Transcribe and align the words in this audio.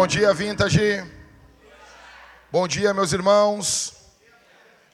Bom 0.00 0.06
dia, 0.06 0.32
Vintage. 0.32 1.04
Bom 2.50 2.66
dia, 2.66 2.94
meus 2.94 3.12
irmãos. 3.12 3.92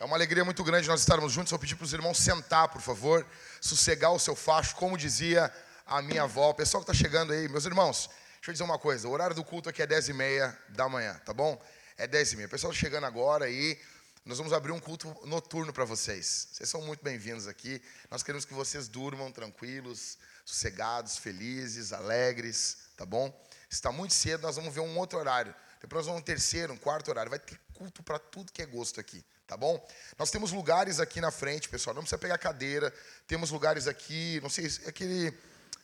É 0.00 0.04
uma 0.04 0.16
alegria 0.16 0.44
muito 0.44 0.64
grande 0.64 0.88
nós 0.88 0.98
estarmos 0.98 1.32
juntos. 1.32 1.52
Vou 1.52 1.60
pedir 1.60 1.76
para 1.76 1.84
os 1.84 1.92
irmãos 1.92 2.18
sentar, 2.18 2.66
por 2.70 2.80
favor, 2.80 3.24
sossegar 3.60 4.10
o 4.10 4.18
seu 4.18 4.34
facho, 4.34 4.74
como 4.74 4.98
dizia 4.98 5.54
a 5.86 6.02
minha 6.02 6.24
avó. 6.24 6.50
O 6.50 6.54
pessoal 6.54 6.82
que 6.82 6.90
está 6.90 7.04
chegando 7.04 7.32
aí, 7.32 7.48
meus 7.48 7.66
irmãos, 7.66 8.10
deixa 8.34 8.50
eu 8.50 8.52
dizer 8.54 8.64
uma 8.64 8.80
coisa: 8.80 9.06
o 9.06 9.12
horário 9.12 9.36
do 9.36 9.44
culto 9.44 9.68
aqui 9.68 9.80
é 9.80 9.86
10 9.86 10.08
e 10.08 10.12
meia 10.12 10.58
da 10.70 10.88
manhã, 10.88 11.14
tá 11.24 11.32
bom? 11.32 11.56
É 11.96 12.08
10 12.08 12.32
e 12.32 12.36
meia. 12.38 12.48
O 12.48 12.50
pessoal 12.50 12.72
tá 12.72 12.78
chegando 12.80 13.04
agora 13.04 13.44
aí. 13.44 13.78
Nós 14.24 14.38
vamos 14.38 14.52
abrir 14.52 14.72
um 14.72 14.80
culto 14.80 15.16
noturno 15.24 15.72
para 15.72 15.84
vocês. 15.84 16.48
Vocês 16.50 16.68
são 16.68 16.82
muito 16.82 17.04
bem-vindos 17.04 17.46
aqui. 17.46 17.80
Nós 18.10 18.24
queremos 18.24 18.44
que 18.44 18.54
vocês 18.54 18.88
durmam 18.88 19.30
tranquilos, 19.30 20.18
sossegados, 20.44 21.16
felizes, 21.16 21.92
alegres, 21.92 22.78
tá 22.96 23.06
bom? 23.06 23.32
Está 23.68 23.90
muito 23.90 24.14
cedo, 24.14 24.42
nós 24.42 24.56
vamos 24.56 24.72
ver 24.72 24.80
um 24.80 24.98
outro 24.98 25.18
horário. 25.18 25.54
Depois 25.80 26.00
nós 26.00 26.06
vamos 26.06 26.22
um 26.22 26.24
terceiro, 26.24 26.72
um 26.72 26.76
quarto 26.76 27.08
horário. 27.08 27.30
Vai 27.30 27.38
ter 27.38 27.58
culto 27.74 28.02
para 28.02 28.18
tudo 28.18 28.52
que 28.52 28.62
é 28.62 28.66
gosto 28.66 29.00
aqui, 29.00 29.24
tá 29.46 29.56
bom? 29.56 29.86
Nós 30.18 30.30
temos 30.30 30.52
lugares 30.52 31.00
aqui 31.00 31.20
na 31.20 31.30
frente, 31.30 31.68
pessoal. 31.68 31.94
Não 31.94 32.02
precisa 32.02 32.18
pegar 32.18 32.38
cadeira. 32.38 32.92
Temos 33.26 33.50
lugares 33.50 33.86
aqui, 33.86 34.40
não 34.42 34.48
sei, 34.48 34.66
é 34.84 34.88
aquele. 34.88 35.36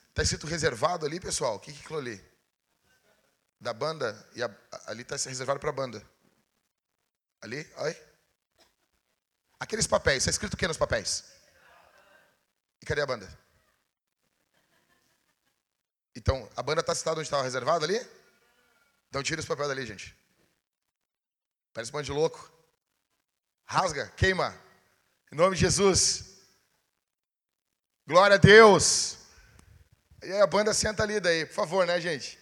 Está 0.08 0.22
escrito 0.22 0.46
reservado 0.46 1.06
ali, 1.06 1.18
pessoal? 1.18 1.56
O 1.56 1.60
que, 1.60 1.70
é 1.70 1.74
aquilo 1.74 1.98
ali? 1.98 2.22
Da 3.60 3.72
banda? 3.72 4.28
E 4.34 4.42
a, 4.42 4.50
ali 4.86 5.02
está 5.02 5.16
reservado 5.16 5.58
para 5.58 5.70
a 5.70 5.72
banda. 5.72 6.02
Ali? 7.40 7.68
Oi? 7.78 8.02
Aqueles 9.58 9.86
papéis, 9.86 10.18
está 10.18 10.30
escrito 10.30 10.54
o 10.54 10.56
que 10.56 10.66
nos 10.66 10.76
papéis? 10.76 11.24
E 12.80 12.86
cadê 12.86 13.00
a 13.00 13.06
banda? 13.06 13.28
Então, 16.14 16.48
a 16.56 16.62
banda 16.62 16.80
está 16.80 16.94
citada 16.94 17.18
onde 17.18 17.26
estava 17.26 17.42
reservado 17.42 17.84
ali? 17.84 18.00
Então 19.08 19.22
tira 19.22 19.40
os 19.40 19.46
papéis 19.46 19.68
dali, 19.68 19.84
gente. 19.84 20.16
Parece 21.72 21.92
um 21.92 21.96
monte 21.96 22.06
de 22.06 22.12
louco. 22.12 22.50
Rasga, 23.66 24.08
queima. 24.16 24.58
Em 25.30 25.36
nome 25.36 25.54
de 25.54 25.60
Jesus. 25.60 26.24
Glória 28.06 28.36
a 28.36 28.38
Deus. 28.38 29.18
E 30.22 30.32
a 30.32 30.46
banda 30.46 30.72
senta 30.72 31.02
ali 31.02 31.20
daí, 31.20 31.44
por 31.44 31.54
favor, 31.54 31.86
né, 31.86 32.00
gente? 32.00 32.38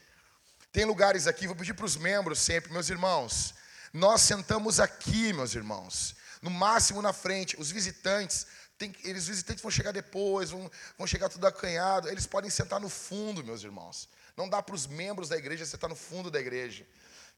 Tem 0.72 0.84
lugares 0.84 1.26
aqui, 1.26 1.46
vou 1.48 1.56
pedir 1.56 1.74
para 1.74 1.84
os 1.84 1.96
membros 1.96 2.38
sempre, 2.38 2.72
meus 2.72 2.88
irmãos. 2.88 3.54
Nós 3.92 4.20
sentamos 4.20 4.78
aqui, 4.78 5.32
meus 5.32 5.54
irmãos. 5.54 6.14
No 6.40 6.50
máximo 6.50 7.02
na 7.02 7.12
frente. 7.12 7.56
Os 7.58 7.70
visitantes 7.70 8.46
tem, 8.80 8.96
eles 9.04 9.26
visitantes 9.26 9.62
vão 9.62 9.70
chegar 9.70 9.92
depois, 9.92 10.50
vão, 10.50 10.70
vão 10.96 11.06
chegar 11.06 11.28
tudo 11.28 11.46
acanhado. 11.46 12.08
Eles 12.08 12.26
podem 12.26 12.48
sentar 12.48 12.80
no 12.80 12.88
fundo, 12.88 13.44
meus 13.44 13.62
irmãos. 13.62 14.08
Não 14.34 14.48
dá 14.48 14.62
para 14.62 14.74
os 14.74 14.86
membros 14.86 15.28
da 15.28 15.36
igreja 15.36 15.66
sentar 15.66 15.90
no 15.90 15.94
fundo 15.94 16.30
da 16.30 16.40
igreja. 16.40 16.86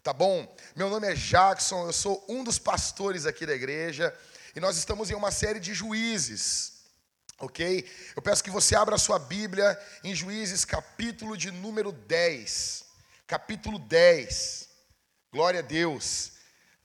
Tá 0.04 0.12
bom? 0.12 0.56
Meu 0.76 0.88
nome 0.88 1.08
é 1.08 1.14
Jackson, 1.14 1.86
eu 1.86 1.92
sou 1.92 2.24
um 2.28 2.44
dos 2.44 2.60
pastores 2.60 3.26
aqui 3.26 3.44
da 3.44 3.54
igreja. 3.54 4.16
E 4.54 4.60
nós 4.60 4.76
estamos 4.76 5.10
em 5.10 5.14
uma 5.14 5.32
série 5.32 5.58
de 5.58 5.74
juízes. 5.74 6.84
Ok? 7.40 7.90
Eu 8.14 8.22
peço 8.22 8.44
que 8.44 8.50
você 8.50 8.76
abra 8.76 8.94
a 8.94 8.98
sua 8.98 9.18
Bíblia 9.18 9.76
em 10.04 10.14
Juízes, 10.14 10.64
capítulo 10.64 11.36
de 11.36 11.50
número 11.50 11.90
10. 11.90 12.84
Capítulo 13.26 13.80
10. 13.80 14.68
Glória 15.32 15.58
a 15.58 15.62
Deus. 15.62 16.34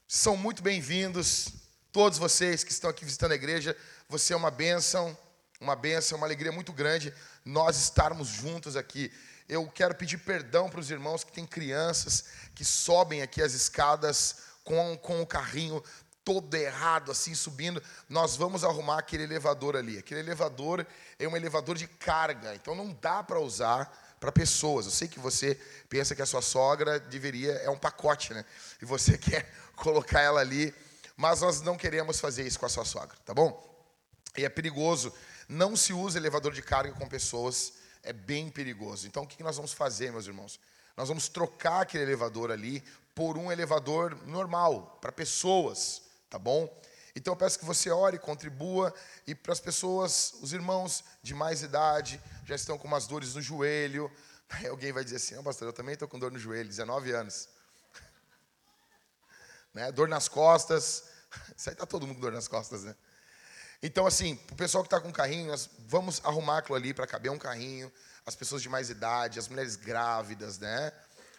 São 0.07 0.35
muito 0.35 0.63
bem-vindos, 0.63 1.49
todos 1.91 2.17
vocês 2.17 2.63
que 2.63 2.71
estão 2.71 2.89
aqui 2.89 3.05
visitando 3.05 3.33
a 3.33 3.35
igreja. 3.35 3.77
Você 4.09 4.33
é 4.33 4.37
uma 4.37 4.49
bênção, 4.49 5.17
uma 5.59 5.75
bênção, 5.75 6.17
uma 6.17 6.25
alegria 6.25 6.51
muito 6.51 6.71
grande 6.71 7.13
nós 7.43 7.77
estarmos 7.77 8.29
juntos 8.29 8.77
aqui. 8.77 9.11
Eu 9.49 9.67
quero 9.67 9.95
pedir 9.95 10.17
perdão 10.19 10.69
para 10.69 10.79
os 10.79 10.89
irmãos 10.89 11.25
que 11.25 11.31
têm 11.31 11.45
crianças 11.45 12.25
que 12.55 12.63
sobem 12.63 13.21
aqui 13.21 13.41
as 13.41 13.53
escadas 13.53 14.37
com, 14.63 14.97
com 14.97 15.21
o 15.21 15.27
carrinho 15.27 15.83
todo 16.23 16.55
errado, 16.55 17.11
assim, 17.11 17.35
subindo. 17.35 17.83
Nós 18.07 18.37
vamos 18.37 18.63
arrumar 18.63 18.99
aquele 18.99 19.23
elevador 19.23 19.75
ali. 19.75 19.97
Aquele 19.97 20.21
elevador 20.21 20.87
é 21.19 21.27
um 21.27 21.35
elevador 21.35 21.75
de 21.75 21.87
carga, 21.87 22.55
então 22.55 22.75
não 22.75 22.93
dá 23.01 23.21
para 23.21 23.41
usar 23.41 24.15
para 24.21 24.31
pessoas. 24.31 24.85
Eu 24.85 24.91
sei 24.91 25.09
que 25.09 25.19
você 25.19 25.59
pensa 25.89 26.15
que 26.15 26.21
a 26.21 26.25
sua 26.25 26.41
sogra 26.41 26.97
deveria, 26.97 27.51
é 27.55 27.69
um 27.69 27.77
pacote, 27.77 28.33
né? 28.33 28.45
E 28.81 28.85
você 28.85 29.15
quer 29.19 29.51
colocar 29.75 30.21
ela 30.21 30.39
ali, 30.39 30.73
mas 31.17 31.41
nós 31.41 31.59
não 31.59 31.75
queremos 31.75 32.21
fazer 32.21 32.47
isso 32.47 32.57
com 32.57 32.65
a 32.65 32.69
sua 32.69 32.85
sogra, 32.85 33.17
tá 33.25 33.33
bom? 33.33 33.66
E 34.37 34.45
é 34.45 34.49
perigoso. 34.49 35.11
Não 35.49 35.75
se 35.75 35.91
usa 35.91 36.19
elevador 36.19 36.53
de 36.53 36.61
carga 36.61 36.93
com 36.93 37.09
pessoas. 37.09 37.73
É 38.03 38.13
bem 38.13 38.49
perigoso. 38.49 39.07
Então, 39.07 39.23
o 39.23 39.27
que 39.27 39.41
nós 39.43 39.55
vamos 39.55 39.73
fazer, 39.73 40.11
meus 40.11 40.27
irmãos? 40.27 40.59
Nós 40.95 41.07
vamos 41.07 41.27
trocar 41.27 41.81
aquele 41.81 42.03
elevador 42.03 42.51
ali 42.51 42.83
por 43.15 43.37
um 43.37 43.51
elevador 43.51 44.15
normal, 44.27 44.99
para 45.01 45.11
pessoas, 45.11 46.03
tá 46.29 46.37
bom? 46.37 46.71
Então, 47.15 47.33
eu 47.33 47.37
peço 47.37 47.57
que 47.57 47.65
você 47.65 47.89
ore, 47.89 48.19
contribua. 48.19 48.93
E 49.25 49.33
para 49.33 49.51
as 49.51 49.59
pessoas, 49.59 50.35
os 50.39 50.53
irmãos 50.53 51.03
de 51.23 51.33
mais 51.33 51.63
idade, 51.63 52.21
já 52.45 52.55
estão 52.55 52.77
com 52.77 52.87
umas 52.87 53.07
dores 53.07 53.33
no 53.33 53.41
joelho. 53.41 54.11
Aí 54.49 54.67
alguém 54.67 54.91
vai 54.91 55.03
dizer 55.03 55.15
assim: 55.17 55.35
oh, 55.35 55.43
pastor, 55.43 55.67
eu 55.67 55.73
também 55.73 55.93
estou 55.93 56.07
com 56.07 56.19
dor 56.19 56.31
no 56.31 56.37
joelho, 56.37 56.69
19 56.69 57.11
anos. 57.11 57.49
né? 59.73 59.91
Dor 59.91 60.07
nas 60.07 60.27
costas. 60.27 61.03
Isso 61.57 61.69
aí 61.69 61.73
está 61.73 61.85
todo 61.85 62.05
mundo 62.05 62.15
com 62.15 62.21
dor 62.21 62.31
nas 62.31 62.47
costas, 62.47 62.83
né? 62.83 62.95
Então, 63.81 64.07
assim, 64.07 64.39
o 64.51 64.55
pessoal 64.55 64.83
que 64.83 64.87
está 64.87 64.99
com 64.99 65.11
carrinho, 65.11 65.47
nós 65.47 65.69
vamos 65.87 66.19
arrumar 66.23 66.59
aquilo 66.59 66.75
ali 66.75 66.93
para 66.93 67.05
caber 67.05 67.31
um 67.31 67.37
carrinho, 67.37 67.91
as 68.25 68.35
pessoas 68.35 68.61
de 68.61 68.69
mais 68.69 68.89
idade, 68.89 69.37
as 69.37 69.47
mulheres 69.47 69.75
grávidas, 69.75 70.57
né? 70.57 70.91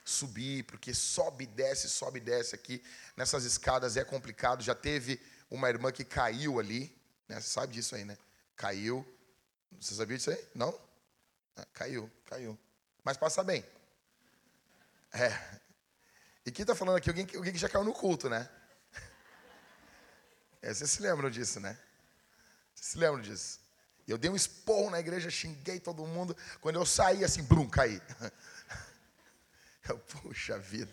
Subir, 0.04 0.62
porque 0.64 0.94
sobe 0.94 1.44
e 1.44 1.46
desce, 1.48 1.88
sobe 1.88 2.18
e 2.18 2.22
desce 2.22 2.54
aqui. 2.54 2.82
Nessas 3.16 3.44
escadas 3.44 3.96
é 3.96 4.04
complicado. 4.04 4.62
Já 4.62 4.74
teve 4.74 5.20
uma 5.50 5.68
irmã 5.68 5.90
que 5.90 6.04
caiu 6.04 6.58
ali, 6.60 6.96
né? 7.28 7.40
Você 7.40 7.48
sabe 7.48 7.74
disso 7.74 7.94
aí, 7.94 8.04
né? 8.04 8.16
Caiu. 8.56 9.06
Você 9.78 9.94
sabia 9.94 10.16
disso 10.16 10.30
aí? 10.30 10.48
Não? 10.54 10.78
É, 11.56 11.66
caiu, 11.74 12.10
caiu. 12.24 12.58
Mas 13.04 13.16
passa 13.16 13.42
bem. 13.42 13.64
É. 15.12 15.60
E 16.46 16.50
quem 16.52 16.62
está 16.62 16.74
falando 16.74 16.96
aqui? 16.96 17.10
Alguém, 17.10 17.28
alguém 17.34 17.52
que 17.52 17.58
já 17.58 17.68
caiu 17.68 17.84
no 17.84 17.92
culto, 17.92 18.28
né? 18.28 18.48
É, 20.60 20.74
vocês 20.74 20.90
se 20.90 21.00
lembram 21.00 21.30
disso, 21.30 21.60
né? 21.60 21.78
Vocês 22.78 22.92
se 22.92 22.98
lembram 22.98 23.20
disso? 23.20 23.58
Eu 24.06 24.16
dei 24.16 24.30
um 24.30 24.36
esporro 24.36 24.88
na 24.88 25.00
igreja, 25.00 25.28
xinguei 25.30 25.80
todo 25.80 26.06
mundo. 26.06 26.36
Quando 26.60 26.76
eu 26.76 26.86
saí 26.86 27.24
assim, 27.24 27.42
brum, 27.42 27.68
caí. 27.68 28.00
Eu, 29.88 29.98
puxa 29.98 30.58
vida. 30.58 30.92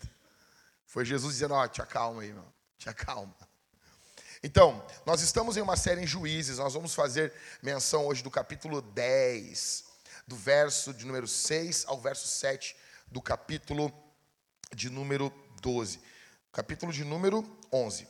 Foi 0.86 1.04
Jesus 1.04 1.34
dizendo, 1.34 1.52
ó, 1.52 1.62
oh, 1.62 1.68
te 1.68 1.82
acalma 1.82 2.22
aí, 2.22 2.32
meu. 2.32 2.50
Te 2.78 2.88
acalma. 2.88 3.36
Então, 4.42 4.84
nós 5.04 5.20
estamos 5.20 5.58
em 5.58 5.60
uma 5.60 5.76
série 5.76 6.00
em 6.00 6.06
juízes. 6.06 6.56
Nós 6.56 6.72
vamos 6.72 6.94
fazer 6.94 7.30
menção 7.62 8.06
hoje 8.06 8.22
do 8.22 8.30
capítulo 8.30 8.80
10, 8.80 9.84
do 10.26 10.34
verso 10.34 10.94
de 10.94 11.04
número 11.04 11.28
6 11.28 11.84
ao 11.88 12.00
verso 12.00 12.26
7 12.26 12.74
do 13.08 13.20
capítulo 13.20 13.92
de 14.74 14.88
número 14.88 15.30
12. 15.60 16.00
Capítulo 16.50 16.90
de 16.90 17.04
número 17.04 17.44
11. 17.70 18.08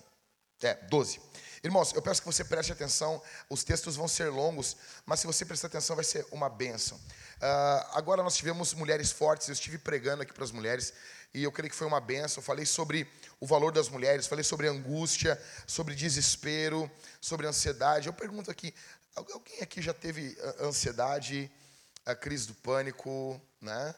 É, 0.62 0.74
12. 0.74 1.20
Irmãos, 1.66 1.92
eu 1.94 2.00
peço 2.00 2.22
que 2.22 2.26
você 2.26 2.44
preste 2.44 2.70
atenção, 2.70 3.20
os 3.50 3.64
textos 3.64 3.96
vão 3.96 4.06
ser 4.06 4.28
longos, 4.28 4.76
mas 5.04 5.18
se 5.18 5.26
você 5.26 5.44
prestar 5.44 5.66
atenção 5.66 5.96
vai 5.96 6.04
ser 6.04 6.24
uma 6.30 6.48
bênção. 6.48 6.96
Uh, 6.96 7.90
agora 7.94 8.22
nós 8.22 8.36
tivemos 8.36 8.72
mulheres 8.72 9.10
fortes, 9.10 9.48
eu 9.48 9.52
estive 9.52 9.76
pregando 9.76 10.22
aqui 10.22 10.32
para 10.32 10.44
as 10.44 10.52
mulheres, 10.52 10.92
e 11.34 11.42
eu 11.42 11.50
creio 11.50 11.68
que 11.68 11.74
foi 11.74 11.88
uma 11.88 12.00
bênção. 12.00 12.40
falei 12.40 12.64
sobre 12.64 13.10
o 13.40 13.46
valor 13.48 13.72
das 13.72 13.88
mulheres, 13.88 14.28
falei 14.28 14.44
sobre 14.44 14.68
angústia, 14.68 15.42
sobre 15.66 15.96
desespero, 15.96 16.88
sobre 17.20 17.48
ansiedade. 17.48 18.06
Eu 18.06 18.12
pergunto 18.12 18.48
aqui, 18.48 18.72
alguém 19.16 19.60
aqui 19.60 19.82
já 19.82 19.92
teve 19.92 20.38
ah, 20.40 20.66
ansiedade, 20.66 21.50
a 22.04 22.14
crise 22.14 22.46
do 22.46 22.54
pânico, 22.54 23.42
né? 23.60 23.92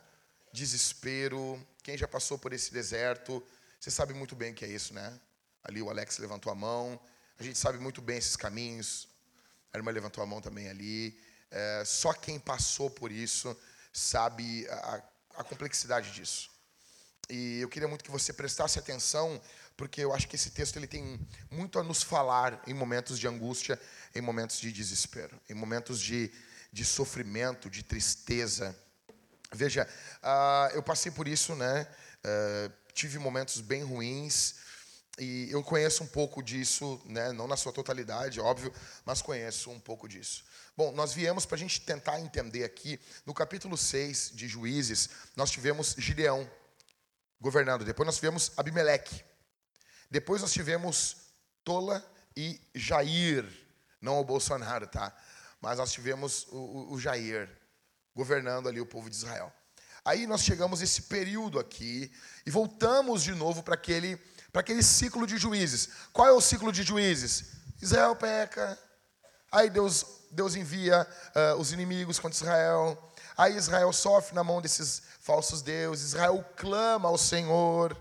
desespero? 0.54 1.62
Quem 1.82 1.98
já 1.98 2.08
passou 2.08 2.38
por 2.38 2.54
esse 2.54 2.72
deserto? 2.72 3.46
Você 3.78 3.90
sabe 3.90 4.14
muito 4.14 4.34
bem 4.34 4.52
o 4.52 4.54
que 4.54 4.64
é 4.64 4.68
isso, 4.68 4.94
né? 4.94 5.20
Ali 5.62 5.82
o 5.82 5.90
Alex 5.90 6.16
levantou 6.16 6.50
a 6.50 6.54
mão. 6.54 6.98
A 7.38 7.44
gente 7.44 7.56
sabe 7.56 7.78
muito 7.78 8.02
bem 8.02 8.18
esses 8.18 8.34
caminhos. 8.34 9.06
A 9.72 9.78
irmã 9.78 9.92
levantou 9.92 10.24
a 10.24 10.26
mão 10.26 10.40
também 10.40 10.68
ali. 10.68 11.16
É, 11.50 11.84
só 11.86 12.12
quem 12.12 12.36
passou 12.38 12.90
por 12.90 13.12
isso 13.12 13.56
sabe 13.92 14.66
a, 14.68 15.02
a 15.36 15.44
complexidade 15.44 16.10
disso. 16.10 16.50
E 17.30 17.60
eu 17.60 17.68
queria 17.68 17.86
muito 17.86 18.02
que 18.02 18.10
você 18.10 18.32
prestasse 18.32 18.76
atenção, 18.76 19.40
porque 19.76 20.00
eu 20.00 20.12
acho 20.12 20.26
que 20.26 20.34
esse 20.34 20.50
texto 20.50 20.76
ele 20.78 20.88
tem 20.88 21.20
muito 21.48 21.78
a 21.78 21.84
nos 21.84 22.02
falar 22.02 22.60
em 22.66 22.74
momentos 22.74 23.16
de 23.18 23.28
angústia, 23.28 23.80
em 24.16 24.20
momentos 24.20 24.58
de 24.58 24.72
desespero, 24.72 25.40
em 25.48 25.54
momentos 25.54 26.00
de, 26.00 26.32
de 26.72 26.84
sofrimento, 26.84 27.70
de 27.70 27.84
tristeza. 27.84 28.76
Veja, 29.52 29.88
uh, 30.22 30.74
eu 30.74 30.82
passei 30.82 31.12
por 31.12 31.28
isso, 31.28 31.54
né? 31.54 31.86
Uh, 32.24 32.72
tive 32.92 33.16
momentos 33.18 33.60
bem 33.60 33.84
ruins, 33.84 34.56
e 35.18 35.48
eu 35.50 35.62
conheço 35.62 36.04
um 36.04 36.06
pouco 36.06 36.42
disso, 36.42 37.00
né? 37.04 37.32
não 37.32 37.46
na 37.46 37.56
sua 37.56 37.72
totalidade, 37.72 38.40
óbvio, 38.40 38.72
mas 39.04 39.20
conheço 39.20 39.70
um 39.70 39.80
pouco 39.80 40.08
disso. 40.08 40.44
Bom, 40.76 40.92
nós 40.92 41.12
viemos 41.12 41.44
para 41.44 41.56
a 41.56 41.58
gente 41.58 41.80
tentar 41.80 42.20
entender 42.20 42.62
aqui, 42.62 43.00
no 43.26 43.34
capítulo 43.34 43.76
6 43.76 44.30
de 44.34 44.46
Juízes, 44.46 45.10
nós 45.34 45.50
tivemos 45.50 45.94
Gideão. 45.98 46.48
governando. 47.40 47.84
Depois 47.84 48.06
nós 48.06 48.16
tivemos 48.16 48.52
Abimeleque. 48.56 49.24
Depois 50.10 50.40
nós 50.40 50.52
tivemos 50.52 51.16
Tola 51.64 52.04
e 52.36 52.60
Jair. 52.74 53.44
Não 54.00 54.20
o 54.20 54.24
Bolsonaro, 54.24 54.86
tá? 54.86 55.14
Mas 55.60 55.78
nós 55.78 55.92
tivemos 55.92 56.46
o, 56.50 56.92
o, 56.92 57.00
Jair 57.00 57.50
governando 58.14 58.68
ali 58.68 58.80
o 58.80 58.86
povo 58.86 59.10
de 59.10 59.16
Israel. 59.16 59.52
Aí 60.04 60.26
nós 60.26 60.42
chegamos 60.42 60.80
esse 60.80 61.02
período 61.02 61.58
aqui 61.58 62.10
e 62.46 62.50
voltamos 62.50 63.22
de 63.22 63.34
novo 63.34 63.62
para 63.62 63.74
aquele, 63.74 64.18
para 64.52 64.60
aquele 64.60 64.82
ciclo 64.82 65.26
de 65.26 65.36
juízes. 65.36 65.88
Qual 66.12 66.26
é 66.26 66.32
o 66.32 66.40
ciclo 66.40 66.72
de 66.72 66.82
juízes? 66.82 67.52
Israel 67.80 68.16
peca, 68.16 68.78
aí 69.50 69.70
Deus, 69.70 70.04
Deus 70.30 70.56
envia 70.56 71.06
uh, 71.34 71.60
os 71.60 71.72
inimigos 71.72 72.18
contra 72.18 72.36
Israel, 72.36 73.12
aí 73.36 73.56
Israel 73.56 73.92
sofre 73.92 74.34
na 74.34 74.42
mão 74.42 74.60
desses 74.60 75.02
falsos 75.20 75.62
deuses, 75.62 76.08
Israel 76.08 76.44
clama 76.56 77.08
ao 77.08 77.18
Senhor. 77.18 77.96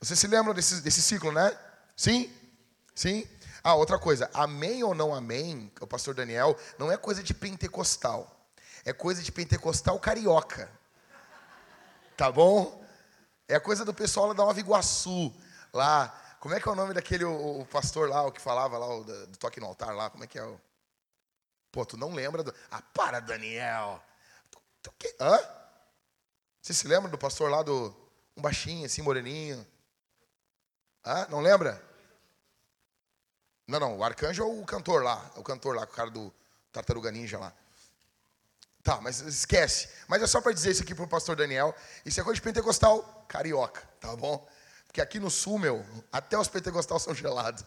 Vocês 0.00 0.18
se 0.18 0.26
lembram 0.26 0.54
desse, 0.54 0.80
desse 0.80 1.02
ciclo, 1.02 1.30
né? 1.30 1.56
Sim? 1.96 2.32
Sim? 2.94 3.28
Ah, 3.62 3.74
outra 3.74 3.98
coisa, 3.98 4.30
amém 4.32 4.82
ou 4.82 4.94
não 4.94 5.14
amém, 5.14 5.70
o 5.80 5.86
pastor 5.86 6.14
Daniel, 6.14 6.56
não 6.78 6.90
é 6.90 6.96
coisa 6.96 7.22
de 7.22 7.34
pentecostal. 7.34 8.36
É 8.84 8.92
coisa 8.92 9.22
de 9.22 9.30
pentecostal 9.30 9.98
carioca. 10.00 10.70
Tá 12.16 12.32
bom? 12.32 12.82
É 13.46 13.58
coisa 13.60 13.84
do 13.84 13.92
pessoal 13.92 14.28
lá 14.28 14.32
da 14.32 14.44
Nova 14.44 14.58
Iguaçu, 14.58 15.32
lá. 15.72 16.08
Como 16.40 16.54
é 16.54 16.60
que 16.60 16.68
é 16.68 16.72
o 16.72 16.74
nome 16.74 16.94
daquele 16.94 17.24
o, 17.24 17.60
o 17.60 17.66
pastor 17.66 18.08
lá, 18.08 18.22
o 18.24 18.32
que 18.32 18.40
falava 18.40 18.78
lá, 18.78 18.86
o 18.86 19.04
do, 19.04 19.36
toque 19.38 19.60
no 19.60 19.66
altar 19.66 19.94
lá? 19.94 20.10
Como 20.10 20.24
é 20.24 20.26
que 20.26 20.38
é 20.38 20.44
o. 20.44 20.60
Pô, 21.70 21.84
tu 21.84 21.96
não 21.96 22.14
lembra 22.14 22.42
do. 22.42 22.54
Ah, 22.70 22.82
para, 22.82 23.20
Daniel! 23.20 24.02
Tu, 24.50 24.58
tu, 24.82 24.92
que... 24.98 25.14
Hã? 25.20 25.38
Você 26.60 26.74
se 26.74 26.88
lembra 26.88 27.10
do 27.10 27.18
pastor 27.18 27.50
lá 27.50 27.62
do. 27.62 27.94
Um 28.36 28.42
baixinho, 28.42 28.86
assim, 28.86 29.02
moreninho? 29.02 29.66
Hã? 31.04 31.26
Não 31.28 31.40
lembra? 31.40 31.82
Não, 33.66 33.78
não, 33.78 33.98
o 33.98 34.02
arcanjo 34.02 34.42
é 34.42 34.46
o 34.46 34.64
cantor 34.64 35.02
lá, 35.02 35.30
é 35.36 35.38
o 35.38 35.44
cantor 35.44 35.76
lá, 35.76 35.84
o 35.84 35.86
cara 35.86 36.10
do 36.10 36.34
Tartaruga 36.72 37.10
Ninja 37.12 37.38
lá. 37.38 37.52
Tá, 38.82 39.00
mas 39.00 39.20
esquece. 39.20 39.88
Mas 40.08 40.22
é 40.22 40.26
só 40.26 40.40
para 40.40 40.52
dizer 40.52 40.70
isso 40.70 40.82
aqui 40.82 40.94
para 40.94 41.04
o 41.04 41.08
pastor 41.08 41.36
Daniel. 41.36 41.74
Isso 42.04 42.20
é 42.20 42.24
coisa 42.24 42.34
de 42.34 42.42
pentecostal 42.42 43.24
carioca, 43.28 43.82
tá 44.00 44.16
bom? 44.16 44.44
Porque 44.90 45.00
aqui 45.00 45.20
no 45.20 45.30
sul, 45.30 45.56
meu, 45.56 45.86
até 46.10 46.36
os 46.36 46.48
pentecostal 46.48 46.98
são 46.98 47.14
gelados. 47.14 47.64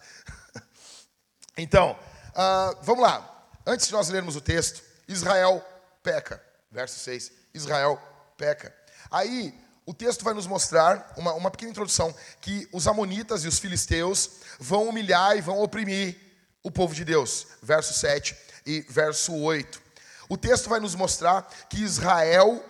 então, 1.56 1.98
uh, 2.32 2.76
vamos 2.82 3.02
lá. 3.02 3.48
Antes 3.64 3.86
de 3.86 3.94
nós 3.94 4.10
lermos 4.10 4.36
o 4.36 4.42
texto, 4.42 4.82
Israel 5.08 5.66
peca. 6.02 6.38
Verso 6.70 6.98
6. 6.98 7.32
Israel 7.54 7.98
peca. 8.36 8.76
Aí, 9.10 9.58
o 9.86 9.94
texto 9.94 10.22
vai 10.22 10.34
nos 10.34 10.46
mostrar, 10.46 11.14
uma, 11.16 11.32
uma 11.32 11.50
pequena 11.50 11.70
introdução, 11.70 12.14
que 12.42 12.68
os 12.70 12.86
amonitas 12.86 13.42
e 13.42 13.48
os 13.48 13.58
filisteus 13.58 14.28
vão 14.60 14.86
humilhar 14.90 15.34
e 15.34 15.40
vão 15.40 15.62
oprimir 15.62 16.20
o 16.62 16.70
povo 16.70 16.94
de 16.94 17.06
Deus. 17.06 17.46
Verso 17.62 17.94
7 17.94 18.36
e 18.66 18.82
verso 18.82 19.34
8. 19.34 19.80
O 20.28 20.36
texto 20.36 20.68
vai 20.68 20.78
nos 20.78 20.94
mostrar 20.94 21.48
que 21.70 21.80
Israel 21.80 22.62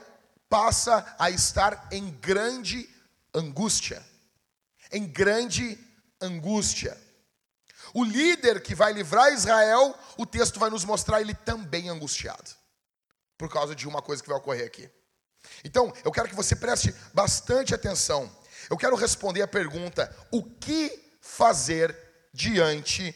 passa 0.48 1.04
a 1.18 1.28
estar 1.28 1.88
em 1.90 2.08
grande 2.08 2.88
angústia. 3.34 4.13
Em 4.94 5.06
grande 5.06 5.78
angústia. 6.20 6.96
O 7.92 8.04
líder 8.04 8.62
que 8.62 8.74
vai 8.74 8.92
livrar 8.92 9.32
Israel, 9.32 9.98
o 10.16 10.24
texto 10.24 10.58
vai 10.58 10.70
nos 10.70 10.84
mostrar 10.84 11.20
ele 11.20 11.34
também 11.34 11.88
angustiado. 11.88 12.50
Por 13.36 13.50
causa 13.50 13.74
de 13.74 13.88
uma 13.88 14.00
coisa 14.00 14.22
que 14.22 14.28
vai 14.28 14.38
ocorrer 14.38 14.66
aqui. 14.66 14.88
Então, 15.64 15.92
eu 16.04 16.12
quero 16.12 16.28
que 16.28 16.34
você 16.34 16.54
preste 16.54 16.94
bastante 17.12 17.74
atenção. 17.74 18.30
Eu 18.70 18.76
quero 18.76 18.96
responder 18.96 19.42
a 19.42 19.48
pergunta: 19.48 20.14
o 20.30 20.42
que 20.42 21.16
fazer 21.20 21.96
diante 22.32 23.14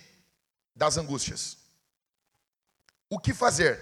das 0.74 0.96
angústias? 0.96 1.56
O 3.08 3.18
que 3.18 3.32
fazer? 3.32 3.80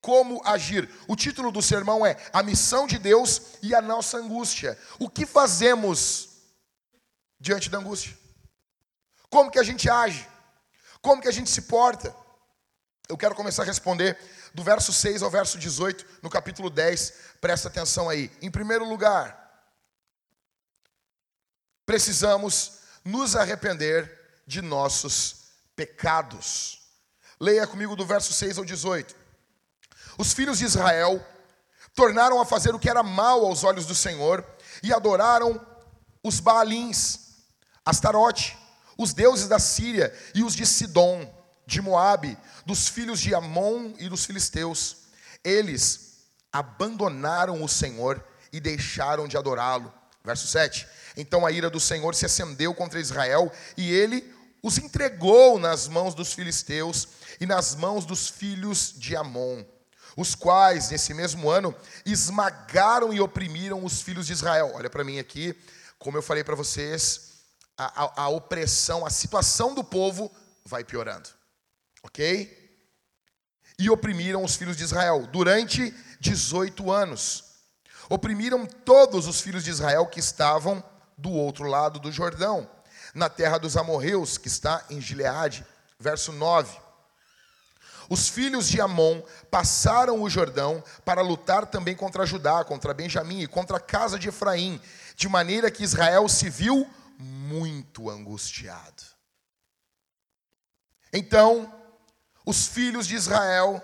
Como 0.00 0.42
agir? 0.44 0.88
O 1.06 1.14
título 1.14 1.52
do 1.52 1.62
sermão 1.62 2.04
é 2.04 2.16
A 2.32 2.42
Missão 2.42 2.86
de 2.86 2.98
Deus 2.98 3.42
e 3.62 3.74
a 3.74 3.82
Nossa 3.82 4.18
Angústia. 4.18 4.78
O 4.98 5.08
que 5.08 5.24
fazemos 5.24 6.29
diante 7.40 7.70
da 7.70 7.78
angústia? 7.78 8.16
Como 9.30 9.50
que 9.50 9.58
a 9.58 9.62
gente 9.62 9.88
age? 9.88 10.28
Como 11.00 11.22
que 11.22 11.28
a 11.28 11.32
gente 11.32 11.48
se 11.48 11.62
porta? 11.62 12.14
Eu 13.08 13.16
quero 13.16 13.34
começar 13.34 13.62
a 13.62 13.66
responder 13.66 14.18
do 14.54 14.62
verso 14.62 14.92
6 14.92 15.22
ao 15.22 15.30
verso 15.30 15.58
18, 15.58 16.06
no 16.22 16.30
capítulo 16.30 16.68
10. 16.68 17.14
Presta 17.40 17.68
atenção 17.68 18.08
aí. 18.08 18.30
Em 18.42 18.50
primeiro 18.50 18.84
lugar, 18.84 19.36
precisamos 21.86 22.80
nos 23.04 23.34
arrepender 23.34 24.42
de 24.46 24.60
nossos 24.60 25.46
pecados. 25.74 26.80
Leia 27.40 27.66
comigo 27.66 27.96
do 27.96 28.04
verso 28.04 28.32
6 28.32 28.58
ao 28.58 28.64
18. 28.64 29.16
Os 30.18 30.32
filhos 30.32 30.58
de 30.58 30.66
Israel 30.66 31.24
tornaram 31.94 32.40
a 32.40 32.46
fazer 32.46 32.74
o 32.74 32.78
que 32.78 32.90
era 32.90 33.02
mal 33.02 33.44
aos 33.44 33.64
olhos 33.64 33.86
do 33.86 33.94
Senhor 33.94 34.46
e 34.82 34.92
adoraram 34.92 35.64
os 36.22 36.38
Baalins, 36.38 37.29
Astarote, 37.84 38.56
os 38.96 39.12
deuses 39.12 39.48
da 39.48 39.58
Síria 39.58 40.12
e 40.34 40.42
os 40.42 40.54
de 40.54 40.66
Sidom, 40.66 41.28
de 41.66 41.80
Moabe, 41.80 42.36
dos 42.66 42.88
filhos 42.88 43.20
de 43.20 43.34
Amon 43.34 43.92
e 43.98 44.08
dos 44.08 44.24
filisteus. 44.24 44.96
Eles 45.42 46.18
abandonaram 46.52 47.62
o 47.62 47.68
Senhor 47.68 48.22
e 48.52 48.60
deixaram 48.60 49.26
de 49.26 49.36
adorá-lo. 49.36 49.92
Verso 50.24 50.46
7. 50.46 50.86
Então 51.16 51.46
a 51.46 51.50
ira 51.50 51.70
do 51.70 51.80
Senhor 51.80 52.14
se 52.14 52.26
acendeu 52.26 52.74
contra 52.74 53.00
Israel 53.00 53.50
e 53.76 53.90
ele 53.90 54.34
os 54.62 54.76
entregou 54.76 55.58
nas 55.58 55.88
mãos 55.88 56.14
dos 56.14 56.32
filisteus 56.32 57.08
e 57.40 57.46
nas 57.46 57.74
mãos 57.74 58.04
dos 58.04 58.28
filhos 58.28 58.92
de 58.96 59.16
Amon 59.16 59.64
os 60.16 60.34
quais, 60.34 60.90
nesse 60.90 61.14
mesmo 61.14 61.48
ano, 61.48 61.74
esmagaram 62.04 63.12
e 63.12 63.20
oprimiram 63.20 63.84
os 63.84 64.02
filhos 64.02 64.26
de 64.26 64.32
Israel. 64.32 64.72
Olha 64.74 64.90
para 64.90 65.04
mim 65.04 65.18
aqui, 65.18 65.56
como 65.98 66.18
eu 66.18 66.22
falei 66.22 66.44
para 66.44 66.54
vocês, 66.54 67.29
a, 67.80 68.04
a, 68.04 68.22
a, 68.24 68.28
opressão, 68.28 69.06
a 69.06 69.10
situação 69.10 69.74
do 69.74 69.82
povo 69.82 70.30
vai 70.66 70.84
piorando, 70.84 71.30
ok? 72.02 72.58
E 73.78 73.88
oprimiram 73.88 74.44
os 74.44 74.54
filhos 74.54 74.76
de 74.76 74.84
Israel 74.84 75.26
durante 75.26 75.94
18 76.20 76.92
anos. 76.92 77.44
Oprimiram 78.10 78.66
todos 78.66 79.26
os 79.26 79.40
filhos 79.40 79.64
de 79.64 79.70
Israel 79.70 80.06
que 80.06 80.20
estavam 80.20 80.84
do 81.16 81.30
outro 81.30 81.64
lado 81.64 81.98
do 81.98 82.12
Jordão, 82.12 82.68
na 83.14 83.30
terra 83.30 83.56
dos 83.56 83.78
amorreus, 83.78 84.36
que 84.36 84.48
está 84.48 84.84
em 84.90 85.00
Gileade. 85.00 85.64
Verso 85.98 86.32
9. 86.32 86.78
Os 88.10 88.28
filhos 88.28 88.68
de 88.68 88.78
Amon 88.78 89.22
passaram 89.50 90.20
o 90.20 90.28
Jordão 90.28 90.84
para 91.02 91.22
lutar 91.22 91.64
também 91.64 91.96
contra 91.96 92.26
Judá, 92.26 92.62
contra 92.62 92.92
Benjamim 92.92 93.40
e 93.40 93.46
contra 93.46 93.78
a 93.78 93.80
casa 93.80 94.18
de 94.18 94.28
Efraim, 94.28 94.78
de 95.16 95.28
maneira 95.30 95.70
que 95.70 95.84
Israel 95.84 96.28
se 96.28 96.50
viu 96.50 96.86
muito 97.20 98.08
angustiado. 98.08 99.02
Então, 101.12 101.72
os 102.46 102.66
filhos 102.66 103.06
de 103.06 103.14
Israel 103.14 103.82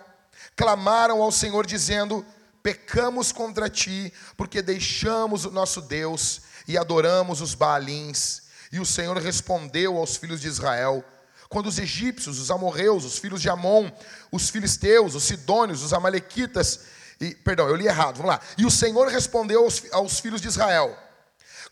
clamaram 0.57 1.23
ao 1.23 1.31
Senhor, 1.31 1.67
dizendo: 1.67 2.25
Pecamos 2.63 3.33
contra 3.33 3.69
ti, 3.69 4.13
porque 4.37 4.63
deixamos 4.63 5.45
o 5.45 5.51
nosso 5.51 5.81
Deus 5.81 6.43
e 6.67 6.79
adoramos 6.79 7.41
os 7.41 7.55
Baalins. 7.55 8.43
E 8.73 8.81
o 8.81 8.87
Senhor 8.87 9.17
respondeu 9.19 9.99
aos 9.99 10.17
filhos 10.17 10.41
de 10.41 10.49
Israel: 10.49 11.05
quando 11.49 11.67
os 11.67 11.79
egípcios, 11.79 12.39
os 12.39 12.51
amorreus, 12.51 13.05
os 13.05 13.19
filhos 13.19 13.43
de 13.43 13.49
Amon, 13.49 13.91
os 14.33 14.51
filisteus, 14.51 15.15
os 15.15 15.25
sidônios, 15.25 15.83
os 15.83 15.93
amalequitas, 15.93 16.81
e, 17.21 17.35
perdão, 17.35 17.69
eu 17.69 17.77
li 17.77 17.87
errado, 17.87 18.17
vamos 18.17 18.33
lá. 18.33 18.41
E 18.59 18.67
o 18.67 18.71
Senhor 18.71 19.09
respondeu 19.09 19.65
aos, 19.65 19.83
aos 19.93 20.21
filhos 20.21 20.41
de 20.41 20.49
Israel: 20.49 20.97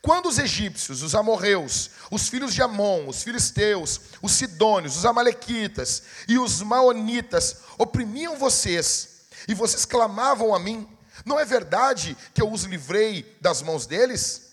Quando 0.05 0.29
os 0.29 0.39
egípcios, 0.39 1.03
os 1.03 1.15
amorreus, 1.15 1.89
os 2.11 2.29
filhos 2.29 2.53
de 2.53 2.61
Amon, 2.61 3.09
os 3.09 3.23
filisteus, 3.23 3.99
os 4.21 4.33
sidônios, 4.33 4.99
os 4.99 5.07
amalequitas 5.07 6.03
e 6.29 6.39
os 6.39 6.61
maonitas 6.61 7.57
oprimiam 7.79 8.37
vocês, 8.37 9.23
e 9.49 9.55
vocês 9.55 9.87
clamavam 9.87 10.55
a 10.55 10.59
mim, 10.59 10.87
não 11.25 11.41
é 11.41 11.45
verdade 11.47 12.15
que 12.35 12.43
eu 12.43 12.53
os 12.53 12.65
livrei 12.65 13.35
das 13.41 13.63
mãos 13.63 13.87
deles? 13.87 14.51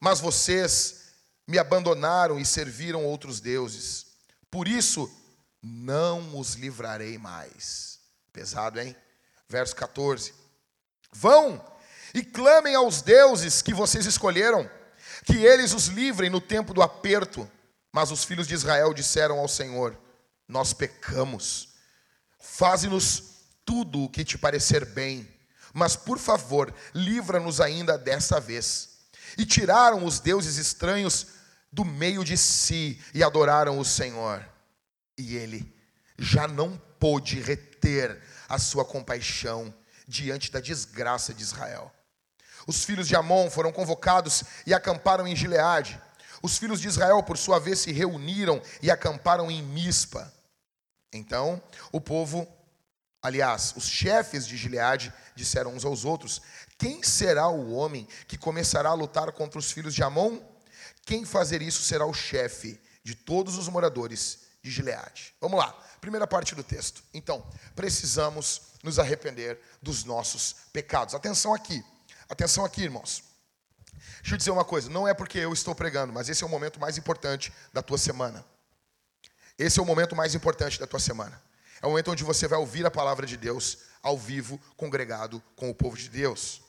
Mas 0.00 0.18
vocês 0.18 1.12
me 1.46 1.56
abandonaram 1.56 2.36
e 2.40 2.44
serviram 2.44 3.06
outros 3.06 3.38
deuses. 3.38 4.04
Por 4.50 4.66
isso, 4.66 5.08
não 5.62 6.36
os 6.36 6.54
livrarei 6.54 7.18
mais. 7.18 8.00
Pesado, 8.32 8.80
hein? 8.80 8.96
Verso 9.48 9.76
14. 9.76 10.34
Vão 11.12 11.64
e 12.14 12.22
clamem 12.22 12.74
aos 12.74 13.02
deuses 13.02 13.62
que 13.62 13.74
vocês 13.74 14.06
escolheram, 14.06 14.68
que 15.24 15.36
eles 15.36 15.72
os 15.72 15.86
livrem 15.86 16.30
no 16.30 16.40
tempo 16.40 16.74
do 16.74 16.82
aperto. 16.82 17.50
Mas 17.92 18.10
os 18.10 18.24
filhos 18.24 18.46
de 18.46 18.54
Israel 18.54 18.94
disseram 18.94 19.38
ao 19.38 19.48
Senhor: 19.48 19.98
Nós 20.46 20.72
pecamos, 20.72 21.70
faze-nos 22.38 23.30
tudo 23.64 24.04
o 24.04 24.08
que 24.08 24.24
te 24.24 24.38
parecer 24.38 24.84
bem, 24.84 25.28
mas 25.72 25.96
por 25.96 26.18
favor, 26.18 26.74
livra-nos 26.94 27.60
ainda 27.60 27.96
dessa 27.96 28.40
vez. 28.40 28.88
e 29.38 29.46
tiraram 29.46 30.04
os 30.04 30.18
deuses 30.18 30.56
estranhos 30.56 31.28
do 31.70 31.84
meio 31.84 32.24
de 32.24 32.36
si 32.36 33.00
e 33.14 33.22
adoraram 33.22 33.78
o 33.78 33.84
Senhor. 33.84 34.44
E 35.16 35.36
ele 35.36 35.72
já 36.18 36.48
não 36.48 36.76
pôde 36.98 37.40
reter 37.40 38.20
a 38.48 38.58
sua 38.58 38.84
compaixão 38.84 39.72
diante 40.06 40.50
da 40.50 40.60
desgraça 40.60 41.32
de 41.32 41.42
Israel. 41.42 41.94
Os 42.66 42.84
filhos 42.84 43.08
de 43.08 43.16
Amon 43.16 43.50
foram 43.50 43.72
convocados 43.72 44.44
e 44.66 44.74
acamparam 44.74 45.26
em 45.26 45.36
Gileade. 45.36 46.00
Os 46.42 46.56
filhos 46.58 46.80
de 46.80 46.88
Israel, 46.88 47.22
por 47.22 47.36
sua 47.36 47.58
vez, 47.58 47.80
se 47.80 47.92
reuniram 47.92 48.62
e 48.82 48.90
acamparam 48.90 49.50
em 49.50 49.62
Mispa. 49.62 50.32
Então, 51.12 51.62
o 51.92 52.00
povo, 52.00 52.46
aliás, 53.22 53.74
os 53.76 53.84
chefes 53.84 54.46
de 54.46 54.56
Gileade 54.56 55.12
disseram 55.34 55.74
uns 55.74 55.84
aos 55.84 56.04
outros: 56.04 56.40
Quem 56.78 57.02
será 57.02 57.48
o 57.48 57.72
homem 57.72 58.06
que 58.26 58.38
começará 58.38 58.90
a 58.90 58.94
lutar 58.94 59.32
contra 59.32 59.58
os 59.58 59.70
filhos 59.70 59.94
de 59.94 60.02
Amon? 60.02 60.38
Quem 61.04 61.24
fazer 61.24 61.60
isso 61.60 61.82
será 61.82 62.06
o 62.06 62.14
chefe 62.14 62.80
de 63.02 63.14
todos 63.14 63.58
os 63.58 63.68
moradores 63.68 64.40
de 64.62 64.70
Gileade. 64.70 65.34
Vamos 65.40 65.58
lá, 65.58 65.72
primeira 66.00 66.26
parte 66.26 66.54
do 66.54 66.62
texto. 66.62 67.02
Então, 67.12 67.44
precisamos 67.74 68.62
nos 68.82 68.98
arrepender 68.98 69.60
dos 69.82 70.04
nossos 70.04 70.56
pecados. 70.72 71.14
Atenção 71.14 71.54
aqui, 71.54 71.84
atenção 72.30 72.64
aqui, 72.64 72.82
irmãos. 72.82 73.22
Deixa 74.20 74.34
eu 74.34 74.38
dizer 74.38 74.50
uma 74.50 74.64
coisa, 74.64 74.88
não 74.88 75.08
é 75.08 75.12
porque 75.12 75.38
eu 75.38 75.52
estou 75.52 75.74
pregando, 75.74 76.12
mas 76.12 76.28
esse 76.28 76.42
é 76.42 76.46
o 76.46 76.50
momento 76.50 76.78
mais 76.78 76.96
importante 76.96 77.52
da 77.72 77.82
tua 77.82 77.98
semana. 77.98 78.44
Esse 79.58 79.78
é 79.78 79.82
o 79.82 79.86
momento 79.86 80.16
mais 80.16 80.34
importante 80.34 80.78
da 80.78 80.86
tua 80.86 81.00
semana. 81.00 81.40
É 81.82 81.86
o 81.86 81.90
momento 81.90 82.10
onde 82.10 82.24
você 82.24 82.46
vai 82.46 82.58
ouvir 82.58 82.86
a 82.86 82.90
palavra 82.90 83.26
de 83.26 83.36
Deus 83.36 83.78
ao 84.02 84.16
vivo, 84.16 84.60
congregado 84.76 85.42
com 85.56 85.68
o 85.68 85.74
povo 85.74 85.96
de 85.96 86.08
Deus. 86.08 86.62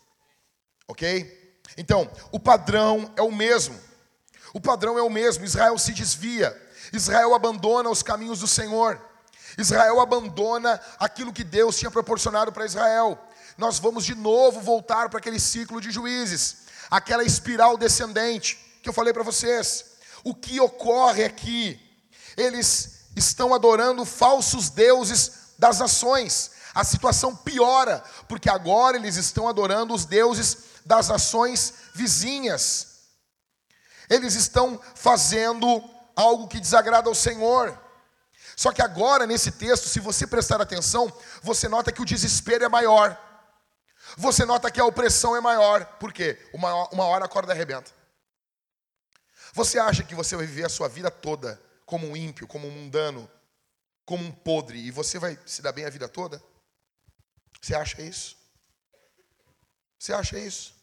Ok? 0.87 1.59
Então, 1.77 2.09
o 2.31 2.39
padrão 2.39 3.13
é 3.15 3.21
o 3.21 3.31
mesmo. 3.31 3.79
O 4.53 4.59
padrão 4.59 4.97
é 4.97 5.01
o 5.01 5.09
mesmo. 5.09 5.45
Israel 5.45 5.77
se 5.77 5.93
desvia. 5.93 6.55
Israel 6.91 7.33
abandona 7.33 7.89
os 7.89 8.03
caminhos 8.03 8.39
do 8.39 8.47
Senhor. 8.47 9.01
Israel 9.57 9.99
abandona 9.99 10.79
aquilo 10.99 11.33
que 11.33 11.43
Deus 11.43 11.77
tinha 11.77 11.91
proporcionado 11.91 12.51
para 12.51 12.65
Israel. 12.65 13.17
Nós 13.61 13.77
vamos 13.77 14.05
de 14.05 14.15
novo 14.15 14.59
voltar 14.59 15.07
para 15.07 15.19
aquele 15.19 15.39
ciclo 15.39 15.79
de 15.79 15.91
juízes, 15.91 16.63
aquela 16.89 17.23
espiral 17.23 17.77
descendente 17.77 18.57
que 18.81 18.89
eu 18.89 18.93
falei 18.93 19.13
para 19.13 19.21
vocês. 19.21 19.85
O 20.23 20.33
que 20.33 20.59
ocorre 20.59 21.23
aqui? 21.23 21.79
Eles 22.35 23.11
estão 23.15 23.53
adorando 23.53 24.03
falsos 24.03 24.71
deuses 24.71 25.53
das 25.59 25.77
nações. 25.77 26.49
A 26.73 26.83
situação 26.83 27.35
piora, 27.35 28.03
porque 28.27 28.49
agora 28.49 28.97
eles 28.97 29.15
estão 29.15 29.47
adorando 29.47 29.93
os 29.93 30.05
deuses 30.05 30.57
das 30.83 31.09
nações 31.09 31.71
vizinhas. 31.93 32.87
Eles 34.09 34.33
estão 34.33 34.81
fazendo 34.95 35.87
algo 36.15 36.47
que 36.47 36.59
desagrada 36.59 37.09
ao 37.09 37.13
Senhor. 37.13 37.79
Só 38.55 38.71
que 38.71 38.81
agora, 38.81 39.27
nesse 39.27 39.51
texto, 39.51 39.87
se 39.87 39.99
você 39.99 40.25
prestar 40.25 40.59
atenção, 40.59 41.13
você 41.43 41.69
nota 41.69 41.91
que 41.91 42.01
o 42.01 42.05
desespero 42.05 42.65
é 42.65 42.67
maior. 42.67 43.30
Você 44.17 44.45
nota 44.45 44.71
que 44.71 44.79
a 44.79 44.85
opressão 44.85 45.35
é 45.35 45.41
maior. 45.41 45.85
Por 45.97 46.11
quê? 46.13 46.37
Uma, 46.53 46.89
uma 46.89 47.05
hora 47.05 47.25
a 47.25 47.29
corda 47.29 47.53
arrebenta. 47.53 47.91
Você 49.53 49.77
acha 49.77 50.03
que 50.03 50.15
você 50.15 50.35
vai 50.35 50.45
viver 50.45 50.65
a 50.65 50.69
sua 50.69 50.87
vida 50.87 51.11
toda 51.11 51.61
como 51.85 52.07
um 52.07 52.15
ímpio, 52.15 52.47
como 52.47 52.67
um 52.67 52.71
mundano, 52.71 53.29
como 54.05 54.23
um 54.23 54.31
podre, 54.31 54.79
e 54.79 54.91
você 54.91 55.19
vai 55.19 55.37
se 55.45 55.61
dar 55.61 55.71
bem 55.71 55.85
a 55.85 55.89
vida 55.89 56.07
toda? 56.07 56.41
Você 57.61 57.75
acha 57.75 58.01
isso? 58.01 58.37
Você 59.99 60.13
acha 60.13 60.39
isso? 60.39 60.73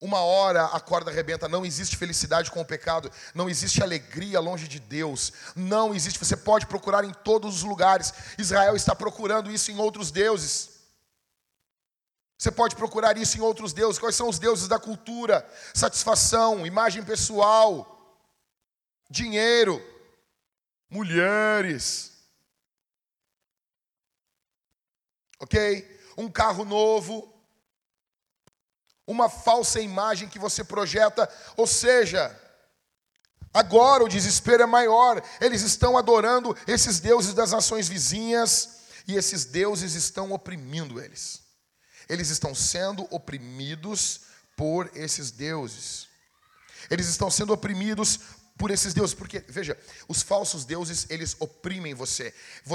Uma 0.00 0.20
hora 0.20 0.64
a 0.64 0.80
corda 0.80 1.10
arrebenta, 1.10 1.46
não 1.46 1.64
existe 1.64 1.94
felicidade 1.94 2.50
com 2.50 2.60
o 2.62 2.64
pecado, 2.64 3.12
não 3.34 3.50
existe 3.50 3.82
alegria 3.82 4.40
longe 4.40 4.66
de 4.66 4.80
Deus, 4.80 5.30
não 5.54 5.94
existe, 5.94 6.18
você 6.18 6.36
pode 6.36 6.66
procurar 6.66 7.04
em 7.04 7.12
todos 7.12 7.56
os 7.56 7.62
lugares. 7.62 8.14
Israel 8.38 8.74
está 8.74 8.94
procurando 8.96 9.52
isso 9.52 9.70
em 9.70 9.78
outros 9.78 10.10
deuses. 10.10 10.79
Você 12.40 12.50
pode 12.50 12.74
procurar 12.74 13.18
isso 13.18 13.36
em 13.36 13.42
outros 13.42 13.74
deuses. 13.74 13.98
Quais 13.98 14.16
são 14.16 14.26
os 14.26 14.38
deuses 14.38 14.66
da 14.66 14.78
cultura? 14.78 15.46
Satisfação, 15.74 16.66
imagem 16.66 17.04
pessoal, 17.04 18.18
dinheiro, 19.10 19.78
mulheres. 20.88 22.12
Ok? 25.38 26.00
Um 26.16 26.30
carro 26.30 26.64
novo, 26.64 27.30
uma 29.06 29.28
falsa 29.28 29.78
imagem 29.78 30.26
que 30.26 30.38
você 30.38 30.64
projeta, 30.64 31.30
ou 31.58 31.66
seja, 31.66 32.34
agora 33.52 34.02
o 34.02 34.08
desespero 34.08 34.62
é 34.62 34.66
maior, 34.66 35.22
eles 35.42 35.60
estão 35.60 35.98
adorando 35.98 36.56
esses 36.66 37.00
deuses 37.00 37.34
das 37.34 37.52
nações 37.52 37.86
vizinhas 37.86 38.80
e 39.06 39.14
esses 39.14 39.44
deuses 39.44 39.92
estão 39.94 40.32
oprimindo 40.32 40.98
eles. 40.98 41.49
Eles 42.10 42.28
estão 42.28 42.54
sendo 42.54 43.06
oprimidos 43.14 44.22
por 44.56 44.90
esses 44.94 45.30
deuses. 45.30 46.08
Eles 46.90 47.06
estão 47.06 47.30
sendo 47.30 47.52
oprimidos 47.52 48.18
por 48.58 48.70
esses 48.70 48.92
deuses, 48.92 49.14
porque 49.14 49.42
veja, 49.48 49.78
os 50.06 50.20
falsos 50.20 50.66
deuses, 50.66 51.06
eles 51.08 51.34
oprimem 51.38 51.94
você. 51.94 52.34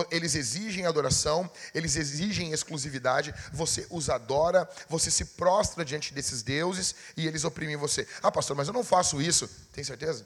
Eles 0.10 0.34
exigem 0.34 0.88
adoração, 0.88 1.52
eles 1.76 1.96
exigem 1.96 2.52
exclusividade, 2.52 3.36
você 3.54 3.86
os 3.92 4.10
adora, 4.10 4.68
você 4.90 5.12
se 5.12 5.26
prostra 5.26 5.86
diante 5.86 6.14
desses 6.14 6.42
deuses 6.42 6.96
e 7.16 7.28
eles 7.28 7.44
oprimem 7.44 7.76
você. 7.76 8.08
Ah, 8.24 8.32
pastor, 8.32 8.56
mas 8.56 8.68
eu 8.68 8.74
não 8.74 8.84
faço 8.84 9.22
isso. 9.22 9.48
Tem 9.74 9.84
certeza? 9.84 10.26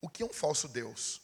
O 0.00 0.08
que 0.08 0.22
é 0.22 0.26
um 0.26 0.32
falso 0.32 0.66
deus? 0.66 1.20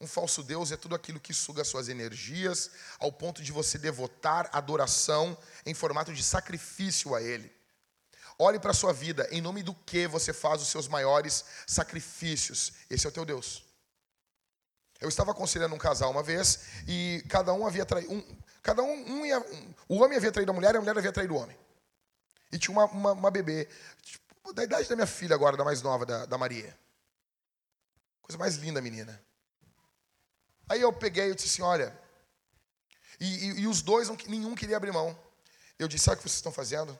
Um 0.00 0.06
falso 0.06 0.44
Deus 0.44 0.70
é 0.70 0.76
tudo 0.76 0.94
aquilo 0.94 1.18
que 1.18 1.34
suga 1.34 1.64
suas 1.64 1.88
energias 1.88 2.70
ao 3.00 3.10
ponto 3.10 3.42
de 3.42 3.50
você 3.50 3.78
devotar 3.78 4.48
adoração 4.52 5.36
em 5.66 5.74
formato 5.74 6.14
de 6.14 6.22
sacrifício 6.22 7.14
a 7.14 7.22
Ele. 7.22 7.52
Olhe 8.38 8.60
para 8.60 8.70
a 8.70 8.74
sua 8.74 8.92
vida, 8.92 9.26
em 9.32 9.40
nome 9.40 9.64
do 9.64 9.74
que 9.74 10.06
você 10.06 10.32
faz 10.32 10.62
os 10.62 10.68
seus 10.68 10.86
maiores 10.86 11.44
sacrifícios. 11.66 12.72
Esse 12.88 13.06
é 13.06 13.08
o 13.08 13.12
teu 13.12 13.24
Deus. 13.24 13.64
Eu 15.00 15.08
estava 15.08 15.32
aconselhando 15.32 15.74
um 15.74 15.78
casal 15.78 16.12
uma 16.12 16.22
vez 16.22 16.60
e 16.86 17.24
cada 17.28 17.52
um 17.52 17.66
havia 17.66 17.84
traído. 17.84 18.12
Um, 18.12 18.38
cada 18.62 18.82
um, 18.82 18.92
um, 18.92 19.26
ia, 19.26 19.40
um, 19.40 19.74
o 19.88 19.96
homem 20.02 20.16
havia 20.16 20.30
traído 20.30 20.52
a 20.52 20.54
mulher 20.54 20.74
e 20.74 20.76
a 20.76 20.80
mulher 20.80 20.96
havia 20.96 21.12
traído 21.12 21.34
o 21.34 21.38
homem. 21.38 21.58
E 22.52 22.58
tinha 22.58 22.72
uma, 22.72 22.84
uma, 22.84 23.12
uma 23.12 23.30
bebê, 23.30 23.68
tipo, 24.02 24.52
da 24.52 24.62
idade 24.62 24.88
da 24.88 24.94
minha 24.94 25.06
filha 25.06 25.34
agora, 25.34 25.56
da 25.56 25.64
mais 25.64 25.82
nova, 25.82 26.06
da, 26.06 26.24
da 26.24 26.38
Maria. 26.38 26.76
Coisa 28.22 28.38
mais 28.38 28.56
linda, 28.56 28.80
menina. 28.80 29.20
Aí 30.68 30.80
eu 30.80 30.92
peguei 30.92 31.30
e 31.30 31.34
disse 31.34 31.48
assim: 31.48 31.62
olha. 31.62 31.96
E, 33.20 33.26
e, 33.26 33.60
e 33.60 33.66
os 33.66 33.82
dois, 33.82 34.08
nenhum 34.26 34.54
queria 34.54 34.76
abrir 34.76 34.92
mão. 34.92 35.18
Eu 35.78 35.88
disse: 35.88 36.04
sabe 36.04 36.16
o 36.16 36.18
que 36.18 36.28
vocês 36.28 36.36
estão 36.36 36.52
fazendo? 36.52 36.98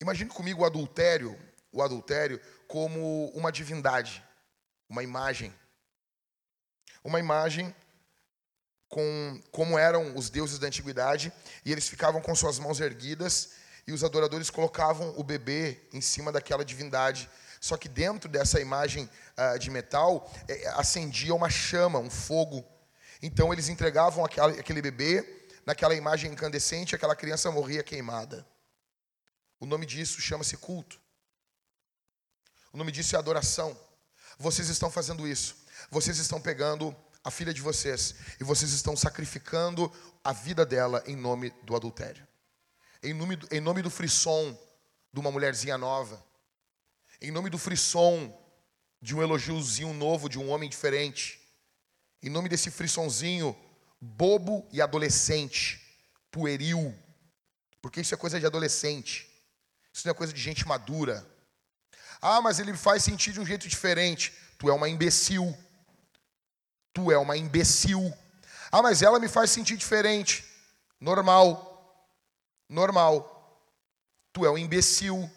Imagine 0.00 0.30
comigo 0.30 0.62
o 0.62 0.64
adultério, 0.64 1.38
o 1.72 1.82
adultério 1.82 2.40
como 2.66 3.28
uma 3.34 3.50
divindade, 3.50 4.22
uma 4.88 5.02
imagem. 5.02 5.54
Uma 7.02 7.20
imagem 7.20 7.74
com 8.88 9.40
como 9.50 9.78
eram 9.78 10.16
os 10.16 10.30
deuses 10.30 10.58
da 10.58 10.68
antiguidade, 10.68 11.32
e 11.64 11.72
eles 11.72 11.88
ficavam 11.88 12.20
com 12.20 12.34
suas 12.34 12.58
mãos 12.58 12.80
erguidas 12.80 13.50
e 13.86 13.92
os 13.92 14.02
adoradores 14.02 14.50
colocavam 14.50 15.12
o 15.18 15.22
bebê 15.22 15.80
em 15.92 16.00
cima 16.00 16.32
daquela 16.32 16.64
divindade. 16.64 17.28
Só 17.64 17.78
que 17.78 17.88
dentro 17.88 18.28
dessa 18.28 18.60
imagem 18.60 19.08
uh, 19.38 19.58
de 19.58 19.70
metal 19.70 20.30
é, 20.46 20.68
acendia 20.76 21.34
uma 21.34 21.48
chama, 21.48 21.98
um 21.98 22.10
fogo. 22.10 22.62
Então 23.22 23.54
eles 23.54 23.70
entregavam 23.70 24.22
aquele, 24.22 24.60
aquele 24.60 24.82
bebê 24.82 25.48
naquela 25.64 25.94
imagem 25.94 26.30
incandescente, 26.30 26.94
aquela 26.94 27.16
criança 27.16 27.50
morria 27.50 27.82
queimada. 27.82 28.46
O 29.58 29.64
nome 29.64 29.86
disso 29.86 30.20
chama-se 30.20 30.58
culto. 30.58 31.00
O 32.70 32.76
nome 32.76 32.92
disso 32.92 33.16
é 33.16 33.18
adoração. 33.18 33.74
Vocês 34.38 34.68
estão 34.68 34.90
fazendo 34.90 35.26
isso. 35.26 35.56
Vocês 35.90 36.18
estão 36.18 36.38
pegando 36.38 36.94
a 37.24 37.30
filha 37.30 37.54
de 37.54 37.62
vocês 37.62 38.14
e 38.38 38.44
vocês 38.44 38.72
estão 38.72 38.94
sacrificando 38.94 39.90
a 40.22 40.34
vida 40.34 40.66
dela 40.66 41.02
em 41.06 41.16
nome 41.16 41.48
do 41.62 41.74
adultério. 41.74 42.28
Em 43.02 43.14
nome 43.14 43.36
do, 43.36 43.48
em 43.50 43.60
nome 43.62 43.80
do 43.80 43.88
frisson 43.88 44.54
de 45.10 45.18
uma 45.18 45.32
mulherzinha 45.32 45.78
nova. 45.78 46.22
Em 47.20 47.30
nome 47.30 47.50
do 47.50 47.58
frisson 47.58 48.32
de 49.00 49.14
um 49.14 49.22
elogiozinho 49.22 49.92
novo 49.92 50.28
de 50.28 50.38
um 50.38 50.48
homem 50.50 50.68
diferente. 50.68 51.40
Em 52.22 52.30
nome 52.30 52.48
desse 52.48 52.70
frissonzinho 52.70 53.56
bobo 54.00 54.66
e 54.70 54.82
adolescente, 54.82 55.80
pueril. 56.30 56.94
Porque 57.80 58.00
isso 58.00 58.14
é 58.14 58.18
coisa 58.18 58.38
de 58.38 58.46
adolescente. 58.46 59.30
Isso 59.92 60.06
não 60.06 60.12
é 60.12 60.14
coisa 60.14 60.32
de 60.32 60.40
gente 60.40 60.66
madura. 60.66 61.26
Ah, 62.20 62.40
mas 62.40 62.58
ele 62.58 62.74
faz 62.74 63.04
sentir 63.04 63.32
de 63.32 63.40
um 63.40 63.46
jeito 63.46 63.68
diferente. 63.68 64.32
Tu 64.58 64.68
é 64.68 64.72
uma 64.72 64.88
imbecil. 64.88 65.56
Tu 66.92 67.10
é 67.10 67.18
uma 67.18 67.36
imbecil. 67.36 68.12
Ah, 68.70 68.82
mas 68.82 69.02
ela 69.02 69.20
me 69.20 69.28
faz 69.28 69.50
sentir 69.50 69.76
diferente. 69.76 70.44
Normal. 71.00 71.70
Normal. 72.68 73.30
tu 74.32 74.44
é 74.44 74.50
um 74.50 74.58
imbecil. 74.58 75.30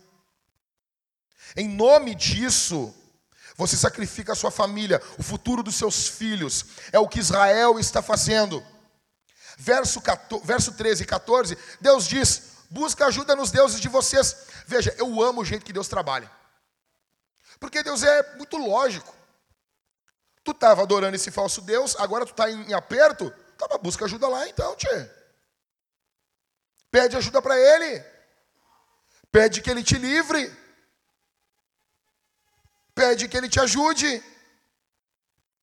Em 1.56 1.68
nome 1.68 2.14
disso, 2.14 2.94
você 3.56 3.76
sacrifica 3.76 4.34
a 4.34 4.36
sua 4.36 4.52
família, 4.52 5.02
o 5.18 5.24
futuro 5.24 5.64
dos 5.64 5.76
seus 5.76 6.08
filhos. 6.08 6.66
É 6.92 7.00
o 7.00 7.08
que 7.08 7.20
Israel 7.20 7.80
está 7.80 8.02
fazendo. 8.02 8.64
Verso, 9.58 10.00
14, 10.00 10.46
verso 10.46 10.72
13 10.74 11.04
e 11.04 11.06
14, 11.06 11.58
Deus 11.82 12.08
diz: 12.08 12.44
busca 12.70 13.08
ajuda 13.08 13.36
nos 13.36 13.50
deuses 13.50 13.80
de 13.80 13.90
vocês. 13.90 14.36
Veja, 14.68 14.94
eu 14.98 15.22
amo 15.22 15.42
o 15.42 15.46
jeito 15.46 15.66
que 15.66 15.74
Deus 15.74 15.88
trabalha. 15.88 16.30
Porque 17.60 17.82
Deus 17.82 18.04
é 18.04 18.36
muito 18.36 18.58
lógico. 18.58 19.16
Tu 20.44 20.52
estava 20.52 20.84
adorando 20.84 21.16
esse 21.16 21.32
falso 21.32 21.62
Deus, 21.62 21.96
agora 21.98 22.26
tu 22.26 22.32
está 22.32 22.50
em, 22.50 22.70
em 22.70 22.74
aperto, 22.74 23.34
tá, 23.58 23.78
busca 23.80 24.06
ajuda 24.06 24.28
lá 24.28 24.48
então, 24.48 24.76
tchê. 24.76 25.10
Pede 26.92 27.18
ajuda 27.18 27.42
para 27.42 27.58
Ele. 27.58 28.04
Pede 29.32 29.62
que 29.62 29.70
Ele 29.70 29.84
te 29.84 29.98
livre. 29.98 30.56
Pede 32.98 33.28
que 33.28 33.38
Ele 33.38 33.48
te 33.48 33.60
ajude. 33.60 34.24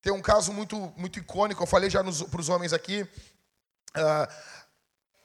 Tem 0.01 0.13
um 0.13 0.23
caso 0.23 0.53
muito, 0.53 0.77
muito 0.97 1.19
icônico, 1.19 1.65
eu 1.65 1.67
falei 1.67 1.91
já 1.91 2.01
para 2.01 2.41
os 2.41 2.49
homens 2.49 2.73
aqui. 2.73 3.03
Uh, 3.03 4.33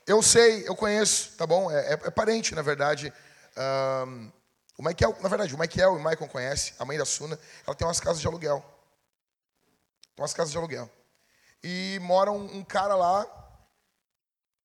eu 0.08 0.24
sei, 0.24 0.68
eu 0.68 0.76
conheço, 0.76 1.38
tá 1.38 1.46
bom? 1.46 1.70
É, 1.70 1.94
é, 1.94 1.94
é 1.94 2.10
parente, 2.10 2.56
na 2.56 2.64
verdade. 2.64 3.14
Uh, 3.56 4.32
o 4.76 4.84
Michael, 4.84 5.18
na 5.22 5.30
verdade, 5.30 5.54
o 5.54 5.60
Michael 5.60 5.94
e 5.94 5.98
o 5.98 6.04
Michael 6.04 6.28
conhecem, 6.30 6.74
a 6.80 6.86
mãe 6.86 6.98
da 6.98 7.06
Suna, 7.06 7.38
ela 7.68 7.76
tem 7.76 7.86
umas 7.86 8.00
casas 8.00 8.20
de 8.20 8.26
aluguel. 8.26 8.60
Tem 10.16 10.24
umas 10.24 10.34
casas 10.34 10.52
de 10.52 10.58
aluguel. 10.58 10.90
E 11.64 12.00
mora 12.02 12.32
um, 12.32 12.58
um 12.58 12.64
cara 12.64 12.96
lá, 12.96 13.24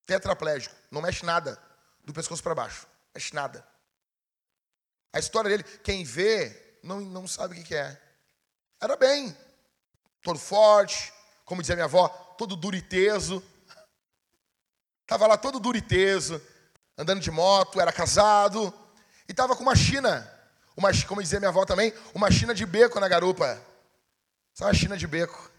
tetraplégico, 0.06 0.74
não 0.90 1.02
mexe 1.02 1.26
nada, 1.26 1.60
do 2.02 2.14
pescoço 2.14 2.42
para 2.42 2.54
baixo. 2.54 2.86
Mexe 3.14 3.34
nada. 3.34 3.66
A 5.12 5.18
história 5.18 5.50
dele, 5.50 5.62
quem 5.82 6.04
vê, 6.04 6.63
não, 6.84 7.00
não 7.00 7.26
sabe 7.26 7.58
o 7.58 7.64
que, 7.64 7.74
é. 7.74 7.98
Era 8.80 8.96
bem, 8.96 9.36
todo 10.22 10.38
forte, 10.38 11.12
como 11.44 11.62
dizia 11.62 11.74
minha 11.74 11.86
avó, 11.86 12.08
todo 12.38 12.54
duriteso. 12.54 13.42
Estava 15.02 15.26
lá 15.26 15.36
todo 15.36 15.58
duriteso, 15.58 16.40
andando 16.96 17.20
de 17.20 17.30
moto, 17.30 17.80
era 17.80 17.92
casado, 17.92 18.72
e 19.26 19.32
estava 19.32 19.56
com 19.56 19.62
uma 19.62 19.74
China, 19.74 20.30
uma, 20.76 20.90
como 21.06 21.22
dizia 21.22 21.40
minha 21.40 21.48
avó 21.48 21.64
também, 21.64 21.92
uma 22.14 22.30
China 22.30 22.54
de 22.54 22.66
beco 22.66 23.00
na 23.00 23.08
garupa. 23.08 23.60
Sabe 24.52 24.70
uma 24.70 24.74
China 24.74 24.96
de 24.96 25.06
beco? 25.06 25.50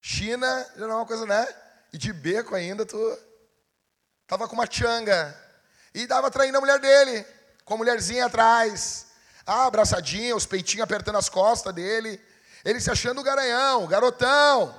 China 0.00 0.70
já 0.76 0.86
não 0.86 0.94
é 0.94 0.96
uma 0.96 1.06
coisa, 1.06 1.24
né? 1.24 1.48
E 1.92 1.98
de 1.98 2.12
beco 2.12 2.54
ainda, 2.54 2.84
tu. 2.84 3.18
Tava 4.26 4.46
com 4.46 4.54
uma 4.54 4.70
changa. 4.70 5.34
E 5.94 6.06
dava 6.06 6.30
traindo 6.30 6.58
a 6.58 6.60
mulher 6.60 6.78
dele, 6.78 7.24
com 7.64 7.74
a 7.74 7.76
mulherzinha 7.78 8.26
atrás. 8.26 9.13
Ah, 9.46 9.66
abraçadinha, 9.66 10.34
os 10.34 10.46
peitinhos 10.46 10.84
apertando 10.84 11.16
as 11.16 11.28
costas 11.28 11.74
dele. 11.74 12.20
Ele 12.64 12.80
se 12.80 12.90
achando 12.90 13.20
o 13.20 13.24
garanhão, 13.24 13.84
o 13.84 13.88
garotão. 13.88 14.74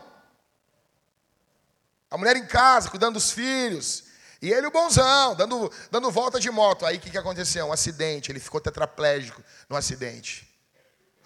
A 2.10 2.18
mulher 2.18 2.36
em 2.36 2.48
casa, 2.48 2.90
cuidando 2.90 3.16
dos 3.16 3.32
filhos. 3.32 4.06
E 4.42 4.52
ele 4.52 4.68
o 4.68 4.72
bonzão, 4.72 5.36
dando, 5.36 5.72
dando 5.92 6.12
volta 6.12 6.40
de 6.40 6.50
moto. 6.50 6.86
Aí 6.86 6.98
o 6.98 7.00
que, 7.00 7.10
que 7.10 7.18
aconteceu? 7.18 7.66
Um 7.68 7.74
acidente, 7.74 8.32
ele 8.32 8.40
ficou 8.40 8.60
tetraplégico 8.60 9.44
no 9.70 9.76
acidente. 9.76 10.52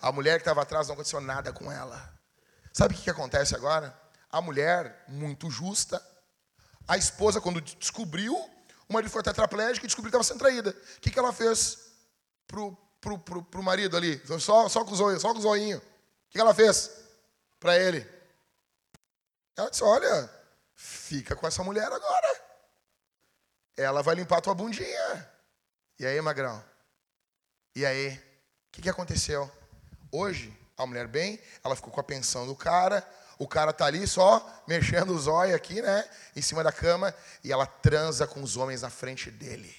A 0.01 0.11
mulher 0.11 0.35
que 0.35 0.41
estava 0.41 0.61
atrás 0.61 0.87
não 0.87 0.93
aconteceu 0.93 1.19
nada 1.19 1.51
com 1.51 1.71
ela. 1.71 2.13
Sabe 2.73 2.93
o 2.93 2.97
que, 2.97 3.03
que 3.03 3.09
acontece 3.09 3.55
agora? 3.55 3.97
A 4.31 4.41
mulher, 4.41 5.03
muito 5.07 5.49
justa, 5.49 6.01
a 6.87 6.97
esposa, 6.97 7.41
quando 7.41 7.61
descobriu, 7.61 8.35
o 8.87 8.93
marido 8.93 9.11
foi 9.11 9.21
tetraplégico 9.21 9.85
e 9.85 9.87
descobriu 9.87 10.11
que 10.11 10.17
estava 10.17 10.23
sendo 10.23 10.39
traída. 10.39 10.71
O 10.97 11.01
que, 11.01 11.11
que 11.11 11.19
ela 11.19 11.33
fez 11.33 11.77
pro, 12.47 12.77
pro, 13.01 13.17
pro, 13.17 13.43
pro 13.43 13.63
marido 13.63 13.97
ali? 13.97 14.21
Só, 14.39 14.67
só 14.69 14.83
com 14.83 14.91
os 14.91 14.99
olhos, 14.99 15.21
só 15.21 15.31
com 15.33 15.39
os 15.39 15.45
olhinhos. 15.45 15.81
O 15.81 16.31
que, 16.31 16.39
ela 16.39 16.53
fez 16.53 16.91
para 17.59 17.77
ele? 17.77 18.07
Ela 19.57 19.69
disse: 19.69 19.83
Olha, 19.83 20.29
fica 20.75 21.35
com 21.35 21.47
essa 21.47 21.63
mulher 21.63 21.91
agora. 21.91 22.41
Ela 23.75 24.01
vai 24.01 24.15
limpar 24.15 24.41
tua 24.41 24.53
bundinha. 24.53 25.29
E 25.97 26.05
aí, 26.05 26.19
magrão? 26.21 26.63
E 27.75 27.85
aí? 27.85 28.09
O 28.09 28.71
que, 28.71 28.81
que 28.83 28.89
aconteceu? 28.89 29.49
Hoje, 30.11 30.55
a 30.77 30.85
mulher 30.85 31.07
bem, 31.07 31.39
ela 31.63 31.75
ficou 31.75 31.91
com 31.91 31.99
a 31.99 32.03
pensão 32.03 32.45
do 32.45 32.55
cara, 32.55 33.05
o 33.37 33.47
cara 33.47 33.73
tá 33.73 33.85
ali 33.85 34.05
só 34.05 34.63
mexendo 34.67 35.11
os 35.11 35.27
olhos 35.27 35.55
aqui, 35.55 35.81
né, 35.81 36.07
em 36.35 36.41
cima 36.41 36.63
da 36.63 36.71
cama, 36.71 37.13
e 37.43 37.51
ela 37.51 37.65
transa 37.65 38.27
com 38.27 38.41
os 38.41 38.57
homens 38.57 38.81
na 38.81 38.89
frente 38.89 39.31
dele. 39.31 39.75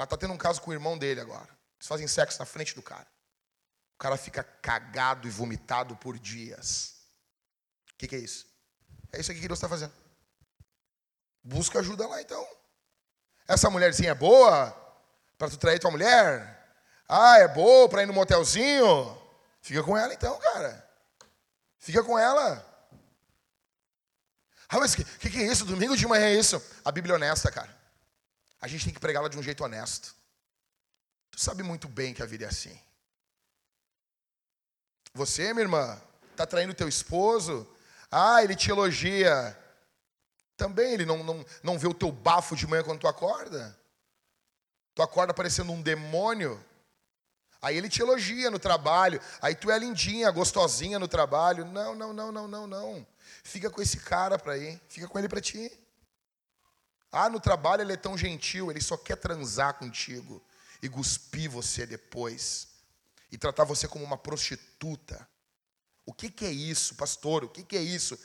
Ela 0.00 0.06
tá 0.06 0.16
tendo 0.16 0.32
um 0.32 0.38
caso 0.38 0.62
com 0.62 0.70
o 0.70 0.72
irmão 0.72 0.96
dele 0.96 1.20
agora. 1.20 1.46
Eles 1.76 1.86
fazem 1.86 2.08
sexo 2.08 2.38
na 2.38 2.46
frente 2.46 2.74
do 2.74 2.80
cara. 2.80 3.06
O 3.96 3.98
cara 3.98 4.16
fica 4.16 4.42
cagado 4.42 5.28
e 5.28 5.30
vomitado 5.30 5.94
por 5.94 6.18
dias. 6.18 6.94
O 7.92 7.98
que, 7.98 8.08
que 8.08 8.16
é 8.16 8.18
isso? 8.18 8.46
É 9.12 9.20
isso 9.20 9.30
aqui 9.30 9.42
que 9.42 9.46
Deus 9.46 9.58
está 9.58 9.68
fazendo. 9.68 9.92
Busca 11.44 11.80
ajuda 11.80 12.08
lá 12.08 12.18
então. 12.18 12.48
Essa 13.46 13.68
mulherzinha 13.68 14.12
é 14.12 14.14
boa 14.14 14.70
para 15.36 15.50
tu 15.50 15.58
trair 15.58 15.78
tua 15.78 15.90
mulher? 15.90 16.82
Ah, 17.06 17.36
é 17.36 17.48
boa 17.48 17.86
para 17.86 18.02
ir 18.02 18.06
no 18.06 18.14
motelzinho? 18.14 19.20
Fica 19.60 19.82
com 19.82 19.98
ela 19.98 20.14
então, 20.14 20.38
cara. 20.38 20.90
Fica 21.78 22.02
com 22.02 22.18
ela. 22.18 22.66
Ah, 24.66 24.78
mas 24.78 24.94
o 24.94 24.96
que, 24.96 25.04
que, 25.04 25.28
que 25.28 25.38
é 25.40 25.46
isso? 25.46 25.66
Domingo 25.66 25.94
de 25.94 26.06
manhã 26.06 26.24
é 26.24 26.36
isso? 26.36 26.62
A 26.82 26.90
Bíblia 26.90 27.12
é 27.12 27.16
honesta, 27.16 27.52
cara. 27.52 27.79
A 28.60 28.68
gente 28.68 28.84
tem 28.84 28.94
que 28.94 29.00
pregá-la 29.00 29.28
de 29.28 29.38
um 29.38 29.42
jeito 29.42 29.64
honesto. 29.64 30.14
Tu 31.30 31.40
sabe 31.40 31.62
muito 31.62 31.88
bem 31.88 32.12
que 32.12 32.22
a 32.22 32.26
vida 32.26 32.44
é 32.44 32.48
assim. 32.48 32.78
Você, 35.14 35.52
minha 35.52 35.64
irmã, 35.64 36.00
está 36.30 36.46
traindo 36.46 36.74
teu 36.74 36.88
esposo? 36.88 37.66
Ah, 38.10 38.42
ele 38.42 38.54
te 38.54 38.70
elogia. 38.70 39.56
Também 40.56 40.92
ele 40.92 41.06
não, 41.06 41.24
não, 41.24 41.46
não 41.62 41.78
vê 41.78 41.88
o 41.88 41.94
teu 41.94 42.12
bafo 42.12 42.54
de 42.54 42.66
manhã 42.66 42.82
quando 42.82 43.00
tu 43.00 43.08
acorda? 43.08 43.76
Tu 44.94 45.02
acorda 45.02 45.32
parecendo 45.32 45.72
um 45.72 45.80
demônio. 45.80 46.62
Aí 47.62 47.76
ele 47.76 47.88
te 47.88 48.00
elogia 48.00 48.50
no 48.50 48.58
trabalho, 48.58 49.20
aí 49.40 49.54
tu 49.54 49.70
é 49.70 49.78
lindinha, 49.78 50.30
gostosinha 50.30 50.98
no 50.98 51.06
trabalho. 51.06 51.64
Não, 51.66 51.94
não, 51.94 52.12
não, 52.12 52.32
não, 52.32 52.48
não, 52.48 52.66
não. 52.66 53.06
Fica 53.42 53.68
com 53.70 53.82
esse 53.82 53.98
cara 53.98 54.38
para 54.38 54.56
ir, 54.56 54.80
fica 54.88 55.06
com 55.06 55.18
ele 55.18 55.28
para 55.28 55.40
ti. 55.40 55.70
Ah, 57.12 57.28
no 57.28 57.40
trabalho 57.40 57.82
ele 57.82 57.92
é 57.92 57.96
tão 57.96 58.16
gentil, 58.16 58.70
ele 58.70 58.80
só 58.80 58.96
quer 58.96 59.16
transar 59.16 59.74
contigo 59.74 60.42
e 60.82 60.88
cuspir 60.88 61.50
você 61.50 61.84
depois 61.84 62.68
e 63.30 63.38
tratar 63.38 63.64
você 63.64 63.88
como 63.88 64.04
uma 64.04 64.16
prostituta. 64.16 65.28
O 66.06 66.12
que, 66.12 66.30
que 66.30 66.44
é 66.44 66.50
isso, 66.50 66.94
pastor? 66.94 67.44
O 67.44 67.48
que, 67.48 67.62
que 67.62 67.76
é 67.76 67.82
isso? 67.82 68.18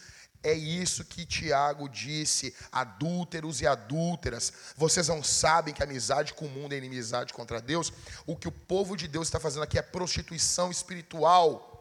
É 0.43 0.53
isso 0.53 1.03
que 1.03 1.25
Tiago 1.25 1.89
disse, 1.89 2.55
adúlteros 2.71 3.61
e 3.61 3.67
adúlteras. 3.67 4.53
Vocês 4.77 5.07
não 5.07 5.23
sabem 5.23 5.73
que 5.73 5.81
amizade 5.81 6.35
com 6.35 6.45
o 6.45 6.49
mundo 6.49 6.73
é 6.73 6.77
inimizade 6.77 7.33
contra 7.33 7.59
Deus? 7.59 7.91
O 8.27 8.35
que 8.35 8.47
o 8.47 8.51
povo 8.51 8.95
de 8.95 9.07
Deus 9.07 9.27
está 9.27 9.39
fazendo 9.39 9.63
aqui 9.63 9.79
é 9.79 9.81
prostituição 9.81 10.69
espiritual. 10.69 11.74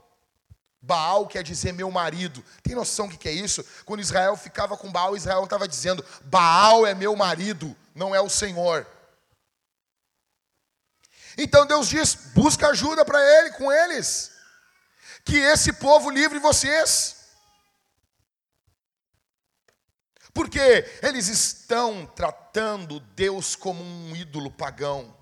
Baal 0.84 1.26
quer 1.26 1.42
dizer 1.42 1.72
meu 1.72 1.90
marido. 1.90 2.44
Tem 2.62 2.74
noção 2.74 3.08
do 3.08 3.16
que 3.16 3.28
é 3.28 3.32
isso? 3.32 3.64
Quando 3.84 4.00
Israel 4.00 4.36
ficava 4.36 4.76
com 4.76 4.92
Baal, 4.92 5.16
Israel 5.16 5.44
estava 5.44 5.66
dizendo: 5.66 6.04
Baal 6.24 6.86
é 6.86 6.94
meu 6.94 7.16
marido, 7.16 7.74
não 7.94 8.14
é 8.14 8.20
o 8.20 8.28
Senhor. 8.28 8.86
Então 11.38 11.66
Deus 11.66 11.88
diz: 11.88 12.14
busca 12.34 12.68
ajuda 12.68 13.04
para 13.04 13.20
ele, 13.38 13.52
com 13.52 13.72
eles, 13.72 14.32
que 15.24 15.36
esse 15.36 15.72
povo 15.72 16.10
livre 16.10 16.38
vocês. 16.38 17.16
Porque 20.34 20.84
eles 21.00 21.28
estão 21.28 22.04
tratando 22.06 23.00
Deus 23.00 23.54
como 23.56 23.82
um 23.82 24.14
ídolo 24.14 24.50
pagão. 24.50 25.16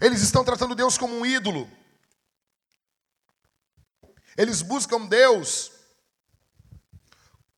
Eles 0.00 0.20
estão 0.20 0.44
tratando 0.44 0.74
Deus 0.74 0.98
como 0.98 1.14
um 1.16 1.26
ídolo. 1.26 1.70
Eles 4.36 4.62
buscam 4.62 5.06
Deus 5.06 5.70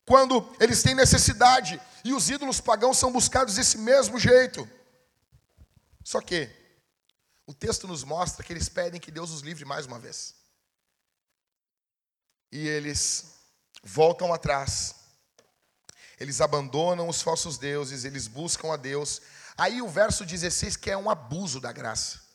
quando 0.04 0.54
eles 0.60 0.82
têm 0.82 0.94
necessidade. 0.94 1.80
E 2.04 2.12
os 2.12 2.30
ídolos 2.30 2.60
pagãos 2.60 2.98
são 2.98 3.12
buscados 3.12 3.54
desse 3.54 3.78
mesmo 3.78 4.18
jeito. 4.18 4.68
Só 6.04 6.20
que 6.20 6.48
o 7.46 7.54
texto 7.54 7.88
nos 7.88 8.04
mostra 8.04 8.44
que 8.44 8.52
eles 8.52 8.68
pedem 8.68 9.00
que 9.00 9.10
Deus 9.10 9.30
os 9.30 9.40
livre 9.40 9.64
mais 9.64 9.86
uma 9.86 9.98
vez 9.98 10.36
e 12.56 12.68
eles 12.68 13.34
voltam 13.82 14.32
atrás. 14.32 14.94
Eles 16.18 16.40
abandonam 16.40 17.08
os 17.08 17.20
falsos 17.20 17.58
deuses, 17.58 18.04
eles 18.04 18.26
buscam 18.26 18.72
a 18.72 18.76
Deus. 18.76 19.20
Aí 19.56 19.82
o 19.82 19.88
verso 19.88 20.24
16 20.24 20.76
que 20.76 20.90
é 20.90 20.96
um 20.96 21.10
abuso 21.10 21.60
da 21.60 21.72
graça. 21.72 22.25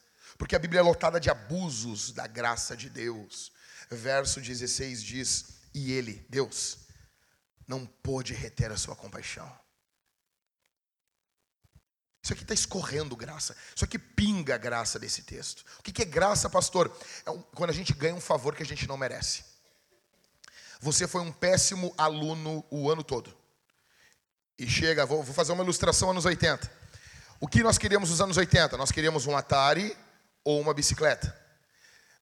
Porque 0.42 0.56
a 0.56 0.60
Bíblia 0.60 0.80
é 0.80 0.82
lotada 0.82 1.20
de 1.20 1.30
abusos 1.30 2.12
da 2.12 2.26
graça 2.26 2.76
de 2.76 2.90
Deus. 2.90 3.52
Verso 3.92 4.42
16 4.42 5.04
diz: 5.04 5.46
"E 5.72 5.92
ele, 5.92 6.26
Deus, 6.28 6.80
não 7.68 7.86
pôde 7.86 8.34
reter 8.34 8.72
a 8.72 8.76
sua 8.76 8.96
compaixão. 8.96 9.48
Isso 12.24 12.34
aqui 12.34 12.42
está 12.42 12.56
escorrendo 12.56 13.16
graça. 13.16 13.56
Isso 13.76 13.86
aqui 13.86 14.00
pinga 14.00 14.56
a 14.56 14.58
graça 14.58 14.98
desse 14.98 15.22
texto. 15.22 15.64
O 15.78 15.84
que 15.84 16.02
é 16.02 16.06
graça, 16.06 16.50
pastor? 16.50 16.92
É 17.24 17.32
quando 17.54 17.70
a 17.70 17.74
gente 17.74 17.94
ganha 17.94 18.16
um 18.16 18.20
favor 18.20 18.56
que 18.56 18.64
a 18.64 18.66
gente 18.66 18.88
não 18.88 18.98
merece. 18.98 19.46
Você 20.80 21.08
foi 21.08 21.22
um 21.22 21.32
péssimo 21.32 21.94
aluno 21.96 22.66
o 22.72 22.90
ano 22.90 23.04
todo. 23.04 23.32
E 24.58 24.68
chega, 24.68 25.06
vou, 25.06 25.24
fazer 25.24 25.52
uma 25.52 25.64
ilustração 25.64 26.10
anos 26.10 26.26
80. 26.26 26.68
O 27.40 27.48
que 27.48 27.62
nós 27.62 27.78
queríamos 27.78 28.10
nos 28.10 28.22
anos 28.22 28.38
80? 28.38 28.76
Nós 28.76 28.92
queríamos 28.92 29.28
um 29.28 29.38
Atari 29.38 29.96
ou 30.44 30.60
uma 30.60 30.74
bicicleta. 30.74 31.36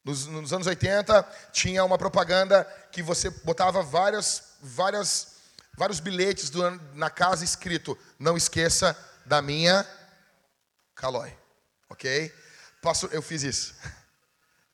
Nos, 0.04 0.26
nos 0.26 0.54
anos 0.54 0.68
80 0.68 1.24
tinha 1.52 1.84
uma 1.84 1.98
propaganda 1.98 2.64
que 2.92 3.04
você 3.04 3.30
botava 3.30 3.84
várias, 3.84 4.56
várias, 4.62 5.36
vários 5.78 6.00
bilhetes 6.00 6.50
do, 6.50 6.70
na 6.94 7.10
casa 7.10 7.44
escrito: 7.44 7.98
Não 8.18 8.38
esqueça 8.38 8.98
da 9.26 9.42
minha 9.42 9.86
Calói. 10.96 11.36
Ok? 11.90 12.34
Passo, 12.82 13.08
eu 13.12 13.22
fiz 13.22 13.44
isso. 13.44 13.76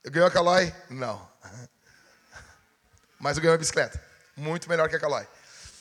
Eu 0.04 0.12
ganhei 0.12 0.28
a 0.28 0.32
Calói? 0.32 0.74
Não. 0.88 1.28
Mas 3.20 3.38
eu 3.38 3.42
ganhei 3.42 3.54
uma 3.54 3.58
bicicleta. 3.58 4.00
Muito 4.38 4.70
melhor 4.70 4.88
que 4.88 4.96
a 4.96 5.00
Calói. 5.00 5.28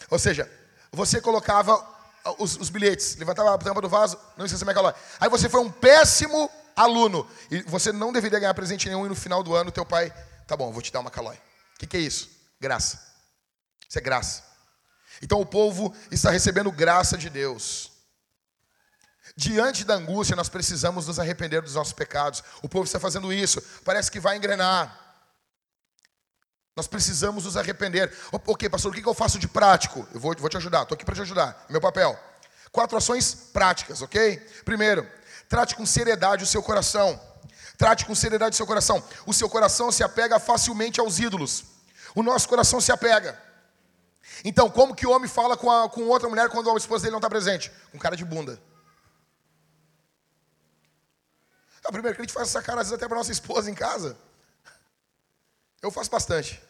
Ou 0.09 0.19
seja, 0.19 0.51
você 0.91 1.21
colocava 1.21 1.77
os, 2.39 2.57
os 2.57 2.71
bilhetes, 2.71 3.17
levantava 3.17 3.55
a 3.55 3.59
tampa 3.59 3.83
do 3.83 3.89
vaso, 3.89 4.19
não 4.37 4.47
esqueça 4.47 4.65
minha 4.65 4.75
Calói. 4.75 4.95
Aí 5.21 5.29
você 5.29 5.49
foi 5.49 5.61
um 5.61 5.71
péssimo 5.71 6.51
aluno. 6.77 7.29
E 7.51 7.63
você 7.63 7.93
não 7.93 8.13
deveria 8.13 8.39
ganhar 8.39 8.55
presente 8.55 8.89
nenhum 8.89 9.07
e 9.07 9.09
no 9.09 9.15
final 9.15 9.43
do 9.43 9.55
ano 9.55 9.71
teu 9.71 9.85
pai, 9.85 10.13
tá 10.47 10.57
bom, 10.57 10.73
vou 10.73 10.83
te 10.83 10.93
dar 10.93 11.01
uma 11.01 11.11
Calói. 11.11 11.37
O 11.37 11.79
que, 11.79 11.87
que 11.87 11.97
é 11.97 12.01
isso? 12.01 12.31
Graça. 12.61 13.01
Isso 13.89 13.99
é 13.99 14.03
graça. 14.03 14.43
Então 15.23 15.41
o 15.41 15.47
povo 15.47 15.95
está 16.11 16.31
recebendo 16.31 16.71
graça 16.73 17.17
de 17.17 17.31
Deus. 17.31 17.93
Diante 19.37 19.85
da 19.85 19.95
angústia, 19.95 20.37
nós 20.37 20.49
precisamos 20.49 21.07
nos 21.07 21.19
arrepender 21.19 21.63
dos 21.63 21.75
nossos 21.75 21.93
pecados. 21.93 22.43
O 22.63 22.69
povo 22.69 22.85
está 22.85 23.01
fazendo 23.01 23.33
isso, 23.33 23.61
parece 23.85 24.11
que 24.11 24.21
vai 24.21 24.37
engrenar. 24.37 25.01
Nós 26.77 26.87
precisamos 26.87 27.45
nos 27.45 27.57
arrepender. 27.57 28.13
Ok, 28.33 28.69
pastor, 28.69 28.93
o 28.93 28.95
que 28.95 29.07
eu 29.07 29.15
faço 29.15 29.39
de 29.39 29.47
prático? 29.47 30.07
Eu 30.13 30.21
vou, 30.21 30.35
vou 30.37 30.49
te 30.49 30.57
ajudar, 30.57 30.83
estou 30.83 30.95
aqui 30.95 31.05
para 31.05 31.15
te 31.15 31.23
ajudar. 31.23 31.65
Meu 31.69 31.81
papel. 31.81 32.19
Quatro 32.73 32.99
ações 32.99 33.35
práticas, 33.53 34.03
ok? 34.03 34.37
Primeiro, 34.65 35.09
trate 35.49 35.75
com 35.75 35.85
seriedade 35.87 36.45
o 36.45 36.47
seu 36.47 36.63
coração. 36.63 37.21
Trate 37.77 38.05
com 38.05 38.15
seriedade 38.15 38.55
o 38.55 38.57
seu 38.57 38.67
coração. 38.67 39.03
O 39.27 39.33
seu 39.33 39.49
coração 39.49 39.91
se 39.91 40.03
apega 40.03 40.39
facilmente 40.39 41.01
aos 41.01 41.19
ídolos. 41.19 41.65
O 42.15 42.23
nosso 42.23 42.49
coração 42.49 42.81
se 42.81 42.93
apega. 42.93 43.41
Então, 44.45 44.71
como 44.71 44.95
que 44.95 45.07
o 45.07 45.11
homem 45.11 45.29
fala 45.29 45.57
com, 45.57 45.71
a, 45.71 45.89
com 45.89 46.03
outra 46.09 46.29
mulher 46.29 46.49
quando 46.49 46.71
a 46.71 46.77
esposa 46.77 47.03
dele 47.03 47.13
não 47.13 47.19
está 47.19 47.29
presente? 47.29 47.73
Com 47.91 47.99
cara 47.99 48.17
de 48.17 48.25
bunda. 48.25 48.61
Então, 51.79 51.93
primeiro 51.93 52.17
que 52.17 52.23
a 52.23 52.25
gente 52.25 52.33
faz 52.33 52.49
essa 52.49 52.63
cara 52.63 52.81
às 52.81 52.89
vezes 52.89 52.99
até 52.99 53.09
para 53.09 53.19
nossa 53.19 53.33
esposa 53.33 53.71
em 53.71 53.75
casa. 53.75 54.17
Eu 55.83 55.91
faço 55.91 56.11
bastante. 56.11 56.63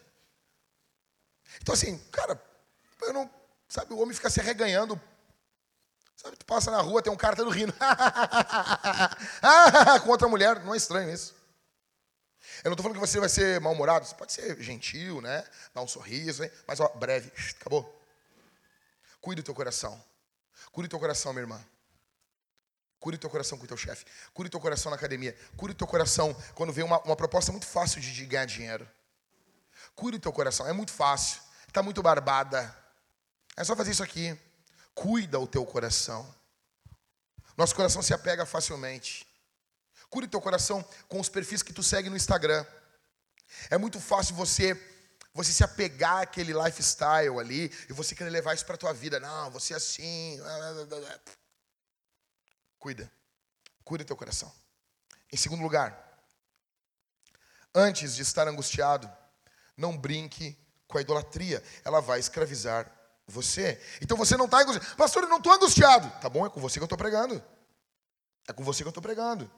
Então 1.60 1.74
assim, 1.74 1.98
cara, 2.10 2.40
eu 3.02 3.12
não, 3.12 3.30
sabe, 3.68 3.94
o 3.94 3.98
homem 3.98 4.14
fica 4.14 4.30
se 4.30 4.40
reganhando. 4.40 5.00
Sabe, 6.24 6.36
tu 6.38 6.46
passa 6.46 6.70
na 6.70 6.80
rua, 6.80 7.02
tem 7.02 7.12
um 7.12 7.16
cara 7.16 7.36
todo 7.36 7.50
rindo. 7.50 7.74
com 10.02 10.08
outra 10.08 10.26
mulher, 10.26 10.58
não 10.64 10.72
é 10.72 10.76
estranho 10.78 11.12
isso. 11.12 11.34
Eu 12.64 12.70
não 12.70 12.72
estou 12.72 12.82
falando 12.82 12.98
que 12.98 13.06
você 13.06 13.20
vai 13.20 13.28
ser 13.28 13.60
mal-humorado, 13.60 14.06
você 14.06 14.14
pode 14.14 14.32
ser 14.32 14.58
gentil, 14.62 15.20
né? 15.20 15.46
Dar 15.74 15.82
um 15.82 15.86
sorriso, 15.86 16.42
hein? 16.42 16.50
mas 16.66 16.80
ó, 16.80 16.88
breve, 16.94 17.30
acabou. 17.60 18.02
Cuide 19.20 19.42
do 19.42 19.44
teu 19.44 19.54
coração. 19.54 20.02
Cuide 20.72 20.88
do 20.88 20.92
teu 20.92 20.98
coração, 20.98 21.34
minha 21.34 21.42
irmã. 21.42 21.62
Cure 22.98 23.18
teu 23.18 23.28
coração 23.28 23.58
com 23.58 23.64
o 23.64 23.68
teu 23.68 23.76
chefe. 23.76 24.06
Cure 24.32 24.48
teu 24.48 24.58
coração 24.58 24.88
na 24.88 24.96
academia. 24.96 25.36
Cure 25.58 25.74
teu 25.74 25.86
coração 25.86 26.34
quando 26.54 26.72
vem 26.72 26.82
uma, 26.82 27.02
uma 27.02 27.14
proposta 27.14 27.52
muito 27.52 27.66
fácil 27.66 28.00
de, 28.00 28.14
de 28.14 28.24
ganhar 28.24 28.46
dinheiro. 28.46 28.88
Cure 29.94 30.18
teu 30.18 30.32
coração. 30.32 30.66
É 30.66 30.72
muito 30.72 30.90
fácil. 30.90 31.42
Está 31.68 31.82
muito 31.82 32.02
barbada. 32.02 32.74
É 33.54 33.62
só 33.62 33.76
fazer 33.76 33.90
isso 33.90 34.02
aqui. 34.02 34.34
Cuida 34.94 35.38
o 35.40 35.46
teu 35.46 35.64
coração. 35.66 36.34
Nosso 37.56 37.74
coração 37.74 38.02
se 38.02 38.12
apega 38.12 38.46
facilmente. 38.46 39.26
Cure 40.08 40.28
teu 40.28 40.40
coração 40.40 40.84
com 41.08 41.18
os 41.20 41.28
perfis 41.28 41.62
que 41.62 41.72
tu 41.72 41.82
segue 41.82 42.08
no 42.08 42.16
Instagram. 42.16 42.64
É 43.70 43.76
muito 43.76 44.00
fácil 44.00 44.34
você 44.34 44.80
você 45.32 45.52
se 45.52 45.64
apegar 45.64 46.22
àquele 46.22 46.52
lifestyle 46.52 47.40
ali 47.40 47.64
e 47.88 47.92
você 47.92 48.14
querer 48.14 48.30
levar 48.30 48.54
isso 48.54 48.64
para 48.64 48.76
tua 48.76 48.92
vida. 48.92 49.18
Não, 49.18 49.50
você 49.50 49.74
é 49.74 49.76
assim. 49.76 50.38
Cuida. 52.78 53.10
Cuida 53.82 54.04
teu 54.04 54.16
coração. 54.16 54.52
Em 55.32 55.36
segundo 55.36 55.62
lugar, 55.62 56.22
antes 57.74 58.14
de 58.14 58.22
estar 58.22 58.46
angustiado, 58.46 59.10
não 59.76 59.98
brinque 59.98 60.56
com 60.86 60.98
a 60.98 61.00
idolatria. 61.00 61.60
Ela 61.84 62.00
vai 62.00 62.20
escravizar 62.20 62.88
você. 63.26 63.80
Então 64.00 64.16
você 64.16 64.36
não 64.36 64.44
está 64.44 64.60
angustiado. 64.60 64.96
Pastor, 64.96 65.22
eu 65.22 65.28
não 65.28 65.38
estou 65.38 65.52
angustiado. 65.52 66.10
Tá 66.20 66.28
bom, 66.28 66.46
é 66.46 66.50
com 66.50 66.60
você 66.60 66.78
que 66.78 66.82
eu 66.82 66.86
estou 66.86 66.98
pregando. 66.98 67.42
É 68.48 68.52
com 68.52 68.62
você 68.62 68.82
que 68.82 68.88
eu 68.88 68.90
estou 68.90 69.02
pregando. 69.02 69.50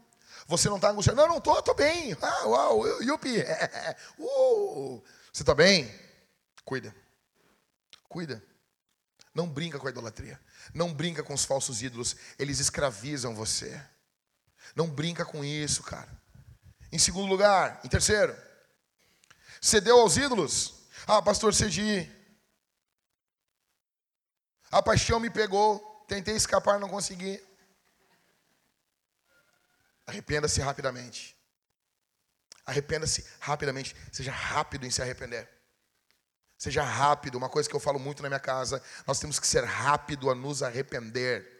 Você 0.46 0.68
não 0.68 0.76
está 0.76 0.90
angustiado. 0.90 1.20
Não, 1.20 1.28
não 1.28 1.38
estou, 1.38 1.58
estou 1.58 1.74
bem. 1.74 2.16
Ah, 2.20 2.46
uau, 2.46 3.02
yupi. 3.02 3.36
Uh, 4.18 5.02
você 5.32 5.42
está 5.42 5.54
bem? 5.54 5.92
Cuida. 6.64 6.94
Cuida. 8.08 8.42
Não 9.34 9.48
brinca 9.48 9.78
com 9.78 9.86
a 9.86 9.90
idolatria. 9.90 10.40
Não 10.72 10.92
brinca 10.92 11.22
com 11.22 11.34
os 11.34 11.44
falsos 11.44 11.82
ídolos. 11.82 12.16
Eles 12.38 12.58
escravizam 12.58 13.34
você. 13.34 13.80
Não 14.74 14.88
brinca 14.88 15.24
com 15.24 15.44
isso, 15.44 15.82
cara. 15.82 16.08
Em 16.90 16.98
segundo 16.98 17.28
lugar, 17.28 17.80
em 17.84 17.88
terceiro, 17.88 18.34
cedeu 19.60 20.00
aos 20.00 20.16
ídolos. 20.16 20.74
Ah, 21.06 21.20
pastor, 21.20 21.52
cedi. 21.52 22.10
A 24.70 24.82
paixão 24.82 25.20
me 25.20 25.30
pegou. 25.30 26.04
Tentei 26.08 26.36
escapar, 26.36 26.78
não 26.78 26.88
consegui. 26.88 27.42
Arrependa-se 30.06 30.60
rapidamente. 30.60 31.36
Arrependa-se 32.64 33.26
rapidamente. 33.40 33.96
Seja 34.12 34.32
rápido 34.32 34.86
em 34.86 34.90
se 34.90 35.02
arrepender. 35.02 35.48
Seja 36.58 36.82
rápido, 36.82 37.36
uma 37.36 37.48
coisa 37.48 37.68
que 37.68 37.76
eu 37.76 37.80
falo 37.80 37.98
muito 37.98 38.22
na 38.22 38.28
minha 38.28 38.40
casa, 38.40 38.82
nós 39.06 39.18
temos 39.20 39.38
que 39.38 39.46
ser 39.46 39.62
rápido 39.64 40.30
a 40.30 40.34
nos 40.34 40.62
arrepender. 40.62 41.54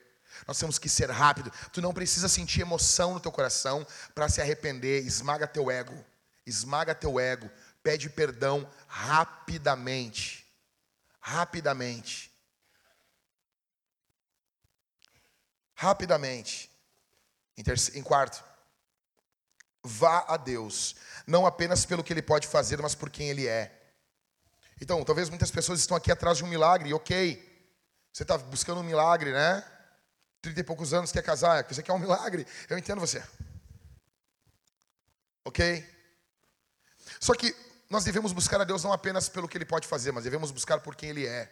Nós 0.47 0.59
temos 0.59 0.79
que 0.79 0.89
ser 0.89 1.11
rápido. 1.11 1.53
Tu 1.73 1.81
não 1.81 1.93
precisa 1.93 2.29
sentir 2.29 2.63
emoção 2.63 3.15
no 3.15 3.21
teu 3.21 3.33
coração 3.33 3.87
para 4.15 4.29
se 4.29 4.41
arrepender. 4.41 5.05
Esmaga 5.05 5.47
teu 5.47 5.71
ego. 5.71 6.05
Esmaga 6.47 6.95
teu 6.95 7.21
ego. 7.21 7.51
Pede 7.83 8.09
perdão 8.09 8.69
rapidamente. 8.87 10.47
Rapidamente. 11.21 12.36
Rapidamente. 15.77 16.71
Em, 17.57 17.63
terceiro, 17.63 18.01
em 18.01 18.03
quarto, 18.03 18.43
vá 19.83 20.25
a 20.29 20.37
Deus, 20.37 20.97
não 21.27 21.47
apenas 21.47 21.87
pelo 21.87 22.03
que 22.03 22.13
Ele 22.13 22.21
pode 22.21 22.47
fazer, 22.47 22.81
mas 22.83 22.95
por 22.95 23.09
quem 23.09 23.31
Ele 23.31 23.47
é. 23.47 23.73
Então, 24.81 25.03
talvez 25.05 25.31
muitas 25.31 25.51
pessoas 25.51 25.81
estão 25.81 25.97
aqui 25.97 26.11
atrás 26.11 26.39
de 26.39 26.45
um 26.45 26.49
milagre, 26.49 26.93
ok. 26.93 27.43
Você 28.13 28.23
está 28.23 28.37
buscando 28.37 28.81
um 28.81 28.85
milagre, 28.85 29.33
né? 29.33 29.65
Trinta 30.43 30.61
e 30.61 30.65
poucos 30.65 30.93
anos 30.93 31.13
quer 31.13 31.23
casar, 31.23 31.65
você 31.65 31.83
quer 31.83 31.93
um 31.93 31.99
milagre. 31.99 32.47
Eu 32.69 32.77
entendo 32.77 33.01
você. 33.01 33.23
Ok? 35.45 35.87
Só 37.21 37.35
que 37.35 37.55
nós 37.89 38.05
devemos 38.05 38.33
buscar 38.33 38.61
a 38.61 38.65
Deus 38.65 38.85
não 38.85 38.93
apenas 38.93 39.29
pelo 39.29 39.49
que 39.49 39.57
Ele 39.57 39.65
pode 39.65 39.87
fazer, 39.87 40.13
mas 40.13 40.25
devemos 40.25 40.51
buscar 40.51 40.81
por 40.81 40.95
quem 40.95 41.11
Ele 41.11 41.27
é. 41.27 41.51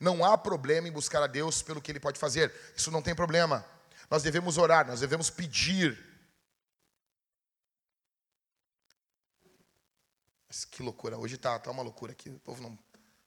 Não 0.00 0.24
há 0.24 0.36
problema 0.36 0.88
em 0.88 0.92
buscar 0.92 1.22
a 1.22 1.26
Deus 1.26 1.62
pelo 1.62 1.80
que 1.80 1.90
Ele 1.90 2.00
pode 2.00 2.18
fazer. 2.18 2.52
Isso 2.76 2.90
não 2.90 3.02
tem 3.02 3.14
problema. 3.14 3.64
Nós 4.10 4.22
devemos 4.22 4.58
orar, 4.58 4.86
nós 4.86 5.00
devemos 5.00 5.30
pedir 5.30 6.14
Mas 10.54 10.64
que 10.64 10.84
loucura. 10.84 11.18
Hoje 11.18 11.36
tá, 11.36 11.58
tá 11.58 11.68
uma 11.72 11.82
loucura 11.82 12.12
aqui. 12.12 12.30
O 12.30 12.38
povo 12.38 12.62
não, 12.62 12.70
o 12.70 12.78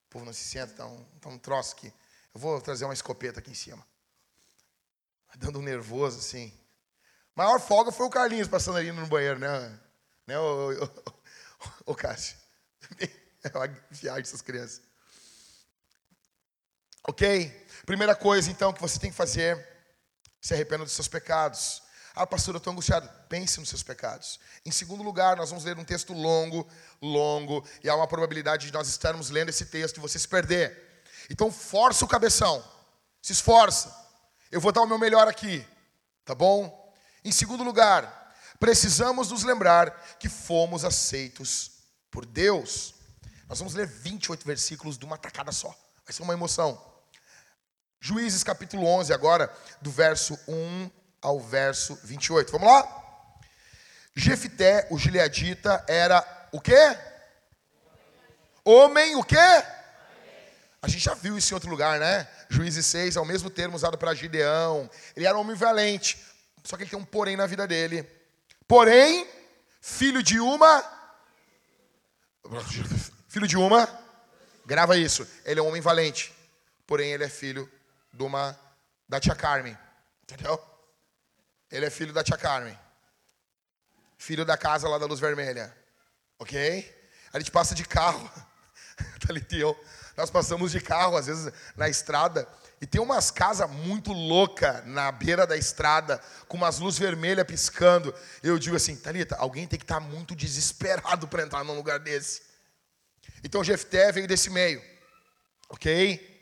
povo 0.10 0.24
não 0.24 0.32
se 0.32 0.46
senta, 0.46 0.74
tá 0.76 0.86
um, 0.86 1.04
tá 1.20 1.28
um 1.28 1.38
troço 1.38 1.74
aqui. 1.74 1.94
Eu 2.34 2.40
vou 2.40 2.62
trazer 2.62 2.86
uma 2.86 2.94
escopeta 2.94 3.42
aqui 3.42 3.52
em 3.52 3.54
cima. 3.54 3.86
Dando 5.36 5.60
um 5.60 5.62
nervoso, 5.62 6.20
assim. 6.20 6.58
Maior 7.36 7.60
folga 7.60 7.92
foi 7.92 8.06
o 8.06 8.10
Carlinhos 8.10 8.48
passando 8.48 8.78
ali 8.78 8.94
no 8.94 9.06
banheiro, 9.08 9.38
né? 9.40 9.78
Né, 10.26 10.40
o, 10.40 10.72
o, 10.72 10.86
o, 10.86 11.92
o 11.92 11.96
Cássio? 11.96 12.38
É 13.44 13.56
uma 13.56 13.68
viagem 13.92 14.24
essas 14.24 14.42
crianças. 14.42 14.82
Ok? 17.08 17.68
Primeira 17.86 18.14
coisa, 18.14 18.52
então, 18.52 18.74
que 18.74 18.82
você 18.82 19.00
tem 19.00 19.10
que 19.10 19.16
fazer, 19.16 19.66
se 20.42 20.54
arrependa 20.54 20.84
dos 20.84 20.94
seus 20.94 21.08
pecados. 21.08 21.82
Ah, 22.14 22.28
pastor, 22.28 22.56
eu 22.56 22.58
estou 22.58 22.74
angustiado. 22.74 23.10
Pense 23.30 23.60
nos 23.60 23.70
seus 23.70 23.82
pecados. 23.84 24.40
Em 24.66 24.72
segundo 24.72 25.04
lugar, 25.04 25.38
nós 25.38 25.50
vamos 25.50 25.64
ler 25.64 25.78
um 25.78 25.86
texto 25.86 26.14
longo, 26.14 26.68
longo, 27.02 27.66
e 27.84 27.90
há 27.90 27.96
uma 27.96 28.08
probabilidade 28.08 28.68
de 28.68 28.74
nós 28.74 28.90
estarmos 28.90 29.30
lendo 29.30 29.50
esse 29.50 29.68
texto 29.68 29.98
e 29.98 30.00
você 30.02 30.20
se 30.20 30.28
perder. 30.28 31.04
Então 31.30 31.52
força 31.52 32.04
o 32.04 32.08
cabeção. 32.08 32.64
Se 33.22 33.32
esforça. 33.32 33.96
Eu 34.52 34.60
vou 34.60 34.72
dar 34.72 34.82
o 34.82 34.88
meu 34.88 34.98
melhor 34.98 35.28
aqui. 35.28 35.66
Tá 36.26 36.34
bom? 36.36 36.94
Em 37.24 37.32
segundo 37.32 37.64
lugar, 37.64 38.36
precisamos 38.60 39.30
nos 39.30 39.44
lembrar 39.44 39.92
que 40.20 40.28
fomos 40.28 40.84
aceitos 40.84 41.72
por 42.10 42.26
Deus. 42.26 42.96
Nós 43.48 43.60
vamos 43.60 43.76
ler 43.76 43.88
28 43.88 44.46
versículos 44.46 44.98
de 44.98 45.06
uma 45.06 45.18
tacada 45.18 45.52
só. 45.52 45.70
Vai 46.04 46.14
ser 46.14 46.24
uma 46.24 46.34
emoção. 46.34 46.97
Juízes 48.08 48.42
capítulo 48.42 48.86
11 48.86 49.12
agora, 49.12 49.54
do 49.82 49.92
verso 49.92 50.40
1 50.48 50.90
ao 51.22 51.42
verso 51.42 51.94
28. 52.06 52.50
Vamos 52.54 52.66
lá? 52.66 52.88
Jefité, 54.16 54.88
o 54.90 54.98
gileadita, 54.98 55.84
era 55.90 56.26
o 56.54 56.62
quê? 56.62 56.98
Homem 58.64 59.18
o 59.18 59.24
quê? 59.26 59.36
A 60.82 60.88
gente 60.88 61.04
já 61.04 61.16
viu 61.16 61.38
isso 61.38 61.52
em 61.52 61.56
outro 61.56 61.70
lugar, 61.70 62.00
né? 62.00 62.26
Juízes 62.48 62.86
6 62.86 63.18
é 63.18 63.20
o 63.20 63.26
mesmo 63.26 63.50
termo 63.50 63.76
usado 63.76 63.98
para 63.98 64.14
Gideão. 64.14 64.90
Ele 65.14 65.28
era 65.28 65.38
um 65.38 65.42
homem 65.42 65.58
valente, 65.58 66.18
só 66.64 66.78
que 66.78 66.84
ele 66.84 66.90
tem 66.90 66.98
um 66.98 67.04
porém 67.04 67.36
na 67.36 67.46
vida 67.46 67.68
dele. 67.68 68.10
Porém, 68.66 69.28
filho 69.82 70.24
de 70.24 70.40
uma. 70.40 70.82
Filho 73.28 73.48
de 73.50 73.58
uma. 73.58 73.86
Grava 74.66 74.96
isso. 74.96 75.28
Ele 75.44 75.60
é 75.60 75.64
um 75.64 75.68
homem 75.68 75.82
valente. 75.82 76.34
Porém, 76.86 77.12
ele 77.12 77.26
é 77.26 77.30
filho 77.30 77.70
de 78.18 78.24
uma. 78.24 78.60
Da 79.08 79.20
tia 79.20 79.36
Carmen. 79.36 79.78
Entendeu? 80.24 80.62
Ele 81.72 81.86
é 81.86 81.90
filho 81.90 82.12
da 82.12 82.24
tia 82.24 82.38
Carmen. 82.38 82.78
Filho 84.18 84.44
da 84.44 84.58
casa 84.58 84.90
lá 84.90 84.98
da 84.98 85.06
luz 85.06 85.20
vermelha. 85.20 85.76
Ok? 86.40 86.94
A 87.32 87.40
gente 87.40 87.52
passa 87.52 87.74
de 87.74 87.86
carro. 87.86 88.30
Thalita 89.26 89.56
e 89.56 89.62
eu, 89.62 89.80
nós 90.18 90.30
passamos 90.30 90.72
de 90.72 90.82
carro, 90.82 91.16
às 91.16 91.28
vezes, 91.28 91.54
na 91.76 91.88
estrada, 91.88 92.48
e 92.82 92.86
tem 92.86 93.00
umas 93.00 93.32
casas 93.32 93.70
muito 93.70 94.12
loucas 94.12 94.86
na 94.86 95.12
beira 95.12 95.46
da 95.48 95.56
estrada, 95.56 96.22
com 96.48 96.58
umas 96.58 96.80
luzes 96.80 97.00
vermelhas 97.00 97.46
piscando. 97.46 98.14
Eu 98.42 98.58
digo 98.60 98.76
assim, 98.76 98.96
Thalita, 98.96 99.36
alguém 99.36 99.68
tem 99.68 99.80
que 99.80 99.86
estar 99.86 100.00
tá 100.00 100.02
muito 100.02 100.36
desesperado 100.36 101.28
para 101.28 101.44
entrar 101.44 101.64
num 101.64 101.76
lugar 101.76 102.00
desse. 102.00 102.42
Então 103.44 103.64
Jefté 103.64 104.12
veio 104.12 104.28
desse 104.28 104.50
meio, 104.50 104.82
ok? 105.70 106.37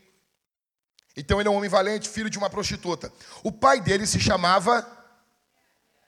Então 1.15 1.39
ele 1.39 1.47
é 1.47 1.51
um 1.51 1.55
homem 1.55 1.69
valente, 1.69 2.09
filho 2.09 2.29
de 2.29 2.37
uma 2.37 2.49
prostituta. 2.49 3.11
O 3.43 3.51
pai 3.51 3.79
dele 3.79 4.05
se 4.05 4.19
chamava 4.19 4.85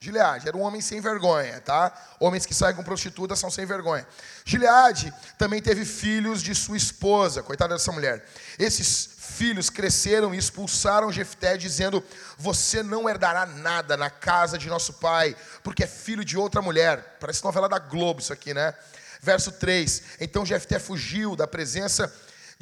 Gileade 0.00 0.46
era 0.46 0.56
um 0.56 0.60
homem 0.60 0.80
sem 0.80 1.00
vergonha, 1.00 1.60
tá? 1.60 1.92
Homens 2.20 2.46
que 2.46 2.54
saem 2.54 2.76
com 2.76 2.84
prostitutas 2.84 3.36
são 3.38 3.50
sem 3.50 3.66
vergonha. 3.66 4.06
Gileade 4.44 5.12
também 5.36 5.60
teve 5.60 5.84
filhos 5.84 6.40
de 6.40 6.54
sua 6.54 6.76
esposa, 6.76 7.42
coitada 7.42 7.74
dessa 7.74 7.90
mulher. 7.90 8.24
Esses 8.60 9.16
filhos 9.18 9.68
cresceram 9.68 10.32
e 10.32 10.38
expulsaram 10.38 11.10
Jefté, 11.10 11.56
dizendo: 11.56 12.02
Você 12.36 12.80
não 12.80 13.08
herdará 13.08 13.44
nada 13.44 13.96
na 13.96 14.08
casa 14.08 14.56
de 14.56 14.68
nosso 14.68 14.94
pai, 14.94 15.36
porque 15.64 15.82
é 15.82 15.88
filho 15.88 16.24
de 16.24 16.38
outra 16.38 16.62
mulher. 16.62 17.16
Parece 17.18 17.42
novela 17.42 17.68
da 17.68 17.80
Globo 17.80 18.20
isso 18.20 18.32
aqui, 18.32 18.54
né? 18.54 18.72
Verso 19.20 19.50
3: 19.50 20.02
Então 20.20 20.46
Jefté 20.46 20.78
fugiu 20.78 21.34
da 21.34 21.46
presença 21.48 22.12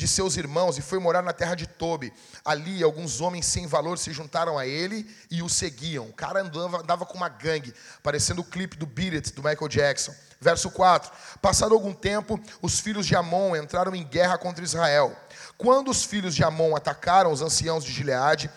seus 0.07 0.37
irmãos 0.37 0.77
e 0.77 0.83
foi 0.83 0.99
morar 0.99 1.23
na 1.23 1.33
terra 1.33 1.55
de 1.55 1.67
Tobi. 1.67 2.13
Ali, 2.45 2.83
alguns 2.83 3.23
homens 3.23 3.47
sem 3.47 3.67
valor 3.67 3.97
se 3.97 4.13
juntaram 4.13 4.59
a 4.59 4.67
ele 4.67 5.09
e 5.31 5.43
o 5.43 5.49
seguiam. 5.49 6.07
O 6.07 6.13
cara 6.13 6.43
andava, 6.43 6.81
andava 6.81 7.07
com 7.07 7.17
uma 7.17 7.31
gangue, 7.31 7.73
parecendo 8.03 8.43
o 8.43 8.45
clipe 8.45 8.77
do 8.77 8.85
Beat 8.85 9.15
It, 9.15 9.33
do 9.33 9.43
Michael 9.43 9.69
Jackson. 9.69 10.15
Verso 10.39 10.71
4: 10.71 11.11
Passado 11.41 11.73
algum 11.73 11.95
tempo, 11.95 12.39
os 12.61 12.79
filhos 12.79 13.07
de 13.07 13.17
Amon 13.17 13.57
entraram 13.57 13.95
em 13.95 14.05
guerra 14.05 14.37
contra 14.37 14.63
Israel. 14.63 15.17
Quando 15.57 15.91
os 15.91 16.05
filhos 16.05 16.35
de 16.35 16.45
Amon 16.45 16.77
atacaram 16.77 17.33
os 17.33 17.41
anciãos 17.41 17.83
de 17.83 17.91
Gileade, 17.91 18.51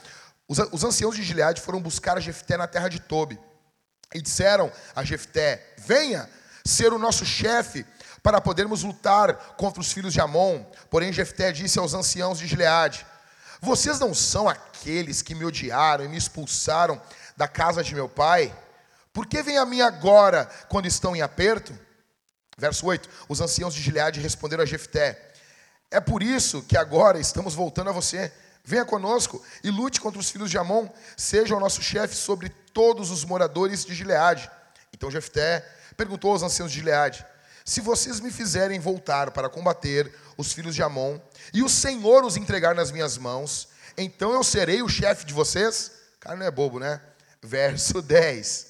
os, 0.46 0.60
os 0.74 0.84
anciãos 0.84 1.16
de 1.16 1.24
Gileade 1.24 1.62
foram 1.62 1.82
buscar 1.82 2.20
Jefté 2.20 2.58
na 2.58 2.68
terra 2.68 2.90
de 2.90 3.00
Tobi. 3.00 3.40
E 4.14 4.22
disseram 4.22 4.70
a 4.94 5.06
Jefté: 5.06 5.74
Venha 5.78 6.30
ser 6.66 6.92
o 6.92 7.00
nosso 7.00 7.26
chefe 7.26 7.86
para 8.22 8.42
podermos 8.42 8.84
lutar 8.84 9.36
contra 9.58 9.82
os 9.82 9.92
filhos 9.92 10.14
de 10.14 10.22
Amon. 10.22 10.64
Porém, 10.90 11.14
Jefté 11.14 11.52
disse 11.52 11.80
aos 11.80 11.94
anciãos 11.94 12.40
de 12.40 12.48
Gileade: 12.48 13.06
Vocês 13.62 14.00
não 14.00 14.14
são 14.14 14.48
aqueles 14.48 15.22
que 15.22 15.36
me 15.36 15.46
odiaram 15.46 16.06
e 16.06 16.08
me 16.08 16.18
expulsaram 16.18 17.02
da 17.36 17.48
casa 17.48 17.84
de 17.84 17.96
meu 17.96 18.10
pai? 18.10 18.56
Por 19.14 19.26
que 19.26 19.42
vêm 19.42 19.58
a 19.58 19.66
mim 19.66 19.82
agora, 19.82 20.50
quando 20.68 20.86
estão 20.86 21.16
em 21.16 21.22
aperto? 21.22 21.78
Verso 22.58 22.86
8: 22.86 23.10
Os 23.28 23.42
anciãos 23.42 23.74
de 23.74 23.82
Gileade 23.82 24.20
responderam 24.20 24.64
a 24.64 24.66
Jefté: 24.66 25.32
É 25.90 26.00
por 26.00 26.22
isso 26.22 26.62
que 26.64 26.78
agora 26.78 27.20
estamos 27.20 27.56
voltando 27.56 27.90
a 27.90 27.94
você. 27.94 28.32
Venha 28.64 28.86
conosco 28.86 29.44
e 29.64 29.72
lute 29.72 30.00
contra 30.00 30.20
os 30.20 30.30
filhos 30.30 30.52
de 30.52 30.58
Amon, 30.58 30.88
seja 31.18 31.56
o 31.56 31.60
nosso 31.60 31.82
chefe 31.82 32.16
sobre 32.16 32.50
todos 32.50 33.10
os 33.10 33.24
moradores 33.24 33.84
de 33.84 33.96
Gileade. 33.96 34.52
Então 34.94 35.10
Jefté 35.10 35.66
perguntou 35.98 36.32
aos 36.32 36.44
anciãos 36.44 36.72
de 36.72 36.80
Gileade: 36.80 37.26
se 37.70 37.82
vocês 37.82 38.20
me 38.20 38.32
fizerem 38.32 38.80
voltar 38.80 39.30
para 39.30 39.48
combater 39.48 40.12
os 40.36 40.52
filhos 40.52 40.74
de 40.74 40.82
Amon, 40.82 41.20
e 41.54 41.62
o 41.62 41.70
Senhor 41.70 42.26
os 42.26 42.36
entregar 42.36 42.74
nas 42.74 42.90
minhas 42.90 43.16
mãos, 43.16 43.68
então 43.96 44.34
eu 44.34 44.44
serei 44.44 44.82
o 44.82 44.90
chefe 44.90 45.24
de 45.24 45.36
vocês? 45.36 45.92
Cara, 46.20 46.36
não 46.36 46.48
é 46.48 46.50
bobo, 46.50 46.80
né? 46.80 47.00
Verso 47.44 48.02
10. 48.02 48.70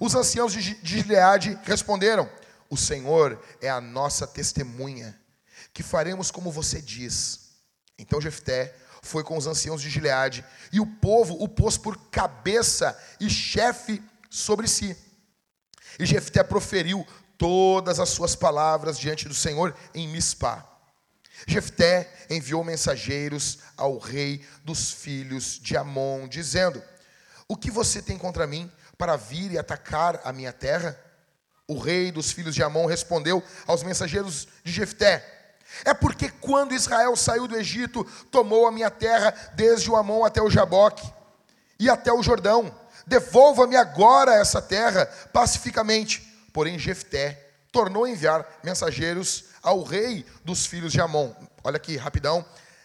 Os 0.00 0.16
anciãos 0.16 0.52
de 0.52 0.76
Gileade 0.82 1.56
responderam: 1.62 2.28
O 2.68 2.76
Senhor 2.76 3.40
é 3.60 3.70
a 3.70 3.80
nossa 3.80 4.26
testemunha, 4.26 5.16
que 5.72 5.84
faremos 5.84 6.32
como 6.32 6.50
você 6.50 6.82
diz. 6.82 7.52
Então 7.96 8.20
Jefté 8.20 8.74
foi 9.02 9.22
com 9.22 9.36
os 9.36 9.46
anciãos 9.46 9.80
de 9.80 9.88
Gileade, 9.88 10.44
e 10.72 10.80
o 10.80 10.86
povo 10.86 11.36
o 11.40 11.48
pôs 11.48 11.78
por 11.78 11.96
cabeça 12.10 12.98
e 13.20 13.30
chefe 13.30 14.02
sobre 14.28 14.66
si. 14.66 14.96
E 15.96 16.06
Jefté 16.06 16.42
proferiu 16.42 17.06
todas 17.42 17.98
as 17.98 18.10
suas 18.10 18.36
palavras 18.36 18.96
diante 18.96 19.26
do 19.26 19.34
Senhor 19.34 19.74
em 19.92 20.06
Mispá. 20.06 20.64
Jefté 21.44 22.08
enviou 22.30 22.62
mensageiros 22.62 23.58
ao 23.76 23.98
rei 23.98 24.46
dos 24.64 24.92
filhos 24.92 25.58
de 25.60 25.76
Amon, 25.76 26.28
dizendo: 26.28 26.80
O 27.48 27.56
que 27.56 27.68
você 27.68 28.00
tem 28.00 28.16
contra 28.16 28.46
mim 28.46 28.70
para 28.96 29.16
vir 29.16 29.50
e 29.50 29.58
atacar 29.58 30.20
a 30.22 30.32
minha 30.32 30.52
terra? 30.52 30.96
O 31.66 31.80
rei 31.80 32.12
dos 32.12 32.30
filhos 32.30 32.54
de 32.54 32.62
Amon 32.62 32.86
respondeu 32.86 33.42
aos 33.66 33.82
mensageiros 33.82 34.46
de 34.62 34.70
Jefté: 34.70 35.56
É 35.84 35.92
porque 35.92 36.28
quando 36.28 36.76
Israel 36.76 37.16
saiu 37.16 37.48
do 37.48 37.56
Egito, 37.56 38.04
tomou 38.30 38.68
a 38.68 38.72
minha 38.72 38.88
terra 38.88 39.34
desde 39.54 39.90
o 39.90 39.96
Amon 39.96 40.24
até 40.24 40.40
o 40.40 40.48
Jaboque 40.48 41.12
e 41.76 41.90
até 41.90 42.12
o 42.12 42.22
Jordão. 42.22 42.72
Devolva-me 43.04 43.74
agora 43.74 44.32
essa 44.36 44.62
terra 44.62 45.06
pacificamente. 45.32 46.30
Porém, 46.52 46.78
Jefté 46.78 47.50
tornou 47.70 48.04
a 48.04 48.10
enviar 48.10 48.46
mensageiros 48.62 49.44
ao 49.62 49.82
rei 49.82 50.26
dos 50.44 50.66
filhos 50.66 50.92
de 50.92 51.00
Amon. 51.00 51.32
Olha 51.64 51.76
aqui, 51.76 51.96
rapidão. 51.96 52.44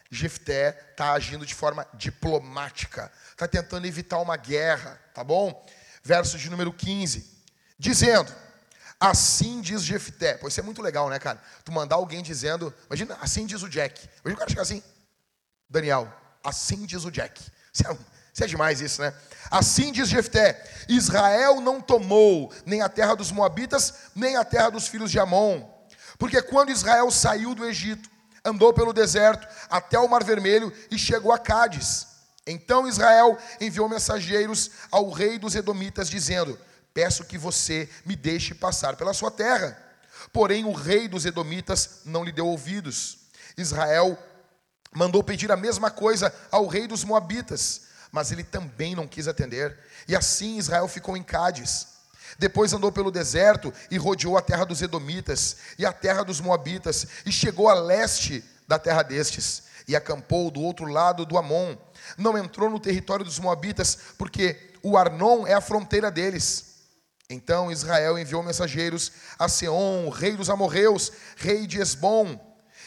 Jefté 0.09 0.69
está 0.91 1.11
agindo 1.11 1.45
de 1.45 1.53
forma 1.53 1.85
diplomática, 1.93 3.11
está 3.31 3.47
tentando 3.47 3.85
evitar 3.85 4.19
uma 4.19 4.37
guerra, 4.37 4.99
tá 5.13 5.21
bom? 5.23 5.65
Verso 6.01 6.37
de 6.37 6.49
número 6.49 6.71
15, 6.71 7.29
dizendo: 7.77 8.33
Assim 8.99 9.61
diz 9.61 9.83
Jefté. 9.83 10.35
Pois 10.35 10.53
isso 10.53 10.61
é 10.61 10.63
muito 10.63 10.81
legal, 10.81 11.09
né, 11.09 11.19
cara? 11.19 11.41
Tu 11.63 11.71
mandar 11.71 11.97
alguém 11.97 12.23
dizendo, 12.23 12.73
imagina, 12.87 13.17
assim 13.21 13.45
diz 13.45 13.61
o 13.61 13.69
Jack. 13.69 14.01
Imagina 14.23 14.33
o 14.33 14.37
cara 14.37 14.49
chegar 14.49 14.61
assim, 14.61 14.81
Daniel, 15.69 16.11
assim 16.43 16.85
diz 16.85 17.03
o 17.03 17.11
Jack. 17.11 17.43
Isso 17.73 17.85
é, 17.85 17.97
isso 18.37 18.43
é 18.43 18.47
demais 18.47 18.81
isso, 18.81 19.01
né? 19.01 19.11
Assim 19.49 19.91
diz 19.91 20.07
Jefté: 20.07 20.63
Israel 20.87 21.59
não 21.59 21.81
tomou 21.81 22.53
nem 22.67 22.83
a 22.83 22.87
terra 22.87 23.15
dos 23.15 23.31
Moabitas, 23.31 24.11
nem 24.15 24.35
a 24.35 24.45
terra 24.45 24.69
dos 24.69 24.87
filhos 24.87 25.09
de 25.09 25.19
Amon. 25.19 25.67
Porque 26.19 26.39
quando 26.43 26.69
Israel 26.69 27.09
saiu 27.09 27.55
do 27.55 27.65
Egito, 27.65 28.07
andou 28.45 28.71
pelo 28.71 28.93
deserto 28.93 29.47
até 29.71 29.97
o 29.97 30.07
Mar 30.07 30.23
Vermelho 30.23 30.71
e 30.91 30.99
chegou 30.99 31.31
a 31.33 31.39
Cádiz. 31.39 32.05
Então 32.45 32.87
Israel 32.87 33.39
enviou 33.59 33.89
mensageiros 33.89 34.69
ao 34.91 35.09
rei 35.09 35.39
dos 35.39 35.55
Edomitas, 35.55 36.07
dizendo: 36.07 36.59
Peço 36.93 37.25
que 37.25 37.39
você 37.39 37.89
me 38.05 38.15
deixe 38.15 38.53
passar 38.53 38.95
pela 38.97 39.15
sua 39.15 39.31
terra. 39.31 39.75
Porém, 40.31 40.63
o 40.63 40.73
rei 40.73 41.07
dos 41.07 41.25
Edomitas 41.25 42.01
não 42.05 42.23
lhe 42.23 42.31
deu 42.31 42.45
ouvidos. 42.45 43.17
Israel 43.57 44.15
mandou 44.93 45.23
pedir 45.23 45.51
a 45.51 45.57
mesma 45.57 45.89
coisa 45.89 46.31
ao 46.51 46.67
rei 46.67 46.85
dos 46.85 47.03
Moabitas 47.03 47.86
mas 48.17 48.31
ele 48.31 48.43
também 48.43 48.95
não 48.95 49.07
quis 49.07 49.27
atender. 49.27 49.77
E 50.07 50.15
assim 50.15 50.57
Israel 50.57 50.87
ficou 50.87 51.15
em 51.15 51.21
Cádiz. 51.21 51.85
Depois 52.39 52.73
andou 52.73 52.91
pelo 52.91 53.11
deserto 53.11 53.71
e 53.91 53.97
rodeou 53.99 54.35
a 54.35 54.41
terra 54.41 54.65
dos 54.65 54.81
Edomitas 54.81 55.57
e 55.77 55.85
a 55.85 55.93
terra 55.93 56.23
dos 56.23 56.41
Moabitas, 56.41 57.05
e 57.27 57.31
chegou 57.31 57.69
a 57.69 57.75
leste 57.75 58.43
da 58.67 58.79
terra 58.79 59.03
destes, 59.03 59.65
e 59.87 59.95
acampou 59.95 60.49
do 60.49 60.61
outro 60.61 60.87
lado 60.87 61.27
do 61.27 61.37
Amon. 61.37 61.77
Não 62.17 62.35
entrou 62.35 62.71
no 62.71 62.79
território 62.79 63.23
dos 63.23 63.37
Moabitas, 63.37 63.95
porque 64.17 64.73
o 64.81 64.97
Arnon 64.97 65.45
é 65.45 65.53
a 65.53 65.61
fronteira 65.61 66.09
deles. 66.09 66.73
Então 67.29 67.71
Israel 67.71 68.17
enviou 68.17 68.41
mensageiros 68.41 69.11
a 69.37 69.47
Seom, 69.47 70.09
rei 70.09 70.35
dos 70.35 70.49
amorreus, 70.49 71.11
rei 71.35 71.67
de 71.67 71.79
Esbom. 71.79 72.35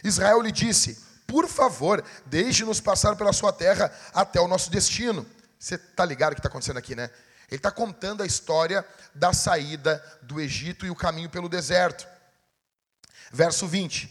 Israel 0.02 0.40
lhe 0.40 0.50
disse: 0.50 0.98
Por 1.30 1.46
favor, 1.46 2.02
deixe-nos 2.26 2.80
passar 2.80 3.14
pela 3.14 3.32
sua 3.32 3.52
terra 3.52 3.92
até 4.12 4.40
o 4.40 4.48
nosso 4.48 4.68
destino. 4.68 5.24
Você 5.56 5.76
está 5.76 6.04
ligado 6.04 6.32
o 6.32 6.34
que 6.34 6.40
está 6.40 6.48
acontecendo 6.48 6.78
aqui, 6.78 6.96
né? 6.96 7.08
Ele 7.48 7.58
está 7.58 7.70
contando 7.70 8.24
a 8.24 8.26
história 8.26 8.84
da 9.14 9.32
saída 9.32 10.04
do 10.22 10.40
Egito 10.40 10.84
e 10.84 10.90
o 10.90 10.96
caminho 10.96 11.30
pelo 11.30 11.48
deserto. 11.48 12.04
Verso 13.30 13.68
20. 13.68 14.10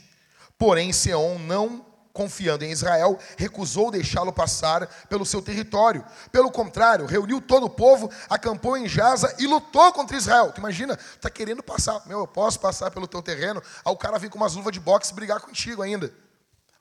Porém, 0.58 0.94
Seom 0.94 1.38
não 1.40 1.86
confiando 2.14 2.64
em 2.64 2.72
Israel, 2.72 3.20
recusou 3.38 3.92
deixá-lo 3.92 4.32
passar 4.32 4.88
pelo 5.10 5.26
seu 5.26 5.42
território. 5.42 6.06
Pelo 6.32 6.50
contrário, 6.50 7.06
reuniu 7.06 7.42
todo 7.42 7.66
o 7.66 7.70
povo, 7.70 8.10
acampou 8.30 8.78
em 8.78 8.88
Jaza 8.88 9.36
e 9.40 9.46
lutou 9.46 9.92
contra 9.92 10.16
Israel. 10.16 10.54
Tu 10.54 10.60
imagina, 10.60 10.94
está 10.94 11.30
querendo 11.30 11.62
passar, 11.62 12.02
meu, 12.06 12.20
eu 12.20 12.28
posso 12.28 12.62
passar 12.62 12.92
pelo 12.92 13.08
teu 13.08 13.22
terreno, 13.22 13.62
aí 13.84 13.92
o 13.92 13.98
cara 13.98 14.18
vem 14.18 14.30
com 14.30 14.38
umas 14.38 14.56
luvas 14.56 14.72
de 14.72 14.80
boxe 14.80 15.14
brigar 15.14 15.42
contigo 15.42 15.82
ainda. 15.82 16.14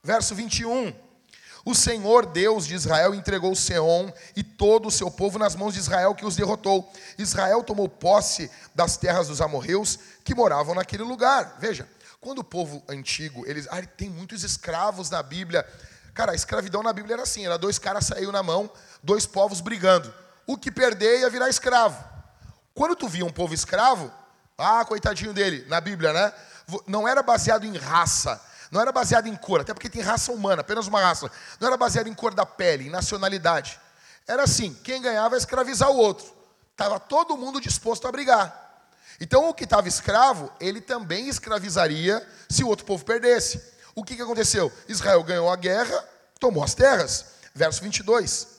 Verso 0.02 0.34
21. 0.34 0.94
O 1.64 1.74
Senhor 1.74 2.24
Deus 2.24 2.66
de 2.66 2.74
Israel 2.74 3.14
entregou 3.14 3.54
Seom 3.54 4.10
e 4.34 4.42
todo 4.42 4.88
o 4.88 4.90
seu 4.90 5.10
povo 5.10 5.38
nas 5.38 5.54
mãos 5.54 5.74
de 5.74 5.80
Israel, 5.80 6.14
que 6.14 6.24
os 6.24 6.36
derrotou. 6.36 6.90
Israel 7.18 7.62
tomou 7.62 7.88
posse 7.88 8.50
das 8.74 8.96
terras 8.96 9.28
dos 9.28 9.40
amorreus 9.40 9.98
que 10.24 10.34
moravam 10.34 10.74
naquele 10.74 11.02
lugar. 11.02 11.56
Veja, 11.58 11.86
quando 12.20 12.38
o 12.38 12.44
povo 12.44 12.82
antigo, 12.88 13.44
eles, 13.46 13.66
ah, 13.70 13.82
tem 13.82 14.08
muitos 14.08 14.44
escravos 14.44 15.10
na 15.10 15.22
Bíblia. 15.22 15.66
Cara, 16.14 16.32
a 16.32 16.34
escravidão 16.34 16.82
na 16.82 16.92
Bíblia 16.92 17.14
era 17.14 17.22
assim, 17.22 17.44
era 17.44 17.58
dois 17.58 17.78
caras 17.78 18.06
saiu 18.06 18.32
na 18.32 18.42
mão, 18.42 18.70
dois 19.02 19.26
povos 19.26 19.60
brigando. 19.60 20.12
O 20.46 20.56
que 20.56 20.70
perder 20.70 21.20
ia 21.20 21.30
virar 21.30 21.48
escravo. 21.48 22.02
Quando 22.74 22.96
tu 22.96 23.08
via 23.08 23.26
um 23.26 23.30
povo 23.30 23.52
escravo, 23.52 24.10
ah, 24.56 24.84
coitadinho 24.84 25.32
dele, 25.32 25.64
na 25.68 25.80
Bíblia, 25.80 26.12
né? 26.12 26.32
Não 26.86 27.06
era 27.06 27.22
baseado 27.22 27.64
em 27.64 27.76
raça, 27.76 28.40
não 28.70 28.80
era 28.80 28.92
baseado 28.92 29.26
em 29.26 29.36
cor, 29.36 29.60
até 29.60 29.72
porque 29.72 29.88
tem 29.88 30.02
raça 30.02 30.32
humana, 30.32 30.60
apenas 30.60 30.86
uma 30.86 31.00
raça. 31.00 31.30
Não 31.58 31.68
era 31.68 31.76
baseado 31.76 32.06
em 32.06 32.14
cor 32.14 32.34
da 32.34 32.44
pele, 32.44 32.86
em 32.86 32.90
nacionalidade. 32.90 33.80
Era 34.26 34.42
assim, 34.42 34.74
quem 34.84 35.00
ganhava 35.00 35.34
ia 35.34 35.38
escravizar 35.38 35.90
o 35.90 35.96
outro. 35.96 36.26
Estava 36.72 37.00
todo 37.00 37.36
mundo 37.36 37.60
disposto 37.60 38.06
a 38.06 38.12
brigar. 38.12 38.66
Então 39.20 39.48
o 39.48 39.54
que 39.54 39.64
estava 39.64 39.88
escravo, 39.88 40.52
ele 40.60 40.80
também 40.80 41.28
escravizaria 41.28 42.24
se 42.48 42.62
o 42.62 42.68
outro 42.68 42.84
povo 42.84 43.04
perdesse. 43.04 43.60
O 43.94 44.04
que, 44.04 44.14
que 44.14 44.22
aconteceu? 44.22 44.72
Israel 44.86 45.24
ganhou 45.24 45.50
a 45.50 45.56
guerra, 45.56 46.04
tomou 46.38 46.62
as 46.62 46.74
terras. 46.74 47.38
Verso 47.54 47.82
22. 47.82 48.58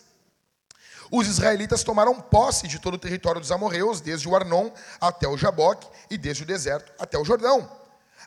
Os 1.11 1.27
israelitas 1.27 1.83
tomaram 1.83 2.19
posse 2.19 2.67
de 2.67 2.77
todo 2.77 2.95
o 2.95 2.99
território 2.99 3.39
dos 3.39 3.51
amorreus, 3.51 4.01
desde 4.01 4.27
o 4.27 4.35
Arnon 4.35 4.69
até 4.99 5.27
o 5.27 5.37
Jaboque 5.37 5.87
e 6.09 6.17
desde 6.17 6.43
o 6.43 6.45
deserto 6.45 6.91
até 6.99 7.17
o 7.17 7.23
Jordão. 7.23 7.71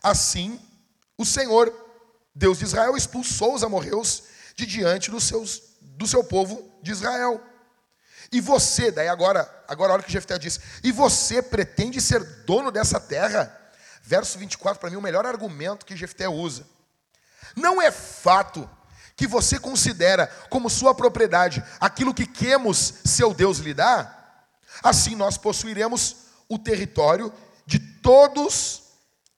Assim, 0.03 0.59
o 1.23 1.27
Senhor, 1.27 1.73
Deus 2.35 2.59
de 2.59 2.65
Israel, 2.65 2.97
expulsou 2.97 3.55
os 3.55 3.63
amorreus 3.63 4.25
de 4.55 4.67
diante 4.67 5.11
dos 5.11 5.25
seus, 5.25 5.63
do 5.81 6.07
seu 6.07 6.23
povo 6.23 6.71
de 6.83 6.91
Israel. 6.91 7.41
E 8.31 8.41
você, 8.41 8.91
daí 8.91 9.09
agora, 9.09 9.49
agora 9.69 9.93
a 9.93 9.95
hora 9.95 10.03
que 10.03 10.13
Jefté 10.13 10.39
disse, 10.39 10.61
e 10.83 10.91
você 10.91 11.43
pretende 11.43 12.01
ser 12.01 12.23
dono 12.45 12.71
dessa 12.71 12.99
terra? 12.99 13.59
Verso 14.03 14.39
24, 14.39 14.81
para 14.81 14.91
mim, 14.91 14.97
o 14.97 15.03
melhor 15.03 15.25
argumento 15.27 15.87
que 15.87 15.97
Jefté 15.97 16.29
usa. 16.29 16.67
Não 17.55 17.81
é 17.81 17.91
fato 17.91 18.69
que 19.15 19.27
você 19.27 19.59
considera 19.59 20.27
como 20.49 20.71
sua 20.71 20.95
propriedade 20.95 21.63
aquilo 21.79 22.15
que 22.15 22.27
Quemos, 22.27 22.95
seu 23.05 23.35
Deus, 23.35 23.59
lhe 23.59 23.75
dá? 23.75 24.19
Assim 24.83 25.15
nós 25.15 25.37
possuiremos 25.37 26.17
o 26.49 26.59
território 26.59 27.33
de 27.67 27.79
todos 27.79 28.82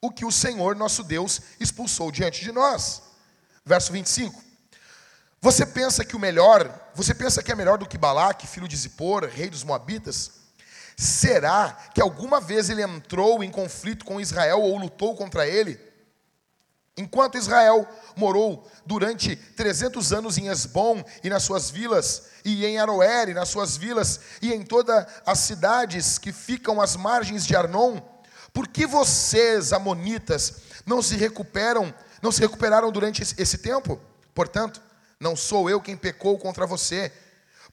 o 0.04 0.10
que 0.10 0.26
o 0.26 0.30
Senhor, 0.30 0.76
nosso 0.76 1.02
Deus, 1.02 1.40
expulsou 1.58 2.12
diante 2.12 2.42
de 2.42 2.52
nós. 2.52 3.02
Verso 3.64 3.90
25. 3.90 4.38
Você 5.40 5.64
pensa 5.64 6.04
que 6.04 6.14
o 6.14 6.18
melhor, 6.18 6.90
você 6.94 7.14
pensa 7.14 7.42
que 7.42 7.50
é 7.50 7.54
melhor 7.54 7.78
do 7.78 7.88
que 7.88 7.96
Balaque, 7.96 8.46
filho 8.46 8.68
de 8.68 8.76
Zippor, 8.76 9.24
rei 9.24 9.48
dos 9.48 9.64
Moabitas? 9.64 10.32
Será 10.94 11.72
que 11.94 12.02
alguma 12.02 12.38
vez 12.38 12.68
ele 12.68 12.82
entrou 12.82 13.42
em 13.42 13.50
conflito 13.50 14.04
com 14.04 14.20
Israel 14.20 14.60
ou 14.60 14.76
lutou 14.76 15.16
contra 15.16 15.46
ele? 15.46 15.80
Enquanto 16.98 17.38
Israel 17.38 17.88
morou 18.14 18.70
durante 18.84 19.34
300 19.34 20.12
anos 20.12 20.36
em 20.36 20.48
Esbom 20.48 21.02
e 21.24 21.30
nas 21.30 21.44
suas 21.44 21.70
vilas, 21.70 22.24
e 22.44 22.66
em 22.66 22.78
Aroer 22.78 23.30
e 23.30 23.34
nas 23.34 23.48
suas 23.48 23.74
vilas, 23.74 24.20
e 24.42 24.52
em 24.52 24.62
todas 24.62 25.06
as 25.24 25.38
cidades 25.38 26.18
que 26.18 26.30
ficam 26.30 26.78
às 26.78 26.94
margens 26.94 27.46
de 27.46 27.56
Arnon, 27.56 28.00
por 28.54 28.68
que 28.68 28.86
vocês, 28.86 29.72
amonitas, 29.72 30.60
não 30.86 31.02
se 31.02 31.16
recuperam, 31.16 31.92
não 32.22 32.30
se 32.30 32.40
recuperaram 32.40 32.92
durante 32.92 33.20
esse 33.20 33.58
tempo? 33.58 34.00
Portanto, 34.32 34.80
não 35.18 35.34
sou 35.34 35.68
eu 35.68 35.80
quem 35.80 35.96
pecou 35.96 36.38
contra 36.38 36.64
você, 36.64 37.12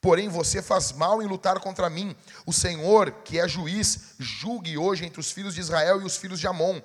porém 0.02 0.28
você 0.28 0.60
faz 0.60 0.92
mal 0.92 1.22
em 1.22 1.28
lutar 1.28 1.60
contra 1.60 1.88
mim. 1.88 2.16
O 2.48 2.52
Senhor, 2.52 3.12
que 3.24 3.40
é 3.40 3.48
juiz, 3.48 4.16
julgue 4.18 4.76
hoje 4.76 5.06
entre 5.06 5.20
os 5.20 5.32
filhos 5.32 5.54
de 5.54 5.62
Israel 5.62 6.02
e 6.02 6.06
os 6.06 6.18
filhos 6.18 6.40
de 6.40 6.48
Amon. 6.48 6.82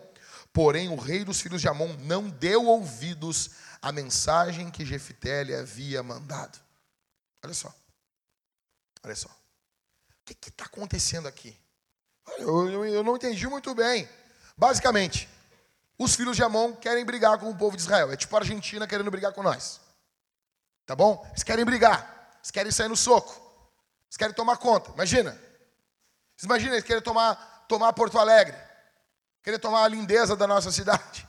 Porém, 0.53 0.91
o 0.91 0.97
rei 0.97 1.25
dos 1.25 1.41
filhos 1.41 1.63
de 1.63 1.69
Amon 1.69 1.97
não 2.01 2.29
deu 2.29 2.67
ouvidos 2.67 3.53
à 3.81 3.91
mensagem 3.93 4.71
que 4.71 4.85
Jefité 4.85 5.43
lhe 5.43 5.55
havia 5.55 6.03
mandado. 6.03 6.61
Olha 7.43 7.55
só. 7.55 7.75
Olha 9.03 9.17
só. 9.17 9.29
O 9.29 10.35
que 10.35 10.51
está 10.51 10.67
acontecendo 10.67 11.27
aqui? 11.27 11.59
Eu, 12.39 12.71
eu, 12.71 12.85
eu, 12.87 13.03
não 13.03 13.17
entendi 13.17 13.47
muito 13.47 13.75
bem. 13.75 14.09
Basicamente, 14.57 15.29
os 15.99 16.15
filhos 16.15 16.37
de 16.37 16.43
Amon 16.43 16.75
querem 16.75 17.05
brigar 17.05 17.39
com 17.39 17.51
o 17.51 17.57
povo 17.57 17.77
de 17.77 17.83
Israel. 17.83 18.13
É 18.13 18.17
tipo 18.17 18.35
a 18.37 18.41
Argentina 18.41 18.87
querendo 18.87 19.11
brigar 19.11 19.33
com 19.33 19.43
nós. 19.43 19.81
Tá 20.85 20.95
bom? 20.95 21.25
Eles 21.31 21.43
querem 21.43 21.65
brigar. 21.65 22.31
Eles 22.39 22.51
querem 22.51 22.71
sair 22.71 22.89
no 22.89 22.97
soco. 22.97 23.33
Eles 24.07 24.17
querem 24.17 24.35
tomar 24.35 24.57
conta. 24.57 24.91
Imagina. 24.93 25.33
Vocês 26.37 26.45
imaginam 26.45 26.75
eles 26.75 26.85
querem 26.85 27.03
tomar, 27.03 27.65
tomar 27.69 27.93
Porto 27.93 28.19
Alegre. 28.19 28.57
Querer 29.43 29.59
tomar 29.59 29.85
a 29.85 29.89
lindeza 29.89 30.37
da 30.37 30.47
nossa 30.47 30.71
cidade. 30.71 31.27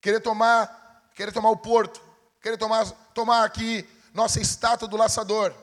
Querer 0.00 0.20
tomar, 0.20 1.08
querer 1.14 1.32
tomar 1.32 1.50
o 1.50 1.56
porto. 1.56 2.02
Querer 2.40 2.58
tomar, 2.58 2.84
tomar 3.14 3.44
aqui 3.44 3.88
nossa 4.12 4.40
estátua 4.40 4.86
do 4.86 4.96
laçador. 4.96 5.54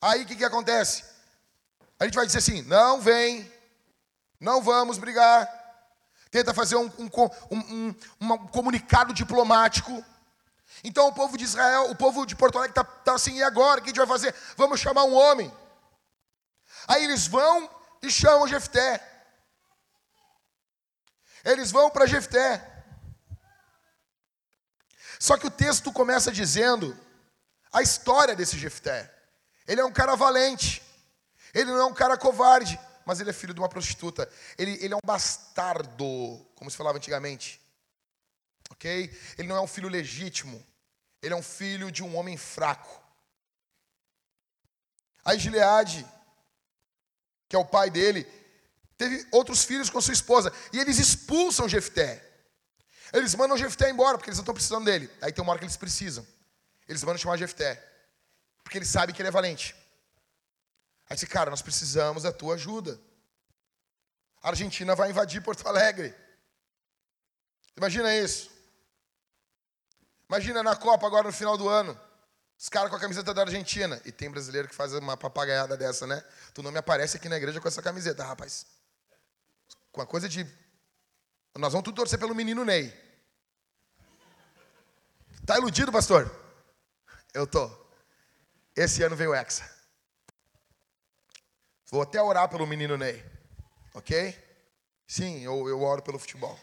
Aí 0.00 0.22
o 0.22 0.26
que, 0.26 0.36
que 0.36 0.44
acontece? 0.44 1.04
A 2.00 2.04
gente 2.04 2.14
vai 2.14 2.24
dizer 2.24 2.38
assim: 2.38 2.62
não 2.62 3.00
vem, 3.00 3.52
não 4.40 4.62
vamos 4.62 4.96
brigar. 4.96 5.48
Tenta 6.30 6.54
fazer 6.54 6.76
um, 6.76 6.90
um, 6.98 7.10
um, 7.50 7.94
um 8.20 8.38
comunicado 8.48 9.12
diplomático. 9.12 10.02
Então 10.82 11.08
o 11.08 11.12
povo 11.12 11.36
de 11.36 11.44
Israel, 11.44 11.90
o 11.90 11.96
povo 11.96 12.24
de 12.24 12.34
Porto 12.34 12.56
Alegre 12.56 12.70
está 12.70 12.84
tá 12.84 13.14
assim, 13.14 13.36
e 13.36 13.42
agora? 13.42 13.80
O 13.80 13.82
que 13.82 13.90
a 13.90 13.92
gente 13.92 13.98
vai 13.98 14.06
fazer? 14.06 14.34
Vamos 14.56 14.80
chamar 14.80 15.04
um 15.04 15.14
homem. 15.14 15.52
Aí 16.88 17.04
eles 17.04 17.26
vão 17.26 17.68
e 18.00 18.10
chamam 18.10 18.48
Jefté. 18.48 19.06
Eles 21.44 21.70
vão 21.70 21.90
para 21.90 22.06
Jefté. 22.06 22.66
Só 25.18 25.36
que 25.36 25.46
o 25.46 25.50
texto 25.50 25.92
começa 25.92 26.32
dizendo 26.32 26.98
a 27.70 27.82
história 27.82 28.34
desse 28.34 28.58
Jefté. 28.58 29.12
Ele 29.66 29.80
é 29.80 29.84
um 29.84 29.92
cara 29.92 30.14
valente. 30.16 30.82
Ele 31.54 31.70
não 31.70 31.78
é 31.78 31.84
um 31.84 31.94
cara 31.94 32.16
covarde, 32.16 32.78
mas 33.04 33.20
ele 33.20 33.30
é 33.30 33.32
filho 33.32 33.54
de 33.54 33.60
uma 33.60 33.68
prostituta. 33.68 34.30
Ele, 34.56 34.78
ele 34.80 34.94
é 34.94 34.96
um 34.96 35.06
bastardo, 35.06 36.46
como 36.54 36.70
se 36.70 36.76
falava 36.76 36.98
antigamente. 36.98 37.60
Ok? 38.70 39.10
Ele 39.36 39.48
não 39.48 39.56
é 39.56 39.60
um 39.60 39.66
filho 39.66 39.88
legítimo. 39.88 40.64
Ele 41.22 41.34
é 41.34 41.36
um 41.36 41.42
filho 41.42 41.90
de 41.90 42.02
um 42.02 42.16
homem 42.16 42.36
fraco. 42.36 43.00
Aí 45.24 45.38
Gileade, 45.38 46.06
que 47.48 47.56
é 47.56 47.58
o 47.58 47.64
pai 47.64 47.90
dele, 47.90 48.26
teve 48.96 49.26
outros 49.30 49.64
filhos 49.64 49.90
com 49.90 50.00
sua 50.00 50.14
esposa. 50.14 50.52
E 50.72 50.78
eles 50.78 50.98
expulsam 50.98 51.68
Jefté. 51.68 52.24
Eles 53.12 53.34
mandam 53.34 53.56
Jefté 53.56 53.90
embora, 53.90 54.16
porque 54.16 54.30
eles 54.30 54.38
não 54.38 54.42
estão 54.42 54.54
precisando 54.54 54.84
dele. 54.84 55.10
Aí 55.20 55.32
tem 55.32 55.42
uma 55.42 55.50
hora 55.50 55.58
que 55.58 55.64
eles 55.64 55.76
precisam. 55.76 56.26
Eles 56.88 57.02
mandam 57.02 57.18
chamar 57.18 57.36
Jefté. 57.36 57.84
Porque 58.62 58.78
eles 58.78 58.88
sabem 58.88 59.14
que 59.14 59.20
ele 59.20 59.28
é 59.28 59.32
valente. 59.32 59.74
Aí 61.10 61.16
disse, 61.16 61.26
cara, 61.26 61.50
nós 61.50 61.60
precisamos 61.60 62.22
da 62.22 62.32
tua 62.32 62.54
ajuda. 62.54 63.00
A 64.40 64.50
Argentina 64.50 64.94
vai 64.94 65.10
invadir 65.10 65.42
Porto 65.42 65.66
Alegre. 65.66 66.14
Imagina 67.76 68.14
isso. 68.16 68.48
Imagina 70.28 70.62
na 70.62 70.76
Copa 70.76 71.04
agora 71.08 71.26
no 71.26 71.32
final 71.32 71.58
do 71.58 71.68
ano. 71.68 72.00
Os 72.56 72.68
caras 72.68 72.90
com 72.90 72.96
a 72.96 73.00
camiseta 73.00 73.34
da 73.34 73.42
Argentina. 73.42 74.00
E 74.04 74.12
tem 74.12 74.30
brasileiro 74.30 74.68
que 74.68 74.74
faz 74.74 74.92
uma 74.94 75.16
papagaiada 75.16 75.76
dessa, 75.76 76.06
né? 76.06 76.24
Tu 76.54 76.62
não 76.62 76.70
me 76.70 76.78
aparece 76.78 77.16
aqui 77.16 77.28
na 77.28 77.36
igreja 77.36 77.60
com 77.60 77.66
essa 77.66 77.82
camiseta, 77.82 78.22
rapaz. 78.22 78.64
Com 79.90 80.00
a 80.00 80.06
coisa 80.06 80.28
de. 80.28 80.44
Nós 81.56 81.72
vamos 81.72 81.84
tudo 81.84 81.96
torcer 81.96 82.20
pelo 82.20 82.34
menino 82.34 82.64
Ney. 82.64 82.94
Tá 85.44 85.58
iludido, 85.58 85.90
pastor? 85.90 86.30
Eu 87.34 87.48
tô. 87.48 87.68
Esse 88.76 89.02
ano 89.02 89.16
veio 89.16 89.30
o 89.30 89.34
Hexa. 89.34 89.79
Vou 91.90 92.02
até 92.02 92.22
orar 92.22 92.48
pelo 92.48 92.66
menino 92.66 92.96
Ney. 92.96 93.24
Ok? 93.94 94.38
Sim, 95.06 95.40
eu, 95.40 95.68
eu 95.68 95.82
oro 95.82 96.02
pelo 96.02 96.18
futebol. 96.18 96.58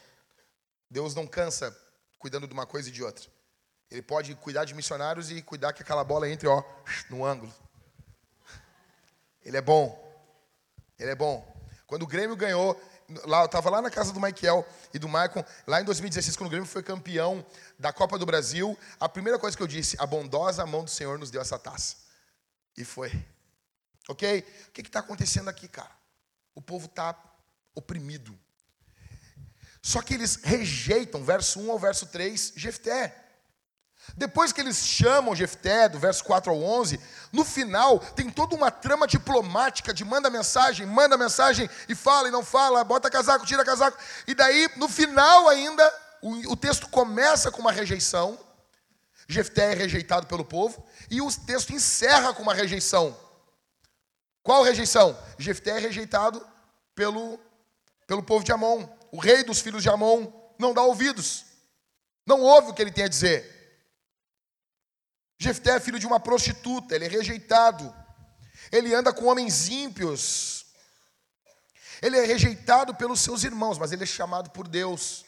Deus 0.89 1.13
não 1.13 1.27
cansa 1.27 1.75
cuidando 2.17 2.47
de 2.47 2.53
uma 2.53 2.65
coisa 2.65 2.87
e 2.87 2.91
de 2.91 3.03
outra. 3.03 3.29
Ele 3.91 4.01
pode 4.01 4.33
cuidar 4.35 4.63
de 4.63 4.73
missionários 4.73 5.29
e 5.29 5.41
cuidar 5.41 5.73
que 5.73 5.81
aquela 5.81 6.03
bola 6.03 6.29
entre 6.29 6.47
ó, 6.47 6.63
no 7.09 7.25
ângulo. 7.25 7.53
Ele 9.43 9.57
é 9.57 9.61
bom. 9.61 10.01
Ele 10.97 11.11
é 11.11 11.15
bom. 11.15 11.45
Quando 11.85 12.03
o 12.03 12.07
Grêmio 12.07 12.35
ganhou, 12.35 12.79
lá, 13.25 13.41
eu 13.41 13.45
estava 13.45 13.69
lá 13.69 13.81
na 13.81 13.89
casa 13.89 14.11
do 14.13 14.19
Michael 14.19 14.65
e 14.93 14.99
do 14.99 15.07
Maicon, 15.07 15.43
lá 15.65 15.81
em 15.81 15.85
2016, 15.85 16.35
quando 16.35 16.47
o 16.47 16.49
Grêmio 16.49 16.67
foi 16.67 16.83
campeão 16.83 17.45
da 17.77 17.93
Copa 17.93 18.17
do 18.17 18.25
Brasil, 18.25 18.77
a 18.99 19.07
primeira 19.07 19.37
coisa 19.37 19.55
que 19.55 19.63
eu 19.63 19.67
disse, 19.67 19.95
a 19.99 20.05
bondosa 20.05 20.65
mão 20.65 20.83
do 20.83 20.89
Senhor 20.89 21.17
nos 21.17 21.31
deu 21.31 21.41
essa 21.41 21.59
taça. 21.59 21.97
E 22.77 22.83
foi. 22.83 23.11
Ok? 24.07 24.45
O 24.69 24.71
que 24.71 24.81
está 24.81 24.99
acontecendo 24.99 25.49
aqui, 25.49 25.67
cara? 25.67 25.91
O 26.55 26.61
povo 26.61 26.85
está 26.85 27.15
oprimido. 27.75 28.37
Só 29.81 30.01
que 30.01 30.13
eles 30.13 30.35
rejeitam, 30.43 31.23
verso 31.23 31.59
1 31.59 31.71
ao 31.71 31.79
verso 31.79 32.07
3, 32.07 32.53
Jefté. 32.55 33.23
Depois 34.15 34.51
que 34.51 34.61
eles 34.61 34.77
chamam 34.77 35.35
Jefté, 35.35 35.89
do 35.89 35.99
verso 35.99 36.23
4 36.23 36.51
ao 36.51 36.61
11, 36.61 36.99
no 37.31 37.43
final 37.43 37.99
tem 37.99 38.29
toda 38.29 38.55
uma 38.55 38.71
trama 38.71 39.05
diplomática 39.05 39.93
de 39.93 40.05
manda 40.05 40.29
mensagem, 40.29 40.85
manda 40.85 41.17
mensagem 41.17 41.69
e 41.89 41.95
fala 41.95 42.27
e 42.27 42.31
não 42.31 42.43
fala, 42.43 42.83
bota 42.83 43.09
casaco, 43.09 43.45
tira 43.45 43.65
casaco. 43.65 43.97
E 44.25 44.33
daí, 44.33 44.69
no 44.77 44.87
final 44.87 45.49
ainda, 45.49 45.93
o, 46.21 46.53
o 46.53 46.55
texto 46.55 46.87
começa 46.89 47.51
com 47.51 47.61
uma 47.61 47.71
rejeição. 47.71 48.39
Jefté 49.27 49.73
é 49.73 49.75
rejeitado 49.75 50.25
pelo 50.27 50.45
povo 50.45 50.85
e 51.11 51.21
o 51.21 51.29
texto 51.31 51.73
encerra 51.73 52.33
com 52.33 52.41
uma 52.41 52.53
rejeição. 52.53 53.26
Qual 54.47 54.63
rejeição? 54.63 55.21
Jefté 55.37 55.71
é 55.71 55.77
rejeitado 55.77 56.41
pelo, 56.95 57.37
pelo 58.07 58.23
povo 58.23 58.45
de 58.45 58.53
Amon. 58.53 58.87
O 59.11 59.19
rei 59.19 59.43
dos 59.43 59.59
filhos 59.59 59.83
de 59.83 59.89
Amon 59.89 60.31
não 60.57 60.73
dá 60.73 60.83
ouvidos. 60.83 61.43
Não 62.25 62.39
ouve 62.39 62.69
o 62.69 62.73
que 62.73 62.81
ele 62.81 62.93
tem 62.93 63.03
a 63.03 63.09
dizer. 63.09 63.43
Jefté 65.37 65.71
é 65.71 65.81
filho 65.81 65.99
de 65.99 66.07
uma 66.07 66.17
prostituta, 66.17 66.95
ele 66.95 67.03
é 67.03 67.09
rejeitado. 67.09 67.93
Ele 68.71 68.95
anda 68.95 69.11
com 69.11 69.25
homens 69.25 69.67
ímpios. 69.67 70.65
Ele 72.01 72.17
é 72.17 72.25
rejeitado 72.25 72.95
pelos 72.95 73.19
seus 73.19 73.43
irmãos, 73.43 73.77
mas 73.77 73.91
ele 73.91 74.03
é 74.03 74.07
chamado 74.07 74.49
por 74.51 74.65
Deus. 74.65 75.25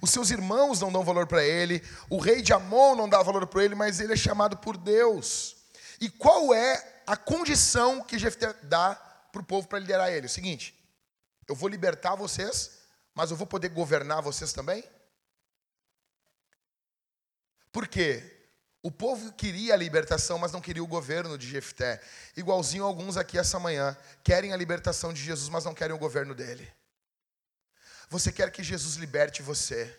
Os 0.00 0.08
seus 0.08 0.30
irmãos 0.30 0.80
não 0.80 0.90
dão 0.90 1.04
valor 1.04 1.26
para 1.26 1.44
ele, 1.44 1.82
o 2.08 2.16
rei 2.16 2.40
de 2.40 2.54
Amon 2.54 2.94
não 2.94 3.10
dá 3.10 3.22
valor 3.22 3.46
para 3.46 3.62
ele, 3.62 3.74
mas 3.74 4.00
ele 4.00 4.14
é 4.14 4.16
chamado 4.16 4.56
por 4.56 4.78
Deus. 4.78 5.54
E 6.00 6.08
qual 6.08 6.54
é 6.54 6.97
a 7.08 7.16
condição 7.16 8.04
que 8.04 8.18
Jefté 8.18 8.52
dá 8.64 8.94
para 9.32 9.40
o 9.40 9.44
povo 9.44 9.66
para 9.66 9.78
liderar 9.78 10.12
ele? 10.12 10.26
O 10.26 10.30
seguinte: 10.30 10.78
eu 11.48 11.54
vou 11.54 11.66
libertar 11.66 12.14
vocês, 12.14 12.82
mas 13.14 13.30
eu 13.30 13.36
vou 13.36 13.46
poder 13.46 13.70
governar 13.70 14.20
vocês 14.20 14.52
também? 14.52 14.84
Por 17.72 17.88
quê? 17.88 18.34
O 18.82 18.90
povo 18.90 19.32
queria 19.32 19.72
a 19.72 19.76
libertação, 19.76 20.38
mas 20.38 20.52
não 20.52 20.60
queria 20.60 20.84
o 20.84 20.86
governo 20.86 21.38
de 21.38 21.48
Jefté. 21.48 22.00
Igualzinho 22.36 22.84
alguns 22.84 23.16
aqui 23.16 23.38
essa 23.38 23.58
manhã 23.58 23.96
querem 24.22 24.52
a 24.52 24.56
libertação 24.56 25.10
de 25.10 25.22
Jesus, 25.22 25.48
mas 25.48 25.64
não 25.64 25.74
querem 25.74 25.96
o 25.96 25.98
governo 25.98 26.34
dele. 26.34 26.70
Você 28.10 28.30
quer 28.30 28.52
que 28.52 28.62
Jesus 28.62 28.96
liberte 28.96 29.42
você. 29.42 29.98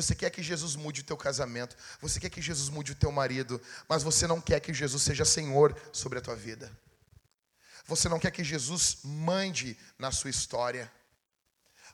Você 0.00 0.14
quer 0.14 0.30
que 0.30 0.42
Jesus 0.42 0.76
mude 0.76 1.02
o 1.02 1.04
teu 1.04 1.16
casamento. 1.16 1.76
Você 2.00 2.18
quer 2.18 2.30
que 2.30 2.40
Jesus 2.40 2.70
mude 2.70 2.92
o 2.92 2.94
teu 2.94 3.12
marido, 3.12 3.60
mas 3.86 4.02
você 4.02 4.26
não 4.26 4.40
quer 4.40 4.58
que 4.58 4.72
Jesus 4.72 5.02
seja 5.02 5.26
Senhor 5.26 5.76
sobre 5.92 6.18
a 6.18 6.22
tua 6.22 6.34
vida. 6.34 6.72
Você 7.84 8.08
não 8.08 8.18
quer 8.18 8.30
que 8.30 8.42
Jesus 8.42 8.98
mande 9.04 9.76
na 9.98 10.10
sua 10.10 10.30
história. 10.30 10.90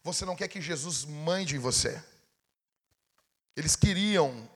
Você 0.04 0.24
não 0.24 0.36
quer 0.36 0.46
que 0.46 0.60
Jesus 0.60 1.04
mande 1.04 1.56
em 1.56 1.58
você. 1.58 2.00
Eles 3.56 3.74
queriam 3.74 4.48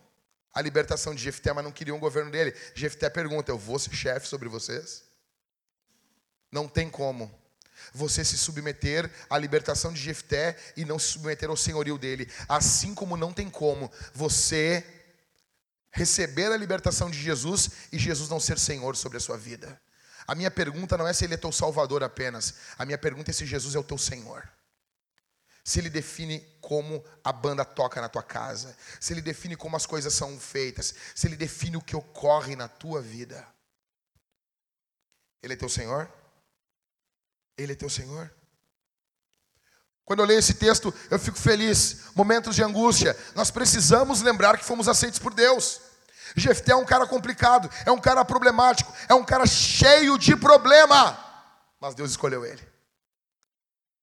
a 0.54 0.60
libertação 0.60 1.12
de 1.12 1.22
Jefté, 1.22 1.52
mas 1.52 1.64
não 1.64 1.72
queriam 1.72 1.96
o 1.96 2.00
governo 2.00 2.30
dele. 2.30 2.56
Jefté 2.74 3.10
pergunta: 3.10 3.50
Eu 3.50 3.58
vou 3.58 3.78
ser 3.78 3.94
chefe 3.94 4.28
sobre 4.28 4.48
vocês? 4.48 5.02
Não 6.52 6.68
tem 6.68 6.88
como 6.88 7.39
você 7.92 8.24
se 8.24 8.36
submeter 8.36 9.10
à 9.28 9.38
libertação 9.38 9.92
de 9.92 10.00
Jefté 10.00 10.56
e 10.76 10.84
não 10.84 10.98
se 10.98 11.08
submeter 11.08 11.48
ao 11.48 11.56
senhorio 11.56 11.98
dele. 11.98 12.30
Assim 12.48 12.94
como 12.94 13.16
não 13.16 13.32
tem 13.32 13.48
como 13.50 13.90
você 14.14 14.84
receber 15.90 16.52
a 16.52 16.56
libertação 16.56 17.10
de 17.10 17.20
Jesus 17.20 17.70
e 17.92 17.98
Jesus 17.98 18.28
não 18.28 18.40
ser 18.40 18.58
senhor 18.58 18.96
sobre 18.96 19.18
a 19.18 19.20
sua 19.20 19.36
vida. 19.36 19.80
A 20.26 20.34
minha 20.34 20.50
pergunta 20.50 20.96
não 20.96 21.08
é 21.08 21.12
se 21.12 21.24
ele 21.24 21.34
é 21.34 21.36
teu 21.36 21.50
salvador 21.50 22.02
apenas. 22.02 22.54
A 22.78 22.86
minha 22.86 22.98
pergunta 22.98 23.30
é 23.30 23.34
se 23.34 23.44
Jesus 23.44 23.74
é 23.74 23.78
o 23.78 23.84
teu 23.84 23.98
senhor 23.98 24.48
se 25.62 25.78
ele 25.78 25.90
define 25.90 26.40
como 26.60 27.04
a 27.22 27.32
banda 27.32 27.64
toca 27.64 28.00
na 28.00 28.08
tua 28.08 28.22
casa, 28.22 28.76
se 28.98 29.12
ele 29.12 29.20
define 29.20 29.54
como 29.56 29.76
as 29.76 29.86
coisas 29.86 30.12
são 30.12 30.38
feitas, 30.38 30.94
se 31.14 31.26
ele 31.26 31.36
define 31.36 31.76
o 31.76 31.82
que 31.82 31.94
ocorre 31.94 32.56
na 32.56 32.66
tua 32.66 33.00
vida. 33.00 33.46
Ele 35.42 35.54
é 35.54 35.56
teu 35.56 35.68
Senhor? 35.68 36.10
Ele 37.60 37.72
é 37.72 37.76
teu 37.76 37.90
Senhor? 37.90 38.32
Quando 40.04 40.20
eu 40.20 40.26
leio 40.26 40.38
esse 40.38 40.54
texto, 40.54 40.92
eu 41.10 41.18
fico 41.18 41.38
feliz. 41.38 42.06
Momentos 42.14 42.56
de 42.56 42.62
angústia, 42.62 43.16
nós 43.34 43.50
precisamos 43.50 44.22
lembrar 44.22 44.58
que 44.58 44.64
fomos 44.64 44.88
aceitos 44.88 45.18
por 45.18 45.32
Deus. 45.34 45.80
Jefté 46.34 46.72
é 46.72 46.76
um 46.76 46.84
cara 46.84 47.06
complicado, 47.06 47.70
é 47.84 47.90
um 47.90 48.00
cara 48.00 48.24
problemático, 48.24 48.92
é 49.08 49.14
um 49.14 49.24
cara 49.24 49.46
cheio 49.46 50.18
de 50.18 50.34
problema. 50.34 51.18
Mas 51.80 51.94
Deus 51.94 52.10
escolheu 52.10 52.44
ele. 52.44 52.66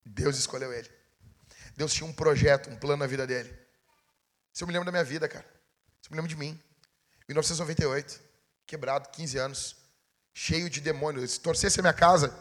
Deus 0.06 0.38
escolheu 0.38 0.72
ele. 0.72 0.90
Deus 1.76 1.94
tinha 1.94 2.08
um 2.08 2.14
projeto, 2.14 2.70
um 2.70 2.78
plano 2.78 2.98
na 2.98 3.08
vida 3.08 3.28
dele. 3.28 3.50
Isso 4.54 4.64
eu 4.64 4.68
me 4.68 4.74
lembro 4.74 4.86
da 4.86 4.92
minha 4.92 5.04
vida, 5.04 5.28
cara. 5.28 5.46
Isso 6.02 6.10
eu 6.10 6.12
me 6.12 6.18
lembro 6.18 6.30
de 6.30 6.38
mim. 6.38 6.60
1998, 7.28 8.20
quebrado, 8.66 9.10
15 9.10 9.38
anos, 9.38 9.76
cheio 10.34 10.70
de 10.70 10.80
demônios. 10.80 11.32
Se 11.32 11.40
torcesse 11.40 11.80
a 11.80 11.84
minha 11.84 11.94
casa, 11.94 12.34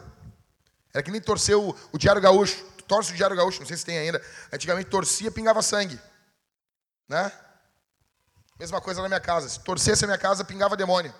era 0.97 1.03
que 1.03 1.11
nem 1.11 1.21
torcer 1.21 1.55
o, 1.55 1.77
o 1.93 1.99
Diário 1.99 2.23
Gaúcho. 2.23 2.65
Torce 2.89 3.13
o 3.13 3.15
Diário 3.15 3.37
Gaúcho, 3.37 3.61
não 3.61 3.67
sei 3.67 3.77
se 3.77 3.85
tem 3.85 3.99
ainda. 3.99 4.25
Antigamente 4.51 4.89
torcia, 4.89 5.31
pingava 5.31 5.61
sangue. 5.61 6.01
Né? 7.07 7.31
Mesma 8.59 8.81
coisa 8.81 9.03
na 9.03 9.09
minha 9.09 9.21
casa. 9.21 9.47
Se 9.47 9.61
torcesse 9.61 10.05
a 10.05 10.07
minha 10.07 10.17
casa, 10.17 10.43
pingava 10.43 10.75
demônio. 10.75 11.15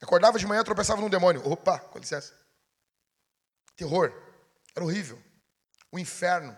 Acordava 0.00 0.38
de 0.38 0.46
manhã, 0.46 0.62
tropeçava 0.62 1.00
num 1.00 1.10
demônio. 1.10 1.44
Opa, 1.44 1.80
com 1.80 1.98
licença. 1.98 2.32
Terror. 3.74 4.12
Era 4.76 4.84
horrível 4.84 5.20
o 5.90 5.98
inferno. 5.98 6.56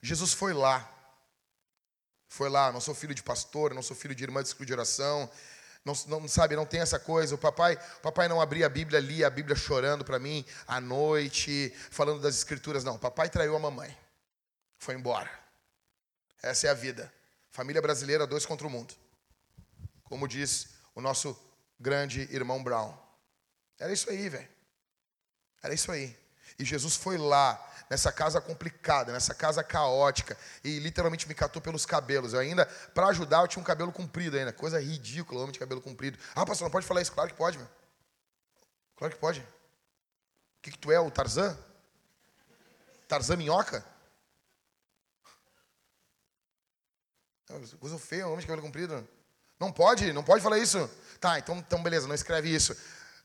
Jesus 0.00 0.32
foi 0.32 0.54
lá. 0.54 0.88
Foi 2.28 2.48
lá, 2.48 2.72
não 2.72 2.80
sou 2.80 2.94
filho 2.94 3.14
de 3.14 3.22
pastor, 3.22 3.74
não 3.74 3.82
sou 3.82 3.94
filho 3.94 4.14
de 4.14 4.24
irmã 4.24 4.40
de 4.40 4.48
escudo 4.48 4.64
de 4.64 4.72
oração. 4.72 5.30
Não, 5.84 5.94
não 6.06 6.28
sabe, 6.28 6.54
não 6.54 6.64
tem 6.64 6.80
essa 6.80 6.98
coisa. 6.98 7.34
O 7.34 7.38
papai, 7.38 7.74
o 7.98 8.00
papai 8.00 8.28
não 8.28 8.40
abria 8.40 8.66
a 8.66 8.68
Bíblia, 8.68 9.00
lia 9.00 9.26
a 9.26 9.30
Bíblia 9.30 9.56
chorando 9.56 10.04
para 10.04 10.18
mim 10.18 10.44
à 10.66 10.80
noite, 10.80 11.74
falando 11.90 12.20
das 12.20 12.36
escrituras. 12.36 12.84
Não, 12.84 12.98
papai 12.98 13.28
traiu 13.28 13.56
a 13.56 13.58
mamãe. 13.58 13.96
Foi 14.78 14.94
embora. 14.94 15.30
Essa 16.42 16.68
é 16.68 16.70
a 16.70 16.74
vida. 16.74 17.12
Família 17.50 17.82
brasileira, 17.82 18.26
dois 18.26 18.46
contra 18.46 18.66
o 18.66 18.70
mundo. 18.70 18.94
Como 20.04 20.28
diz 20.28 20.68
o 20.94 21.00
nosso 21.00 21.38
grande 21.78 22.22
irmão 22.32 22.62
Brown. 22.62 22.96
Era 23.78 23.92
isso 23.92 24.08
aí, 24.08 24.28
velho. 24.28 24.48
Era 25.62 25.74
isso 25.74 25.90
aí. 25.90 26.16
E 26.58 26.64
Jesus 26.64 26.96
foi 26.96 27.18
lá 27.18 27.71
nessa 27.92 28.10
casa 28.10 28.40
complicada, 28.40 29.12
nessa 29.12 29.34
casa 29.34 29.62
caótica, 29.62 30.34
e 30.64 30.78
literalmente 30.78 31.28
me 31.28 31.34
catou 31.34 31.60
pelos 31.60 31.84
cabelos. 31.84 32.32
Eu 32.32 32.40
ainda, 32.40 32.64
para 32.94 33.08
ajudar, 33.08 33.42
eu 33.42 33.48
tinha 33.48 33.60
um 33.60 33.64
cabelo 33.64 33.92
comprido 33.92 34.34
ainda, 34.34 34.50
coisa 34.50 34.80
ridícula, 34.80 35.42
homem 35.42 35.52
de 35.52 35.58
cabelo 35.58 35.82
comprido. 35.82 36.18
Ah, 36.34 36.46
pastor, 36.46 36.64
não 36.64 36.72
pode 36.72 36.86
falar 36.86 37.02
isso? 37.02 37.12
Claro 37.12 37.28
que 37.28 37.36
pode, 37.36 37.58
meu. 37.58 37.68
Claro 38.96 39.12
que 39.12 39.20
pode. 39.20 39.40
O 39.40 39.44
que, 40.62 40.70
que 40.70 40.78
tu 40.78 40.90
é, 40.90 40.98
o 40.98 41.10
Tarzan? 41.10 41.54
Tarzan 43.06 43.36
minhoca? 43.36 43.84
Coisa 47.78 47.98
feia, 47.98 48.26
homem 48.26 48.40
de 48.40 48.46
cabelo 48.46 48.62
comprido. 48.62 49.06
Não 49.60 49.70
pode, 49.70 50.14
não 50.14 50.24
pode 50.24 50.42
falar 50.42 50.56
isso. 50.56 50.88
Tá, 51.20 51.38
então, 51.38 51.58
então 51.58 51.82
beleza, 51.82 52.08
não 52.08 52.14
escreve 52.14 52.48
isso. 52.48 52.74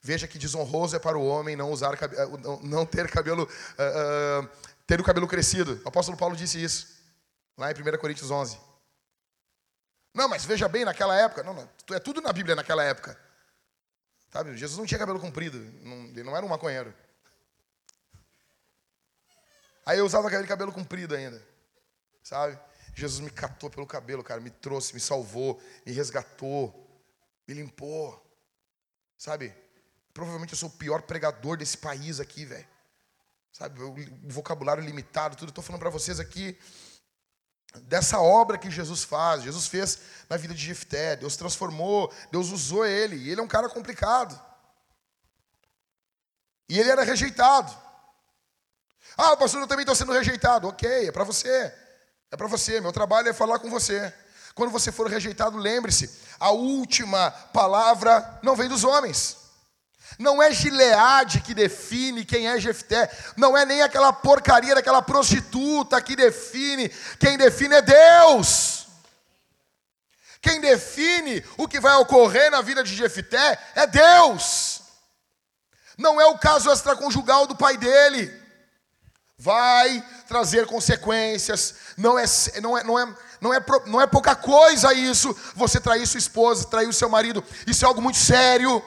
Veja 0.08 0.26
que 0.26 0.38
desonroso 0.38 0.96
é 0.96 1.00
para 1.00 1.18
o 1.18 1.28
homem 1.28 1.58
não 1.58 1.70
usar 1.70 1.94
eh, 1.96 2.08
não 2.64 2.86
ter 2.86 3.12
cabelo 3.12 3.44
uh, 3.44 4.42
uh, 4.42 4.50
ter 4.86 5.02
o 5.02 5.04
cabelo 5.04 5.28
crescido. 5.28 5.82
O 5.84 5.90
apóstolo 5.90 6.18
Paulo 6.18 6.34
disse 6.34 6.64
isso 6.64 6.88
lá 7.58 7.70
em 7.70 7.74
1 7.74 7.98
Coríntios 7.98 8.32
11. 8.32 8.58
Não, 10.14 10.30
mas 10.30 10.46
veja 10.46 10.70
bem, 10.70 10.86
naquela 10.86 11.14
época, 11.14 11.44
não, 11.44 11.54
não, 11.54 11.70
é 11.94 12.00
tudo 12.00 12.22
na 12.22 12.32
Bíblia 12.32 12.56
naquela 12.56 12.86
época. 12.86 13.20
Sabe? 14.32 14.56
Jesus 14.56 14.80
não 14.80 14.86
tinha 14.86 14.98
cabelo 14.98 15.20
comprido, 15.20 15.60
não, 15.84 16.06
ele 16.06 16.24
não 16.24 16.38
era 16.38 16.46
um 16.46 16.50
maconheiro. 16.50 16.94
Aí 19.86 20.00
eu 20.00 20.06
usava 20.06 20.30
aquele 20.30 20.48
cabelo 20.48 20.72
comprido 20.72 21.16
ainda, 21.16 21.46
sabe? 22.24 22.58
Jesus 22.94 23.20
me 23.20 23.30
catou 23.30 23.70
pelo 23.70 23.86
cabelo, 23.86 24.24
cara, 24.24 24.40
me 24.40 24.52
trouxe, 24.52 24.94
me 24.94 25.02
salvou, 25.02 25.62
me 25.86 25.92
resgatou, 25.92 26.74
me 27.46 27.54
limpou, 27.54 28.26
sabe? 29.18 29.67
Provavelmente 30.18 30.54
eu 30.54 30.58
sou 30.58 30.70
o 30.70 30.72
pior 30.72 31.04
pregador 31.04 31.58
desse 31.58 31.78
país 31.78 32.20
aqui, 32.20 32.44
velho. 32.44 32.68
Sabe, 33.54 33.80
o 33.84 33.96
vocabulário 34.24 34.84
limitado, 34.84 35.36
tudo. 35.36 35.50
Estou 35.50 35.64
falando 35.64 35.80
para 35.80 35.92
vocês 35.92 36.20
aqui. 36.20 36.58
dessa 37.84 38.20
obra 38.20 38.58
que 38.58 38.72
Jesus 38.72 39.04
faz. 39.04 39.44
Jesus 39.44 39.68
fez 39.68 40.00
na 40.28 40.36
vida 40.36 40.56
de 40.56 40.66
Jefté, 40.66 41.16
Deus 41.16 41.38
transformou, 41.38 42.12
Deus 42.32 42.50
usou 42.50 42.84
ele. 42.84 43.16
E 43.16 43.30
ele 43.30 43.40
é 43.40 43.44
um 43.44 43.48
cara 43.48 43.70
complicado. 43.70 44.42
E 46.68 46.80
ele 46.80 46.90
era 46.90 47.04
rejeitado. 47.04 47.72
Ah, 49.16 49.38
pastor, 49.38 49.62
eu 49.62 49.68
também 49.68 49.84
estou 49.84 49.96
sendo 49.96 50.14
rejeitado. 50.14 50.68
Ok, 50.68 51.10
é 51.10 51.12
para 51.12 51.24
você. 51.24 51.72
É 52.32 52.36
para 52.36 52.48
você. 52.48 52.82
Meu 52.82 52.92
trabalho 52.92 53.30
é 53.30 53.34
falar 53.34 53.60
com 53.60 53.70
você. 53.70 54.12
Quando 54.56 54.72
você 54.72 54.92
for 54.92 55.06
rejeitado, 55.06 55.60
lembre-se: 55.60 56.10
a 56.40 56.50
última 56.50 57.30
palavra 57.30 58.40
não 58.42 58.56
vem 58.56 58.68
dos 58.68 58.84
homens. 58.84 59.46
Não 60.18 60.42
é 60.42 60.52
Gileade 60.52 61.42
que 61.42 61.54
define 61.54 62.26
quem 62.26 62.48
é 62.48 62.60
Jefté. 62.60 63.10
Não 63.36 63.56
é 63.56 63.66
nem 63.66 63.82
aquela 63.84 64.12
porcaria 64.12 64.74
daquela 64.74 65.02
prostituta 65.02 66.02
que 66.02 66.16
define. 66.16 66.90
Quem 67.20 67.38
define 67.38 67.76
é 67.76 67.82
Deus. 67.82 68.88
Quem 70.42 70.60
define 70.60 71.44
o 71.58 71.68
que 71.68 71.80
vai 71.80 71.96
ocorrer 71.98 72.50
na 72.50 72.62
vida 72.62 72.84
de 72.84 72.96
Jefté 72.96 73.60
é 73.76 73.86
Deus. 73.86 74.82
Não 75.98 76.20
é 76.22 76.26
o 76.26 76.38
caso 76.38 76.72
extraconjugal 76.72 77.46
do 77.46 77.56
pai 77.56 77.78
dele. 77.78 78.34
Vai 79.38 80.04
trazer 80.28 80.66
consequências. 80.66 81.76
Não 81.96 82.18
é, 82.18 82.26
não 82.62 82.78
é, 82.78 82.84
não 82.84 83.00
é, 83.00 83.16
não 83.40 83.54
é, 83.54 83.66
não 83.86 84.02
é 84.02 84.08
pouca 84.08 84.36
coisa 84.36 84.94
isso. 84.94 85.36
Você 85.56 85.80
trair 85.80 86.08
sua 86.08 86.18
esposa, 86.18 86.68
trair 86.68 86.88
o 86.88 86.94
seu 86.94 87.10
marido. 87.10 87.44
Isso 87.68 87.86
é 87.86 87.88
algo 87.88 88.02
muito 88.02 88.18
sério. 88.18 88.84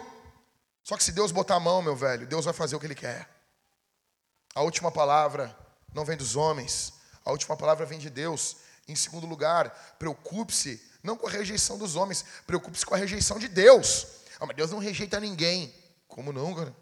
Só 0.91 0.97
que 0.97 1.05
se 1.05 1.13
Deus 1.13 1.31
botar 1.31 1.55
a 1.55 1.61
mão, 1.61 1.81
meu 1.81 1.95
velho, 1.95 2.27
Deus 2.27 2.47
vai 2.47 2.53
fazer 2.53 2.75
o 2.75 2.81
que 2.81 2.87
Ele 2.87 2.97
quer. 2.97 3.31
A 4.57 4.63
última 4.63 4.91
palavra 4.91 5.57
não 5.95 6.05
vem 6.05 6.17
dos 6.17 6.35
homens, 6.35 6.95
a 7.25 7.31
última 7.31 7.57
palavra 7.57 7.87
vem 7.87 7.97
de 7.97 8.11
Deus. 8.11 8.57
Em 8.89 8.97
segundo 8.97 9.25
lugar, 9.25 9.71
preocupe-se 10.01 10.85
não 11.01 11.17
com 11.17 11.29
a 11.29 11.31
rejeição 11.31 11.79
dos 11.79 11.95
homens, 11.95 12.25
preocupe-se 12.45 12.85
com 12.85 12.97
a 12.97 12.99
rejeição 12.99 13.39
de 13.39 13.47
Deus. 13.47 14.05
Ah, 14.41 14.47
mas 14.47 14.57
Deus 14.57 14.73
não 14.73 14.81
rejeita 14.81 15.21
ninguém. 15.21 15.73
Como 16.09 16.33
não, 16.33 16.53
cara? 16.57 16.75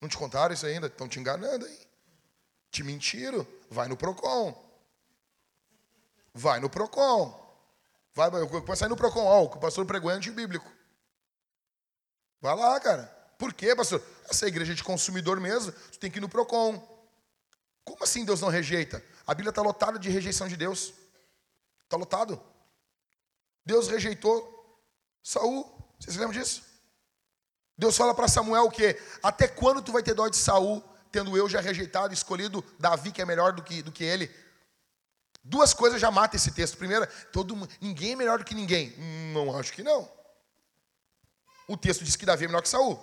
Não 0.00 0.08
te 0.08 0.16
contaram 0.16 0.52
isso 0.52 0.66
ainda? 0.66 0.88
Estão 0.88 1.08
te 1.08 1.20
enganando 1.20 1.66
aí. 1.66 1.78
Te 2.68 2.82
mentiram. 2.82 3.46
Vai 3.70 3.86
no 3.86 3.96
PROCON. 3.96 4.60
Vai 6.34 6.58
no 6.58 6.68
PROCON. 6.68 7.56
Vai, 8.12 8.28
vai 8.28 8.76
sair 8.76 8.88
no 8.88 8.96
PROCON. 8.96 9.24
Ó, 9.24 9.44
o 9.44 9.58
pastor 9.60 9.86
pregou 9.86 10.10
é 10.10 10.14
antibíblico. 10.14 10.77
Vai 12.40 12.56
lá, 12.56 12.78
cara. 12.80 13.04
Por 13.36 13.52
quê, 13.52 13.74
pastor? 13.74 14.02
Essa 14.28 14.46
é 14.46 14.48
igreja 14.48 14.74
de 14.74 14.84
consumidor 14.84 15.40
mesmo. 15.40 15.72
Tu 15.72 15.98
tem 15.98 16.10
que 16.10 16.18
ir 16.18 16.20
no 16.20 16.28
PROCON. 16.28 16.76
Como 17.84 18.04
assim 18.04 18.24
Deus 18.24 18.40
não 18.40 18.48
rejeita? 18.48 19.02
A 19.26 19.34
Bíblia 19.34 19.50
está 19.50 19.62
lotada 19.62 19.98
de 19.98 20.10
rejeição 20.10 20.48
de 20.48 20.56
Deus. 20.56 20.92
Está 21.84 21.96
lotado. 21.96 22.40
Deus 23.64 23.88
rejeitou 23.88 24.80
Saul. 25.22 25.66
Vocês 25.98 26.16
lembram 26.16 26.38
disso? 26.38 26.62
Deus 27.76 27.96
fala 27.96 28.14
para 28.14 28.28
Samuel 28.28 28.64
o 28.64 28.70
quê? 28.70 29.00
Até 29.22 29.46
quando 29.46 29.80
tu 29.80 29.92
vai 29.92 30.02
ter 30.02 30.14
dó 30.14 30.28
de 30.28 30.36
Saul, 30.36 30.82
tendo 31.12 31.36
eu 31.36 31.48
já 31.48 31.60
rejeitado, 31.60 32.12
escolhido 32.12 32.64
Davi, 32.78 33.12
que 33.12 33.22
é 33.22 33.24
melhor 33.24 33.52
do 33.52 33.62
que, 33.62 33.82
do 33.82 33.92
que 33.92 34.04
ele? 34.04 34.30
Duas 35.44 35.72
coisas 35.72 36.00
já 36.00 36.10
matam 36.10 36.36
esse 36.36 36.50
texto. 36.50 36.76
Primeira, 36.76 37.06
todo, 37.32 37.56
ninguém 37.80 38.12
é 38.12 38.16
melhor 38.16 38.38
do 38.38 38.44
que 38.44 38.54
ninguém. 38.54 38.94
Não 39.32 39.56
acho 39.56 39.72
que 39.72 39.82
não. 39.82 40.10
O 41.68 41.76
texto 41.76 42.02
diz 42.02 42.16
que 42.16 42.26
Davi 42.26 42.44
é 42.44 42.48
melhor 42.48 42.62
que 42.62 42.68
Saul. 42.68 42.98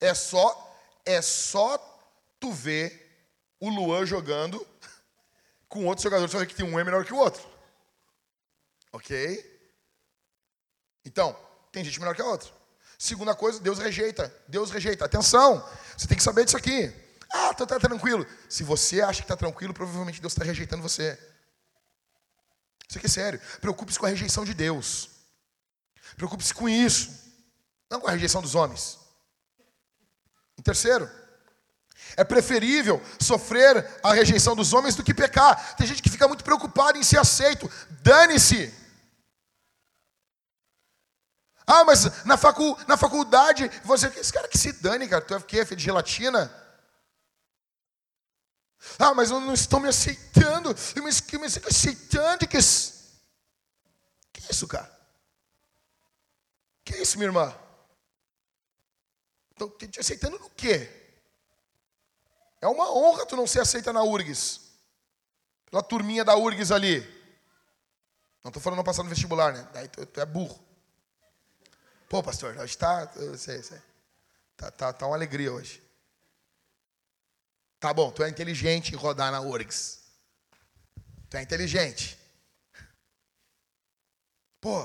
É 0.00 0.14
só, 0.14 0.76
é 1.04 1.20
só 1.20 1.76
tu 2.40 2.50
ver 2.50 3.08
o 3.60 3.68
Luan 3.68 4.06
jogando 4.06 4.66
com 5.68 5.84
outro 5.84 6.02
jogador, 6.02 6.26
você 6.26 6.36
vai 6.36 6.46
ver 6.46 6.50
que 6.50 6.56
tem 6.56 6.66
um 6.66 6.80
é 6.80 6.82
melhor 6.82 7.04
que 7.04 7.12
o 7.12 7.18
outro. 7.18 7.46
Ok? 8.92 9.70
Então, 11.04 11.38
tem 11.70 11.84
gente 11.84 12.00
melhor 12.00 12.14
que 12.14 12.22
a 12.22 12.26
outra. 12.26 12.50
Segunda 12.98 13.34
coisa, 13.34 13.60
Deus 13.60 13.78
rejeita. 13.78 14.34
Deus 14.48 14.70
rejeita. 14.70 15.04
Atenção, 15.04 15.64
você 15.96 16.08
tem 16.08 16.16
que 16.16 16.24
saber 16.24 16.44
disso 16.44 16.56
aqui. 16.56 16.92
Ah, 17.32 17.54
tu 17.54 17.66
tá 17.66 17.78
tranquilo. 17.78 18.26
Se 18.48 18.64
você 18.64 19.00
acha 19.00 19.20
que 19.20 19.24
está 19.24 19.36
tranquilo, 19.36 19.72
provavelmente 19.72 20.20
Deus 20.20 20.32
está 20.32 20.44
rejeitando 20.44 20.82
você. 20.82 21.16
Isso 22.88 22.98
aqui 22.98 23.06
é 23.06 23.10
sério. 23.10 23.40
Preocupe-se 23.60 23.98
com 23.98 24.06
a 24.06 24.08
rejeição 24.08 24.44
de 24.44 24.52
Deus. 24.52 25.19
Preocupe-se 26.16 26.54
com 26.54 26.68
isso, 26.68 27.10
não 27.90 28.00
com 28.00 28.08
a 28.08 28.12
rejeição 28.12 28.42
dos 28.42 28.54
homens. 28.54 28.98
Em 30.58 30.62
terceiro, 30.62 31.10
é 32.16 32.24
preferível 32.24 33.02
sofrer 33.18 33.98
a 34.02 34.12
rejeição 34.12 34.54
dos 34.54 34.72
homens 34.72 34.94
do 34.94 35.02
que 35.02 35.14
pecar. 35.14 35.76
Tem 35.76 35.86
gente 35.86 36.02
que 36.02 36.10
fica 36.10 36.28
muito 36.28 36.44
preocupada 36.44 36.98
em 36.98 37.02
ser 37.02 37.18
aceito. 37.18 37.70
Dane-se. 38.02 38.74
Ah, 41.66 41.84
mas 41.84 42.24
na, 42.24 42.36
facu, 42.36 42.76
na 42.88 42.96
faculdade, 42.96 43.70
você. 43.84 44.08
Esse 44.18 44.32
cara 44.32 44.48
que 44.48 44.58
se 44.58 44.72
dane, 44.72 45.08
cara. 45.08 45.24
Tu 45.24 45.34
é 45.34 45.36
o 45.36 45.42
quê? 45.42 45.64
Filho 45.64 45.76
de 45.76 45.84
gelatina? 45.84 46.52
Ah, 48.98 49.14
mas 49.14 49.30
eu 49.30 49.40
não 49.40 49.54
estou 49.54 49.78
me 49.78 49.88
aceitando. 49.88 50.74
Eu 50.96 51.04
me, 51.04 51.10
me 51.10 51.46
aceitando. 51.46 52.46
Que, 52.46 52.58
que 54.32 54.52
isso, 54.52 54.66
cara? 54.66 54.99
Que 56.90 56.96
é 56.96 57.02
isso, 57.02 57.16
minha 57.18 57.28
irmã? 57.28 57.56
Estou 59.52 59.70
te 59.70 60.00
aceitando 60.00 60.36
no 60.40 60.50
quê? 60.50 60.90
É 62.60 62.66
uma 62.66 62.92
honra 62.92 63.24
tu 63.24 63.36
não 63.36 63.46
ser 63.46 63.60
aceita 63.60 63.92
na 63.92 64.02
URGS. 64.02 64.60
Pela 65.70 65.84
turminha 65.84 66.24
da 66.24 66.36
URGS 66.36 66.72
ali. 66.72 67.00
Não 68.42 68.48
estou 68.48 68.60
falando 68.60 68.78
não 68.78 68.84
passar 68.84 69.04
no 69.04 69.08
vestibular, 69.08 69.52
né? 69.52 69.68
Daí 69.72 69.86
tu, 69.86 70.04
tu, 70.04 70.20
é 70.20 70.26
burro. 70.26 70.58
Pô, 72.08 72.24
pastor, 72.24 72.56
hoje 72.56 72.64
está. 72.64 73.08
Sei, 73.36 73.62
sei. 73.62 73.80
Tá, 74.56 74.72
tá, 74.72 74.92
tá 74.92 75.06
uma 75.06 75.14
alegria 75.14 75.52
hoje. 75.52 75.80
Tá 77.78 77.94
bom, 77.94 78.10
tu 78.10 78.24
é 78.24 78.28
inteligente 78.28 78.92
em 78.92 78.96
rodar 78.96 79.30
na 79.30 79.40
URGS. 79.40 80.00
Tu 81.28 81.36
é 81.36 81.42
inteligente. 81.42 82.18
Pô, 84.60 84.84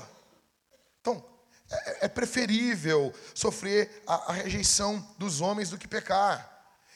é, 1.70 2.06
é 2.06 2.08
preferível 2.08 3.12
sofrer 3.34 4.02
a, 4.06 4.30
a 4.30 4.32
rejeição 4.32 5.06
dos 5.18 5.40
homens 5.40 5.70
do 5.70 5.78
que 5.78 5.88
pecar. 5.88 6.52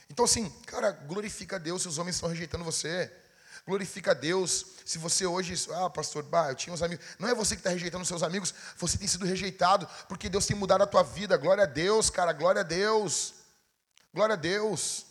Então, 0.09 0.25
assim, 0.25 0.51
cara, 0.67 0.91
glorifica 0.91 1.57
a 1.57 1.59
Deus 1.59 1.83
se 1.83 1.89
os 1.89 1.99
homens 1.99 2.17
estão 2.17 2.29
rejeitando 2.29 2.65
você. 2.65 3.13
Glorifica 3.67 4.13
a 4.13 4.15
Deus 4.15 4.67
se 4.85 4.99
você 4.99 5.27
hoje, 5.27 5.55
ah, 5.75 5.91
pastor, 5.91 6.23
bah, 6.25 6.49
eu 6.49 6.55
tinha 6.55 6.73
uns 6.73 6.83
amigos. 6.83 7.05
Não 7.19 7.29
é 7.29 7.35
você 7.35 7.55
que 7.55 7.61
está 7.61 7.71
rejeitando 7.71 8.03
os 8.03 8.09
seus 8.09 8.23
amigos, 8.23 8.55
você 8.77 8.99
tem 8.99 9.07
sido 9.07 9.25
rejeitado, 9.25 9.89
porque 10.09 10.29
Deus 10.29 10.47
tem 10.47 10.57
mudado 10.57 10.83
a 10.83 10.87
tua 10.87 11.03
vida. 11.03 11.37
Glória 11.37 11.65
a 11.65 11.67
Deus, 11.67 12.11
cara, 12.11 12.33
glória 12.33 12.61
a 12.63 12.65
Deus. 12.65 13.35
Glória 14.13 14.33
a 14.33 14.37
Deus. 14.37 15.07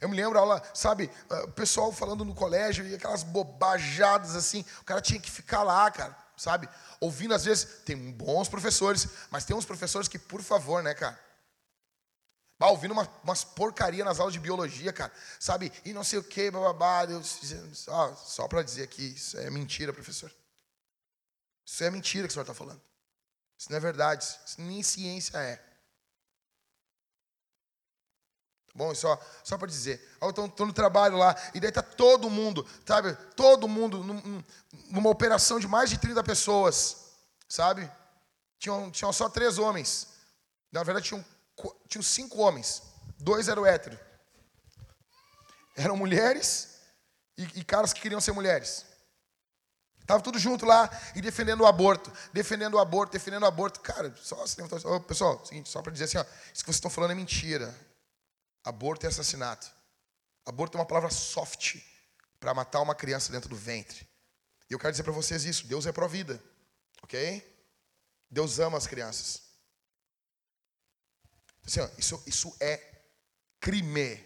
Eu 0.00 0.08
me 0.08 0.16
lembro, 0.16 0.38
aula, 0.38 0.62
sabe, 0.74 1.10
ah, 1.30 1.44
o 1.44 1.52
pessoal 1.52 1.92
falando 1.92 2.24
no 2.24 2.34
colégio 2.34 2.86
e 2.86 2.94
aquelas 2.94 3.22
bobajadas 3.22 4.36
assim, 4.36 4.64
o 4.80 4.84
cara 4.84 5.00
tinha 5.00 5.18
que 5.18 5.30
ficar 5.30 5.62
lá, 5.62 5.90
cara 5.90 6.23
sabe? 6.36 6.68
Ouvindo 7.00 7.34
às 7.34 7.44
vezes, 7.44 7.82
tem 7.84 8.12
bons 8.12 8.48
professores, 8.48 9.08
mas 9.30 9.44
tem 9.44 9.56
uns 9.56 9.64
professores 9.64 10.08
que, 10.08 10.18
por 10.18 10.42
favor, 10.42 10.82
né, 10.82 10.94
cara? 10.94 11.18
Bah, 12.58 12.68
ouvindo 12.68 12.92
uma, 12.92 13.08
umas 13.22 13.42
porcaria 13.42 14.04
nas 14.04 14.20
aulas 14.20 14.32
de 14.32 14.40
biologia, 14.40 14.92
cara, 14.92 15.12
sabe? 15.40 15.72
E 15.84 15.92
não 15.92 16.04
sei 16.04 16.18
o 16.18 16.24
que, 16.24 16.50
bababá. 16.50 17.04
Eu, 17.04 17.22
só 17.22 18.14
só 18.14 18.48
para 18.48 18.62
dizer 18.62 18.84
aqui, 18.84 19.14
isso 19.14 19.36
é 19.38 19.50
mentira, 19.50 19.92
professor. 19.92 20.32
Isso 21.66 21.82
é 21.82 21.90
mentira 21.90 22.26
que 22.26 22.30
o 22.30 22.32
senhor 22.32 22.42
está 22.42 22.54
falando. 22.54 22.80
Isso 23.58 23.70
não 23.70 23.76
é 23.76 23.80
verdade. 23.80 24.24
Isso 24.46 24.60
nem 24.60 24.82
ciência 24.82 25.36
é. 25.38 25.73
Bom, 28.74 28.92
só, 28.92 29.20
só 29.44 29.56
para 29.56 29.68
dizer. 29.68 30.04
Estou 30.20 30.66
no 30.66 30.72
trabalho 30.72 31.16
lá, 31.16 31.36
e 31.54 31.60
daí 31.60 31.68
está 31.68 31.82
todo 31.82 32.28
mundo, 32.28 32.66
sabe? 32.84 33.14
Todo 33.36 33.68
mundo 33.68 34.02
num, 34.02 34.42
numa 34.90 35.10
operação 35.10 35.60
de 35.60 35.68
mais 35.68 35.88
de 35.88 35.98
30 35.98 36.24
pessoas, 36.24 36.96
sabe? 37.48 37.88
Tinham, 38.58 38.90
tinham 38.90 39.12
só 39.12 39.28
três 39.28 39.58
homens. 39.58 40.08
Na 40.72 40.82
verdade, 40.82 41.06
tinham, 41.06 41.24
tinham 41.88 42.02
cinco 42.02 42.40
homens. 42.40 42.82
Dois 43.16 43.46
eram 43.46 43.64
héteros. 43.64 43.98
Eram 45.76 45.96
mulheres 45.96 46.80
e, 47.38 47.60
e 47.60 47.64
caras 47.64 47.92
que 47.92 48.00
queriam 48.00 48.20
ser 48.20 48.32
mulheres. 48.32 48.84
Estava 50.00 50.22
tudo 50.22 50.38
junto 50.38 50.66
lá 50.66 50.90
e 51.14 51.22
defendendo 51.22 51.62
o 51.62 51.66
aborto, 51.66 52.12
defendendo 52.32 52.74
o 52.74 52.78
aborto, 52.78 53.12
defendendo 53.12 53.44
o 53.44 53.46
aborto. 53.46 53.80
Cara, 53.80 54.14
só 54.20 54.42
assim, 54.42 54.62
pessoal, 55.06 55.44
seguinte, 55.46 55.68
só 55.68 55.80
para 55.80 55.92
dizer 55.92 56.04
assim, 56.04 56.18
ó, 56.18 56.24
isso 56.52 56.62
que 56.62 56.64
vocês 56.64 56.76
estão 56.76 56.90
falando 56.90 57.12
é 57.12 57.14
mentira. 57.14 57.74
Aborto 58.64 59.04
é 59.04 59.08
assassinato. 59.08 59.70
Aborto 60.46 60.76
é 60.76 60.80
uma 60.80 60.86
palavra 60.86 61.10
soft 61.10 61.76
para 62.40 62.54
matar 62.54 62.80
uma 62.80 62.94
criança 62.94 63.30
dentro 63.30 63.48
do 63.48 63.56
ventre. 63.56 64.08
E 64.68 64.72
eu 64.72 64.78
quero 64.78 64.92
dizer 64.92 65.02
para 65.02 65.12
vocês 65.12 65.44
isso: 65.44 65.66
Deus 65.66 65.86
é 65.86 65.92
pró-vida, 65.92 66.42
ok? 67.02 67.42
Deus 68.30 68.58
ama 68.58 68.78
as 68.78 68.86
crianças. 68.86 69.42
Assim, 71.64 71.80
ó, 71.80 71.88
isso, 71.98 72.22
isso 72.26 72.56
é 72.60 72.76
crime. 73.60 74.22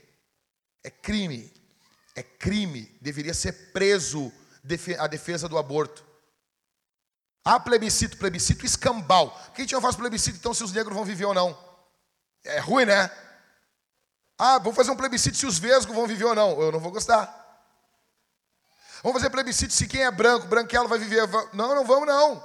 É 0.82 0.90
crime. 0.90 1.52
é 2.14 2.22
crime, 2.22 2.98
deveria 3.00 3.34
ser 3.34 3.72
preso 3.72 4.32
a 4.98 5.06
defesa 5.06 5.48
do 5.48 5.58
aborto. 5.58 6.04
Há 7.44 7.58
plebiscito, 7.60 8.16
plebiscito 8.16 8.66
escambau. 8.66 9.30
Por 9.30 9.52
que 9.52 9.62
a 9.62 9.64
gente 9.64 9.74
não 9.74 9.80
faz 9.80 9.96
plebiscito 9.96 10.38
então 10.38 10.52
se 10.52 10.64
os 10.64 10.72
negros 10.72 10.94
vão 10.94 11.04
viver 11.04 11.26
ou 11.26 11.34
não? 11.34 11.56
É 12.44 12.58
ruim, 12.58 12.84
né? 12.84 13.08
Ah, 14.38 14.58
vamos 14.58 14.76
fazer 14.76 14.90
um 14.92 14.96
plebiscito 14.96 15.36
se 15.36 15.46
os 15.46 15.58
vesgos 15.58 15.94
vão 15.94 16.06
viver 16.06 16.24
ou 16.24 16.34
não. 16.34 16.60
Eu 16.60 16.70
não 16.70 16.78
vou 16.78 16.92
gostar. 16.92 17.34
Vamos 19.02 19.20
fazer 19.20 19.30
plebiscito 19.30 19.72
se 19.72 19.86
quem 19.86 20.04
é 20.04 20.10
branco, 20.10 20.46
branquelo 20.46 20.88
vai 20.88 20.98
viver. 20.98 21.28
Não, 21.52 21.74
não 21.74 21.84
vamos 21.84 22.06
não. 22.06 22.42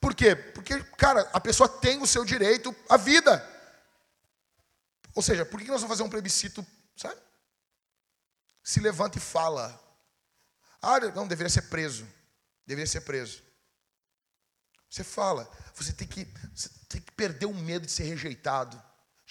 Por 0.00 0.14
quê? 0.14 0.34
Porque, 0.34 0.82
cara, 0.96 1.28
a 1.32 1.40
pessoa 1.40 1.68
tem 1.68 2.00
o 2.00 2.06
seu 2.06 2.24
direito 2.24 2.74
à 2.88 2.96
vida. 2.96 3.46
Ou 5.14 5.22
seja, 5.22 5.44
por 5.44 5.60
que 5.60 5.68
nós 5.68 5.80
vamos 5.80 5.96
fazer 5.96 6.02
um 6.02 6.10
plebiscito, 6.10 6.66
sabe? 6.96 7.20
Se 8.64 8.80
levanta 8.80 9.18
e 9.18 9.20
fala. 9.20 9.78
Ah, 10.80 10.98
não, 11.14 11.28
deveria 11.28 11.50
ser 11.50 11.62
preso. 11.62 12.08
Deveria 12.66 12.90
ser 12.90 13.02
preso. 13.02 13.42
Você 14.88 15.04
fala, 15.04 15.50
você 15.74 15.92
tem 15.92 16.06
que, 16.06 16.26
você 16.54 16.68
tem 16.88 17.00
que 17.00 17.12
perder 17.12 17.46
o 17.46 17.54
medo 17.54 17.86
de 17.86 17.92
ser 17.92 18.04
rejeitado. 18.04 18.82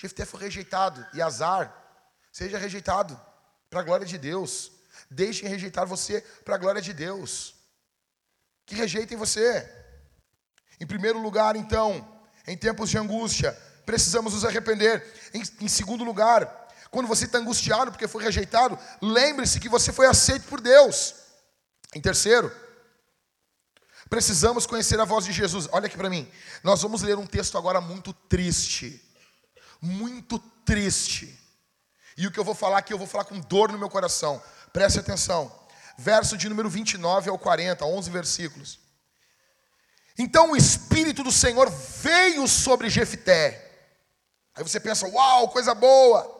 Jefté 0.02 0.26
foi 0.26 0.40
rejeitado, 0.40 1.06
e 1.14 1.22
azar. 1.22 1.72
Seja 2.32 2.58
rejeitado 2.58 3.20
para 3.70 3.82
a 3.82 3.84
glória 3.84 4.04
de 4.04 4.18
Deus. 4.18 4.72
Deixem 5.12 5.48
rejeitar 5.48 5.86
você 5.86 6.22
para 6.44 6.56
a 6.56 6.58
glória 6.58 6.82
de 6.82 6.92
Deus. 6.92 7.54
Que 8.66 8.74
rejeitem 8.74 9.16
você. 9.16 9.70
Em 10.80 10.88
primeiro 10.88 11.20
lugar, 11.20 11.56
então, 11.56 12.20
em 12.48 12.58
tempos 12.58 12.90
de 12.90 12.98
angústia, 12.98 13.52
precisamos 13.86 14.34
nos 14.34 14.44
arrepender. 14.44 15.06
Em, 15.36 15.44
em 15.64 15.68
segundo 15.68 16.04
lugar, 16.04 16.68
quando 16.90 17.06
você 17.06 17.26
está 17.26 17.38
angustiado 17.38 17.92
porque 17.92 18.08
foi 18.08 18.24
rejeitado, 18.24 18.80
lembre-se 19.00 19.60
que 19.60 19.70
você 19.70 19.94
foi 19.94 20.08
aceito 20.08 20.48
por 20.48 20.60
Deus. 20.60 21.14
Em 21.94 22.02
terceiro, 22.02 22.52
precisamos 24.10 24.66
conhecer 24.66 25.00
a 25.00 25.06
voz 25.06 25.26
de 25.26 25.32
Jesus. 25.32 25.70
Olha 25.72 25.86
aqui 25.86 25.96
para 25.96 26.10
mim. 26.10 26.28
Nós 26.64 26.82
vamos 26.82 27.04
ler 27.04 27.20
um 27.20 27.28
texto 27.28 27.56
agora 27.56 27.80
muito 27.80 28.12
triste. 28.14 29.11
Muito 29.82 30.38
triste. 30.64 31.38
E 32.18 32.28
o 32.28 32.32
que 32.32 32.40
eu 32.40 32.44
vou 32.44 32.54
falar 32.54 32.78
aqui, 32.78 32.94
eu 32.94 32.98
vou 32.98 33.08
falar 33.08 33.24
com 33.24 33.40
dor 33.40 33.72
no 33.72 33.78
meu 33.78 33.90
coração. 33.90 34.42
Preste 34.72 35.00
atenção. 35.00 35.52
Verso 35.98 36.38
de 36.38 36.48
número 36.48 36.70
29 36.70 37.30
ao 37.30 37.38
40, 37.38 37.86
11 37.86 38.10
versículos. 38.10 38.80
Então 40.18 40.52
o 40.52 40.56
Espírito 40.56 41.24
do 41.24 41.32
Senhor 41.32 41.70
veio 41.70 42.48
sobre 42.48 42.90
Jefté. 42.90 43.70
Aí 44.56 44.64
você 44.64 44.80
pensa, 44.80 45.08
uau, 45.08 45.50
coisa 45.50 45.74
boa. 45.74 46.40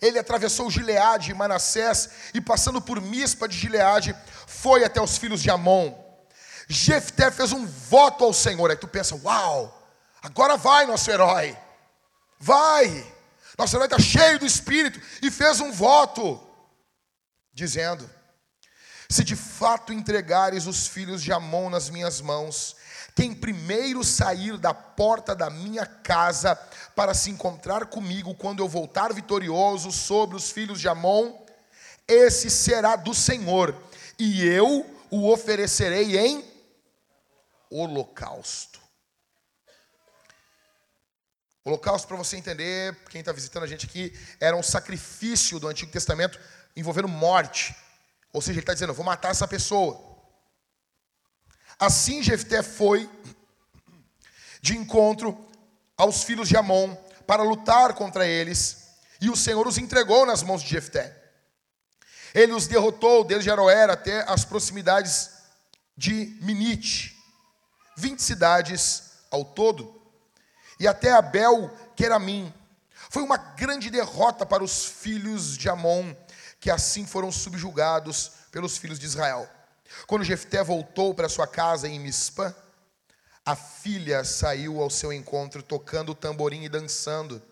Ele 0.00 0.18
atravessou 0.18 0.70
Gileade 0.70 1.30
e 1.30 1.34
Manassés 1.34 2.10
e 2.32 2.40
passando 2.40 2.80
por 2.80 3.00
Mispa 3.00 3.46
de 3.46 3.56
Gileade, 3.56 4.16
foi 4.46 4.82
até 4.82 5.00
os 5.00 5.18
filhos 5.18 5.42
de 5.42 5.50
Amon. 5.50 5.92
Jefté 6.66 7.30
fez 7.30 7.52
um 7.52 7.66
voto 7.66 8.24
ao 8.24 8.32
Senhor. 8.32 8.70
Aí 8.70 8.76
tu 8.76 8.88
pensa, 8.88 9.14
uau, 9.16 9.88
agora 10.22 10.56
vai 10.56 10.86
nosso 10.86 11.10
herói. 11.10 11.56
Vai. 12.40 13.06
Nosso 13.58 13.76
herói 13.76 13.86
está 13.86 13.98
cheio 13.98 14.38
do 14.38 14.46
Espírito 14.46 14.98
e 15.22 15.30
fez 15.30 15.60
um 15.60 15.70
voto, 15.70 16.40
dizendo: 17.52 18.08
Se 19.10 19.22
de 19.22 19.36
fato 19.36 19.92
entregares 19.92 20.66
os 20.66 20.86
filhos 20.86 21.22
de 21.22 21.30
Amon 21.30 21.68
nas 21.68 21.90
minhas 21.90 22.22
mãos, 22.22 22.74
quem 23.14 23.34
primeiro 23.34 24.02
sair 24.02 24.56
da 24.56 24.72
porta 24.72 25.34
da 25.34 25.50
minha 25.50 25.84
casa 25.84 26.56
para 26.96 27.12
se 27.12 27.30
encontrar 27.30 27.86
comigo 27.86 28.34
quando 28.34 28.62
eu 28.62 28.68
voltar 28.68 29.12
vitorioso 29.12 29.92
sobre 29.92 30.36
os 30.36 30.50
filhos 30.50 30.80
de 30.80 30.88
Amon, 30.88 31.36
esse 32.08 32.48
será 32.48 32.96
do 32.96 33.14
Senhor, 33.14 33.76
e 34.18 34.42
eu 34.46 34.86
o 35.10 35.30
oferecerei 35.30 36.16
em 36.16 36.44
holocausto. 37.70 38.69
Holocausto, 41.64 42.08
para 42.08 42.16
você 42.16 42.36
entender, 42.36 42.96
quem 43.10 43.20
está 43.20 43.32
visitando 43.32 43.64
a 43.64 43.66
gente 43.66 43.84
aqui, 43.84 44.18
era 44.40 44.56
um 44.56 44.62
sacrifício 44.62 45.60
do 45.60 45.68
Antigo 45.68 45.92
Testamento 45.92 46.40
envolvendo 46.74 47.08
morte. 47.08 47.74
Ou 48.32 48.40
seja, 48.40 48.52
ele 48.52 48.60
está 48.60 48.72
dizendo: 48.72 48.90
eu 48.90 48.94
vou 48.94 49.04
matar 49.04 49.30
essa 49.30 49.46
pessoa. 49.46 50.08
Assim 51.78 52.22
Jefté 52.22 52.62
foi 52.62 53.08
de 54.62 54.76
encontro 54.76 55.48
aos 55.96 56.22
filhos 56.22 56.48
de 56.48 56.56
Amon 56.56 56.94
para 57.26 57.42
lutar 57.42 57.94
contra 57.94 58.26
eles, 58.26 58.88
e 59.20 59.28
o 59.28 59.36
Senhor 59.36 59.66
os 59.66 59.78
entregou 59.78 60.24
nas 60.24 60.42
mãos 60.42 60.62
de 60.62 60.70
Jefté. 60.70 61.16
Ele 62.34 62.52
os 62.52 62.66
derrotou 62.66 63.22
desde 63.24 63.50
Aroer 63.50 63.90
até 63.90 64.22
as 64.30 64.44
proximidades 64.44 65.30
de 65.96 66.38
Minite, 66.40 67.16
vinte 67.96 68.22
cidades 68.22 69.10
ao 69.30 69.44
todo, 69.44 69.99
e 70.80 70.88
até 70.88 71.12
Abel 71.12 71.70
Queramim. 71.94 72.52
Foi 73.10 73.22
uma 73.22 73.36
grande 73.36 73.90
derrota 73.90 74.46
para 74.46 74.64
os 74.64 74.86
filhos 74.86 75.56
de 75.58 75.68
Amon, 75.68 76.14
que 76.58 76.70
assim 76.70 77.06
foram 77.06 77.30
subjugados 77.30 78.32
pelos 78.50 78.78
filhos 78.78 78.98
de 78.98 79.04
Israel. 79.04 79.48
Quando 80.06 80.24
Jefté 80.24 80.64
voltou 80.64 81.14
para 81.14 81.28
sua 81.28 81.46
casa 81.46 81.86
em 81.86 82.00
Mispa, 82.00 82.56
a 83.44 83.54
filha 83.54 84.24
saiu 84.24 84.80
ao 84.80 84.88
seu 84.88 85.12
encontro 85.12 85.62
tocando 85.62 86.14
tamborim 86.14 86.64
e 86.64 86.68
dançando. 86.68 87.42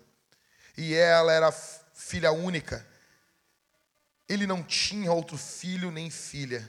E 0.75 0.95
ela 0.95 1.31
era 1.31 1.51
filha 1.51 2.31
única. 2.31 2.85
Ele 4.27 4.47
não 4.47 4.63
tinha 4.63 5.11
outro 5.11 5.37
filho 5.37 5.91
nem 5.91 6.09
filha. 6.09 6.67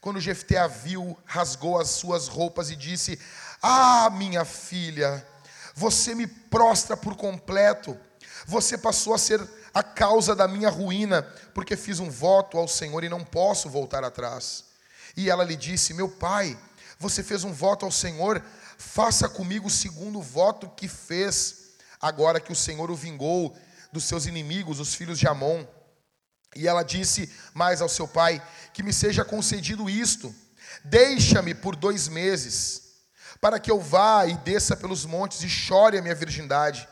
Quando 0.00 0.20
Jefté 0.20 0.58
a 0.58 0.66
viu, 0.66 1.16
rasgou 1.24 1.80
as 1.80 1.90
suas 1.90 2.28
roupas 2.28 2.70
e 2.70 2.76
disse: 2.76 3.18
Ah, 3.62 4.10
minha 4.10 4.44
filha, 4.44 5.26
você 5.78 6.12
me 6.12 6.26
prostra 6.26 6.96
por 6.96 7.16
completo. 7.16 7.96
Você 8.46 8.76
passou 8.76 9.14
a 9.14 9.18
ser 9.18 9.40
a 9.72 9.82
causa 9.82 10.34
da 10.34 10.48
minha 10.48 10.68
ruína, 10.68 11.22
porque 11.54 11.76
fiz 11.76 12.00
um 12.00 12.10
voto 12.10 12.58
ao 12.58 12.66
Senhor 12.66 13.04
e 13.04 13.08
não 13.08 13.24
posso 13.24 13.70
voltar 13.70 14.02
atrás. 14.02 14.64
E 15.16 15.30
ela 15.30 15.44
lhe 15.44 15.54
disse: 15.54 15.94
Meu 15.94 16.08
pai, 16.08 16.58
você 16.98 17.22
fez 17.22 17.44
um 17.44 17.52
voto 17.52 17.84
ao 17.84 17.92
Senhor, 17.92 18.42
faça 18.76 19.28
comigo 19.28 19.70
segundo 19.70 20.18
o 20.18 20.22
voto 20.22 20.68
que 20.70 20.88
fez, 20.88 21.76
agora 22.00 22.40
que 22.40 22.52
o 22.52 22.56
Senhor 22.56 22.90
o 22.90 22.96
vingou 22.96 23.56
dos 23.92 24.02
seus 24.04 24.26
inimigos, 24.26 24.80
os 24.80 24.94
filhos 24.94 25.18
de 25.18 25.28
Amon. 25.28 25.64
E 26.56 26.66
ela 26.66 26.82
disse 26.82 27.32
mais 27.54 27.80
ao 27.80 27.88
seu 27.88 28.08
pai: 28.08 28.42
Que 28.74 28.82
me 28.82 28.92
seja 28.92 29.24
concedido 29.24 29.88
isto, 29.88 30.34
deixa-me 30.84 31.54
por 31.54 31.76
dois 31.76 32.08
meses, 32.08 32.87
para 33.40 33.60
que 33.60 33.70
eu 33.70 33.80
vá 33.80 34.26
e 34.26 34.36
desça 34.38 34.76
pelos 34.76 35.04
montes 35.04 35.42
e 35.42 35.48
chore 35.48 35.98
a 35.98 36.02
minha 36.02 36.14
virgindade, 36.14 36.88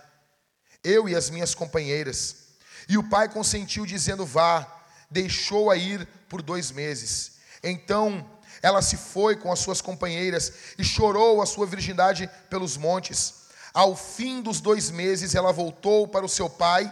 eu 0.82 1.08
e 1.08 1.14
as 1.14 1.30
minhas 1.30 1.54
companheiras. 1.54 2.46
E 2.88 2.96
o 2.96 3.08
pai 3.08 3.28
consentiu, 3.28 3.84
dizendo: 3.84 4.24
Vá, 4.24 4.66
deixou-a 5.10 5.76
ir 5.76 6.06
por 6.28 6.42
dois 6.42 6.70
meses. 6.70 7.32
Então 7.62 8.24
ela 8.62 8.82
se 8.82 8.96
foi 8.96 9.36
com 9.36 9.52
as 9.52 9.58
suas 9.58 9.80
companheiras 9.80 10.52
e 10.78 10.84
chorou 10.84 11.42
a 11.42 11.46
sua 11.46 11.66
virgindade 11.66 12.28
pelos 12.48 12.76
montes. 12.76 13.46
Ao 13.72 13.94
fim 13.94 14.40
dos 14.40 14.60
dois 14.60 14.90
meses, 14.90 15.34
ela 15.34 15.52
voltou 15.52 16.08
para 16.08 16.24
o 16.24 16.28
seu 16.28 16.48
pai, 16.48 16.90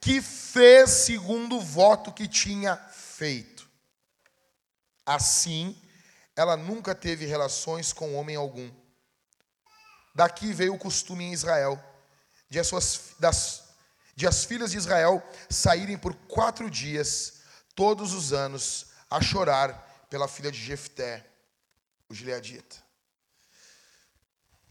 que 0.00 0.20
fez 0.20 0.90
segundo 0.90 1.56
o 1.56 1.60
voto 1.60 2.12
que 2.12 2.28
tinha 2.28 2.76
feito. 2.92 3.68
Assim, 5.04 5.74
ela 6.34 6.56
nunca 6.56 6.94
teve 6.94 7.24
relações 7.24 7.92
com 7.92 8.14
homem 8.14 8.36
algum. 8.36 8.70
Daqui 10.16 10.54
veio 10.54 10.72
o 10.72 10.78
costume 10.78 11.24
em 11.24 11.32
Israel 11.34 11.78
de 12.48 12.58
as, 12.58 12.66
suas, 12.66 13.10
das, 13.20 13.64
de 14.14 14.26
as 14.26 14.46
filhas 14.46 14.70
de 14.70 14.78
Israel 14.78 15.22
saírem 15.50 15.98
por 15.98 16.14
quatro 16.14 16.70
dias, 16.70 17.40
todos 17.74 18.14
os 18.14 18.32
anos, 18.32 18.86
a 19.10 19.20
chorar 19.20 20.06
pela 20.08 20.26
filha 20.26 20.50
de 20.50 20.58
Jefté, 20.58 21.22
o 22.08 22.14
gileadita. 22.14 22.76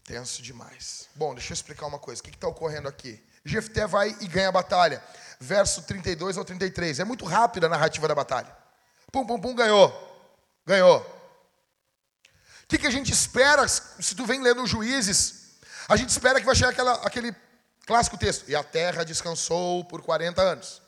Tenso 0.02 0.42
demais. 0.42 1.08
Bom, 1.14 1.32
deixa 1.32 1.52
eu 1.52 1.54
explicar 1.54 1.86
uma 1.86 2.00
coisa. 2.00 2.20
O 2.20 2.24
que 2.24 2.30
está 2.30 2.48
ocorrendo 2.48 2.88
aqui? 2.88 3.24
Jefté 3.44 3.86
vai 3.86 4.16
e 4.20 4.26
ganha 4.26 4.48
a 4.48 4.52
batalha. 4.52 5.00
Verso 5.38 5.80
32 5.82 6.36
ao 6.36 6.44
33. 6.44 6.98
É 6.98 7.04
muito 7.04 7.24
rápida 7.24 7.66
a 7.66 7.70
narrativa 7.70 8.08
da 8.08 8.16
batalha. 8.16 8.52
Pum, 9.12 9.24
pum, 9.24 9.40
pum, 9.40 9.54
ganhou. 9.54 9.92
Ganhou. 10.66 11.15
O 12.66 12.68
que, 12.68 12.78
que 12.78 12.86
a 12.86 12.90
gente 12.90 13.12
espera 13.12 13.66
se 13.68 14.14
tu 14.14 14.26
vem 14.26 14.42
lendo 14.42 14.66
Juízes? 14.66 15.56
A 15.88 15.96
gente 15.96 16.10
espera 16.10 16.40
que 16.40 16.46
vai 16.46 16.54
chegar 16.54 16.70
aquela, 16.70 16.94
aquele 17.06 17.34
clássico 17.86 18.18
texto. 18.18 18.48
E 18.48 18.56
a 18.56 18.64
terra 18.64 19.04
descansou 19.04 19.84
por 19.84 20.02
40 20.02 20.42
anos. 20.42 20.82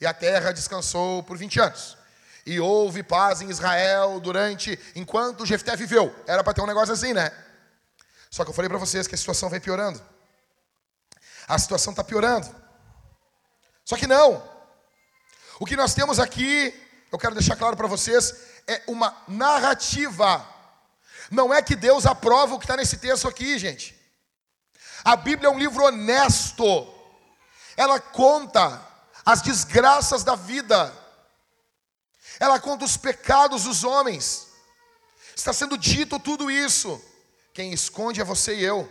E 0.00 0.06
a 0.06 0.14
terra 0.14 0.52
descansou 0.52 1.22
por 1.24 1.36
20 1.36 1.60
anos 1.60 1.98
e 2.46 2.58
houve 2.60 3.02
paz 3.02 3.42
em 3.42 3.50
Israel 3.50 4.20
durante 4.20 4.78
enquanto 4.94 5.44
Jefté 5.44 5.76
viveu. 5.76 6.14
Era 6.26 6.42
para 6.42 6.54
ter 6.54 6.62
um 6.62 6.66
negócio 6.66 6.94
assim, 6.94 7.12
né? 7.12 7.30
Só 8.30 8.44
que 8.44 8.50
eu 8.50 8.54
falei 8.54 8.68
para 8.68 8.78
vocês 8.78 9.06
que 9.06 9.14
a 9.14 9.18
situação 9.18 9.50
vem 9.50 9.60
piorando. 9.60 10.00
A 11.46 11.58
situação 11.58 11.90
está 11.90 12.04
piorando. 12.04 12.48
Só 13.84 13.96
que 13.96 14.06
não. 14.06 14.42
O 15.58 15.66
que 15.66 15.76
nós 15.76 15.94
temos 15.94 16.18
aqui 16.20 16.72
eu 17.10 17.18
quero 17.18 17.34
deixar 17.34 17.56
claro 17.56 17.76
para 17.76 17.86
vocês, 17.86 18.34
é 18.66 18.82
uma 18.86 19.16
narrativa. 19.26 20.46
Não 21.30 21.52
é 21.52 21.60
que 21.62 21.76
Deus 21.76 22.06
aprova 22.06 22.54
o 22.54 22.58
que 22.58 22.64
está 22.64 22.76
nesse 22.76 22.96
texto 22.96 23.28
aqui, 23.28 23.58
gente. 23.58 23.96
A 25.04 25.16
Bíblia 25.16 25.48
é 25.48 25.50
um 25.50 25.58
livro 25.58 25.84
honesto. 25.84 26.92
Ela 27.76 28.00
conta 28.00 28.84
as 29.24 29.42
desgraças 29.42 30.24
da 30.24 30.34
vida. 30.34 30.92
Ela 32.40 32.58
conta 32.58 32.84
os 32.84 32.96
pecados 32.96 33.64
dos 33.64 33.84
homens. 33.84 34.48
Está 35.36 35.52
sendo 35.52 35.76
dito 35.76 36.18
tudo 36.18 36.50
isso. 36.50 37.00
Quem 37.52 37.72
esconde 37.72 38.20
é 38.20 38.24
você 38.24 38.54
e 38.54 38.64
eu. 38.64 38.90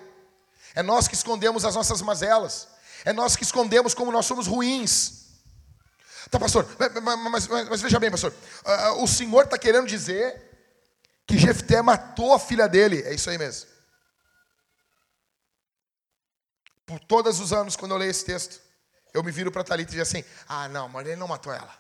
É 0.76 0.84
nós 0.84 1.08
que 1.08 1.16
escondemos 1.16 1.66
as 1.66 1.76
nossas 1.76 2.02
mazelas. 2.02 2.68
É 3.04 3.12
nós 3.12 3.36
que 3.36 3.44
escondemos 3.44 3.94
como 3.94 4.12
nós 4.12 4.26
somos 4.26 4.48
ruins. 4.48 5.28
Tá, 6.30 6.40
pastor, 6.40 6.68
mas, 6.78 6.94
mas, 7.02 7.48
mas, 7.48 7.70
mas 7.70 7.82
veja 7.82 8.00
bem, 8.00 8.12
pastor. 8.12 8.34
Uh, 8.66 9.04
o 9.04 9.08
senhor 9.08 9.46
está 9.46 9.58
querendo 9.58 9.88
dizer 9.88 10.47
que 11.28 11.38
Jefté 11.38 11.82
matou 11.82 12.34
a 12.34 12.40
filha 12.40 12.68
dele. 12.68 13.04
É 13.04 13.14
isso 13.14 13.30
aí 13.30 13.38
mesmo. 13.38 13.70
Por 16.86 17.02
todos 17.02 17.42
os 17.42 17.52
anos, 17.52 17.76
quando 17.76 17.92
eu 17.92 17.98
leio 17.98 18.10
esse 18.10 18.24
texto, 18.24 18.62
eu 19.14 19.22
me 19.22 19.30
viro 19.30 19.52
para 19.52 19.64
Talita 19.64 19.92
e 19.92 19.92
digo 19.92 20.04
assim: 20.04 20.24
Ah, 20.48 20.70
não, 20.70 20.88
mas 20.88 21.06
ele 21.06 21.18
não 21.18 21.28
matou 21.28 21.54
ela. 21.54 21.78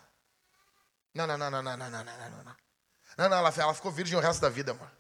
Não, 1.16 1.26
não, 1.26 1.38
não, 1.38 1.50
não, 1.50 1.64
não, 1.64 1.78
não, 1.78 1.90
não, 1.90 2.04
não, 2.04 2.44
não. 2.44 2.56
Não, 3.18 3.30
não, 3.30 3.38
ela, 3.38 3.54
ela 3.58 3.74
ficou 3.74 3.90
virgem 3.90 4.18
o 4.18 4.22
resto 4.22 4.42
da 4.42 4.50
vida, 4.50 4.74
mano. 4.74 4.92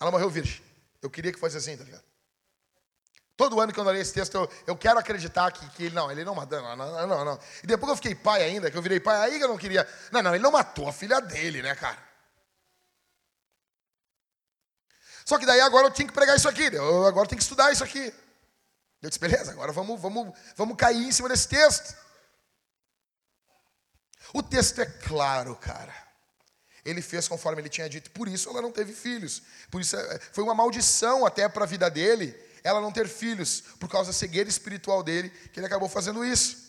Ela 0.00 0.10
morreu 0.10 0.28
virgem. 0.28 0.62
Eu 1.00 1.08
queria 1.08 1.32
que 1.32 1.38
fosse 1.38 1.56
assim, 1.56 1.76
tá 1.76 1.84
ligado? 1.84 2.04
Todo 3.36 3.60
ano 3.60 3.72
que 3.72 3.78
eu 3.78 3.84
leio 3.84 4.00
esse 4.00 4.12
texto, 4.12 4.34
eu, 4.34 4.50
eu 4.66 4.76
quero 4.76 4.98
acreditar 4.98 5.52
que, 5.52 5.68
que 5.70 5.84
ele 5.84 5.94
não, 5.94 6.10
ele 6.10 6.24
não 6.24 6.34
matou, 6.34 6.60
não, 6.60 6.76
não, 6.76 7.06
não, 7.06 7.24
não. 7.24 7.40
E 7.62 7.66
depois 7.66 7.86
que 7.86 7.92
eu 7.92 7.96
fiquei 7.96 8.14
pai 8.14 8.42
ainda, 8.42 8.70
que 8.70 8.76
eu 8.76 8.82
virei 8.82 8.98
pai, 8.98 9.16
aí 9.16 9.38
que 9.38 9.44
eu 9.44 9.48
não 9.48 9.58
queria. 9.58 9.88
Não, 10.10 10.22
não, 10.22 10.34
ele 10.34 10.42
não 10.42 10.50
matou 10.50 10.88
a 10.88 10.92
filha 10.92 11.20
dele, 11.20 11.62
né, 11.62 11.74
cara? 11.74 12.05
Só 15.26 15.38
que 15.38 15.44
daí 15.44 15.60
agora 15.60 15.88
eu 15.88 15.90
tinha 15.90 16.06
que 16.06 16.14
pregar 16.14 16.36
isso 16.36 16.48
aqui, 16.48 16.72
eu 16.72 17.04
agora 17.04 17.28
tenho 17.28 17.36
que 17.36 17.42
estudar 17.42 17.72
isso 17.72 17.82
aqui. 17.84 18.14
Eu 19.02 19.10
disse, 19.10 19.18
beleza, 19.18 19.50
agora 19.50 19.72
vamos, 19.72 20.00
vamos, 20.00 20.32
vamos 20.54 20.76
cair 20.76 21.04
em 21.04 21.12
cima 21.12 21.28
desse 21.28 21.48
texto. 21.48 21.94
O 24.32 24.42
texto 24.42 24.80
é 24.80 24.86
claro, 24.86 25.54
cara. 25.56 25.94
Ele 26.84 27.02
fez 27.02 27.26
conforme 27.26 27.60
ele 27.60 27.68
tinha 27.68 27.88
dito, 27.88 28.10
por 28.12 28.28
isso 28.28 28.48
ela 28.48 28.62
não 28.62 28.70
teve 28.70 28.92
filhos. 28.92 29.42
Por 29.70 29.80
isso 29.80 29.96
é, 29.96 30.18
foi 30.32 30.44
uma 30.44 30.54
maldição 30.54 31.26
até 31.26 31.48
para 31.48 31.64
a 31.64 31.66
vida 31.66 31.90
dele 31.90 32.46
ela 32.62 32.80
não 32.80 32.90
ter 32.90 33.06
filhos, 33.06 33.60
por 33.78 33.88
causa 33.88 34.10
da 34.10 34.12
cegueira 34.12 34.48
espiritual 34.48 35.00
dele, 35.00 35.30
que 35.30 35.60
ele 35.60 35.66
acabou 35.66 35.88
fazendo 35.88 36.24
isso. 36.24 36.66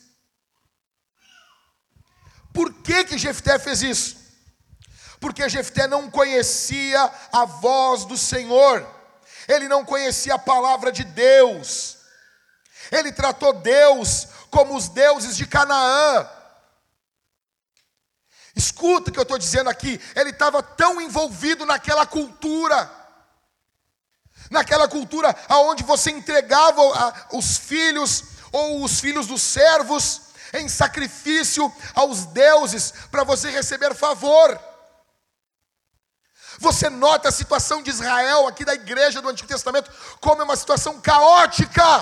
Por 2.53 2.71
que 2.83 3.03
que 3.03 3.17
Jefté 3.17 3.57
fez 3.57 3.81
isso? 3.81 4.26
Porque 5.19 5.49
Jefté 5.49 5.87
não 5.87 6.09
conhecia 6.09 7.11
a 7.31 7.45
voz 7.45 8.05
do 8.05 8.17
Senhor. 8.17 8.85
Ele 9.47 9.67
não 9.67 9.85
conhecia 9.85 10.35
a 10.35 10.39
palavra 10.39 10.91
de 10.91 11.03
Deus. 11.03 11.97
Ele 12.91 13.11
tratou 13.11 13.53
Deus 13.53 14.27
como 14.49 14.75
os 14.75 14.89
deuses 14.89 15.35
de 15.35 15.45
Canaã. 15.45 16.29
Escuta 18.55 19.09
o 19.09 19.13
que 19.13 19.19
eu 19.19 19.23
estou 19.23 19.37
dizendo 19.37 19.69
aqui. 19.69 19.99
Ele 20.15 20.31
estava 20.31 20.61
tão 20.63 20.99
envolvido 21.01 21.65
naquela 21.65 22.05
cultura 22.05 22.97
naquela 24.49 24.87
cultura 24.87 25.35
aonde 25.49 25.83
você 25.83 26.11
entregava 26.11 26.81
os 27.33 27.57
filhos 27.57 28.23
ou 28.51 28.83
os 28.83 28.99
filhos 28.99 29.27
dos 29.27 29.41
servos 29.41 30.21
em 30.53 30.69
sacrifício 30.69 31.71
aos 31.93 32.25
deuses 32.25 32.93
para 33.11 33.23
você 33.23 33.49
receber 33.49 33.93
favor. 33.93 34.57
Você 36.59 36.89
nota 36.89 37.29
a 37.29 37.31
situação 37.31 37.83
de 37.83 37.89
Israel 37.89 38.47
aqui 38.47 38.65
da 38.65 38.73
igreja 38.73 39.21
do 39.21 39.29
Antigo 39.29 39.47
Testamento 39.47 39.91
como 40.19 40.41
é 40.41 40.45
uma 40.45 40.55
situação 40.55 40.99
caótica. 40.99 42.01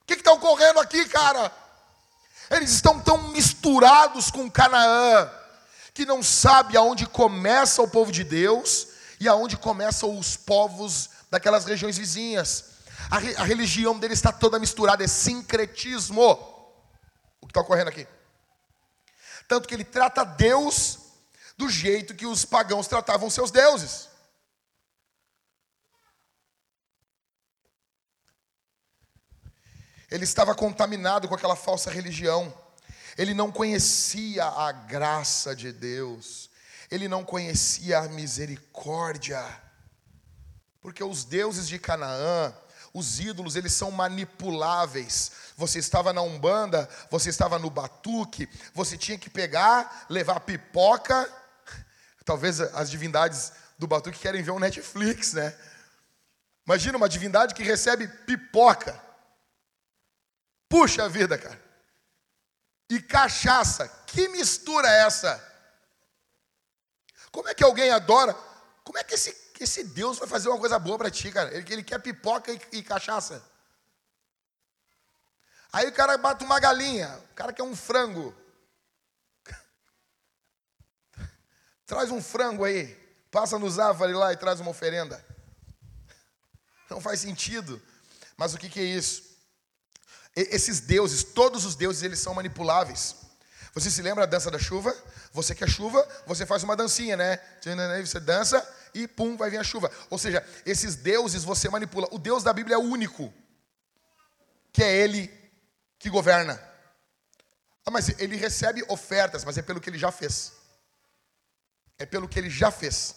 O 0.00 0.04
que 0.06 0.14
está 0.14 0.32
ocorrendo 0.32 0.80
aqui, 0.80 1.08
cara? 1.08 1.52
Eles 2.50 2.70
estão 2.70 3.00
tão 3.00 3.28
misturados 3.28 4.30
com 4.30 4.50
Canaã 4.50 5.30
que 5.94 6.04
não 6.04 6.22
sabe 6.22 6.76
aonde 6.76 7.06
começa 7.06 7.80
o 7.80 7.88
povo 7.88 8.10
de 8.10 8.24
Deus 8.24 8.88
e 9.20 9.28
aonde 9.28 9.56
começam 9.56 10.18
os 10.18 10.36
povos 10.36 11.10
daquelas 11.30 11.64
regiões 11.64 11.96
vizinhas. 11.96 12.64
A, 13.10 13.18
re, 13.18 13.36
a 13.36 13.44
religião 13.44 13.98
deles 13.98 14.18
está 14.18 14.32
toda 14.32 14.58
misturada, 14.58 15.04
é 15.04 15.08
sincretismo. 15.08 16.22
O 17.40 17.46
que 17.46 17.50
está 17.50 17.60
ocorrendo 17.60 17.90
aqui? 17.90 18.06
Tanto 19.46 19.68
que 19.68 19.74
ele 19.74 19.84
trata 19.84 20.24
Deus 20.24 20.98
do 21.56 21.68
jeito 21.68 22.14
que 22.14 22.26
os 22.26 22.44
pagãos 22.44 22.86
tratavam 22.86 23.30
seus 23.30 23.50
deuses. 23.50 24.08
Ele 30.10 30.24
estava 30.24 30.54
contaminado 30.54 31.26
com 31.26 31.34
aquela 31.34 31.56
falsa 31.56 31.90
religião. 31.90 32.52
Ele 33.16 33.34
não 33.34 33.50
conhecia 33.50 34.44
a 34.44 34.70
graça 34.72 35.56
de 35.56 35.72
Deus 35.72 36.52
ele 36.92 37.08
não 37.08 37.24
conhecia 37.24 38.00
a 38.00 38.08
misericórdia. 38.08 39.42
Porque 40.78 41.02
os 41.02 41.24
deuses 41.24 41.66
de 41.66 41.78
Canaã, 41.78 42.54
os 42.92 43.18
ídolos, 43.18 43.56
eles 43.56 43.72
são 43.72 43.90
manipuláveis. 43.90 45.32
Você 45.56 45.78
estava 45.78 46.12
na 46.12 46.20
Umbanda, 46.20 46.86
você 47.10 47.30
estava 47.30 47.58
no 47.58 47.70
batuque, 47.70 48.46
você 48.74 48.98
tinha 48.98 49.16
que 49.16 49.30
pegar, 49.30 50.04
levar 50.10 50.40
pipoca. 50.40 51.32
Talvez 52.24 52.60
as 52.60 52.90
divindades 52.90 53.52
do 53.78 53.86
batuque 53.86 54.18
querem 54.18 54.42
ver 54.42 54.52
um 54.52 54.58
Netflix, 54.58 55.32
né? 55.32 55.56
Imagina 56.64 56.96
uma 56.96 57.08
divindade 57.08 57.54
que 57.54 57.62
recebe 57.62 58.06
pipoca. 58.06 59.00
Puxa 60.68 61.08
vida, 61.08 61.36
cara. 61.36 61.60
E 62.88 63.00
cachaça. 63.00 63.88
Que 64.06 64.28
mistura 64.28 64.88
é 64.88 65.06
essa? 65.06 65.52
Como 67.30 67.48
é 67.48 67.54
que 67.54 67.64
alguém 67.64 67.90
adora? 67.90 68.34
Como 68.84 68.98
é 68.98 69.04
que 69.04 69.14
esse, 69.14 69.34
esse 69.58 69.84
Deus 69.84 70.18
vai 70.18 70.28
fazer 70.28 70.48
uma 70.48 70.58
coisa 70.58 70.78
boa 70.78 70.98
para 70.98 71.10
ti, 71.10 71.32
cara? 71.32 71.54
Ele, 71.54 71.72
ele 71.72 71.82
quer 71.82 71.98
pipoca 71.98 72.52
e, 72.52 72.60
e, 72.72 72.82
cachaça. 72.82 73.42
Aí 75.72 75.88
o 75.88 75.92
cara 75.92 76.18
bate 76.18 76.44
uma 76.44 76.60
galinha, 76.60 77.18
o 77.30 77.34
cara 77.34 77.52
quer 77.52 77.62
um 77.62 77.74
frango. 77.74 78.34
Traz 81.92 82.10
um 82.10 82.22
frango 82.22 82.64
aí, 82.64 82.98
passa 83.30 83.58
no 83.58 83.70
Zafari 83.70 84.14
lá 84.14 84.32
e 84.32 84.36
traz 84.38 84.58
uma 84.60 84.70
oferenda. 84.70 85.22
Não 86.88 87.02
faz 87.02 87.20
sentido. 87.20 87.80
Mas 88.34 88.54
o 88.54 88.58
que, 88.58 88.70
que 88.70 88.80
é 88.80 88.84
isso? 88.84 89.30
esses 90.34 90.80
deuses, 90.80 91.22
todos 91.22 91.66
os 91.66 91.74
deuses, 91.74 92.02
eles 92.02 92.18
são 92.18 92.32
manipuláveis. 92.32 93.16
Você 93.74 93.90
se 93.90 94.00
lembra 94.00 94.26
da 94.26 94.38
dança 94.38 94.50
da 94.50 94.58
chuva? 94.58 94.96
Você 95.34 95.54
quer 95.54 95.68
chuva, 95.68 96.02
você 96.26 96.46
faz 96.46 96.62
uma 96.62 96.74
dancinha, 96.74 97.14
né? 97.14 97.38
Você 98.02 98.18
dança 98.18 98.66
e 98.94 99.06
pum, 99.06 99.36
vai 99.36 99.50
vir 99.50 99.58
a 99.58 99.64
chuva. 99.64 99.90
Ou 100.08 100.16
seja, 100.16 100.42
esses 100.64 100.96
deuses 100.96 101.44
você 101.44 101.68
manipula. 101.68 102.08
O 102.10 102.18
Deus 102.18 102.42
da 102.42 102.54
Bíblia 102.54 102.76
é 102.76 102.78
o 102.78 102.82
único, 102.82 103.30
que 104.72 104.82
é 104.82 104.96
Ele 104.96 105.30
que 105.98 106.08
governa. 106.08 106.58
Ah, 107.84 107.90
mas 107.90 108.08
ele 108.18 108.36
recebe 108.36 108.82
ofertas, 108.88 109.44
mas 109.44 109.58
é 109.58 109.62
pelo 109.62 109.80
que 109.80 109.90
ele 109.90 109.98
já 109.98 110.10
fez. 110.10 110.61
É 111.98 112.06
pelo 112.06 112.28
que 112.28 112.38
ele 112.38 112.50
já 112.50 112.70
fez. 112.70 113.16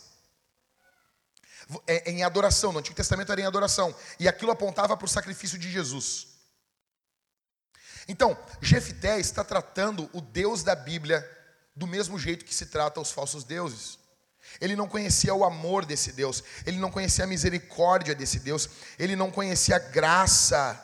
É, 1.88 2.10
é 2.10 2.12
em 2.12 2.24
adoração, 2.24 2.72
no 2.72 2.80
Antigo 2.80 2.96
Testamento 2.96 3.32
era 3.32 3.42
em 3.42 3.46
adoração. 3.46 3.96
E 4.20 4.28
aquilo 4.28 4.52
apontava 4.52 4.96
para 4.96 5.06
o 5.06 5.10
sacrifício 5.10 5.58
de 5.58 5.72
Jesus. 5.72 6.28
Então, 8.08 8.38
Jefté 8.62 9.20
está 9.20 9.44
tratando 9.44 10.10
o 10.14 10.22
Deus 10.22 10.64
da 10.64 10.76
Bíblia 10.76 11.28
do 11.76 11.88
mesmo 11.88 12.18
jeito 12.18 12.46
que 12.46 12.54
se 12.54 12.68
trata 12.68 13.02
os 13.02 13.12
falsos 13.12 13.44
deuses. 13.44 13.98
Ele 14.62 14.76
não 14.76 14.88
conhecia 14.88 15.34
o 15.34 15.44
amor 15.44 15.86
desse 15.86 16.12
Deus, 16.12 16.44
ele 16.66 16.78
não 16.78 16.92
conhecia 16.92 17.26
a 17.26 17.28
misericórdia 17.28 18.16
desse 18.16 18.40
Deus, 18.40 18.70
ele 18.98 19.16
não 19.16 19.32
conhecia 19.32 19.76
a 19.76 19.80
graça. 19.80 20.82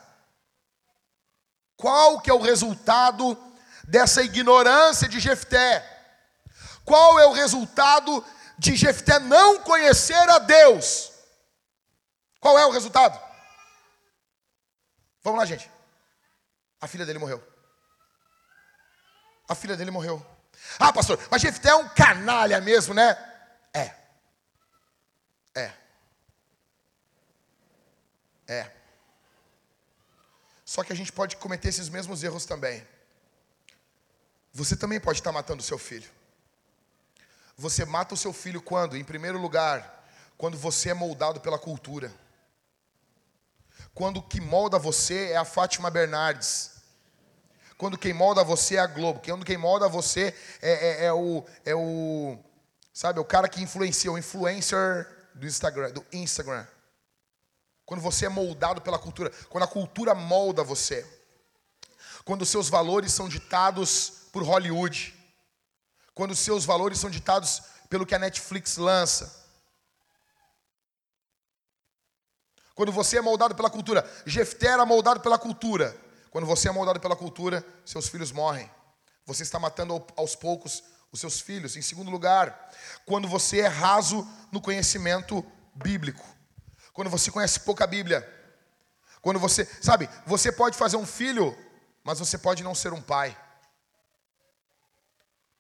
Qual 1.78 2.20
que 2.20 2.30
é 2.30 2.34
o 2.34 2.42
resultado 2.42 3.38
dessa 3.88 4.24
ignorância 4.24 5.08
de 5.08 5.20
Jefté? 5.20 5.91
Qual 6.86 7.20
é 7.20 7.26
o 7.26 7.34
resultado 7.34 8.24
de 8.58 8.76
Jefté 8.76 9.20
não 9.20 9.60
conhecer 9.64 10.30
a 10.30 10.40
Deus? 10.40 11.12
Qual 12.40 12.58
é 12.58 12.66
o 12.66 12.72
resultado? 12.72 13.20
Vamos 15.24 15.40
lá, 15.40 15.46
gente. 15.46 15.70
A 16.80 16.88
filha 16.88 17.06
dele 17.06 17.20
morreu. 17.20 17.42
A 19.48 19.56
filha 19.56 19.78
dele 19.78 19.92
morreu. 19.92 20.26
Ah, 20.80 20.92
pastor, 20.92 21.20
mas 21.30 21.42
Jefté 21.42 21.70
é 21.70 21.76
um 21.76 21.88
canalha 21.90 22.60
mesmo, 22.62 22.94
né? 22.94 23.18
É. 23.74 23.94
É. 25.54 25.74
É. 28.48 28.72
Só 30.66 30.84
que 30.84 30.94
a 30.94 30.96
gente 30.96 31.12
pode 31.12 31.36
cometer 31.36 31.68
esses 31.68 31.90
mesmos 31.90 32.24
erros 32.24 32.46
também. 32.46 32.88
você 34.54 34.76
também 34.76 35.00
pode 35.00 35.20
estar 35.20 35.32
matando 35.32 35.62
seu 35.62 35.78
filho. 35.78 36.10
Você 37.62 37.86
mata 37.86 38.16
o 38.16 38.18
seu 38.18 38.34
filho 38.34 38.60
quando? 38.60 38.98
Em 38.98 39.04
primeiro 39.04 39.40
lugar, 39.40 40.04
quando 40.36 40.58
você 40.58 40.90
é 40.90 40.94
moldado 40.96 41.40
pela 41.40 41.60
cultura. 41.60 42.12
Quando 43.94 44.18
o 44.18 44.24
que 44.24 44.42
molda 44.42 44.80
você 44.80 45.30
é 45.30 45.38
a 45.38 45.46
Fátima 45.46 45.92
Bernardes. 45.92 46.72
Quando 47.78 48.00
quem 48.00 48.14
molda 48.14 48.44
você 48.44 48.78
é 48.78 48.80
a 48.80 48.88
Globo. 48.88 49.22
Quando 49.24 49.46
quem 49.46 49.58
molda 49.58 49.88
você 49.88 50.36
é, 50.60 50.72
é, 50.72 51.06
é 51.06 51.14
o, 51.14 51.46
é 51.64 51.76
o. 51.76 52.40
Sabe, 52.92 53.20
o 53.20 53.26
cara 53.26 53.48
que 53.48 53.62
influencia, 53.62 54.12
o 54.12 54.18
influencer 54.18 55.08
do 55.36 55.46
Instagram. 55.46 55.92
Do 55.92 56.04
Instagram. 56.12 56.66
Quando 57.86 58.02
você 58.02 58.26
é 58.26 58.30
moldado 58.30 58.82
pela 58.82 58.98
cultura. 58.98 59.32
Quando 59.50 59.66
a 59.66 59.68
cultura 59.68 60.16
molda 60.16 60.64
você. 60.64 61.06
Quando 62.26 62.44
seus 62.44 62.70
valores 62.70 63.14
são 63.14 63.30
ditados 63.30 64.30
por 64.32 64.42
Hollywood. 64.42 65.21
Quando 66.14 66.36
seus 66.36 66.66
valores 66.66 67.00
são 67.00 67.10
ditados 67.10 67.62
pelo 67.90 68.06
que 68.06 68.16
a 68.16 68.20
Netflix 68.20 68.78
lança. 68.78 69.42
Quando 72.74 72.92
você 72.92 73.18
é 73.18 73.22
moldado 73.22 73.56
pela 73.56 73.70
cultura. 73.70 74.10
Jefté 74.26 74.68
era 74.68 74.86
moldado 74.86 75.20
pela 75.20 75.38
cultura. 75.38 75.96
Quando 76.30 76.48
você 76.48 76.70
é 76.70 76.72
moldado 76.72 77.00
pela 77.00 77.16
cultura, 77.16 77.66
seus 77.86 78.08
filhos 78.08 78.32
morrem. 78.32 78.70
Você 79.26 79.44
está 79.44 79.60
matando 79.60 80.06
aos 80.16 80.36
poucos 80.36 80.84
os 81.12 81.20
seus 81.20 81.42
filhos. 81.42 81.76
Em 81.76 81.82
segundo 81.82 82.10
lugar, 82.10 82.72
quando 83.06 83.28
você 83.28 83.60
é 83.60 83.68
raso 83.68 84.28
no 84.52 84.62
conhecimento 84.62 85.46
bíblico. 85.76 86.26
Quando 86.94 87.10
você 87.10 87.30
conhece 87.30 87.60
pouca 87.62 87.86
Bíblia. 87.86 88.28
Quando 89.22 89.40
você, 89.40 89.66
sabe, 89.82 90.10
você 90.26 90.52
pode 90.52 90.78
fazer 90.78 90.98
um 90.98 91.06
filho, 91.06 91.56
mas 92.04 92.20
você 92.20 92.38
pode 92.38 92.64
não 92.64 92.74
ser 92.74 92.94
um 92.94 93.02
pai. 93.02 93.38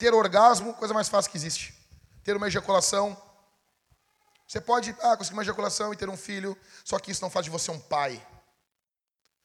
Ter 0.01 0.15
orgasmo, 0.15 0.73
coisa 0.73 0.95
mais 0.95 1.07
fácil 1.07 1.29
que 1.29 1.37
existe. 1.37 1.75
Ter 2.23 2.35
uma 2.35 2.47
ejaculação. 2.47 3.15
Você 4.47 4.59
pode 4.59 4.95
ah, 4.99 5.15
conseguir 5.15 5.35
uma 5.35 5.43
ejaculação 5.43 5.93
e 5.93 5.95
ter 5.95 6.09
um 6.09 6.17
filho, 6.17 6.57
só 6.83 6.97
que 6.97 7.11
isso 7.11 7.21
não 7.21 7.29
faz 7.29 7.43
de 7.43 7.51
você 7.51 7.69
um 7.69 7.79
pai. 7.79 8.19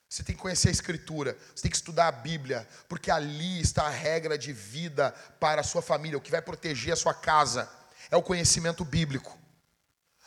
Você 0.09 0.23
tem 0.23 0.35
que 0.35 0.41
conhecer 0.41 0.69
a 0.69 0.71
Escritura, 0.71 1.37
você 1.53 1.61
tem 1.61 1.69
que 1.69 1.77
estudar 1.77 2.07
a 2.07 2.11
Bíblia, 2.11 2.67
porque 2.89 3.11
ali 3.11 3.61
está 3.61 3.83
a 3.85 3.91
regra 3.91 4.35
de 4.35 4.51
vida 4.51 5.11
para 5.39 5.61
a 5.61 5.63
sua 5.63 5.83
família, 5.83 6.17
o 6.17 6.21
que 6.21 6.31
vai 6.31 6.41
proteger 6.41 6.91
a 6.91 6.97
sua 6.97 7.13
casa 7.13 7.69
é 8.09 8.17
o 8.17 8.23
conhecimento 8.23 8.83
bíblico. 8.83 9.37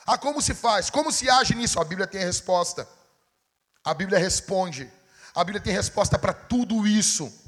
Ah, 0.06 0.16
como 0.16 0.40
se 0.40 0.54
faz? 0.54 0.90
Como 0.90 1.10
se 1.10 1.28
age 1.28 1.56
nisso? 1.56 1.80
A 1.80 1.84
Bíblia 1.84 2.06
tem 2.06 2.22
a 2.22 2.26
resposta. 2.26 2.88
A 3.82 3.92
Bíblia 3.92 4.20
responde. 4.20 4.88
A 5.34 5.42
Bíblia 5.42 5.60
tem 5.60 5.72
resposta 5.72 6.16
para 6.16 6.32
tudo 6.32 6.86
isso. 6.86 7.39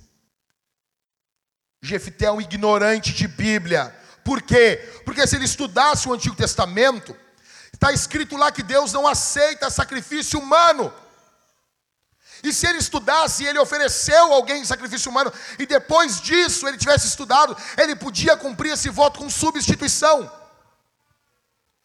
Jefté 1.83 2.27
é 2.27 2.33
um 2.33 2.41
ignorante 2.41 3.13
de 3.13 3.27
Bíblia. 3.27 3.93
Por 4.25 4.41
quê? 4.41 4.77
Porque 5.05 5.27
se 5.27 5.35
ele 5.35 5.45
estudasse 5.45 6.09
o 6.09 6.13
Antigo 6.15 6.37
Testamento, 6.37 7.17
está 7.73 7.93
escrito 7.93 8.37
lá 8.37 8.53
que 8.53 8.63
Deus 8.63 8.93
não 8.93 9.07
aceita 9.07 9.69
sacrifício 9.69 10.39
humano. 10.39 10.95
E 12.45 12.53
se 12.53 12.69
ele 12.69 12.79
estudasse, 12.79 13.45
ele 13.45 13.59
ofereceu 13.59 14.33
alguém 14.33 14.65
sacrifício 14.65 15.11
humano, 15.11 15.33
e 15.59 15.67
depois 15.67 16.21
disso 16.21 16.67
ele 16.69 16.79
tivesse 16.79 17.07
estudado, 17.09 17.57
ele 17.77 17.97
podia 17.97 18.37
cumprir 18.37 18.73
esse 18.73 18.89
voto 18.89 19.19
com 19.19 19.29
substituição. 19.29 20.31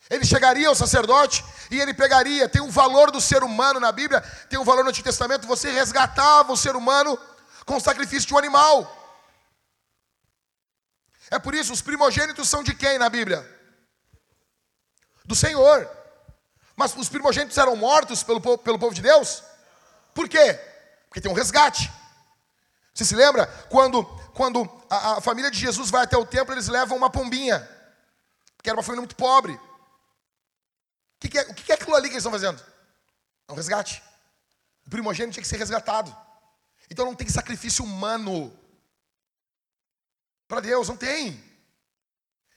Ele 0.10 0.26
chegaria 0.26 0.68
ao 0.68 0.76
sacerdote 0.76 1.44
e 1.70 1.80
ele 1.80 1.94
pegaria, 1.94 2.48
tem 2.48 2.62
o 2.62 2.66
um 2.66 2.72
valor 2.72 3.12
do 3.12 3.20
ser 3.20 3.44
humano 3.44 3.80
na 3.80 3.92
Bíblia, 3.92 4.22
tem 4.50 4.58
o 4.58 4.62
um 4.62 4.66
valor 4.66 4.84
no 4.84 4.90
Antigo 4.90 5.06
Testamento, 5.06 5.48
você 5.48 5.70
resgatava 5.72 6.54
o 6.54 6.58
ser 6.58 6.76
humano 6.76 7.20
com 7.66 7.76
o 7.76 7.82
sacrifício 7.82 8.28
de 8.28 8.34
um 8.34 8.38
animal. 8.38 9.07
É 11.30 11.38
por 11.40 11.54
isso, 11.54 11.74
os 11.74 11.82
primogênitos 11.82 12.48
são 12.48 12.64
de 12.64 12.74
quem 12.74 12.98
na 12.98 13.10
Bíblia? 13.10 13.46
Do 15.26 15.36
Senhor. 15.36 15.90
Mas 16.76 16.96
os 16.96 17.10
primogênitos 17.10 17.58
eram 17.58 17.76
mortos 17.76 18.24
pelo, 18.24 18.40
pelo 18.60 18.80
povo 18.80 18.94
de 18.94 19.02
Deus? 19.02 19.44
Por 20.14 20.30
quê? 20.30 20.54
Porque 21.10 21.20
tem 21.20 21.32
um 21.32 21.36
resgate. 21.36 21.92
Você 22.94 23.04
se 23.04 23.16
lembra? 23.16 23.48
Quando, 23.70 24.04
quando 24.34 24.70
a, 24.90 25.18
a 25.18 25.22
família 25.22 25.52
de 25.52 25.60
Jesus 25.60 25.90
vai 25.90 26.04
até 26.04 26.18
o 26.18 26.26
templo, 26.26 26.54
eles 26.54 26.68
levam 26.68 26.98
uma 26.98 27.10
pombinha. 27.10 27.60
Porque 28.56 28.70
era 28.70 28.78
uma 28.78 28.84
família 28.84 29.02
muito 29.02 29.16
pobre. 29.16 29.54
O 29.54 31.20
que, 31.20 31.30
que, 31.30 31.40
é, 31.40 31.42
o 31.44 31.54
que 31.54 31.72
é 31.72 31.76
aquilo 31.76 31.96
ali 31.96 32.08
que 32.08 32.14
eles 32.14 32.24
estão 32.24 32.32
fazendo? 32.32 32.64
É 33.48 33.52
um 33.52 33.56
resgate. 33.56 34.04
O 34.86 34.90
primogênito 34.90 35.34
tinha 35.34 35.42
que 35.42 35.48
ser 35.48 35.58
resgatado. 35.58 36.16
Então 36.90 37.06
não 37.06 37.16
tem 37.16 37.28
sacrifício 37.28 37.84
humano 37.84 38.58
para 40.48 40.62
Deus, 40.62 40.88
não 40.88 40.96
tem. 40.96 41.44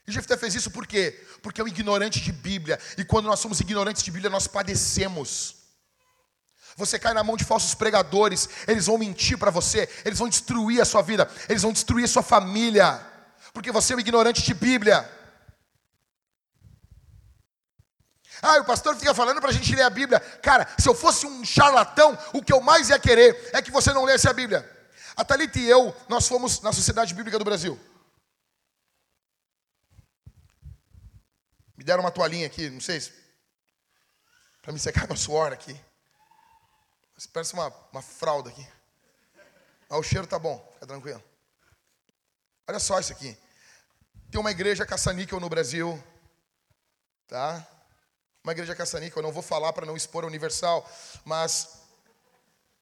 E 0.07 0.11
Jefté 0.11 0.37
fez 0.37 0.55
isso 0.55 0.71
por 0.71 0.87
quê? 0.87 1.25
Porque 1.41 1.61
é 1.61 1.63
um 1.63 1.67
ignorante 1.67 2.19
de 2.19 2.31
Bíblia. 2.31 2.79
E 2.97 3.03
quando 3.03 3.25
nós 3.25 3.39
somos 3.39 3.59
ignorantes 3.59 4.03
de 4.03 4.11
Bíblia, 4.11 4.29
nós 4.29 4.47
padecemos. 4.47 5.55
Você 6.75 6.97
cai 6.97 7.13
na 7.13 7.23
mão 7.23 7.35
de 7.35 7.43
falsos 7.43 7.75
pregadores, 7.75 8.47
eles 8.67 8.85
vão 8.85 8.97
mentir 8.97 9.37
para 9.37 9.51
você, 9.51 9.89
eles 10.05 10.17
vão 10.17 10.29
destruir 10.29 10.81
a 10.81 10.85
sua 10.85 11.01
vida, 11.01 11.29
eles 11.49 11.61
vão 11.61 11.73
destruir 11.73 12.05
a 12.05 12.07
sua 12.07 12.23
família, 12.23 13.05
porque 13.53 13.71
você 13.71 13.93
é 13.93 13.95
um 13.97 13.99
ignorante 13.99 14.41
de 14.41 14.53
Bíblia. 14.53 15.09
Ah, 18.41 18.57
o 18.59 18.65
pastor 18.65 18.95
fica 18.95 19.13
falando 19.13 19.39
para 19.39 19.49
a 19.49 19.53
gente 19.53 19.75
ler 19.75 19.83
a 19.83 19.89
Bíblia. 19.89 20.19
Cara, 20.19 20.67
se 20.79 20.89
eu 20.89 20.95
fosse 20.95 21.27
um 21.27 21.45
charlatão, 21.45 22.17
o 22.33 22.41
que 22.41 22.51
eu 22.51 22.59
mais 22.61 22.89
ia 22.89 22.97
querer 22.97 23.51
é 23.53 23.61
que 23.61 23.69
você 23.69 23.93
não 23.93 24.03
lesse 24.03 24.27
a 24.27 24.33
Bíblia. 24.33 24.67
A 25.15 25.25
Thalita 25.25 25.59
e 25.59 25.69
eu, 25.69 25.95
nós 26.07 26.27
fomos 26.27 26.61
na 26.61 26.71
Sociedade 26.71 27.13
Bíblica 27.13 27.37
do 27.37 27.45
Brasil. 27.45 27.79
Me 31.75 31.83
deram 31.83 32.03
uma 32.03 32.11
toalhinha 32.11 32.47
aqui, 32.47 32.69
não 32.69 32.79
sei 32.79 33.01
se. 33.01 33.11
Para 34.61 34.71
me 34.71 34.79
secar 34.79 35.07
meu 35.07 35.17
suor 35.17 35.51
aqui. 35.51 35.79
Parece 37.33 37.53
uma, 37.53 37.67
uma 37.91 38.01
fralda 38.01 38.49
aqui. 38.49 38.67
Mas 39.89 39.99
o 39.99 40.03
cheiro 40.03 40.27
tá 40.27 40.39
bom, 40.39 40.63
fica 40.73 40.87
tranquilo. 40.87 41.23
Olha 42.67 42.79
só 42.79 42.99
isso 42.99 43.11
aqui. 43.11 43.37
Tem 44.29 44.39
uma 44.39 44.51
igreja 44.51 44.85
caça-níquel 44.85 45.39
no 45.39 45.49
Brasil. 45.49 46.01
Tá? 47.27 47.67
Uma 48.43 48.53
igreja 48.53 48.75
caça-níquel, 48.75 49.19
eu 49.19 49.23
não 49.23 49.31
vou 49.31 49.43
falar 49.43 49.73
para 49.73 49.85
não 49.85 49.97
expor 49.97 50.23
a 50.23 50.27
Universal, 50.27 50.89
mas 51.25 51.81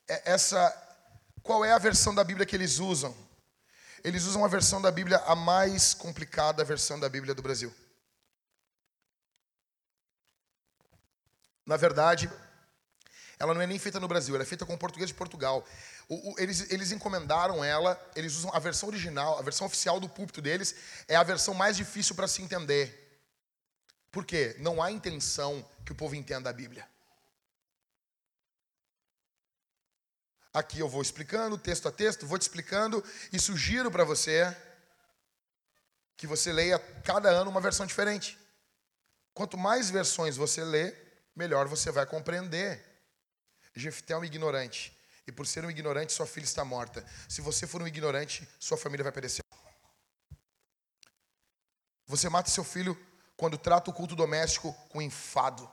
é 0.08 0.32
essa 0.32 0.89
qual 1.44 1.64
é 1.64 1.72
a 1.72 1.78
versão 1.78 2.14
da 2.14 2.24
Bíblia 2.24 2.46
que 2.46 2.56
eles 2.56 2.80
usam? 2.80 3.16
Eles 4.04 4.24
usam 4.26 4.44
a 4.46 4.48
versão 4.48 4.82
da 4.82 4.92
Bíblia 4.92 5.18
a 5.26 5.36
mais 5.36 5.94
complicada, 5.94 6.64
versão 6.64 7.00
da 7.00 7.10
Bíblia 7.10 7.36
do 7.36 7.42
Brasil. 7.42 7.74
Na 11.66 11.78
verdade, 11.78 12.32
ela 13.38 13.54
não 13.54 13.62
é 13.62 13.68
nem 13.68 13.80
feita 13.80 14.00
no 14.00 14.08
Brasil, 14.08 14.36
ela 14.36 14.44
é 14.44 14.48
feita 14.48 14.66
com 14.66 14.78
português 14.78 15.10
de 15.10 15.14
Portugal. 15.14 15.66
O, 16.08 16.32
o, 16.32 16.40
eles, 16.40 16.70
eles 16.72 16.92
encomendaram 16.92 17.64
ela, 17.64 18.00
eles 18.16 18.36
usam 18.36 18.52
a 18.54 18.60
versão 18.60 18.90
original, 18.90 19.38
a 19.38 19.42
versão 19.42 19.68
oficial 19.68 20.00
do 20.00 20.10
púlpito 20.10 20.42
deles, 20.42 20.76
é 21.08 21.16
a 21.16 21.24
versão 21.24 21.54
mais 21.54 21.78
difícil 21.78 22.16
para 22.16 22.28
se 22.28 22.42
entender. 22.42 23.08
Por 24.12 24.26
quê? 24.26 24.56
Não 24.60 24.82
há 24.82 24.92
intenção 24.92 25.66
que 25.86 25.92
o 25.92 25.96
povo 25.96 26.16
entenda 26.16 26.50
a 26.50 26.54
Bíblia. 26.54 26.88
Aqui 30.60 30.80
eu 30.82 30.90
vou 30.90 31.02
explicando, 31.02 31.58
texto 31.58 31.88
a 31.88 31.92
texto, 31.92 32.28
vou 32.28 32.38
te 32.38 32.42
explicando 32.42 33.02
e 33.32 33.40
sugiro 33.40 33.90
para 33.90 34.04
você 34.04 34.54
que 36.18 36.28
você 36.28 36.52
leia 36.52 36.78
cada 37.02 37.30
ano 37.30 37.50
uma 37.50 37.62
versão 37.62 37.86
diferente. 37.86 38.38
Quanto 39.34 39.58
mais 39.58 39.90
versões 39.90 40.36
você 40.36 40.62
lê, 40.62 40.94
melhor 41.34 41.66
você 41.70 41.94
vai 41.94 42.06
compreender. 42.06 42.84
Jefté 43.74 44.14
é 44.14 44.18
um 44.18 44.26
ignorante. 44.26 44.94
E 45.26 45.32
por 45.32 45.48
ser 45.48 45.64
um 45.64 45.72
ignorante, 45.72 46.12
sua 46.12 46.28
filha 46.28 46.44
está 46.44 46.66
morta. 46.66 47.06
Se 47.30 47.40
você 47.40 47.66
for 47.66 47.82
um 47.82 47.88
ignorante, 47.88 48.46
sua 48.60 48.78
família 48.78 49.04
vai 49.04 49.14
perecer. 49.14 49.42
Você 52.06 52.28
mata 52.28 52.50
seu 52.50 52.66
filho 52.66 53.00
quando 53.38 53.58
trata 53.58 53.92
o 53.92 53.94
culto 53.94 54.14
doméstico 54.14 54.74
com 54.90 55.02
enfado. 55.02 55.72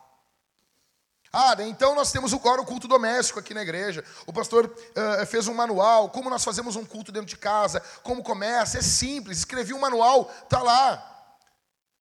Ah, 1.33 1.55
então 1.61 1.95
nós 1.95 2.13
temos 2.13 2.33
agora 2.33 2.61
o 2.61 2.65
culto 2.65 2.89
doméstico 2.89 3.39
aqui 3.39 3.53
na 3.53 3.63
igreja. 3.63 4.05
O 4.27 4.33
pastor 4.33 4.67
uh, 4.67 5.27
fez 5.27 5.49
um 5.49 5.55
manual, 5.55 6.09
como 6.11 6.31
nós 6.31 6.45
fazemos 6.45 6.77
um 6.77 6.85
culto 6.85 7.13
dentro 7.13 7.29
de 7.29 7.37
casa, 7.37 7.83
como 8.03 8.23
começa, 8.23 8.79
é 8.79 8.83
simples. 8.83 9.39
Escrevi 9.39 9.75
um 9.75 9.81
manual, 9.81 10.25
tá 10.49 10.63
lá. 10.63 11.13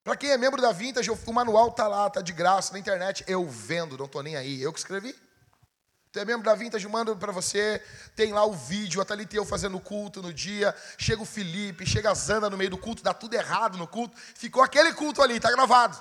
Para 0.04 0.16
quem 0.16 0.30
é 0.30 0.38
membro 0.38 0.62
da 0.62 0.72
Vintage, 0.72 1.10
o 1.10 1.34
manual 1.34 1.72
tá 1.72 1.88
lá, 1.88 2.10
tá 2.10 2.22
de 2.22 2.32
graça 2.32 2.72
na 2.72 2.80
internet. 2.80 3.24
Eu 3.28 3.48
vendo, 3.50 3.98
não 3.98 4.08
tô 4.08 4.22
nem 4.22 4.36
aí. 4.36 4.62
Eu 4.62 4.72
que 4.72 4.78
escrevi. 4.80 5.16
Tu 6.12 6.20
é 6.20 6.24
membro 6.24 6.46
da 6.46 6.56
Vintage, 6.56 6.88
mando 6.88 7.18
para 7.18 7.32
você. 7.32 7.82
Tem 8.16 8.32
lá 8.32 8.46
o 8.46 8.54
vídeo, 8.54 9.02
a 9.02 9.06
Thalita 9.06 9.36
eu 9.36 9.44
fazendo 9.44 9.80
culto 9.80 10.22
no 10.22 10.32
dia. 10.32 10.74
Chega 10.98 11.22
o 11.22 11.26
Felipe, 11.26 11.86
chega 11.86 12.12
a 12.12 12.14
Zanda 12.14 12.50
no 12.50 12.56
meio 12.56 12.70
do 12.70 12.78
culto, 12.78 13.04
dá 13.04 13.14
tudo 13.14 13.34
errado 13.34 13.78
no 13.78 13.88
culto. 13.88 14.16
Ficou 14.16 14.64
aquele 14.64 14.94
culto 14.94 15.22
ali, 15.22 15.40
tá 15.40 15.52
gravado. 15.52 16.00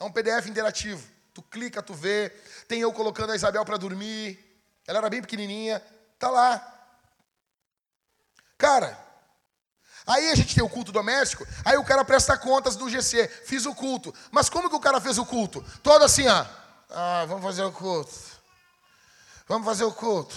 É 0.00 0.04
um 0.04 0.10
PDF 0.10 0.46
interativo. 0.48 1.06
Tu 1.38 1.42
clica, 1.42 1.80
tu 1.80 1.94
vê. 1.94 2.30
Tem 2.66 2.80
eu 2.80 2.92
colocando 2.92 3.30
a 3.30 3.36
Isabel 3.36 3.64
para 3.64 3.76
dormir. 3.76 4.36
Ela 4.84 4.98
era 4.98 5.08
bem 5.08 5.22
pequenininha. 5.22 5.80
Tá 6.18 6.28
lá. 6.30 6.74
Cara, 8.56 9.06
Aí 10.04 10.30
a 10.30 10.34
gente 10.34 10.54
tem 10.54 10.64
o 10.64 10.70
culto 10.70 10.90
doméstico, 10.90 11.46
aí 11.62 11.76
o 11.76 11.84
cara 11.84 12.02
presta 12.02 12.34
contas 12.38 12.76
do 12.76 12.88
GC, 12.88 13.28
fiz 13.44 13.66
o 13.66 13.74
culto. 13.74 14.12
Mas 14.30 14.48
como 14.48 14.70
que 14.70 14.74
o 14.74 14.80
cara 14.80 15.02
fez 15.02 15.18
o 15.18 15.26
culto? 15.26 15.62
Todo 15.82 16.02
assim, 16.02 16.26
ó. 16.26 16.46
Ah, 16.88 17.26
vamos 17.28 17.44
fazer 17.44 17.62
o 17.62 17.70
culto. 17.70 18.14
Vamos 19.46 19.66
fazer 19.66 19.84
o 19.84 19.92
culto. 19.92 20.34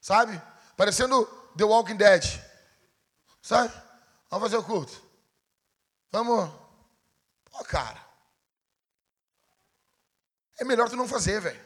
Sabe? 0.00 0.40
Parecendo 0.78 1.26
The 1.58 1.64
Walking 1.64 1.96
Dead. 1.96 2.24
Sabe? 3.42 3.70
Vamos 4.30 4.48
fazer 4.48 4.56
o 4.56 4.64
culto. 4.64 4.98
Vamos. 6.10 6.50
Ó, 7.52 7.64
cara. 7.64 8.05
É 10.58 10.64
melhor 10.64 10.88
tu 10.88 10.96
não 10.96 11.08
fazer, 11.08 11.40
velho. 11.40 11.60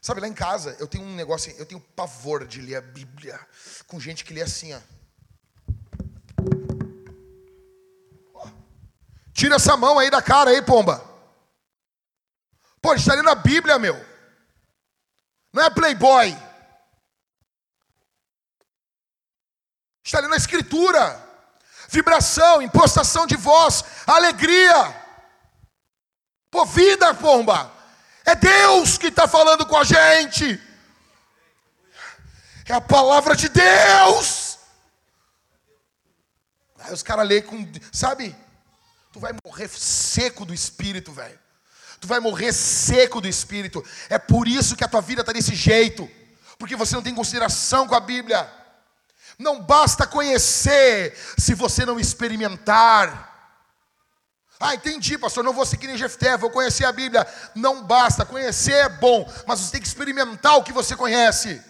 Sabe, 0.00 0.20
lá 0.20 0.28
em 0.28 0.34
casa, 0.34 0.76
eu 0.78 0.86
tenho 0.86 1.04
um 1.04 1.14
negócio, 1.14 1.50
eu 1.56 1.64
tenho 1.64 1.80
pavor 1.80 2.46
de 2.46 2.60
ler 2.60 2.76
a 2.76 2.80
Bíblia 2.82 3.40
com 3.86 3.98
gente 3.98 4.22
que 4.22 4.34
lê 4.34 4.42
assim, 4.42 4.74
ó. 4.74 4.80
Tira 9.32 9.56
essa 9.56 9.76
mão 9.76 9.98
aí 9.98 10.10
da 10.10 10.20
cara 10.20 10.50
aí, 10.50 10.60
pomba. 10.62 11.02
Pô, 12.82 12.94
está 12.94 13.14
lendo 13.14 13.30
a 13.30 13.34
Bíblia, 13.34 13.78
meu. 13.78 13.96
Não 15.52 15.62
é 15.62 15.70
playboy. 15.70 16.36
Está 20.04 20.20
lendo 20.20 20.34
a 20.34 20.36
Escritura. 20.36 21.22
Vibração, 21.88 22.60
impostação 22.60 23.26
de 23.26 23.36
voz, 23.36 23.84
alegria. 24.06 25.03
Pô, 26.54 26.64
vida, 26.64 27.12
pomba. 27.14 27.72
É 28.24 28.36
Deus 28.36 28.96
que 28.96 29.08
está 29.08 29.26
falando 29.26 29.66
com 29.66 29.76
a 29.76 29.82
gente. 29.82 30.62
É 32.68 32.72
a 32.72 32.80
palavra 32.80 33.34
de 33.34 33.48
Deus. 33.48 34.56
Aí 36.78 36.94
os 36.94 37.02
caras 37.02 37.26
lêem 37.26 37.42
com. 37.42 37.68
Sabe? 37.90 38.36
Tu 39.12 39.18
vai 39.18 39.32
morrer 39.44 39.66
seco 39.68 40.44
do 40.44 40.54
espírito, 40.54 41.10
velho. 41.10 41.36
Tu 42.00 42.06
vai 42.06 42.20
morrer 42.20 42.52
seco 42.52 43.20
do 43.20 43.26
espírito. 43.26 43.84
É 44.08 44.16
por 44.16 44.46
isso 44.46 44.76
que 44.76 44.84
a 44.84 44.88
tua 44.88 45.00
vida 45.00 45.22
está 45.22 45.32
desse 45.32 45.56
jeito. 45.56 46.08
Porque 46.56 46.76
você 46.76 46.94
não 46.94 47.02
tem 47.02 47.16
consideração 47.16 47.88
com 47.88 47.96
a 47.96 48.00
Bíblia. 48.00 48.48
Não 49.36 49.60
basta 49.60 50.06
conhecer 50.06 51.18
se 51.36 51.52
você 51.52 51.84
não 51.84 51.98
experimentar. 51.98 53.33
Ah, 54.58 54.74
entendi, 54.74 55.18
pastor. 55.18 55.42
Não 55.44 55.52
vou 55.52 55.66
seguir 55.66 55.88
em 55.88 55.98
Jefté, 55.98 56.36
vou 56.36 56.50
conhecer 56.50 56.84
a 56.84 56.92
Bíblia. 56.92 57.26
Não 57.54 57.82
basta, 57.82 58.24
conhecer 58.24 58.72
é 58.72 58.88
bom, 58.88 59.30
mas 59.46 59.60
você 59.60 59.72
tem 59.72 59.80
que 59.80 59.86
experimentar 59.86 60.56
o 60.56 60.62
que 60.62 60.72
você 60.72 60.96
conhece. 60.96 61.62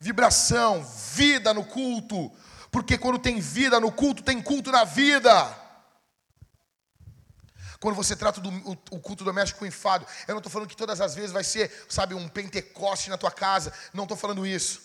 Vibração, 0.00 0.84
vida 0.84 1.54
no 1.54 1.64
culto, 1.64 2.30
porque 2.70 2.98
quando 2.98 3.18
tem 3.18 3.40
vida 3.40 3.80
no 3.80 3.90
culto, 3.90 4.22
tem 4.22 4.40
culto 4.42 4.70
na 4.70 4.84
vida. 4.84 5.64
Quando 7.80 7.96
você 7.96 8.16
trata 8.16 8.40
do, 8.40 8.48
o, 8.48 8.72
o 8.92 9.00
culto 9.00 9.24
doméstico 9.24 9.58
com 9.58 9.66
enfado, 9.66 10.06
eu 10.26 10.32
não 10.32 10.38
estou 10.38 10.50
falando 10.50 10.68
que 10.68 10.76
todas 10.76 11.00
as 11.00 11.14
vezes 11.14 11.32
vai 11.32 11.44
ser, 11.44 11.70
sabe, 11.88 12.14
um 12.14 12.28
pentecoste 12.28 13.10
na 13.10 13.18
tua 13.18 13.30
casa. 13.30 13.72
Não 13.92 14.04
estou 14.04 14.16
falando 14.16 14.46
isso. 14.46 14.80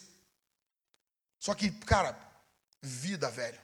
Só 1.40 1.54
que, 1.54 1.72
cara, 1.72 2.18
vida, 2.82 3.30
velho. 3.30 3.60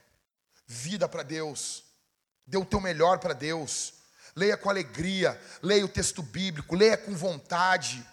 Vida 0.66 1.10
para 1.10 1.22
Deus. 1.22 1.84
Dê 2.46 2.58
o 2.58 2.66
teu 2.66 2.80
melhor 2.80 3.20
para 3.20 3.34
Deus. 3.34 3.94
Leia 4.36 4.58
com 4.58 4.70
alegria, 4.70 5.40
leia 5.62 5.86
o 5.86 5.90
texto 5.90 6.22
bíblico, 6.22 6.76
leia 6.76 6.98
com 6.98 7.16
vontade. 7.16 8.06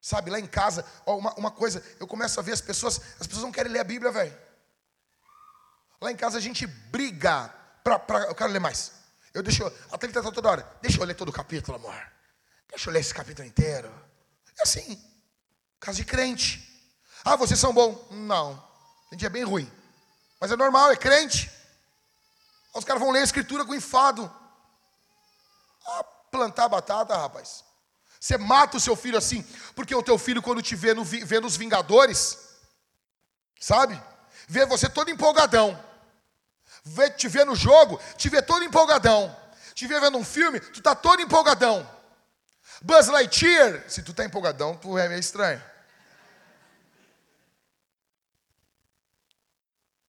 Sabe, 0.00 0.30
lá 0.30 0.38
em 0.38 0.46
casa, 0.46 0.84
ó, 1.04 1.16
uma, 1.16 1.34
uma 1.34 1.50
coisa, 1.50 1.82
eu 1.98 2.06
começo 2.06 2.38
a 2.38 2.42
ver 2.42 2.52
as 2.52 2.60
pessoas, 2.60 3.00
as 3.18 3.26
pessoas 3.26 3.44
não 3.44 3.52
querem 3.52 3.72
ler 3.72 3.80
a 3.80 3.84
Bíblia, 3.84 4.12
velho. 4.12 4.36
Lá 6.00 6.12
em 6.12 6.16
casa 6.16 6.38
a 6.38 6.40
gente 6.40 6.66
briga 6.66 7.52
para, 7.82 8.26
eu 8.28 8.34
quero 8.34 8.52
ler 8.52 8.60
mais. 8.60 8.92
Eu 9.32 9.42
deixo, 9.42 9.66
a 9.66 9.98
Thalita 9.98 10.20
está 10.20 10.32
toda 10.32 10.48
hora, 10.48 10.76
deixa 10.80 11.00
eu 11.00 11.04
ler 11.04 11.14
todo 11.14 11.28
o 11.28 11.32
capítulo, 11.32 11.76
amor. 11.76 12.12
Deixa 12.68 12.88
eu 12.88 12.92
ler 12.92 13.00
esse 13.00 13.14
capítulo 13.14 13.46
inteiro. 13.46 13.92
É 14.58 14.62
assim, 14.62 15.02
caso 15.80 15.98
de 15.98 16.04
crente. 16.04 16.62
Ah, 17.24 17.36
vocês 17.36 17.58
são 17.58 17.72
bons. 17.72 17.98
Não, 18.10 18.52
a 19.10 19.14
gente 19.14 19.26
é 19.26 19.28
bem 19.28 19.44
ruim. 19.44 19.70
Mas 20.40 20.50
é 20.50 20.56
normal, 20.56 20.92
é 20.92 20.96
crente. 20.96 21.50
Os 22.76 22.84
caras 22.84 23.00
vão 23.00 23.10
ler 23.10 23.20
a 23.20 23.24
escritura 23.24 23.64
com 23.64 23.74
enfado. 23.74 24.30
Ah, 25.86 26.04
plantar 26.30 26.68
batata, 26.68 27.16
rapaz. 27.16 27.64
Você 28.20 28.36
mata 28.36 28.76
o 28.76 28.80
seu 28.80 28.94
filho 28.94 29.16
assim, 29.16 29.42
porque 29.74 29.94
o 29.94 30.02
teu 30.02 30.18
filho, 30.18 30.42
quando 30.42 30.60
te 30.60 30.76
vê, 30.76 30.92
no, 30.92 31.04
vê 31.04 31.40
nos 31.40 31.56
Vingadores, 31.56 32.38
sabe? 33.58 34.00
Vê 34.46 34.66
você 34.66 34.88
todo 34.88 35.10
empolgadão. 35.10 35.82
Vê, 36.84 37.10
te 37.10 37.28
vê 37.28 37.44
no 37.44 37.56
jogo, 37.56 38.00
te 38.16 38.28
vê 38.28 38.42
todo 38.42 38.64
empolgadão. 38.64 39.34
Te 39.74 39.86
vê 39.86 39.98
vendo 40.00 40.18
um 40.18 40.24
filme, 40.24 40.60
tu 40.60 40.82
tá 40.82 40.94
todo 40.94 41.20
empolgadão. 41.20 41.88
Buzz 42.82 43.08
Lightyear, 43.08 43.88
se 43.88 44.02
tu 44.02 44.12
tá 44.12 44.24
empolgadão, 44.24 44.76
tu 44.76 44.98
é 44.98 45.08
meio 45.08 45.20
estranho. 45.20 45.62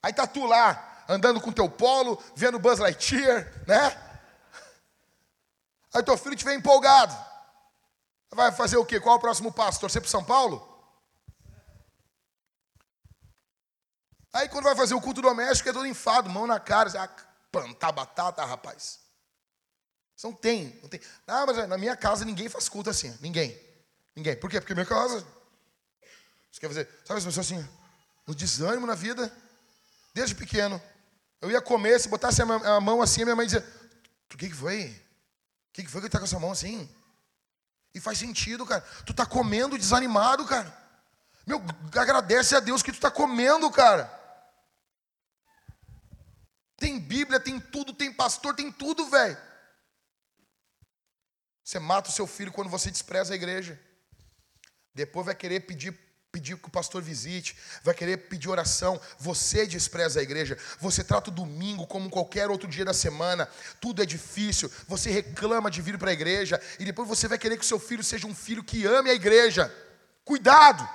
Aí 0.01 0.13
tá 0.13 0.27
tu 0.27 0.45
lá, 0.45 0.96
andando 1.07 1.41
com 1.41 1.51
teu 1.51 1.69
polo, 1.69 2.21
vendo 2.35 2.59
Buzz 2.59 2.79
Lightyear, 2.79 3.51
né? 3.67 4.03
Aí 5.93 6.03
teu 6.03 6.17
filho 6.17 6.35
te 6.35 6.45
vem 6.45 6.57
empolgado. 6.57 7.15
Vai 8.31 8.51
fazer 8.51 8.77
o 8.77 8.85
quê? 8.85 8.99
Qual 8.99 9.15
é 9.15 9.17
o 9.17 9.21
próximo 9.21 9.51
passo? 9.51 9.79
Torcer 9.79 10.01
para 10.01 10.11
São 10.11 10.23
Paulo? 10.23 10.75
Aí 14.33 14.47
quando 14.49 14.65
vai 14.65 14.75
fazer 14.75 14.93
o 14.93 15.01
culto 15.01 15.21
doméstico, 15.21 15.69
é 15.69 15.73
todo 15.73 15.87
enfado, 15.87 16.29
mão 16.29 16.45
na 16.45 16.59
cara, 16.59 16.91
ah, 17.01 17.09
plantar 17.51 17.91
batata, 17.91 18.45
rapaz. 18.45 18.99
Não 20.23 20.33
tem, 20.33 20.79
não 20.81 20.89
tem. 20.89 20.99
Ah, 21.25 21.45
mas 21.45 21.67
na 21.67 21.77
minha 21.77 21.95
casa 21.95 22.25
ninguém 22.25 22.49
faz 22.49 22.67
culto 22.67 22.89
assim, 22.89 23.15
ninguém. 23.21 23.59
Ninguém. 24.15 24.35
Por 24.35 24.49
quê? 24.49 24.59
Porque 24.59 24.73
minha 24.73 24.85
casa. 24.85 25.25
Você 26.51 26.59
quer 26.59 26.67
fazer, 26.67 26.89
sabe 27.05 27.19
as 27.19 27.25
pessoas 27.25 27.51
assim, 27.51 27.69
o 28.25 28.33
desânimo 28.33 28.87
na 28.87 28.95
vida, 28.95 29.31
desde 30.13 30.35
pequeno. 30.35 30.81
Eu 31.41 31.51
ia 31.51 31.61
comer, 31.61 31.99
se 31.99 32.09
botasse 32.09 32.41
a 32.41 32.81
mão 32.81 33.01
assim, 33.01 33.21
a 33.21 33.25
minha 33.25 33.35
mãe 33.35 33.45
dizia: 33.45 33.65
O 34.33 34.37
que, 34.37 34.49
que 34.49 34.55
foi? 34.55 34.89
O 34.89 35.73
que, 35.73 35.83
que 35.83 35.91
foi 35.91 36.01
que 36.01 36.09
tá 36.09 36.17
com 36.17 36.25
essa 36.25 36.39
mão 36.39 36.51
assim? 36.51 36.89
E 37.93 37.99
faz 37.99 38.17
sentido, 38.17 38.65
cara. 38.65 38.81
Tu 39.05 39.13
tá 39.13 39.25
comendo 39.25 39.77
desanimado, 39.77 40.45
cara. 40.45 40.75
Meu, 41.45 41.61
agradece 41.95 42.55
a 42.55 42.59
Deus 42.59 42.83
que 42.83 42.91
tu 42.91 42.99
tá 42.99 43.09
comendo, 43.09 43.69
cara. 43.71 44.11
Tem 46.77 46.99
Bíblia, 46.99 47.39
tem 47.39 47.59
tudo, 47.59 47.93
tem 47.93 48.13
pastor, 48.13 48.55
tem 48.55 48.71
tudo, 48.71 49.09
velho. 49.09 49.37
Você 51.63 51.79
mata 51.79 52.09
o 52.09 52.13
seu 52.13 52.27
filho 52.27 52.51
quando 52.51 52.69
você 52.69 52.91
despreza 52.91 53.33
a 53.33 53.35
igreja. 53.35 53.79
Depois 54.93 55.25
vai 55.25 55.35
querer 55.35 55.61
pedir 55.61 55.91
pedir 56.37 56.55
que 56.55 56.67
o 56.67 56.71
pastor 56.71 57.01
visite, 57.01 57.57
vai 57.83 57.95
querer 57.95 58.17
pedir 58.29 58.47
oração. 58.47 59.01
Você 59.17 59.65
despreza 59.65 60.19
a 60.19 60.23
igreja, 60.23 60.55
você 60.79 61.03
trata 61.03 61.31
o 61.31 61.33
domingo 61.33 61.87
como 61.87 62.11
qualquer 62.11 62.51
outro 62.51 62.69
dia 62.69 62.85
da 62.85 62.93
semana, 62.93 63.49
tudo 63.81 64.03
é 64.03 64.05
difícil, 64.05 64.71
você 64.87 65.09
reclama 65.09 65.71
de 65.71 65.81
vir 65.81 65.97
para 65.97 66.11
a 66.11 66.13
igreja, 66.13 66.61
e 66.79 66.85
depois 66.85 67.07
você 67.07 67.27
vai 67.27 67.39
querer 67.39 67.57
que 67.57 67.65
o 67.65 67.67
seu 67.67 67.79
filho 67.79 68.03
seja 68.03 68.27
um 68.27 68.35
filho 68.35 68.63
que 68.63 68.85
ame 68.85 69.09
a 69.09 69.15
igreja. 69.15 69.73
Cuidado, 70.23 70.87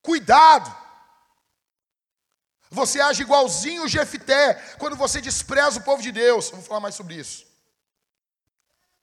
cuidado. 0.00 0.74
Você 2.70 2.98
age 2.98 3.22
igualzinho 3.22 3.84
o 3.84 3.88
Jefté 3.88 4.54
quando 4.78 4.96
você 4.96 5.20
despreza 5.20 5.78
o 5.78 5.82
povo 5.82 6.02
de 6.02 6.10
Deus. 6.10 6.46
Eu 6.46 6.56
vou 6.56 6.62
falar 6.64 6.80
mais 6.80 6.94
sobre 6.94 7.14
isso. 7.14 7.46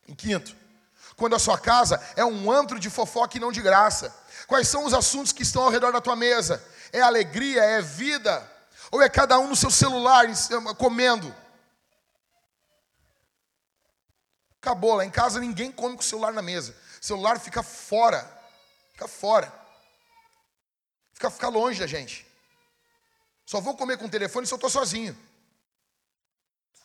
Em 0.08 0.16
quinto, 0.16 0.56
quando 1.16 1.36
a 1.36 1.40
sua 1.40 1.60
casa 1.60 2.02
é 2.16 2.26
um 2.26 2.52
antro 2.52 2.80
de 2.80 2.90
fofoca 2.90 3.38
e 3.38 3.40
não 3.40 3.52
de 3.52 3.62
graça. 3.62 4.23
Quais 4.54 4.68
são 4.68 4.86
os 4.86 4.94
assuntos 4.94 5.32
que 5.32 5.42
estão 5.42 5.64
ao 5.64 5.72
redor 5.72 5.92
da 5.92 6.00
tua 6.00 6.16
mesa? 6.16 6.64
É 6.92 7.02
alegria? 7.02 7.64
É 7.64 7.82
vida? 7.82 8.48
Ou 8.92 9.02
é 9.02 9.10
cada 9.10 9.40
um 9.40 9.48
no 9.48 9.56
seu 9.56 9.72
celular 9.72 10.28
comendo? 10.78 11.36
Acabou, 14.62 14.94
lá 14.94 15.04
em 15.04 15.10
casa 15.10 15.40
ninguém 15.40 15.72
come 15.72 15.96
com 15.96 16.04
o 16.04 16.06
celular 16.06 16.32
na 16.32 16.44
mesa. 16.44 16.78
O 17.02 17.04
celular 17.04 17.40
fica 17.40 17.64
fora. 17.64 18.30
Fica 18.92 19.08
fora. 19.08 19.52
Fica, 21.16 21.32
fica 21.32 21.50
longe 21.50 21.80
da 21.80 21.88
gente. 21.88 22.24
Só 23.48 23.60
vou 23.60 23.76
comer 23.76 23.98
com 23.98 24.06
o 24.06 24.10
telefone 24.12 24.46
se 24.46 24.54
eu 24.54 24.58
estou 24.58 24.70
sozinho. 24.70 25.18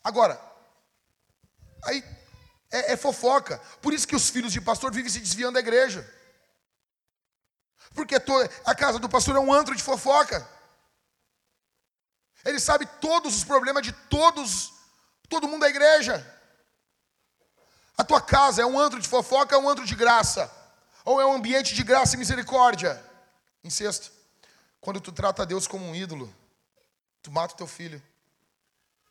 Agora, 0.03 0.41
aí 1.85 2.03
é, 2.71 2.95
é 2.95 2.97
fofoca. 2.97 3.61
Por 3.83 3.93
isso 3.93 4.09
que 4.09 4.17
os 4.17 4.31
filhos 4.31 4.55
de 4.55 4.61
pastor 4.63 4.91
vivem 4.91 5.13
se 5.13 5.21
desviando 5.21 5.53
da 5.53 5.61
igreja. 5.61 6.15
Porque 7.99 8.15
a 8.65 8.75
casa 8.77 9.01
do 9.01 9.09
pastor 9.09 9.35
é 9.35 9.41
um 9.41 9.53
antro 9.53 9.75
de 9.75 9.83
fofoca. 9.83 10.49
Ele 12.45 12.61
sabe 12.61 12.87
todos 13.01 13.37
os 13.37 13.43
problemas 13.43 13.83
de 13.83 13.91
todos, 13.91 14.73
todo 15.29 15.49
mundo 15.49 15.63
da 15.63 15.69
igreja. 15.69 16.25
A 17.97 18.05
tua 18.05 18.21
casa 18.21 18.63
é 18.63 18.65
um 18.65 18.79
antro 18.79 19.01
de 19.01 19.09
fofoca, 19.09 19.57
é 19.57 19.59
um 19.59 19.69
antro 19.69 19.85
de 19.85 19.97
graça, 19.97 20.49
ou 21.05 21.21
é 21.21 21.27
um 21.27 21.33
ambiente 21.33 21.75
de 21.75 21.83
graça 21.83 22.15
e 22.15 22.19
misericórdia. 22.21 23.05
Em 23.65 23.69
sexto, 23.69 24.13
quando 24.81 25.01
tu 25.01 25.11
trata 25.11 25.45
Deus 25.45 25.67
como 25.67 25.85
um 25.85 25.93
ídolo, 25.93 26.33
tu 27.21 27.33
mata 27.33 27.55
o 27.55 27.57
teu 27.57 27.67
filho. 27.67 28.01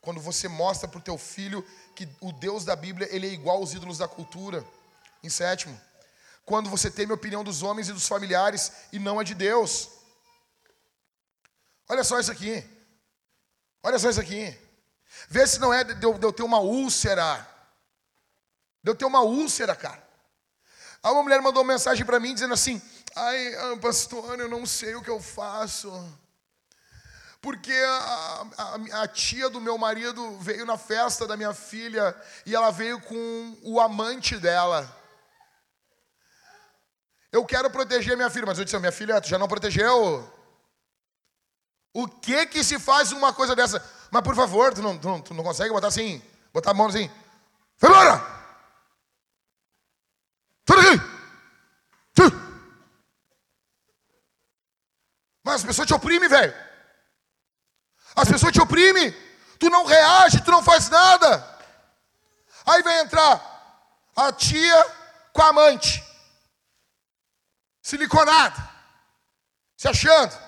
Quando 0.00 0.18
você 0.18 0.48
mostra 0.48 0.88
para 0.88 0.98
o 0.98 1.02
teu 1.02 1.18
filho 1.18 1.62
que 1.94 2.08
o 2.22 2.32
Deus 2.32 2.64
da 2.64 2.74
Bíblia 2.74 3.06
ele 3.14 3.28
é 3.28 3.32
igual 3.34 3.58
aos 3.58 3.74
ídolos 3.74 3.98
da 3.98 4.08
cultura. 4.08 4.64
Em 5.22 5.28
sétimo, 5.28 5.78
quando 6.48 6.70
você 6.70 6.90
teme 6.90 7.12
a 7.12 7.14
opinião 7.14 7.44
dos 7.44 7.62
homens 7.62 7.90
e 7.90 7.92
dos 7.92 8.08
familiares 8.08 8.72
e 8.90 8.98
não 8.98 9.20
a 9.20 9.22
de 9.22 9.34
Deus. 9.34 9.90
Olha 11.86 12.02
só 12.02 12.18
isso 12.18 12.32
aqui. 12.32 12.64
Olha 13.82 13.98
só 13.98 14.08
isso 14.08 14.20
aqui. 14.20 14.58
Vê 15.28 15.46
se 15.46 15.60
não 15.60 15.74
é 15.74 15.84
de 15.84 16.02
eu, 16.02 16.14
de 16.14 16.24
eu 16.24 16.32
ter 16.32 16.42
uma 16.42 16.58
úlcera. 16.58 17.46
De 18.82 18.90
eu 18.90 18.94
ter 18.94 19.04
uma 19.04 19.20
úlcera, 19.20 19.76
cara. 19.76 20.02
Aí 21.02 21.12
uma 21.12 21.22
mulher 21.22 21.42
mandou 21.42 21.62
uma 21.62 21.74
mensagem 21.74 22.04
para 22.06 22.18
mim 22.18 22.32
dizendo 22.32 22.54
assim: 22.54 22.80
Ai, 23.14 23.54
ah, 23.54 23.76
pastor, 23.76 24.40
eu 24.40 24.48
não 24.48 24.64
sei 24.64 24.94
o 24.94 25.02
que 25.02 25.10
eu 25.10 25.20
faço. 25.20 25.92
Porque 27.42 27.72
a, 27.72 28.46
a, 28.56 29.02
a, 29.02 29.08
tia 29.08 29.50
do 29.50 29.60
meu 29.60 29.76
marido 29.76 30.38
veio 30.38 30.64
na 30.64 30.78
festa 30.78 31.26
da 31.26 31.36
minha 31.36 31.52
filha 31.52 32.16
e 32.46 32.56
ela 32.56 32.70
veio 32.70 33.00
com 33.02 33.56
o 33.62 33.78
amante 33.78 34.38
dela. 34.38 34.97
Eu 37.30 37.44
quero 37.44 37.70
proteger 37.70 38.16
minha 38.16 38.30
filha, 38.30 38.46
mas 38.46 38.58
eu 38.58 38.64
disse: 38.64 38.78
Minha 38.78 38.92
filha, 38.92 39.20
tu 39.20 39.28
já 39.28 39.38
não 39.38 39.48
protegeu? 39.48 40.32
O 41.92 42.06
que 42.06 42.46
que 42.46 42.62
se 42.62 42.78
faz 42.78 43.12
uma 43.12 43.32
coisa 43.32 43.56
dessa? 43.56 43.84
Mas 44.10 44.22
por 44.22 44.34
favor, 44.34 44.72
tu 44.72 44.82
não, 44.82 44.98
tu 44.98 45.08
não, 45.08 45.20
tu 45.20 45.34
não 45.34 45.44
consegue 45.44 45.72
botar 45.72 45.88
assim, 45.88 46.22
botar 46.52 46.70
a 46.70 46.74
mão 46.74 46.86
assim. 46.86 47.10
Vai 47.78 47.90
embora! 47.90 48.38
Tudo 50.64 50.80
aqui! 50.80 51.18
Mas 55.48 55.56
as 55.56 55.64
pessoas 55.64 55.88
te 55.88 55.94
oprimem, 55.94 56.28
velho. 56.28 56.54
As 58.14 58.28
pessoas 58.28 58.52
te 58.52 58.60
oprimem. 58.60 59.10
Tu 59.58 59.70
não 59.70 59.86
reage, 59.86 60.42
tu 60.42 60.50
não 60.50 60.62
faz 60.62 60.90
nada. 60.90 61.58
Aí 62.66 62.82
vem 62.82 62.98
entrar 62.98 63.42
a 64.14 64.30
tia 64.30 64.84
com 65.32 65.40
a 65.40 65.48
amante. 65.48 66.04
Siliconada. 67.88 68.68
Se 69.74 69.88
achando. 69.88 70.38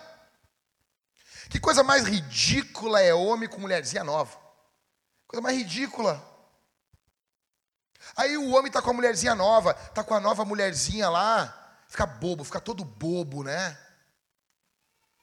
Que 1.48 1.58
coisa 1.58 1.82
mais 1.82 2.04
ridícula 2.04 3.00
é 3.00 3.14
homem 3.14 3.48
com 3.48 3.58
mulherzinha 3.58 4.04
nova. 4.04 4.38
Coisa 5.26 5.40
mais 5.40 5.56
ridícula. 5.56 6.22
Aí 8.14 8.36
o 8.36 8.50
homem 8.50 8.66
está 8.66 8.82
com 8.82 8.90
a 8.90 8.92
mulherzinha 8.92 9.34
nova, 9.34 9.70
está 9.70 10.04
com 10.04 10.12
a 10.12 10.20
nova 10.20 10.44
mulherzinha 10.44 11.08
lá, 11.08 11.78
fica 11.88 12.04
bobo, 12.04 12.44
fica 12.44 12.60
todo 12.60 12.84
bobo, 12.84 13.42
né? 13.42 13.78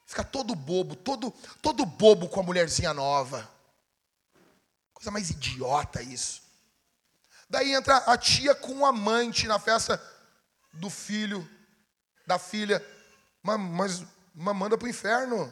Fica 0.08 0.24
todo 0.24 0.56
bobo, 0.56 0.96
todo, 0.96 1.30
todo 1.62 1.86
bobo 1.86 2.30
com 2.30 2.40
a 2.40 2.44
mulherzinha 2.44 2.96
nova. 2.96 3.48
Coisa 4.92 5.12
mais 5.12 5.30
idiota 5.30 6.02
isso. 6.02 6.42
Daí 7.48 7.76
entra 7.76 7.98
a 7.98 8.18
tia 8.18 8.56
com 8.56 8.80
o 8.80 8.86
amante 8.88 9.46
na 9.46 9.60
festa 9.60 10.02
do 10.74 10.90
filho, 10.90 11.48
da 12.28 12.38
filha. 12.38 12.86
Mas, 13.42 13.60
mas, 13.60 14.04
mas 14.36 14.56
manda 14.56 14.78
pro 14.78 14.88
inferno. 14.88 15.52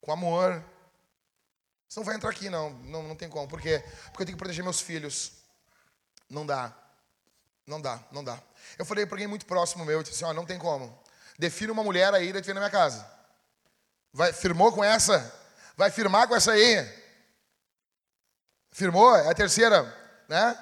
Com 0.00 0.12
amor. 0.12 0.62
Você 1.88 1.98
não 1.98 2.04
vai 2.04 2.14
entrar 2.14 2.30
aqui, 2.30 2.48
não. 2.50 2.70
Não, 2.70 3.02
não 3.02 3.16
tem 3.16 3.28
como. 3.28 3.48
Por 3.48 3.60
quê? 3.60 3.82
Porque 4.10 4.22
eu 4.22 4.26
tenho 4.26 4.36
que 4.36 4.42
proteger 4.44 4.62
meus 4.62 4.80
filhos. 4.80 5.32
Não 6.28 6.46
dá. 6.46 6.76
Não 7.68 7.80
dá, 7.80 8.00
não 8.10 8.24
dá. 8.24 8.40
Eu 8.78 8.86
falei 8.86 9.04
para 9.04 9.16
alguém 9.16 9.26
muito 9.26 9.44
próximo 9.44 9.84
meu, 9.84 9.98
eu 9.98 10.02
disse 10.02 10.14
assim, 10.14 10.24
ó, 10.24 10.32
não 10.32 10.46
tem 10.46 10.58
como. 10.58 10.98
Defina 11.38 11.70
uma 11.70 11.84
mulher 11.84 12.14
aí, 12.14 12.32
daí 12.32 12.40
tu 12.40 12.46
vem 12.46 12.54
na 12.54 12.62
minha 12.62 12.70
casa. 12.70 13.06
Vai, 14.10 14.32
firmou 14.32 14.72
com 14.72 14.82
essa? 14.82 15.34
Vai 15.76 15.90
firmar 15.90 16.26
com 16.26 16.34
essa 16.34 16.52
aí? 16.52 16.90
Firmou? 18.70 19.14
É 19.14 19.30
a 19.30 19.34
terceira, 19.34 19.84
né? 20.26 20.58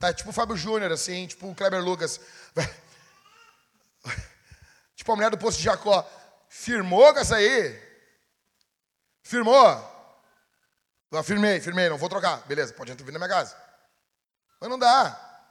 Tá 0.00 0.12
tipo 0.12 0.30
o 0.30 0.32
Fábio 0.32 0.56
Júnior, 0.56 0.90
assim, 0.90 1.28
tipo 1.28 1.48
o 1.48 1.54
Kleber 1.54 1.80
Lucas. 1.80 2.20
Vai. 2.54 2.81
Tipo 5.02 5.10
a 5.10 5.16
mulher 5.16 5.30
do 5.32 5.36
posto 5.38 5.58
de 5.58 5.64
Jacó. 5.64 6.08
Firmou 6.48 7.12
com 7.12 7.18
essa 7.18 7.34
aí? 7.34 7.76
Firmou? 9.20 9.66
Eu 11.10 11.24
firmei, 11.24 11.60
firmei, 11.60 11.88
não 11.88 11.98
vou 11.98 12.08
trocar. 12.08 12.36
Beleza, 12.46 12.72
pode 12.72 12.92
entrar 12.92 13.10
na 13.10 13.18
minha 13.18 13.28
casa. 13.28 13.56
Mas 14.60 14.70
não 14.70 14.78
dá. 14.78 15.48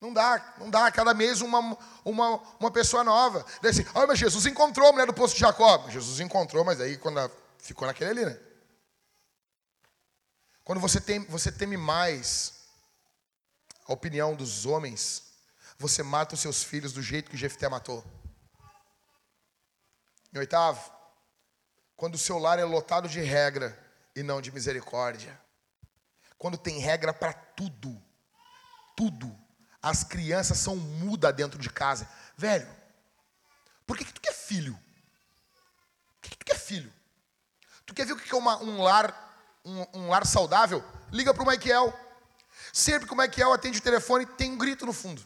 Não 0.00 0.12
dá, 0.12 0.54
não 0.56 0.70
dá. 0.70 0.88
Cada 0.92 1.12
mês 1.12 1.40
uma, 1.40 1.76
uma, 2.04 2.36
uma 2.60 2.70
pessoa 2.70 3.02
nova. 3.02 3.44
Daí 3.60 3.72
assim, 3.72 3.84
oh, 3.92 4.06
mas 4.06 4.20
Jesus 4.20 4.46
encontrou 4.46 4.88
a 4.88 4.92
mulher 4.92 5.08
do 5.08 5.12
poço 5.12 5.34
de 5.34 5.40
Jacó. 5.40 5.90
Jesus 5.90 6.20
encontrou, 6.20 6.64
mas 6.64 6.80
aí 6.80 6.96
quando 6.96 7.28
ficou 7.58 7.88
naquele 7.88 8.10
ali, 8.10 8.24
né? 8.24 8.38
Quando 10.62 10.78
você, 10.78 11.00
tem, 11.00 11.24
você 11.24 11.50
teme 11.50 11.76
mais 11.76 12.68
a 13.84 13.92
opinião 13.92 14.32
dos 14.36 14.64
homens, 14.64 15.24
você 15.76 16.04
mata 16.04 16.36
os 16.36 16.40
seus 16.40 16.62
filhos 16.62 16.92
do 16.92 17.02
jeito 17.02 17.28
que 17.28 17.36
Jefté 17.36 17.68
matou. 17.68 18.04
Em 20.34 20.38
oitavo, 20.38 20.92
quando 21.96 22.16
o 22.16 22.18
seu 22.18 22.38
lar 22.38 22.58
é 22.58 22.64
lotado 22.64 23.08
de 23.08 23.20
regra 23.20 23.78
e 24.16 24.22
não 24.22 24.42
de 24.42 24.50
misericórdia. 24.50 25.40
Quando 26.36 26.58
tem 26.58 26.80
regra 26.80 27.14
para 27.14 27.32
tudo, 27.32 28.02
tudo 28.96 29.34
as 29.80 30.02
crianças 30.02 30.58
são 30.58 30.76
mudas 30.76 31.34
dentro 31.34 31.58
de 31.58 31.70
casa. 31.70 32.08
Velho, 32.36 32.66
por 33.86 33.96
que, 33.96 34.04
que 34.04 34.12
tu 34.12 34.20
quer 34.20 34.32
filho? 34.32 34.74
Por 36.14 36.22
que, 36.22 36.30
que 36.30 36.38
tu 36.38 36.46
quer 36.46 36.58
filho? 36.58 36.92
Tu 37.86 37.94
quer 37.94 38.04
ver 38.04 38.14
o 38.14 38.16
que 38.16 38.34
é 38.34 38.38
uma, 38.38 38.56
um, 38.62 38.82
lar, 38.82 39.14
um, 39.64 39.86
um 40.00 40.08
lar 40.08 40.26
saudável? 40.26 40.82
Liga 41.12 41.32
para 41.32 41.44
o 41.44 41.46
Michael. 41.46 41.92
Sempre 42.72 43.06
que 43.06 43.14
o 43.14 43.16
Michael 43.16 43.52
atende 43.52 43.78
o 43.78 43.82
telefone, 43.82 44.26
tem 44.26 44.52
um 44.52 44.58
grito 44.58 44.84
no 44.84 44.92
fundo. 44.92 45.24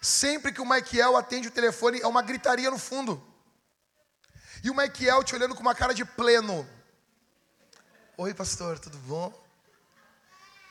Sempre 0.00 0.52
que 0.52 0.60
o 0.60 0.68
Michael 0.68 1.16
atende 1.16 1.48
o 1.48 1.50
telefone, 1.50 2.00
é 2.00 2.06
uma 2.06 2.22
gritaria 2.22 2.70
no 2.70 2.78
fundo. 2.78 3.22
E 4.64 4.70
o 4.70 4.74
Michael 4.74 5.22
te 5.24 5.34
olhando 5.34 5.54
com 5.54 5.60
uma 5.60 5.74
cara 5.74 5.92
de 5.92 6.04
pleno. 6.04 6.68
Oi, 8.16 8.32
pastor, 8.34 8.78
tudo 8.78 8.96
bom? 8.98 9.32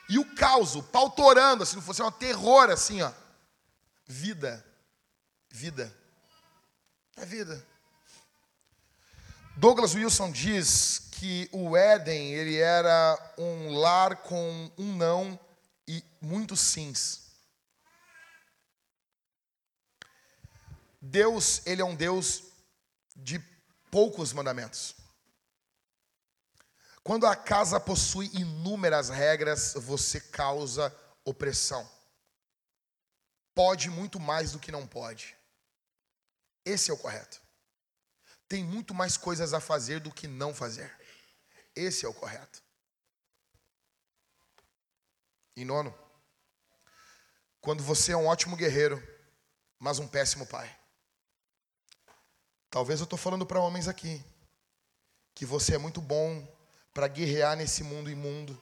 E 0.09 0.17
o 0.17 0.35
caos, 0.35 0.75
o 0.75 0.81
pau 0.81 1.11
torando, 1.11 1.63
assim, 1.63 1.75
não 1.75 1.83
fosse 1.83 2.01
um 2.01 2.11
terror, 2.11 2.69
assim, 2.71 3.01
ó. 3.01 3.11
Vida. 4.07 4.65
Vida. 5.51 5.95
É 7.15 7.25
vida. 7.25 7.63
Douglas 9.55 9.93
Wilson 9.93 10.31
diz 10.31 11.09
que 11.11 11.49
o 11.51 11.75
Éden, 11.75 12.33
ele 12.33 12.57
era 12.57 13.33
um 13.37 13.77
lar 13.77 14.15
com 14.17 14.71
um 14.77 14.95
não 14.95 15.39
e 15.87 16.03
muitos 16.21 16.61
sims. 16.61 17.28
Deus, 21.01 21.65
ele 21.65 21.81
é 21.81 21.85
um 21.85 21.95
Deus 21.95 22.43
de 23.15 23.39
poucos 23.89 24.33
mandamentos. 24.33 24.95
Quando 27.03 27.25
a 27.25 27.35
casa 27.35 27.79
possui 27.79 28.27
inúmeras 28.33 29.09
regras, 29.09 29.73
você 29.73 30.19
causa 30.19 30.95
opressão. 31.25 31.89
Pode 33.55 33.89
muito 33.89 34.19
mais 34.19 34.51
do 34.51 34.59
que 34.59 34.71
não 34.71 34.85
pode. 34.85 35.35
Esse 36.63 36.91
é 36.91 36.93
o 36.93 36.97
correto. 36.97 37.41
Tem 38.47 38.63
muito 38.63 38.93
mais 38.93 39.17
coisas 39.17 39.53
a 39.53 39.59
fazer 39.59 39.99
do 39.99 40.13
que 40.13 40.27
não 40.27 40.53
fazer. 40.53 40.95
Esse 41.75 42.05
é 42.05 42.09
o 42.09 42.13
correto. 42.13 42.61
E 45.55 45.65
nono, 45.65 45.97
quando 47.59 47.83
você 47.83 48.11
é 48.11 48.17
um 48.17 48.27
ótimo 48.27 48.55
guerreiro, 48.55 49.01
mas 49.77 49.99
um 49.99 50.07
péssimo 50.07 50.45
pai. 50.45 50.78
Talvez 52.69 52.99
eu 52.99 53.05
estou 53.05 53.17
falando 53.17 53.45
para 53.45 53.59
homens 53.59 53.87
aqui, 53.87 54.23
que 55.33 55.45
você 55.45 55.75
é 55.75 55.77
muito 55.77 55.99
bom 55.99 56.47
para 56.93 57.07
guerrear 57.07 57.57
nesse 57.57 57.83
mundo 57.83 58.11
imundo. 58.11 58.59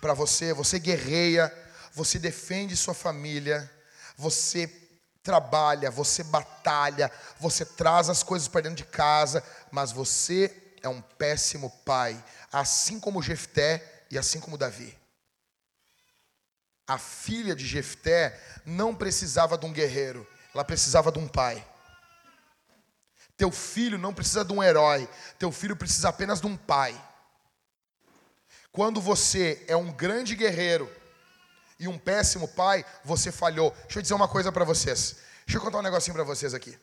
Para 0.00 0.12
você, 0.12 0.52
você 0.52 0.78
guerreia, 0.78 1.52
você 1.94 2.18
defende 2.18 2.76
sua 2.76 2.94
família, 2.94 3.70
você 4.16 4.66
trabalha, 5.22 5.90
você 5.90 6.22
batalha, 6.24 7.10
você 7.38 7.64
traz 7.64 8.10
as 8.10 8.22
coisas 8.22 8.48
para 8.48 8.62
dentro 8.62 8.78
de 8.78 8.84
casa, 8.84 9.42
mas 9.70 9.92
você 9.92 10.74
é 10.82 10.88
um 10.88 11.00
péssimo 11.00 11.70
pai, 11.84 12.22
assim 12.52 12.98
como 12.98 13.22
Jefté 13.22 14.04
e 14.10 14.18
assim 14.18 14.40
como 14.40 14.58
Davi. 14.58 14.98
A 16.86 16.98
filha 16.98 17.54
de 17.54 17.66
Jefté 17.66 18.38
não 18.66 18.94
precisava 18.94 19.56
de 19.56 19.64
um 19.64 19.72
guerreiro, 19.72 20.26
ela 20.52 20.64
precisava 20.64 21.12
de 21.12 21.18
um 21.18 21.28
pai. 21.28 21.64
Teu 23.40 23.50
filho 23.50 23.96
não 23.96 24.12
precisa 24.12 24.44
de 24.44 24.52
um 24.52 24.62
herói, 24.62 25.08
teu 25.38 25.50
filho 25.50 25.74
precisa 25.74 26.10
apenas 26.10 26.42
de 26.42 26.46
um 26.46 26.58
pai. 26.58 26.94
Quando 28.70 29.00
você 29.00 29.64
é 29.66 29.74
um 29.74 29.90
grande 29.90 30.36
guerreiro 30.36 30.94
e 31.78 31.88
um 31.88 31.98
péssimo 31.98 32.46
pai, 32.48 32.84
você 33.02 33.32
falhou. 33.32 33.70
Deixa 33.84 33.98
eu 33.98 34.02
dizer 34.02 34.12
uma 34.12 34.28
coisa 34.28 34.52
para 34.52 34.62
vocês. 34.62 35.16
Deixa 35.46 35.56
eu 35.56 35.62
contar 35.62 35.78
um 35.78 35.82
negocinho 35.82 36.14
para 36.14 36.22
vocês 36.22 36.52
aqui. 36.52 36.78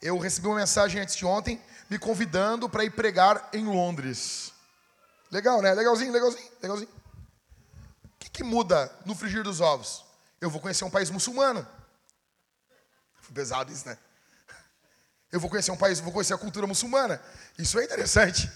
Eu 0.00 0.16
recebi 0.16 0.46
uma 0.46 0.54
mensagem 0.54 1.02
antes 1.02 1.16
de 1.16 1.26
ontem 1.26 1.60
me 1.90 1.98
convidando 1.98 2.68
para 2.68 2.84
ir 2.84 2.90
pregar 2.90 3.48
em 3.52 3.64
Londres. 3.64 4.52
Legal, 5.28 5.60
né? 5.60 5.74
Legalzinho, 5.74 6.12
legalzinho, 6.12 6.52
legalzinho. 6.62 6.90
O 8.04 8.18
que, 8.20 8.30
que 8.30 8.44
muda 8.44 8.96
no 9.04 9.16
frigir 9.16 9.42
dos 9.42 9.60
ovos? 9.60 10.04
Eu 10.40 10.48
vou 10.48 10.60
conhecer 10.60 10.84
um 10.84 10.90
país 10.90 11.10
muçulmano. 11.10 11.66
Foi 13.20 13.34
pesado 13.34 13.72
isso, 13.72 13.84
né? 13.84 13.98
Eu 15.30 15.40
vou 15.40 15.50
conhecer 15.50 15.70
um 15.70 15.76
país, 15.76 16.00
vou 16.00 16.12
conhecer 16.12 16.34
a 16.34 16.38
cultura 16.38 16.66
muçulmana. 16.66 17.20
Isso 17.58 17.78
é 17.78 17.84
interessante. 17.84 18.50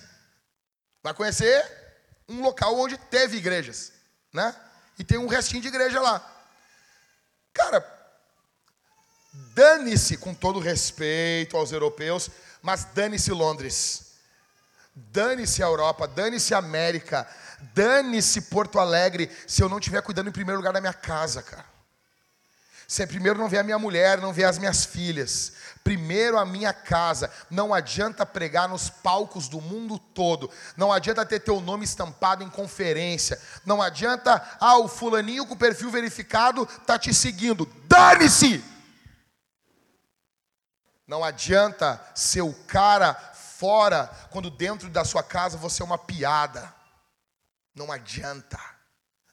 Vai 1.02 1.12
conhecer 1.12 1.64
um 2.28 2.42
local 2.42 2.78
onde 2.78 2.96
teve 2.96 3.36
igrejas, 3.36 3.92
né? 4.32 4.54
E 4.98 5.04
tem 5.04 5.18
um 5.18 5.26
restinho 5.26 5.60
de 5.60 5.68
igreja 5.68 6.00
lá. 6.00 6.24
Cara, 7.52 7.84
dane-se 9.54 10.16
com 10.16 10.34
todo 10.34 10.58
respeito 10.58 11.56
aos 11.56 11.72
europeus, 11.72 12.30
mas 12.62 12.84
dane-se 12.84 13.30
Londres. 13.32 14.12
Dane-se 14.94 15.62
a 15.62 15.66
Europa, 15.66 16.06
dane-se 16.06 16.54
a 16.54 16.58
América, 16.58 17.26
dane-se 17.74 18.42
Porto 18.42 18.78
Alegre, 18.78 19.30
se 19.46 19.62
eu 19.62 19.68
não 19.68 19.78
estiver 19.78 20.02
cuidando 20.02 20.28
em 20.28 20.32
primeiro 20.32 20.58
lugar 20.58 20.72
da 20.72 20.80
minha 20.80 20.92
casa, 20.92 21.42
cara. 21.42 21.71
Se 22.92 23.06
primeiro 23.06 23.38
não 23.38 23.48
vier 23.48 23.62
a 23.62 23.64
minha 23.64 23.78
mulher, 23.78 24.20
não 24.20 24.34
vier 24.34 24.46
as 24.46 24.58
minhas 24.58 24.84
filhas, 24.84 25.54
primeiro 25.82 26.38
a 26.38 26.44
minha 26.44 26.74
casa. 26.74 27.32
Não 27.48 27.72
adianta 27.72 28.26
pregar 28.26 28.68
nos 28.68 28.90
palcos 28.90 29.48
do 29.48 29.62
mundo 29.62 29.98
todo. 29.98 30.50
Não 30.76 30.92
adianta 30.92 31.24
ter 31.24 31.40
teu 31.40 31.58
nome 31.58 31.86
estampado 31.86 32.44
em 32.44 32.50
conferência. 32.50 33.40
Não 33.64 33.80
adianta, 33.80 34.46
ah, 34.60 34.76
o 34.76 34.88
fulaninho 34.88 35.46
com 35.46 35.54
o 35.54 35.56
perfil 35.56 35.90
verificado 35.90 36.66
tá 36.86 36.98
te 36.98 37.14
seguindo. 37.14 37.64
Dane-se! 37.86 38.62
Não 41.06 41.24
adianta 41.24 41.98
ser 42.14 42.42
o 42.42 42.52
cara 42.52 43.14
fora 43.14 44.06
quando 44.30 44.50
dentro 44.50 44.90
da 44.90 45.02
sua 45.02 45.22
casa 45.22 45.56
você 45.56 45.80
é 45.80 45.86
uma 45.86 45.96
piada. 45.96 46.70
Não 47.74 47.90
adianta. 47.90 48.60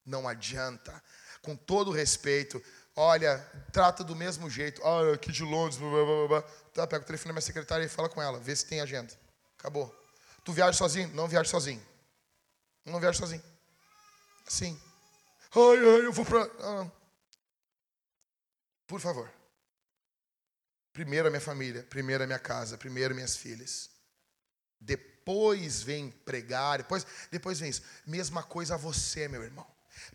Não 0.06 0.30
adianta. 0.30 1.04
Com 1.42 1.58
todo 1.58 1.92
respeito, 1.92 2.62
olha, 2.96 3.38
trata 3.72 4.04
do 4.04 4.16
mesmo 4.16 4.50
jeito. 4.50 4.82
Ah, 4.86 5.14
aqui 5.14 5.32
de 5.32 5.44
Londres, 5.44 5.78
blá, 5.78 5.90
blá, 5.90 6.28
blá. 6.28 6.42
Tá, 6.74 6.88
pega 6.88 7.04
o 7.04 7.06
telefone 7.06 7.30
da 7.30 7.34
minha 7.34 7.42
secretária 7.42 7.86
e 7.86 7.90
fala 7.90 8.10
com 8.10 8.22
ela, 8.22 8.40
vê 8.40 8.56
se 8.56 8.66
tem 8.66 8.82
agenda. 8.82 9.14
Acabou. 9.58 9.94
Tu 10.44 10.54
viaja 10.54 10.74
sozinho? 10.74 11.10
Não 11.10 11.28
viaja 11.28 11.50
sozinho. 11.50 11.86
Não 12.86 13.00
viaja 13.00 13.20
sozinho. 13.20 13.44
Sim. 14.48 14.80
Ai, 15.56 15.78
ai, 15.78 16.06
eu 16.06 16.12
vou 16.12 16.26
para. 16.26 16.44
Ah. 16.60 16.92
Por 18.88 19.00
favor. 19.00 19.32
Primeiro 20.92 21.28
a 21.28 21.32
minha 21.32 21.42
família, 21.42 21.84
primeiro 21.84 22.24
a 22.24 22.28
minha 22.28 22.40
casa, 22.40 22.78
primeiro 22.78 23.14
minhas 23.14 23.38
filhas. 23.38 23.90
Depois 24.80 25.82
vem 25.82 26.10
pregar, 26.10 26.80
depois, 26.80 27.06
depois 27.32 27.60
vem 27.60 27.70
isso. 27.70 27.84
Mesma 28.06 28.42
coisa 28.42 28.74
a 28.74 28.78
você, 28.78 29.28
meu 29.28 29.44
irmão. 29.44 29.68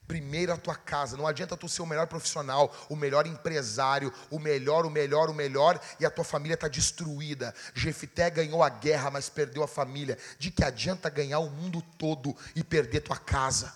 Primeiro 0.07 0.53
a 0.53 0.57
tua 0.57 0.75
casa, 0.75 1.17
não 1.17 1.27
adianta 1.27 1.57
tu 1.57 1.69
ser 1.69 1.83
o 1.83 1.87
melhor 1.87 2.07
profissional, 2.07 2.75
o 2.89 2.97
melhor 2.97 3.27
empresário, 3.27 4.13
o 4.31 4.39
melhor, 4.39 4.85
o 4.85 4.91
melhor, 4.91 5.31
o 5.31 5.35
melhor, 5.35 5.81
e 5.99 6.05
a 6.05 6.11
tua 6.11 6.25
família 6.25 6.55
está 6.55 6.69
destruída. 6.69 7.55
Jefité 7.75 8.29
ganhou 8.31 8.63
a 8.63 8.69
guerra, 8.69 9.11
mas 9.11 9.29
perdeu 9.29 9.63
a 9.63 9.69
família. 9.69 10.19
De 10.39 10.51
que 10.51 10.65
adianta 10.65 11.09
ganhar 11.09 11.39
o 11.39 11.51
mundo 11.51 11.83
todo 11.99 12.37
e 12.55 12.63
perder 12.63 13.01
tua 13.01 13.17
casa? 13.17 13.73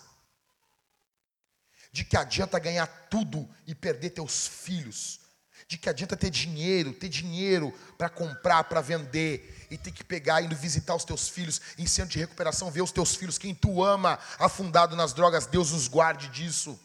De 1.91 2.05
que 2.05 2.17
adianta 2.17 2.59
ganhar 2.59 2.87
tudo 3.11 3.49
e 3.67 3.75
perder 3.75 4.11
teus 4.11 4.47
filhos? 4.47 5.28
De 5.69 5.79
que 5.79 5.89
adianta 5.89 6.17
ter 6.17 6.31
dinheiro, 6.31 6.93
ter 6.93 7.09
dinheiro 7.09 7.73
para 7.97 8.09
comprar, 8.09 8.65
para 8.65 8.81
vender, 8.81 9.67
e 9.71 9.77
ter 9.77 9.93
que 9.93 10.03
pegar, 10.03 10.43
indo 10.43 10.57
visitar 10.57 10.95
os 10.95 11.05
teus 11.05 11.29
filhos 11.29 11.61
em 11.77 11.87
centro 11.87 12.13
de 12.13 12.19
recuperação, 12.19 12.71
ver 12.71 12.83
os 12.83 12.93
teus 12.93 13.15
filhos, 13.15 13.39
quem 13.39 13.55
tu 13.55 13.85
ama, 13.85 14.19
afundado 14.39 14.97
nas 14.97 15.13
drogas, 15.13 15.47
Deus 15.47 15.73
os 15.73 15.87
guarde 15.89 16.29
disso. 16.29 16.79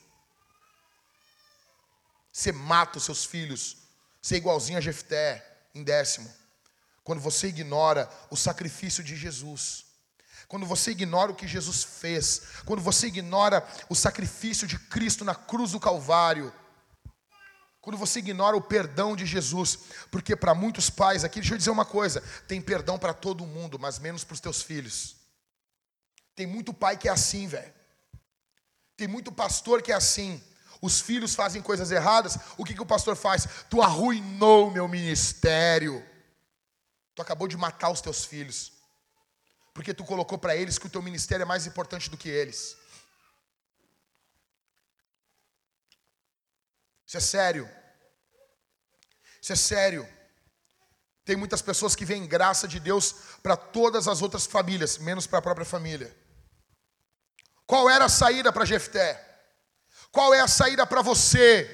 Você 2.31 2.51
mata 2.51 2.97
os 2.97 3.05
seus 3.05 3.25
filhos, 3.25 3.77
você 4.21 4.35
é 4.35 4.37
igualzinho 4.37 4.77
a 4.77 4.81
Jefté, 4.81 5.45
em 5.73 5.83
décimo. 5.83 6.31
Quando 7.03 7.21
você 7.21 7.47
ignora 7.47 8.09
o 8.29 8.35
sacrifício 8.35 9.03
de 9.03 9.15
Jesus, 9.15 9.85
quando 10.47 10.65
você 10.65 10.91
ignora 10.91 11.31
o 11.31 11.35
que 11.35 11.47
Jesus 11.47 11.83
fez, 11.83 12.41
quando 12.65 12.81
você 12.81 13.07
ignora 13.07 13.65
o 13.89 13.95
sacrifício 13.95 14.67
de 14.67 14.77
Cristo 14.77 15.23
na 15.25 15.35
cruz 15.35 15.71
do 15.71 15.79
Calvário, 15.79 16.53
quando 17.83 17.97
você 17.97 18.19
ignora 18.19 18.55
o 18.55 18.61
perdão 18.61 19.13
de 19.13 19.25
Jesus, 19.25 19.77
porque 20.09 20.37
para 20.37 20.55
muitos 20.55 20.89
pais 20.89 21.25
aqui, 21.25 21.41
deixa 21.41 21.53
eu 21.53 21.57
dizer 21.57 21.69
uma 21.69 21.83
coisa: 21.83 22.23
tem 22.47 22.61
perdão 22.61 22.97
para 22.97 23.13
todo 23.13 23.45
mundo, 23.45 23.77
mas 23.77 23.99
menos 23.99 24.23
para 24.23 24.35
os 24.35 24.39
teus 24.39 24.61
filhos. 24.61 25.17
Tem 26.33 26.47
muito 26.47 26.73
pai 26.73 26.95
que 26.95 27.09
é 27.09 27.11
assim, 27.11 27.45
velho. 27.45 27.73
Tem 28.95 29.05
muito 29.05 29.33
pastor 29.33 29.81
que 29.81 29.91
é 29.91 29.95
assim. 29.95 30.41
Os 30.81 31.01
filhos 31.01 31.35
fazem 31.35 31.61
coisas 31.61 31.91
erradas, 31.91 32.37
o 32.57 32.63
que, 32.63 32.73
que 32.73 32.81
o 32.81 32.85
pastor 32.85 33.17
faz? 33.17 33.45
Tu 33.69 33.81
arruinou 33.81 34.71
meu 34.71 34.87
ministério. 34.87 36.01
Tu 37.13 37.21
acabou 37.21 37.49
de 37.49 37.57
matar 37.57 37.89
os 37.89 37.99
teus 37.99 38.23
filhos. 38.23 38.71
Porque 39.73 39.93
tu 39.93 40.05
colocou 40.05 40.37
para 40.37 40.55
eles 40.55 40.77
que 40.77 40.87
o 40.87 40.89
teu 40.89 41.01
ministério 41.01 41.43
é 41.43 41.45
mais 41.45 41.67
importante 41.67 42.09
do 42.09 42.15
que 42.15 42.29
eles. 42.29 42.77
Isso 47.13 47.17
é 47.17 47.21
sério. 47.21 47.69
Isso 49.39 49.53
é 49.53 49.55
sério. 49.55 50.09
Tem 51.23 51.35
muitas 51.35 51.61
pessoas 51.61 51.95
que 51.95 52.05
veem 52.05 52.25
graça 52.25 52.67
de 52.67 52.79
Deus 52.79 53.13
para 53.43 53.55
todas 53.55 54.07
as 54.07 54.23
outras 54.23 54.47
famílias, 54.47 54.97
menos 54.97 55.27
para 55.27 55.37
a 55.37 55.41
própria 55.43 55.63
família. 55.63 56.11
Qual 57.67 57.87
era 57.87 58.05
a 58.05 58.09
saída 58.09 58.51
para 58.51 58.65
Jefté? 58.65 59.23
Qual 60.11 60.33
é 60.33 60.39
a 60.39 60.47
saída 60.47 60.87
para 60.87 61.03
você? 61.03 61.69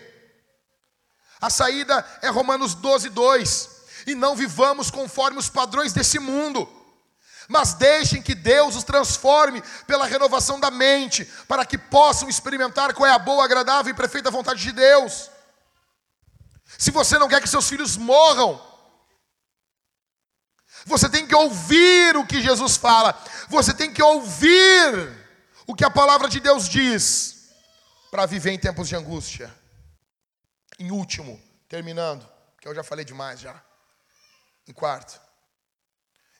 A 1.40 1.50
saída 1.50 2.06
é 2.22 2.28
Romanos 2.28 2.76
12, 2.76 3.08
2. 3.08 3.70
E 4.08 4.16
não 4.16 4.36
vivamos 4.36 4.92
conforme 4.92 5.40
os 5.40 5.48
padrões 5.48 5.94
desse 5.94 6.20
mundo 6.20 6.68
mas 7.50 7.74
deixem 7.74 8.22
que 8.22 8.36
Deus 8.36 8.76
os 8.76 8.84
transforme 8.84 9.64
pela 9.88 10.06
renovação 10.06 10.60
da 10.60 10.70
mente, 10.70 11.26
para 11.48 11.66
que 11.66 11.80
possam 11.80 12.30
experimentar 12.30 12.94
qual 12.94 13.08
é 13.08 13.12
a 13.12 13.18
boa, 13.18 13.44
agradável 13.44 13.92
e 13.92 13.96
perfeita 13.96 14.30
vontade 14.30 14.62
de 14.62 14.72
Deus. 14.72 15.32
Se 16.78 16.92
você 16.92 17.18
não 17.18 17.28
quer 17.28 17.42
que 17.42 17.50
seus 17.50 17.68
filhos 17.68 17.98
morram, 17.98 18.64
você 20.86 21.10
tem 21.10 21.26
que 21.26 21.34
ouvir 21.34 22.16
o 22.16 22.26
que 22.26 22.40
Jesus 22.40 22.78
fala, 22.78 23.20
você 23.48 23.74
tem 23.74 23.92
que 23.92 24.02
ouvir 24.02 25.18
o 25.66 25.74
que 25.74 25.84
a 25.84 25.90
palavra 25.90 26.30
de 26.30 26.40
Deus 26.40 26.70
diz, 26.70 27.50
para 28.12 28.28
viver 28.28 28.52
em 28.52 28.60
tempos 28.60 28.88
de 28.88 28.96
angústia. 28.96 29.52
Em 30.78 30.92
último, 30.92 31.42
terminando, 31.68 32.30
que 32.62 32.68
eu 32.68 32.76
já 32.76 32.84
falei 32.84 33.04
demais 33.04 33.40
já. 33.40 33.60
Em 34.68 34.72
quarto, 34.72 35.20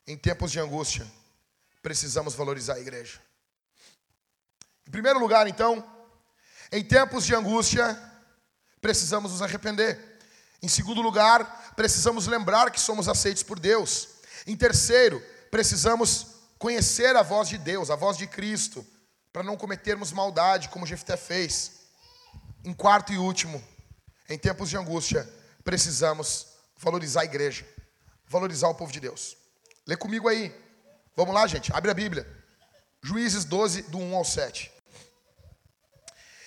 em 0.06 0.16
tempos 0.16 0.50
de 0.50 0.58
angústia, 0.58 1.06
precisamos 1.82 2.34
valorizar 2.34 2.74
a 2.74 2.80
igreja. 2.80 3.20
Em 4.86 4.90
primeiro 4.90 5.18
lugar, 5.18 5.46
então, 5.46 5.84
em 6.72 6.84
tempos 6.84 7.24
de 7.24 7.34
angústia, 7.34 7.98
precisamos 8.80 9.32
nos 9.32 9.42
arrepender. 9.42 10.18
Em 10.62 10.68
segundo 10.68 11.00
lugar, 11.00 11.72
precisamos 11.74 12.26
lembrar 12.26 12.70
que 12.70 12.80
somos 12.80 13.08
aceitos 13.08 13.42
por 13.42 13.58
Deus. 13.58 14.08
Em 14.46 14.56
terceiro, 14.56 15.22
precisamos 15.50 16.26
conhecer 16.58 17.16
a 17.16 17.22
voz 17.22 17.48
de 17.48 17.56
Deus, 17.56 17.90
a 17.90 17.96
voz 17.96 18.16
de 18.16 18.26
Cristo, 18.26 18.86
para 19.32 19.42
não 19.42 19.56
cometermos 19.56 20.12
maldade, 20.12 20.68
como 20.68 20.86
Jefté 20.86 21.16
fez. 21.16 21.80
Em 22.64 22.74
quarto 22.74 23.12
e 23.12 23.18
último, 23.18 23.62
em 24.28 24.38
tempos 24.38 24.68
de 24.68 24.76
angústia, 24.76 25.28
precisamos 25.64 26.48
valorizar 26.76 27.22
a 27.22 27.24
igreja, 27.24 27.66
valorizar 28.26 28.68
o 28.68 28.74
povo 28.74 28.92
de 28.92 29.00
Deus. 29.00 29.36
Lê 29.86 29.96
comigo 29.96 30.28
aí. 30.28 30.54
Vamos 31.16 31.34
lá, 31.34 31.46
gente. 31.46 31.72
Abre 31.72 31.90
a 31.90 31.94
Bíblia. 31.94 32.26
Juízes 33.02 33.44
12, 33.44 33.82
do 33.82 33.98
1 33.98 34.16
ao 34.16 34.24
7. 34.24 34.70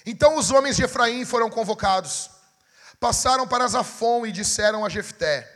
Então 0.06 0.38
os 0.38 0.52
homens 0.52 0.76
de 0.76 0.84
Efraim 0.84 1.26
foram 1.26 1.50
convocados. 1.50 2.30
Passaram 3.00 3.48
para 3.48 3.68
Zafon 3.68 4.26
e 4.26 4.32
disseram 4.32 4.86
a 4.86 4.90
Jefté: 4.90 5.50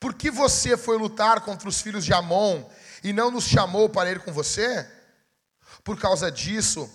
Por 0.00 0.14
que 0.14 0.30
você 0.30 0.76
foi 0.76 0.96
lutar 0.96 1.40
contra 1.40 1.68
os 1.68 1.80
filhos 1.80 2.04
de 2.04 2.12
Amon 2.12 2.64
e 3.02 3.12
não 3.12 3.30
nos 3.30 3.44
chamou 3.44 3.88
para 3.88 4.10
ir 4.10 4.20
com 4.20 4.32
você? 4.32 4.88
Por 5.84 5.98
causa 5.98 6.30
disso, 6.30 6.90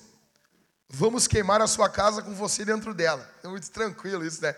vamos 0.90 1.28
queimar 1.28 1.62
a 1.62 1.68
sua 1.68 1.90
casa 1.90 2.22
com 2.22 2.34
você 2.34 2.64
dentro 2.64 2.94
dela. 2.94 3.30
É 3.44 3.48
muito 3.48 3.70
tranquilo 3.70 4.26
isso, 4.26 4.41
né? 4.41 4.56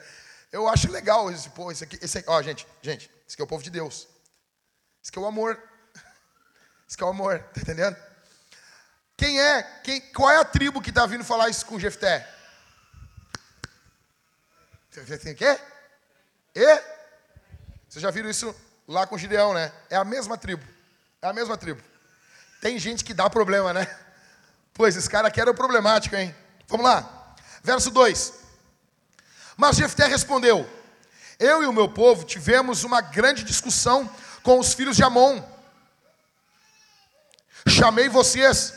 Eu 0.51 0.67
acho 0.67 0.91
legal 0.91 1.31
esse 1.31 1.49
povo, 1.49 1.71
esse 1.71 1.83
aqui, 1.83 1.99
esse 2.01 2.17
aqui, 2.17 2.29
ó, 2.29 2.41
gente, 2.41 2.67
gente, 2.81 3.09
esse 3.27 3.35
aqui 3.35 3.41
é 3.41 3.45
o 3.45 3.47
povo 3.47 3.63
de 3.63 3.69
Deus. 3.69 4.07
Isso 5.01 5.11
que 5.11 5.19
é 5.19 5.21
o 5.21 5.25
amor. 5.25 5.61
Isso 6.87 6.97
que 6.97 7.03
é 7.03 7.07
o 7.07 7.09
amor, 7.09 7.39
tá 7.53 7.61
entendendo? 7.61 7.95
Quem 9.19 9.39
é? 9.39 9.63
Quem, 9.83 9.99
qual 10.13 10.29
é 10.29 10.37
a 10.37 10.45
tribo 10.45 10.81
que 10.81 10.91
está 10.91 11.05
vindo 11.05 11.25
falar 11.25 11.49
isso 11.49 11.65
com 11.65 11.77
Jefté? 11.77 12.25
Você 14.89 15.17
tem 15.17 15.33
o 15.33 15.35
quê? 15.35 15.59
E? 16.55 16.81
Vocês 17.87 18.01
já 18.01 18.09
viram 18.09 18.29
isso 18.29 18.55
lá 18.87 19.05
com 19.05 19.17
Gideão, 19.17 19.53
né? 19.53 19.73
É 19.89 19.97
a 19.97 20.05
mesma 20.05 20.37
tribo. 20.37 20.65
É 21.21 21.27
a 21.27 21.33
mesma 21.33 21.57
tribo. 21.57 21.81
Tem 22.61 22.79
gente 22.79 23.03
que 23.03 23.13
dá 23.13 23.29
problema, 23.29 23.73
né? 23.73 23.87
Pois, 24.73 24.95
esse 24.95 25.09
cara 25.09 25.27
aqui 25.27 25.41
era 25.41 25.53
problemático, 25.53 26.15
hein? 26.15 26.33
Vamos 26.67 26.85
lá. 26.85 27.35
Verso 27.61 27.91
2. 27.91 28.33
Mas 29.57 29.75
Jefté 29.75 30.05
respondeu: 30.05 30.65
Eu 31.37 31.61
e 31.61 31.65
o 31.65 31.73
meu 31.73 31.89
povo 31.89 32.23
tivemos 32.23 32.85
uma 32.85 33.01
grande 33.01 33.43
discussão 33.43 34.09
com 34.43 34.59
os 34.59 34.73
filhos 34.73 34.95
de 34.95 35.03
Amon. 35.03 35.41
Chamei 37.67 38.09
vocês. 38.09 38.73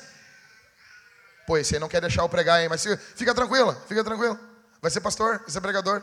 Pô, 1.47 1.59
esse 1.59 1.75
aí 1.75 1.81
não 1.81 1.89
quer 1.89 2.01
deixar 2.01 2.23
eu 2.23 2.29
pregar, 2.29 2.63
hein? 2.63 2.69
Mas 2.69 2.85
fica 3.15 3.35
tranquila, 3.35 3.75
fica 3.89 4.05
tranquilo. 4.05 4.39
Vai 4.81 4.91
ser 4.91 5.01
pastor, 5.01 5.39
vai 5.39 5.51
ser 5.51 5.61
pregador. 5.61 6.03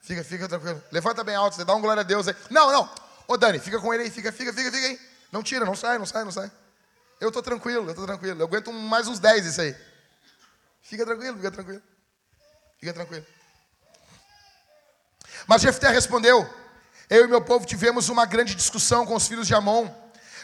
Fica, 0.00 0.24
fica 0.24 0.48
tranquilo. 0.48 0.82
Levanta 0.90 1.22
bem 1.22 1.34
alto, 1.34 1.56
você 1.56 1.64
dá 1.64 1.74
um 1.74 1.80
glória 1.80 2.00
a 2.00 2.04
Deus 2.04 2.28
aí. 2.28 2.36
Não, 2.48 2.72
não. 2.72 2.90
Ô 3.28 3.36
Dani, 3.36 3.58
fica 3.58 3.78
com 3.78 3.92
ele 3.92 4.04
aí, 4.04 4.10
fica, 4.10 4.32
fica, 4.32 4.52
fica, 4.52 4.70
fica 4.70 4.86
aí. 4.86 5.00
Não 5.30 5.42
tira, 5.42 5.64
não 5.64 5.74
sai, 5.74 5.98
não 5.98 6.06
sai, 6.06 6.24
não 6.24 6.32
sai. 6.32 6.50
Eu 7.20 7.30
tô 7.30 7.42
tranquilo, 7.42 7.90
eu 7.90 7.94
tô 7.94 8.04
tranquilo. 8.06 8.40
Eu 8.40 8.46
aguento 8.46 8.72
mais 8.72 9.06
uns 9.06 9.18
10 9.18 9.46
isso 9.46 9.60
aí. 9.60 9.76
Fica 10.82 11.04
tranquilo, 11.04 11.36
fica 11.36 11.50
tranquilo. 11.50 11.82
Fica 12.78 12.92
tranquilo. 12.92 13.26
Mas 15.46 15.62
Jefté 15.62 15.88
respondeu: 15.90 16.48
Eu 17.10 17.24
e 17.24 17.28
meu 17.28 17.42
povo 17.42 17.66
tivemos 17.66 18.08
uma 18.08 18.24
grande 18.24 18.54
discussão 18.54 19.04
com 19.04 19.16
os 19.16 19.26
filhos 19.26 19.48
de 19.48 19.52
Amon. 19.52 19.88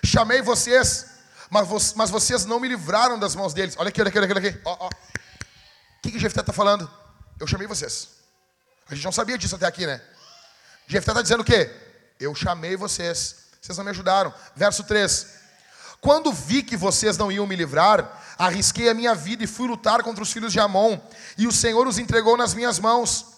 Chamei 0.04 0.42
vocês, 0.42 1.06
mas, 1.48 2.10
vocês 2.10 2.44
não 2.44 2.58
me 2.58 2.66
livraram 2.66 3.16
das 3.16 3.36
mãos 3.36 3.54
deles. 3.54 3.76
Olha 3.78 3.88
aqui, 3.88 4.00
olha 4.00 4.08
aqui, 4.08 4.18
olha 4.18 4.48
aqui. 4.48 4.60
O 4.64 4.90
que, 6.02 6.10
que 6.10 6.18
Jefté 6.18 6.40
está 6.40 6.52
falando? 6.52 6.90
Eu 7.38 7.46
chamei 7.46 7.68
vocês. 7.68 8.08
A 8.88 8.94
gente 8.96 9.04
não 9.04 9.12
sabia 9.12 9.38
disso 9.38 9.54
até 9.54 9.64
aqui, 9.64 9.86
né? 9.86 10.02
Jefté 10.88 11.12
está 11.12 11.22
dizendo 11.22 11.42
o 11.42 11.44
quê? 11.44 11.70
Eu 12.18 12.34
chamei 12.34 12.76
vocês. 12.76 13.46
Vocês 13.62 13.78
não 13.78 13.84
me 13.84 13.90
ajudaram. 13.90 14.34
Verso 14.56 14.82
3. 14.82 15.26
Quando 16.00 16.32
vi 16.32 16.64
que 16.64 16.76
vocês 16.76 17.16
não 17.16 17.30
iam 17.30 17.46
me 17.46 17.54
livrar, 17.54 18.24
arrisquei 18.36 18.88
a 18.88 18.94
minha 18.94 19.14
vida 19.14 19.44
e 19.44 19.46
fui 19.46 19.68
lutar 19.68 20.02
contra 20.02 20.22
os 20.22 20.32
filhos 20.32 20.52
de 20.52 20.58
Amon, 20.58 20.98
e 21.38 21.46
o 21.46 21.52
Senhor 21.52 21.86
os 21.86 21.98
entregou 21.98 22.36
nas 22.36 22.54
minhas 22.54 22.80
mãos. 22.80 23.35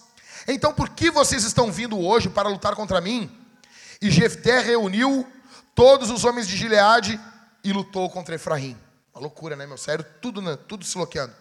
Então 0.53 0.73
por 0.73 0.89
que 0.89 1.11
vocês 1.11 1.43
estão 1.43 1.71
vindo 1.71 1.99
hoje 1.99 2.29
para 2.29 2.49
lutar 2.49 2.75
contra 2.75 2.99
mim? 2.99 3.29
E 4.01 4.09
Jefté 4.09 4.59
reuniu 4.59 5.27
todos 5.75 6.09
os 6.09 6.23
homens 6.23 6.47
de 6.47 6.57
Gileade 6.57 7.19
e 7.63 7.71
lutou 7.71 8.09
contra 8.09 8.35
Efraim. 8.35 8.77
Uma 9.13 9.21
loucura, 9.21 9.55
né, 9.55 9.65
meu? 9.65 9.77
Sério, 9.77 10.05
tudo, 10.21 10.57
tudo 10.57 10.85
se 10.85 10.95
bloqueando. 10.95 11.33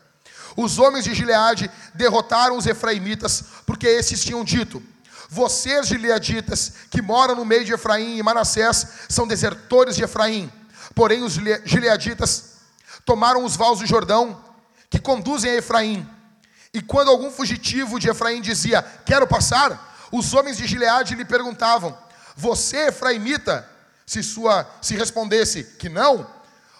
Os 0.56 0.78
homens 0.78 1.04
de 1.04 1.14
Gileade 1.14 1.70
derrotaram 1.94 2.56
os 2.56 2.66
efraimitas, 2.66 3.44
porque 3.66 3.86
esses 3.86 4.24
tinham 4.24 4.44
dito: 4.44 4.82
Vocês, 5.28 5.86
gileaditas, 5.86 6.72
que 6.90 7.02
moram 7.02 7.34
no 7.34 7.44
meio 7.44 7.64
de 7.64 7.72
Efraim 7.72 8.16
e 8.16 8.22
Manassés, 8.22 8.86
são 9.08 9.26
desertores 9.26 9.96
de 9.96 10.04
Efraim. 10.04 10.50
Porém, 10.94 11.22
os 11.22 11.34
gileaditas 11.64 12.56
tomaram 13.04 13.44
os 13.44 13.56
vales 13.56 13.78
do 13.78 13.86
Jordão, 13.86 14.42
que 14.90 14.98
conduzem 14.98 15.50
a 15.50 15.56
Efraim. 15.56 16.08
E 16.72 16.82
quando 16.82 17.10
algum 17.10 17.30
fugitivo 17.30 17.98
de 17.98 18.08
Efraim 18.08 18.40
dizia: 18.40 18.82
Quero 19.04 19.26
passar, 19.26 20.08
os 20.12 20.34
homens 20.34 20.56
de 20.56 20.66
Gileade 20.66 21.14
lhe 21.14 21.24
perguntavam: 21.24 21.96
Você, 22.36 22.88
Efraimita? 22.88 23.68
Se, 24.06 24.22
sua, 24.22 24.66
se 24.80 24.96
respondesse 24.96 25.64
que 25.78 25.90
não, 25.90 26.26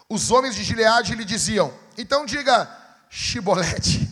os 0.09 0.31
homens 0.31 0.55
de 0.55 0.65
Gileade 0.65 1.15
lhe 1.15 1.25
diziam: 1.25 1.73
Então 1.97 2.25
diga 2.25 2.69
Chibolete. 3.11 4.09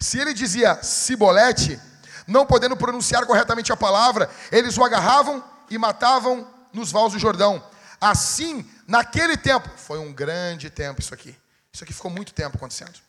Se 0.00 0.18
ele 0.18 0.32
dizia 0.32 0.82
Cibolete, 0.82 1.78
não 2.26 2.46
podendo 2.46 2.76
pronunciar 2.76 3.26
corretamente 3.26 3.72
a 3.72 3.76
palavra, 3.76 4.30
eles 4.52 4.78
o 4.78 4.84
agarravam 4.84 5.42
e 5.70 5.76
matavam 5.76 6.46
nos 6.72 6.92
vales 6.92 7.12
do 7.12 7.18
Jordão. 7.18 7.62
Assim, 8.00 8.68
naquele 8.86 9.36
tempo, 9.36 9.68
foi 9.76 9.98
um 9.98 10.12
grande 10.12 10.70
tempo 10.70 11.00
isso 11.00 11.12
aqui. 11.12 11.36
Isso 11.72 11.84
aqui 11.84 11.92
ficou 11.92 12.10
muito 12.10 12.32
tempo 12.32 12.56
acontecendo. 12.56 13.07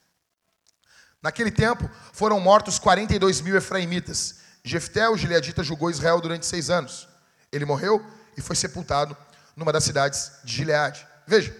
Naquele 1.22 1.52
tempo, 1.52 1.90
foram 2.14 2.40
mortos 2.40 2.80
42 2.80 3.42
mil 3.42 3.58
efraimitas. 3.58 4.40
Jefté, 4.64 5.10
o 5.10 5.18
gileadita, 5.18 5.64
julgou 5.64 5.90
Israel 5.90 6.22
durante 6.22 6.46
seis 6.46 6.70
anos. 6.70 7.08
Ele 7.52 7.66
morreu 7.66 8.06
e 8.38 8.42
foi 8.42 8.56
sepultado 8.56 9.16
numa 9.56 9.74
das 9.74 9.84
cidades 9.84 10.32
de 10.44 10.54
Gileade. 10.54 11.06
Veja, 11.28 11.56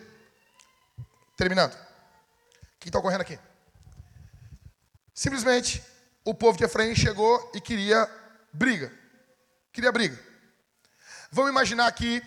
terminando. 1.36 1.74
O 1.74 2.80
que 2.80 2.90
está 2.90 3.00
ocorrendo 3.00 3.22
aqui? 3.22 3.38
Simplesmente, 5.14 5.84
o 6.24 6.34
povo 6.34 6.58
de 6.58 6.64
Efraim 6.64 6.96
chegou 6.96 7.52
e 7.54 7.60
queria 7.60 8.10
briga. 8.54 8.92
Queria 9.74 9.92
briga. 9.92 10.18
Vamos 11.32 11.52
imaginar 11.52 11.88
aqui, 11.88 12.24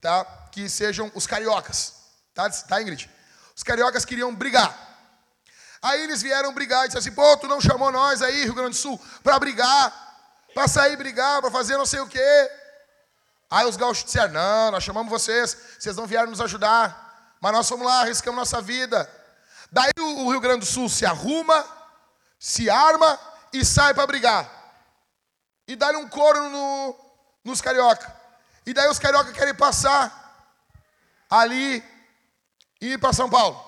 tá, 0.00 0.24
que 0.50 0.68
sejam 0.68 1.10
os 1.14 1.26
cariocas, 1.26 1.94
tá, 2.34 2.50
tá 2.50 2.82
Ingrid? 2.82 3.08
Os 3.56 3.62
cariocas 3.62 4.04
queriam 4.04 4.34
brigar. 4.34 4.87
Aí 5.80 6.02
eles 6.02 6.22
vieram 6.22 6.52
brigar 6.52 6.84
e 6.84 6.88
disseram 6.88 7.00
assim: 7.00 7.12
pô, 7.12 7.36
tu 7.36 7.46
não 7.46 7.60
chamou 7.60 7.92
nós 7.92 8.22
aí, 8.22 8.44
Rio 8.44 8.54
Grande 8.54 8.70
do 8.70 8.76
Sul, 8.76 9.00
para 9.22 9.38
brigar, 9.38 9.92
para 10.54 10.66
sair 10.66 10.96
brigar, 10.96 11.40
para 11.40 11.50
fazer 11.50 11.76
não 11.76 11.86
sei 11.86 12.00
o 12.00 12.08
quê. 12.08 12.50
Aí 13.50 13.66
os 13.66 13.76
gaúchos 13.76 14.04
disseram: 14.04 14.32
não, 14.32 14.70
nós 14.72 14.82
chamamos 14.82 15.10
vocês, 15.10 15.56
vocês 15.78 15.96
não 15.96 16.06
vieram 16.06 16.30
nos 16.30 16.40
ajudar, 16.40 17.36
mas 17.40 17.52
nós 17.52 17.68
fomos 17.68 17.86
lá, 17.86 18.00
arriscamos 18.00 18.38
nossa 18.38 18.60
vida. 18.60 19.08
Daí 19.70 19.92
o 19.98 20.30
Rio 20.30 20.40
Grande 20.40 20.60
do 20.60 20.66
Sul 20.66 20.88
se 20.88 21.06
arruma, 21.06 21.64
se 22.38 22.68
arma 22.68 23.18
e 23.52 23.64
sai 23.64 23.94
para 23.94 24.06
brigar. 24.06 24.50
E 25.66 25.76
dá-lhe 25.76 25.98
um 25.98 26.08
coro 26.08 26.48
no, 26.48 26.96
nos 27.44 27.60
carioca. 27.60 28.16
E 28.64 28.72
daí 28.72 28.88
os 28.88 28.98
carioca 28.98 29.32
querem 29.32 29.54
passar 29.54 30.14
ali 31.30 31.84
e 32.80 32.94
ir 32.94 32.98
para 32.98 33.12
São 33.12 33.28
Paulo. 33.28 33.67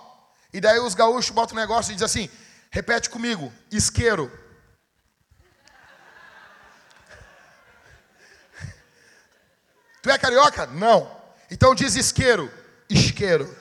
E 0.52 0.60
daí 0.60 0.78
os 0.80 0.94
gaúchos 0.94 1.30
botam 1.30 1.56
um 1.56 1.60
negócio 1.60 1.92
e 1.92 1.94
dizem 1.94 2.06
assim: 2.06 2.30
repete 2.70 3.08
comigo, 3.08 3.52
isqueiro. 3.70 4.30
Tu 10.02 10.10
é 10.10 10.18
carioca? 10.18 10.66
Não. 10.66 11.20
Então 11.50 11.74
diz 11.74 11.94
isqueiro, 11.94 12.52
isqueiro. 12.88 13.54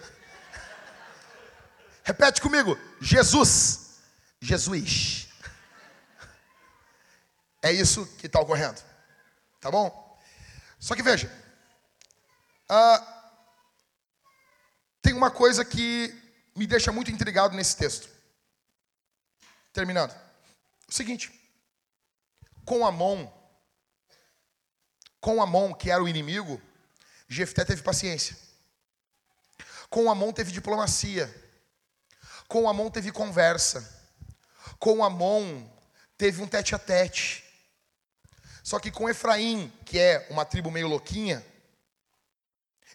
Repete 2.04 2.42
comigo: 2.42 2.78
Jesus. 3.02 4.00
Jesus. 4.42 5.28
É 7.62 7.72
isso 7.72 8.06
que 8.18 8.26
está 8.26 8.40
ocorrendo. 8.40 8.82
Tá 9.60 9.70
bom? 9.70 10.20
Só 10.80 10.96
que 10.96 11.04
veja. 11.04 11.30
Uh, 12.72 13.06
tem 15.02 15.14
uma 15.14 15.30
coisa 15.30 15.66
que 15.66 16.19
me 16.60 16.68
deixa 16.68 16.92
muito 16.92 17.10
intrigado 17.10 17.56
nesse 17.56 17.78
texto. 17.78 18.10
Terminando. 19.72 20.14
O 20.90 20.94
seguinte. 20.94 21.32
Com 22.66 22.86
Amon, 22.86 23.32
com 25.22 25.42
Amon, 25.42 25.74
que 25.74 25.90
era 25.90 26.04
o 26.04 26.08
inimigo, 26.08 26.62
Jefté 27.30 27.64
teve 27.64 27.82
paciência. 27.82 28.38
Com 29.90 30.12
Amon 30.12 30.34
teve 30.34 30.52
diplomacia. 30.52 31.34
Com 32.50 32.70
Amon 32.70 32.92
teve 32.92 33.10
conversa. 33.10 33.80
Com 34.78 35.02
Amon 35.02 35.66
teve 36.18 36.42
um 36.42 36.48
tete 36.48 36.76
a 36.76 36.78
tete. 36.78 37.46
Só 38.62 38.80
que 38.80 38.92
com 38.92 39.10
Efraim, 39.10 39.72
que 39.86 39.98
é 39.98 40.28
uma 40.30 40.44
tribo 40.44 40.70
meio 40.70 40.90
louquinha, 40.90 41.44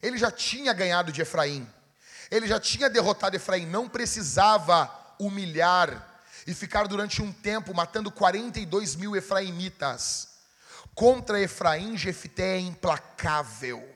ele 0.03 0.19
já 0.19 0.31
tinha 0.31 0.75
ganhado 0.75 1.11
de 1.11 1.23
Efraim. 1.23 1.67
Ele 2.31 2.47
já 2.47 2.59
tinha 2.59 2.91
derrotado 2.91 3.37
Efraim, 3.37 3.67
não 3.67 3.89
precisava 3.89 4.91
humilhar 5.19 6.23
e 6.47 6.55
ficar 6.55 6.87
durante 6.87 7.23
um 7.23 7.33
tempo 7.33 7.75
matando 7.75 8.11
42 8.11 8.97
mil 8.97 9.17
efraimitas. 9.17 10.35
Contra 10.95 11.41
Efraim, 11.41 11.97
Jefté 11.97 12.57
é 12.57 12.61
implacável. 12.61 13.89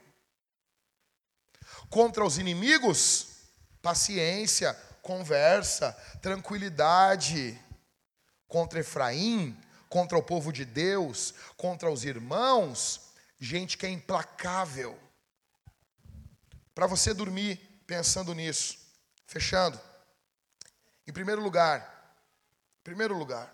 Contra 1.91 2.25
os 2.25 2.39
inimigos, 2.39 3.29
paciência, 3.81 4.75
conversa, 5.03 5.93
tranquilidade 6.21 7.59
contra 8.47 8.81
Efraim, 8.81 9.57
contra 9.89 10.19
o 10.19 10.23
povo 10.23 10.53
de 10.53 10.65
Deus, 10.65 11.35
contra 11.57 11.91
os 11.91 12.05
irmãos, 12.05 13.13
gente 13.39 13.79
que 13.79 13.87
é 13.87 13.91
implacável. 13.91 14.99
Para 16.75 16.87
você 16.87 17.15
dormir 17.15 17.61
pensando 17.89 18.35
nisso, 18.35 18.79
fechando. 19.27 19.81
Em 21.07 21.13
primeiro 21.13 21.41
lugar, 21.43 21.81
em 22.81 22.83
primeiro 22.85 23.17
lugar, 23.17 23.51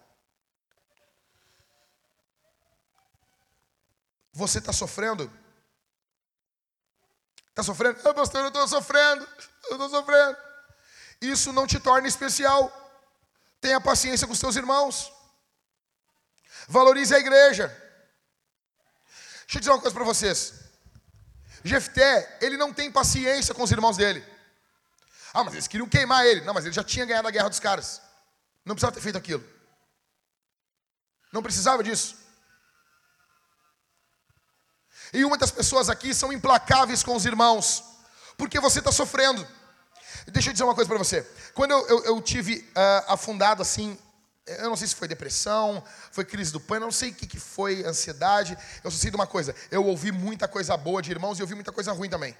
você 4.32 4.58
está 4.58 4.72
sofrendo? 4.72 5.32
Está 7.48 7.62
sofrendo? 7.62 8.00
Ah, 8.06 8.12
pastor, 8.12 8.40
eu 8.40 8.48
estou 8.48 8.66
sofrendo, 8.66 9.28
eu 9.70 9.72
estou 9.74 9.88
sofrendo. 9.88 10.36
Isso 11.20 11.52
não 11.52 11.64
te 11.64 11.78
torna 11.78 12.08
especial. 12.08 12.72
Tenha 13.60 13.80
paciência 13.80 14.26
com 14.26 14.32
os 14.32 14.40
teus 14.40 14.56
irmãos. 14.56 15.12
Valorize 16.66 17.14
a 17.14 17.20
igreja. 17.20 17.68
Deixa 19.42 19.58
eu 19.58 19.60
dizer 19.60 19.70
uma 19.70 19.80
coisa 19.80 19.94
para 19.94 20.04
vocês. 20.04 20.63
Jefté, 21.64 22.38
ele 22.42 22.58
não 22.58 22.72
tem 22.72 22.92
paciência 22.92 23.54
com 23.54 23.62
os 23.62 23.72
irmãos 23.72 23.96
dele. 23.96 24.22
Ah, 25.32 25.42
mas 25.42 25.54
eles 25.54 25.66
queriam 25.66 25.88
queimar 25.88 26.24
ele. 26.26 26.42
Não, 26.42 26.52
mas 26.52 26.66
ele 26.66 26.74
já 26.74 26.84
tinha 26.84 27.06
ganhado 27.06 27.26
a 27.26 27.30
guerra 27.30 27.48
dos 27.48 27.58
caras. 27.58 28.02
Não 28.64 28.74
precisava 28.74 28.94
ter 28.94 29.00
feito 29.00 29.16
aquilo. 29.16 29.42
Não 31.32 31.42
precisava 31.42 31.82
disso. 31.82 32.16
E 35.12 35.24
muitas 35.24 35.50
pessoas 35.50 35.88
aqui 35.88 36.14
são 36.14 36.32
implacáveis 36.32 37.02
com 37.02 37.16
os 37.16 37.24
irmãos, 37.24 37.82
porque 38.36 38.60
você 38.60 38.80
está 38.80 38.92
sofrendo. 38.92 39.46
Deixa 40.26 40.50
eu 40.50 40.52
dizer 40.52 40.64
uma 40.64 40.74
coisa 40.74 40.88
para 40.88 40.98
você. 40.98 41.22
Quando 41.54 41.70
eu, 41.70 41.88
eu, 41.88 42.04
eu 42.04 42.22
tive 42.22 42.58
uh, 42.58 43.12
afundado 43.12 43.62
assim, 43.62 43.98
eu 44.46 44.68
não 44.68 44.76
sei 44.76 44.86
se 44.86 44.94
foi 44.94 45.08
depressão, 45.08 45.82
foi 46.10 46.24
crise 46.24 46.52
do 46.52 46.60
pânico, 46.60 46.84
não 46.84 46.92
sei 46.92 47.10
o 47.10 47.14
que, 47.14 47.26
que 47.26 47.40
foi, 47.40 47.82
ansiedade. 47.84 48.56
Eu 48.82 48.90
só 48.90 48.98
sei 48.98 49.10
de 49.10 49.16
uma 49.16 49.26
coisa: 49.26 49.54
eu 49.70 49.84
ouvi 49.86 50.12
muita 50.12 50.46
coisa 50.46 50.76
boa 50.76 51.00
de 51.00 51.10
irmãos 51.10 51.38
e 51.38 51.42
ouvi 51.42 51.54
muita 51.54 51.72
coisa 51.72 51.92
ruim 51.92 52.10
também. 52.10 52.36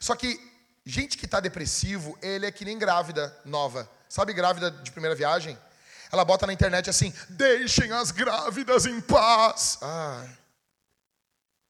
Só 0.00 0.16
que 0.16 0.40
gente 0.84 1.16
que 1.16 1.26
está 1.26 1.38
depressivo, 1.38 2.18
ele 2.20 2.46
é 2.46 2.50
que 2.50 2.64
nem 2.64 2.76
grávida 2.76 3.36
nova. 3.44 3.88
Sabe 4.08 4.32
grávida 4.32 4.70
de 4.72 4.90
primeira 4.90 5.14
viagem? 5.14 5.56
Ela 6.10 6.24
bota 6.24 6.46
na 6.46 6.52
internet 6.52 6.90
assim: 6.90 7.14
deixem 7.28 7.92
as 7.92 8.10
grávidas 8.10 8.86
em 8.86 9.00
paz. 9.00 9.78
Ai, 9.80 10.38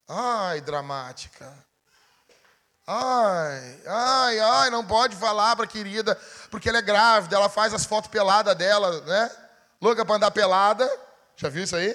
ai, 0.09 0.61
dramática. 0.63 1.53
Ai, 2.87 3.81
ai, 3.87 4.41
ai, 4.41 4.71
não 4.71 4.85
pode 4.85 5.15
falar 5.15 5.55
para 5.55 5.67
querida, 5.67 6.19
porque 6.51 6.69
ela 6.69 6.79
é 6.79 6.83
grávida, 6.83 7.37
ela 7.37 7.49
faz 7.49 7.73
as 7.73 7.85
fotos 7.85 8.11
peladas 8.11 8.57
dela, 8.57 9.01
né? 9.03 9.31
Louca 9.81 10.05
para 10.05 10.17
andar 10.17 10.31
pelada. 10.31 10.89
Já 11.37 11.49
viu 11.49 11.65
isso 11.65 11.75
aí? 11.75 11.95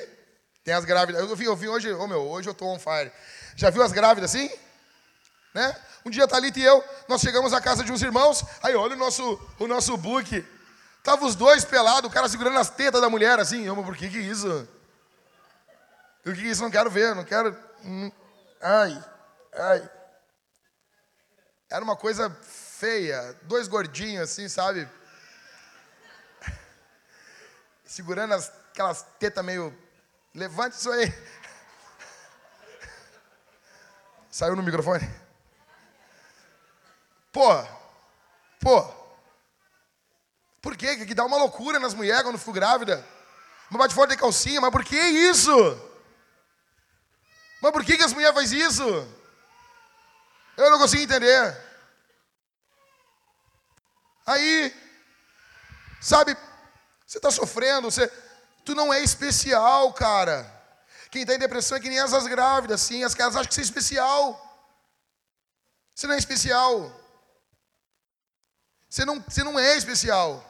Tem 0.63 0.73
as 0.73 0.83
grávidas. 0.85 1.21
Eu 1.21 1.35
vi, 1.35 1.45
eu 1.45 1.55
vi 1.55 1.69
hoje, 1.69 1.91
oh 1.93 2.07
meu, 2.07 2.21
hoje 2.27 2.49
eu 2.49 2.53
tô 2.53 2.65
on 2.65 2.79
fire. 2.79 3.11
Já 3.55 3.69
viu 3.69 3.83
as 3.83 3.91
grávidas 3.91 4.31
assim? 4.31 4.49
Né? 5.53 5.75
Um 6.05 6.09
dia 6.09 6.27
Thalita 6.27 6.59
e 6.59 6.63
eu, 6.63 6.83
nós 7.07 7.21
chegamos 7.21 7.53
à 7.53 7.61
casa 7.61 7.83
de 7.83 7.91
uns 7.91 8.01
irmãos, 8.01 8.43
aí 8.61 8.75
olha 8.75 8.93
o 8.93 8.97
nosso, 8.97 9.39
o 9.57 9.67
nosso 9.67 9.95
book. 9.97 10.45
Tava 11.03 11.25
os 11.25 11.35
dois 11.35 11.63
pelados, 11.63 12.09
o 12.09 12.13
cara 12.13 12.27
segurando 12.27 12.57
as 12.57 12.69
tetas 12.69 12.99
da 12.99 13.09
mulher 13.09 13.39
assim. 13.39 13.65
Eu, 13.65 13.75
mas 13.75 13.85
por 13.85 13.95
que 13.95 14.09
que 14.09 14.17
isso? 14.17 14.67
O 16.25 16.33
que 16.33 16.41
que 16.41 16.47
isso? 16.47 16.63
Não 16.63 16.71
quero 16.71 16.89
ver, 16.89 17.13
não 17.15 17.23
quero. 17.23 17.55
Hum, 17.83 18.11
ai, 18.61 19.03
ai. 19.53 19.89
Era 21.69 21.83
uma 21.83 21.95
coisa 21.95 22.35
feia, 22.41 23.35
dois 23.43 23.67
gordinhos 23.67 24.23
assim, 24.23 24.49
sabe? 24.49 24.89
Segurando 27.95 28.33
as, 28.33 28.51
aquelas 28.73 29.03
tetas 29.17 29.45
meio. 29.45 29.73
Levante 30.33 30.75
isso 30.75 30.91
aí. 30.91 31.07
Saiu 34.29 34.53
no 34.53 34.61
microfone? 34.61 35.09
Pô, 37.31 37.47
pô. 38.59 38.83
Por 40.61 40.75
quê? 40.75 41.05
Que 41.05 41.15
dá 41.15 41.23
uma 41.23 41.37
loucura 41.37 41.79
nas 41.79 41.93
mulheres 41.93 42.23
quando 42.23 42.37
ficam 42.37 42.53
grávidas. 42.53 43.01
Uma 43.71 43.79
bate 43.79 43.95
fora 43.95 44.09
de 44.09 44.17
calcinha, 44.17 44.59
mas 44.59 44.71
por 44.71 44.83
que 44.83 44.99
isso? 44.99 45.55
Mas 47.61 47.71
por 47.71 47.85
que, 47.85 47.95
que 47.95 48.03
as 48.03 48.11
mulheres 48.11 48.35
fazem 48.35 48.59
isso? 48.59 48.83
Eu 50.57 50.69
não 50.69 50.79
consigo 50.79 51.03
entender. 51.03 51.57
Aí, 54.25 54.75
sabe, 56.01 56.35
você 57.05 57.17
está 57.17 57.29
sofrendo, 57.29 57.91
você, 57.91 58.07
tu 58.63 58.73
não 58.73 58.93
é 58.93 59.01
especial, 59.01 59.93
cara. 59.93 60.51
Quem 61.11 61.21
está 61.21 61.35
em 61.35 61.39
depressão 61.39 61.77
é 61.77 61.79
que 61.79 61.89
nem 61.89 61.99
as 61.99 62.27
grávidas, 62.27 62.81
sim. 62.81 63.03
As 63.03 63.13
caras 63.13 63.35
acham 63.35 63.47
que 63.47 63.53
você 63.53 63.61
é 63.61 63.63
especial. 63.63 64.41
Você 65.93 66.07
não 66.07 66.15
é 66.15 66.17
especial. 66.17 67.01
Você 68.89 69.05
não, 69.05 69.21
você 69.21 69.43
não 69.43 69.59
é 69.59 69.77
especial. 69.77 70.43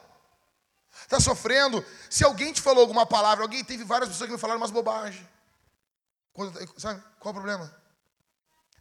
Está 1.01 1.19
sofrendo. 1.19 1.85
Se 2.09 2.23
alguém 2.23 2.53
te 2.53 2.61
falou 2.61 2.81
alguma 2.81 3.05
palavra, 3.05 3.43
alguém 3.43 3.63
teve 3.63 3.83
várias 3.83 4.09
pessoas 4.09 4.27
que 4.27 4.33
me 4.33 4.39
falaram 4.39 4.59
umas 4.59 4.71
bobagens. 4.71 5.27
Sabe? 6.77 7.03
Qual 7.19 7.31
o 7.31 7.35
problema? 7.35 7.73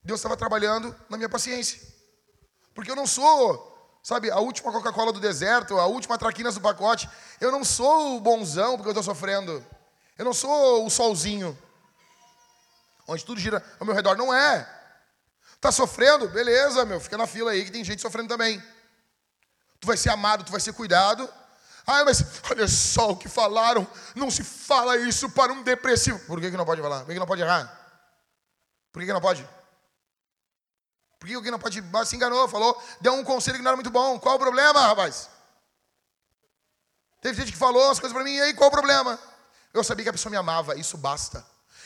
Deus 0.02 0.20
estava 0.20 0.36
trabalhando 0.36 0.94
na 1.08 1.16
minha 1.16 1.28
paciência. 1.28 1.80
Porque 2.72 2.90
eu 2.90 2.96
não 2.96 3.06
sou 3.06 3.73
Sabe, 4.04 4.30
a 4.30 4.38
última 4.38 4.70
Coca-Cola 4.70 5.14
do 5.14 5.18
deserto, 5.18 5.80
a 5.80 5.86
última 5.86 6.18
traquinas 6.18 6.54
do 6.54 6.60
pacote. 6.60 7.08
Eu 7.40 7.50
não 7.50 7.64
sou 7.64 8.18
o 8.18 8.20
bonzão 8.20 8.76
porque 8.76 8.88
eu 8.88 8.92
estou 8.92 9.02
sofrendo. 9.02 9.64
Eu 10.18 10.26
não 10.26 10.34
sou 10.34 10.84
o 10.84 10.90
solzinho. 10.90 11.56
Onde 13.08 13.24
tudo 13.24 13.40
gira 13.40 13.64
ao 13.80 13.86
meu 13.86 13.94
redor. 13.94 14.14
Não 14.14 14.32
é. 14.32 14.68
Tá 15.58 15.72
sofrendo? 15.72 16.28
Beleza, 16.28 16.84
meu. 16.84 17.00
Fica 17.00 17.16
na 17.16 17.26
fila 17.26 17.52
aí 17.52 17.64
que 17.64 17.72
tem 17.72 17.82
gente 17.82 18.02
sofrendo 18.02 18.28
também. 18.28 18.62
Tu 19.80 19.86
vai 19.86 19.96
ser 19.96 20.10
amado, 20.10 20.44
tu 20.44 20.52
vai 20.52 20.60
ser 20.60 20.74
cuidado. 20.74 21.26
Ah, 21.86 22.04
mas 22.04 22.22
olha 22.50 22.68
só 22.68 23.12
o 23.12 23.16
que 23.16 23.26
falaram. 23.26 23.86
Não 24.14 24.30
se 24.30 24.44
fala 24.44 24.98
isso 24.98 25.30
para 25.30 25.50
um 25.50 25.62
depressivo. 25.62 26.18
Por 26.26 26.42
que, 26.42 26.50
que 26.50 26.56
não 26.58 26.66
pode 26.66 26.82
falar? 26.82 26.98
Por 26.98 27.06
que, 27.06 27.14
que 27.14 27.20
não 27.20 27.26
pode 27.26 27.40
errar? 27.40 27.72
Por 28.92 29.00
que, 29.00 29.06
que 29.06 29.12
não 29.14 29.20
pode? 29.22 29.48
Porque 31.24 31.32
alguém 31.32 31.50
não 31.50 31.58
pode. 31.58 31.82
Se 32.06 32.16
enganou, 32.16 32.46
falou, 32.46 32.78
deu 33.00 33.14
um 33.14 33.24
conselho 33.24 33.56
que 33.56 33.62
não 33.62 33.70
era 33.70 33.76
muito 33.78 33.90
bom. 33.90 34.20
Qual 34.20 34.36
o 34.36 34.38
problema, 34.38 34.88
rapaz? 34.88 35.30
Teve 37.18 37.40
gente 37.40 37.50
que 37.50 37.56
falou 37.56 37.90
as 37.90 37.98
coisas 37.98 38.14
para 38.14 38.22
mim, 38.22 38.34
e 38.34 38.40
aí 38.42 38.52
qual 38.52 38.68
o 38.68 38.70
problema? 38.70 39.18
Eu 39.72 39.82
sabia 39.82 40.02
que 40.02 40.10
a 40.10 40.12
pessoa 40.12 40.30
me 40.30 40.36
amava, 40.36 40.78
isso 40.78 40.98
basta. 40.98 41.42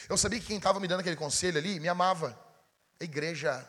Eu 0.09 0.19
sabia 0.19 0.41
que 0.41 0.47
quem 0.47 0.57
estava 0.57 0.81
me 0.81 0.89
dando 0.89 1.01
aquele 1.01 1.15
conselho 1.15 1.57
ali 1.57 1.79
me 1.79 1.89
amava. 1.89 2.37
A 3.01 3.05
igreja. 3.05 3.65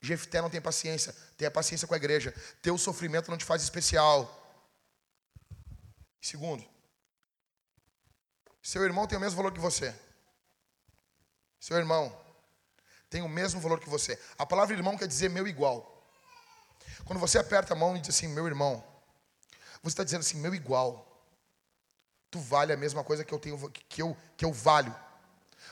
Jefté 0.00 0.42
não 0.42 0.50
tem 0.50 0.60
paciência. 0.60 1.14
Tenha 1.38 1.52
paciência 1.52 1.86
com 1.86 1.94
a 1.94 1.96
igreja. 1.96 2.34
Teu 2.60 2.76
sofrimento 2.76 3.30
não 3.30 3.38
te 3.38 3.44
faz 3.44 3.62
especial. 3.62 4.28
Segundo, 6.20 6.64
seu 8.60 8.82
irmão 8.82 9.06
tem 9.06 9.16
o 9.16 9.20
mesmo 9.20 9.36
valor 9.36 9.52
que 9.52 9.60
você. 9.60 9.94
Seu 11.60 11.76
irmão 11.76 12.23
tem 13.14 13.22
o 13.22 13.28
mesmo 13.28 13.60
valor 13.60 13.78
que 13.78 13.88
você. 13.88 14.20
A 14.36 14.44
palavra 14.44 14.74
irmão 14.74 14.96
quer 14.96 15.06
dizer 15.06 15.30
meu 15.30 15.46
igual. 15.46 16.04
Quando 17.04 17.20
você 17.20 17.38
aperta 17.38 17.72
a 17.72 17.76
mão 17.76 17.96
e 17.96 18.00
diz 18.00 18.12
assim, 18.12 18.26
meu 18.26 18.44
irmão, 18.44 18.82
você 19.84 19.92
está 19.92 20.02
dizendo 20.02 20.22
assim, 20.22 20.36
meu 20.38 20.52
igual. 20.52 21.22
Tu 22.28 22.40
vale 22.40 22.72
a 22.72 22.76
mesma 22.76 23.04
coisa 23.04 23.24
que 23.24 23.32
eu 23.32 23.38
tenho, 23.38 23.70
que 23.88 24.02
eu, 24.02 24.16
que 24.36 24.44
eu 24.44 24.52
valho. 24.52 24.92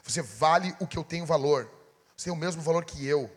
Você 0.05 0.23
vale 0.23 0.73
o 0.79 0.87
que 0.87 0.97
eu 0.97 1.03
tenho 1.03 1.27
valor. 1.27 1.69
Você 2.17 2.27
tem 2.27 2.33
o 2.33 2.37
mesmo 2.37 2.63
valor 2.63 2.85
que 2.85 3.05
eu. 3.05 3.29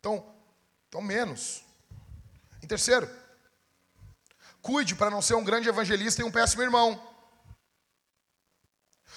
Então, 0.00 0.22
então 0.86 1.00
menos. 1.00 1.64
Em 2.62 2.66
terceiro, 2.66 3.08
cuide 4.60 4.94
para 4.94 5.08
não 5.08 5.22
ser 5.22 5.32
um 5.32 5.44
grande 5.44 5.66
evangelista 5.66 6.20
e 6.20 6.26
um 6.26 6.30
péssimo 6.30 6.62
irmão. 6.62 7.02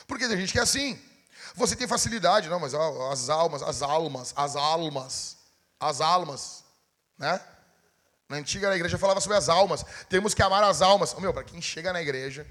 Porque 0.07 0.29
tem 0.29 0.37
gente 0.37 0.53
que 0.53 0.59
é 0.59 0.61
assim. 0.61 1.10
Você 1.55 1.75
tem 1.75 1.87
facilidade, 1.87 2.49
não, 2.49 2.59
mas 2.59 2.73
as 2.73 3.29
almas, 3.29 3.61
as 3.63 3.81
almas, 3.81 4.33
as 4.35 4.55
almas, 4.55 5.37
as 5.79 6.01
almas, 6.01 6.63
né? 7.17 7.39
Na 8.29 8.37
antiga 8.37 8.73
igreja 8.73 8.97
falava 8.97 9.19
sobre 9.19 9.37
as 9.37 9.49
almas. 9.49 9.85
Temos 10.07 10.33
que 10.33 10.41
amar 10.41 10.63
as 10.63 10.81
almas. 10.81 11.13
Oh, 11.17 11.19
meu, 11.19 11.33
para 11.33 11.43
quem 11.43 11.61
chega 11.61 11.91
na 11.91 12.01
igreja 12.01 12.47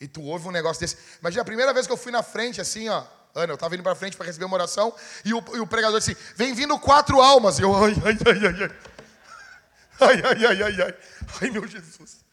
e 0.00 0.08
tu 0.08 0.22
ouve 0.22 0.48
um 0.48 0.50
negócio 0.50 0.80
desse. 0.80 0.96
Imagina 1.20 1.42
a 1.42 1.44
primeira 1.44 1.72
vez 1.72 1.86
que 1.86 1.92
eu 1.92 1.96
fui 1.96 2.10
na 2.10 2.22
frente, 2.22 2.60
assim, 2.60 2.88
ó. 2.88 3.04
Ana, 3.34 3.52
eu 3.52 3.54
estava 3.54 3.74
indo 3.74 3.82
para 3.82 3.94
frente 3.94 4.16
para 4.16 4.26
receber 4.26 4.46
uma 4.46 4.56
oração 4.56 4.94
e 5.24 5.34
o, 5.34 5.44
e 5.54 5.60
o 5.60 5.66
pregador 5.66 5.98
disse: 5.98 6.16
Vem 6.34 6.54
vindo 6.54 6.78
quatro 6.78 7.20
almas. 7.20 7.58
E 7.58 7.62
eu, 7.62 7.74
ai, 7.76 7.94
ai, 8.04 8.18
ai, 8.26 8.46
ai, 8.46 8.62
ai. 8.62 8.76
Ai, 9.98 10.22
ai, 10.24 10.46
ai, 10.46 10.62
ai, 10.62 10.82
ai. 10.82 10.94
Ai, 11.42 11.50
meu 11.50 11.66
Jesus. 11.66 12.24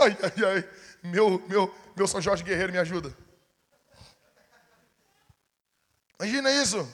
Ai, 0.00 0.16
ai, 0.22 0.44
ai. 0.44 0.68
Meu, 1.02 1.42
meu, 1.48 1.74
meu 1.94 2.06
São 2.06 2.20
Jorge 2.20 2.42
Guerreiro, 2.42 2.72
me 2.72 2.78
ajuda. 2.78 3.14
Imagina 6.20 6.50
isso. 6.50 6.88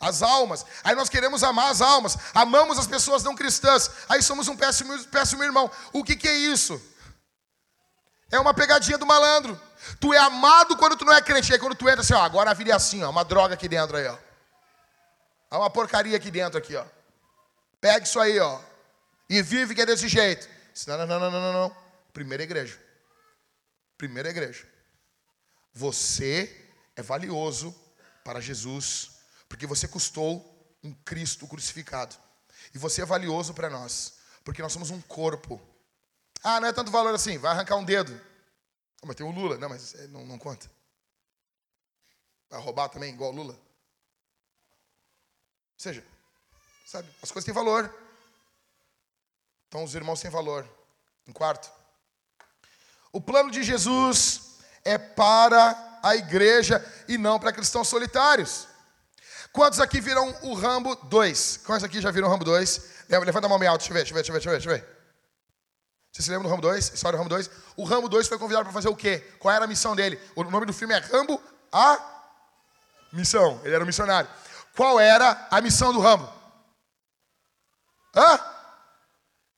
As 0.00 0.22
almas. 0.22 0.64
Aí 0.84 0.94
nós 0.94 1.08
queremos 1.08 1.42
amar 1.42 1.70
as 1.70 1.80
almas. 1.80 2.16
Amamos 2.34 2.78
as 2.78 2.86
pessoas 2.86 3.24
não 3.24 3.34
cristãs. 3.34 3.90
Aí 4.08 4.22
somos 4.22 4.46
um 4.46 4.56
péssimo, 4.56 5.04
péssimo 5.06 5.42
irmão. 5.42 5.70
O 5.92 6.04
que, 6.04 6.14
que 6.14 6.28
é 6.28 6.34
isso? 6.34 6.80
É 8.30 8.38
uma 8.38 8.54
pegadinha 8.54 8.98
do 8.98 9.06
malandro. 9.06 9.60
Tu 10.00 10.12
é 10.12 10.18
amado 10.18 10.76
quando 10.76 10.96
tu 10.96 11.04
não 11.04 11.12
é 11.12 11.20
crente. 11.20 11.52
Aí 11.52 11.58
quando 11.58 11.74
tu 11.74 11.88
entra 11.88 12.02
assim, 12.02 12.14
ó, 12.14 12.22
agora 12.22 12.50
a 12.50 12.54
vida 12.54 12.70
é 12.70 12.74
assim, 12.74 13.02
ó, 13.02 13.10
uma 13.10 13.24
droga 13.24 13.54
aqui 13.54 13.68
dentro 13.68 13.96
aí, 13.96 14.06
ó. 14.06 14.16
Há 15.50 15.58
uma 15.58 15.70
porcaria 15.70 16.16
aqui 16.16 16.30
dentro 16.30 16.58
aqui, 16.58 16.76
ó. 16.76 16.84
Pega 17.80 18.04
isso 18.04 18.20
aí, 18.20 18.38
ó. 18.38 18.60
E 19.28 19.42
vive 19.42 19.74
que 19.74 19.80
é 19.80 19.86
desse 19.86 20.08
jeito. 20.08 20.48
Não, 20.86 20.98
não, 20.98 21.06
não, 21.06 21.30
não, 21.30 21.30
não, 21.30 21.52
não. 21.52 21.76
Primeira 22.12 22.42
igreja. 22.42 22.78
Primeira 23.96 24.28
igreja. 24.28 24.66
Você 25.72 26.67
é 26.98 27.02
valioso 27.02 27.72
para 28.24 28.40
Jesus, 28.40 29.20
porque 29.48 29.68
você 29.68 29.86
custou 29.86 30.76
um 30.82 30.92
Cristo 30.92 31.46
crucificado. 31.46 32.16
E 32.74 32.78
você 32.78 33.02
é 33.02 33.06
valioso 33.06 33.54
para 33.54 33.70
nós, 33.70 34.18
porque 34.42 34.60
nós 34.60 34.72
somos 34.72 34.90
um 34.90 35.00
corpo. 35.02 35.60
Ah, 36.42 36.60
não 36.60 36.66
é 36.66 36.72
tanto 36.72 36.90
valor 36.90 37.14
assim, 37.14 37.38
vai 37.38 37.52
arrancar 37.52 37.76
um 37.76 37.84
dedo. 37.84 38.20
Mas 39.04 39.14
tem 39.14 39.24
o 39.24 39.30
Lula, 39.30 39.56
não, 39.58 39.68
mas 39.68 39.94
não, 40.08 40.26
não 40.26 40.38
conta. 40.38 40.68
Vai 42.50 42.60
roubar 42.60 42.88
também, 42.88 43.14
igual 43.14 43.32
o 43.32 43.36
Lula? 43.36 43.54
Ou 43.54 43.60
seja, 45.76 46.04
sabe, 46.84 47.08
as 47.22 47.30
coisas 47.30 47.44
têm 47.44 47.54
valor. 47.54 47.94
Então 49.68 49.84
os 49.84 49.94
irmãos 49.94 50.20
têm 50.20 50.32
valor. 50.32 50.68
Em 51.28 51.32
quarto, 51.32 51.70
o 53.12 53.20
plano 53.20 53.52
de 53.52 53.62
Jesus 53.62 54.58
é 54.84 54.98
para 54.98 55.87
a 56.02 56.16
igreja 56.16 56.84
e 57.06 57.18
não 57.18 57.38
para 57.38 57.52
cristãos 57.52 57.88
solitários. 57.88 58.66
Quantos 59.52 59.80
aqui 59.80 60.00
viram 60.00 60.28
o 60.42 60.54
Rambo 60.54 60.94
2? 60.94 61.60
Quantos 61.64 61.84
aqui 61.84 62.00
já 62.00 62.10
viram 62.10 62.28
o 62.28 62.30
Rambo 62.30 62.44
2? 62.44 62.80
Levanta 63.08 63.46
a 63.46 63.48
mão 63.48 63.58
bem 63.58 63.68
alto, 63.68 63.80
deixa 63.80 63.92
eu 63.92 63.94
ver, 63.94 64.04
deixa 64.04 64.12
eu 64.12 64.16
ver, 64.16 64.22
deixa 64.22 64.32
eu 64.32 64.52
ver, 64.52 64.58
deixa 64.58 64.68
eu 64.68 64.72
ver. 64.72 64.80
Deixa 64.80 64.86
eu 64.86 64.92
ver. 64.92 64.98
Você 66.12 66.22
se 66.22 66.30
lembra 66.30 66.48
do 66.48 66.50
Rambo 66.50 66.62
2? 66.62 66.94
História 66.94 67.16
do 67.16 67.22
Rambo 67.22 67.34
2? 67.34 67.50
O 67.76 67.84
Rambo 67.84 68.08
2 68.08 68.28
foi 68.28 68.38
convidado 68.38 68.64
para 68.64 68.72
fazer 68.72 68.88
o 68.88 68.96
quê? 68.96 69.18
Qual 69.38 69.54
era 69.54 69.64
a 69.64 69.68
missão 69.68 69.94
dele? 69.94 70.20
O 70.34 70.42
nome 70.44 70.66
do 70.66 70.72
filme 70.72 70.94
é 70.94 70.98
Rambo 70.98 71.40
a 71.72 72.18
Missão. 73.12 73.60
Ele 73.64 73.74
era 73.74 73.82
um 73.82 73.86
missionário. 73.86 74.28
Qual 74.76 75.00
era 75.00 75.46
a 75.50 75.60
missão 75.60 75.92
do 75.92 76.00
Rambo? 76.00 76.30
Hã? 78.14 78.40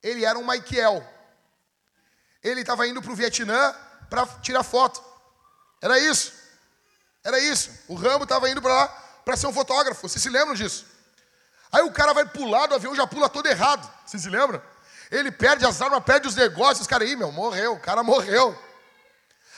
Ele 0.01 0.25
era 0.25 0.37
um 0.37 0.47
Michael. 0.47 1.05
Ele 2.43 2.61
estava 2.61 2.87
indo 2.87 3.01
para 3.01 3.11
o 3.11 3.15
Vietnã 3.15 3.75
para 4.09 4.25
tirar 4.41 4.63
foto. 4.63 5.03
Era 5.81 5.99
isso. 5.99 6.33
Era 7.23 7.39
isso. 7.39 7.71
O 7.87 7.95
Rambo 7.95 8.23
estava 8.23 8.49
indo 8.49 8.61
para 8.61 8.73
lá 8.73 8.87
para 9.25 9.35
ser 9.35 9.47
um 9.47 9.53
fotógrafo. 9.53 10.07
Vocês 10.07 10.21
se 10.21 10.29
lembram 10.29 10.53
disso? 10.53 10.85
Aí 11.71 11.81
o 11.83 11.91
cara 11.91 12.13
vai 12.13 12.25
pular 12.25 12.67
do 12.67 12.75
avião, 12.75 12.93
já 12.93 13.07
pula 13.07 13.29
todo 13.29 13.47
errado. 13.47 13.89
Vocês 14.05 14.23
se 14.23 14.29
lembram? 14.29 14.61
Ele 15.09 15.31
perde 15.31 15.65
as 15.65 15.81
armas, 15.81 16.03
perde 16.03 16.27
os 16.27 16.35
negócios. 16.35 16.81
Os 16.81 16.87
caras 16.87 17.07
aí, 17.07 17.15
meu, 17.15 17.31
morreu. 17.31 17.73
O 17.73 17.79
cara 17.79 18.03
morreu. 18.03 18.57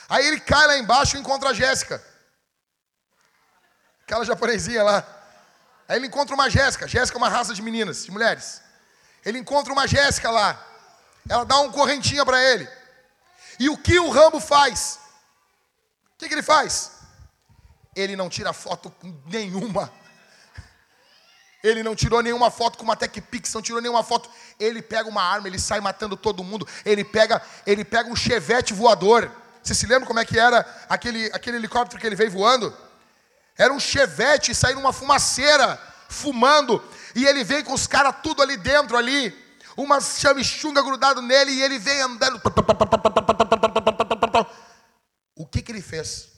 Aí 0.08 0.26
ele 0.26 0.40
cai 0.40 0.66
lá 0.66 0.78
embaixo 0.78 1.16
e 1.16 1.20
encontra 1.20 1.50
a 1.50 1.54
Jéssica. 1.54 2.02
Aquela 4.02 4.24
japonesinha 4.24 4.82
lá. 4.82 5.06
Aí 5.88 5.96
ele 5.96 6.06
encontra 6.06 6.34
uma 6.34 6.50
Jéssica. 6.50 6.86
Jéssica 6.88 7.16
é 7.16 7.20
uma 7.20 7.28
raça 7.28 7.54
de 7.54 7.62
meninas, 7.62 8.04
de 8.04 8.10
mulheres. 8.10 8.62
Ele 9.24 9.38
encontra 9.38 9.72
uma 9.72 9.86
Jéssica 9.86 10.30
lá. 10.30 10.62
Ela 11.28 11.44
dá 11.44 11.58
um 11.60 11.72
correntinha 11.72 12.24
para 12.24 12.42
ele. 12.42 12.68
E 13.58 13.68
o 13.68 13.78
que 13.78 13.98
o 13.98 14.10
Rambo 14.10 14.40
faz? 14.40 14.98
O 16.14 16.18
que, 16.18 16.28
que 16.28 16.34
ele 16.34 16.42
faz? 16.42 16.92
Ele 17.94 18.16
não 18.16 18.28
tira 18.28 18.52
foto 18.52 18.92
nenhuma. 19.26 19.92
Ele 21.62 21.82
não 21.82 21.96
tirou 21.96 22.22
nenhuma 22.22 22.50
foto 22.50 22.76
com 22.76 22.84
uma 22.84 22.94
Tech 22.94 23.18
Pix, 23.22 23.52
não 23.54 23.62
tirou 23.62 23.80
nenhuma 23.80 24.04
foto. 24.04 24.28
Ele 24.60 24.82
pega 24.82 25.08
uma 25.08 25.22
arma, 25.22 25.48
ele 25.48 25.58
sai 25.58 25.80
matando 25.80 26.16
todo 26.16 26.44
mundo. 26.44 26.68
Ele 26.84 27.02
pega, 27.02 27.40
ele 27.66 27.84
pega 27.84 28.10
um 28.10 28.14
chevette 28.14 28.74
voador. 28.74 29.30
Você 29.62 29.74
se 29.74 29.86
lembra 29.86 30.06
como 30.06 30.20
é 30.20 30.26
que 30.26 30.38
era 30.38 30.66
aquele, 30.90 31.30
aquele 31.32 31.56
helicóptero 31.56 31.98
que 31.98 32.06
ele 32.06 32.14
veio 32.14 32.30
voando? 32.30 32.76
Era 33.56 33.72
um 33.72 33.80
chevette, 33.80 34.54
saindo 34.54 34.78
uma 34.78 34.92
fumaceira, 34.92 35.80
fumando. 36.06 36.82
E 37.14 37.24
ele 37.24 37.42
vem 37.42 37.64
com 37.64 37.72
os 37.72 37.86
caras 37.86 38.16
tudo 38.22 38.42
ali 38.42 38.58
dentro 38.58 38.96
ali. 38.96 39.34
Uma 39.74 40.00
chamichunga 40.00 40.82
grudado 40.82 41.22
nele 41.22 41.52
e 41.52 41.62
ele 41.62 41.78
vem 41.78 42.00
andando. 42.00 42.40
Que 45.54 45.62
que 45.62 45.70
ele 45.70 45.80
fez? 45.80 46.32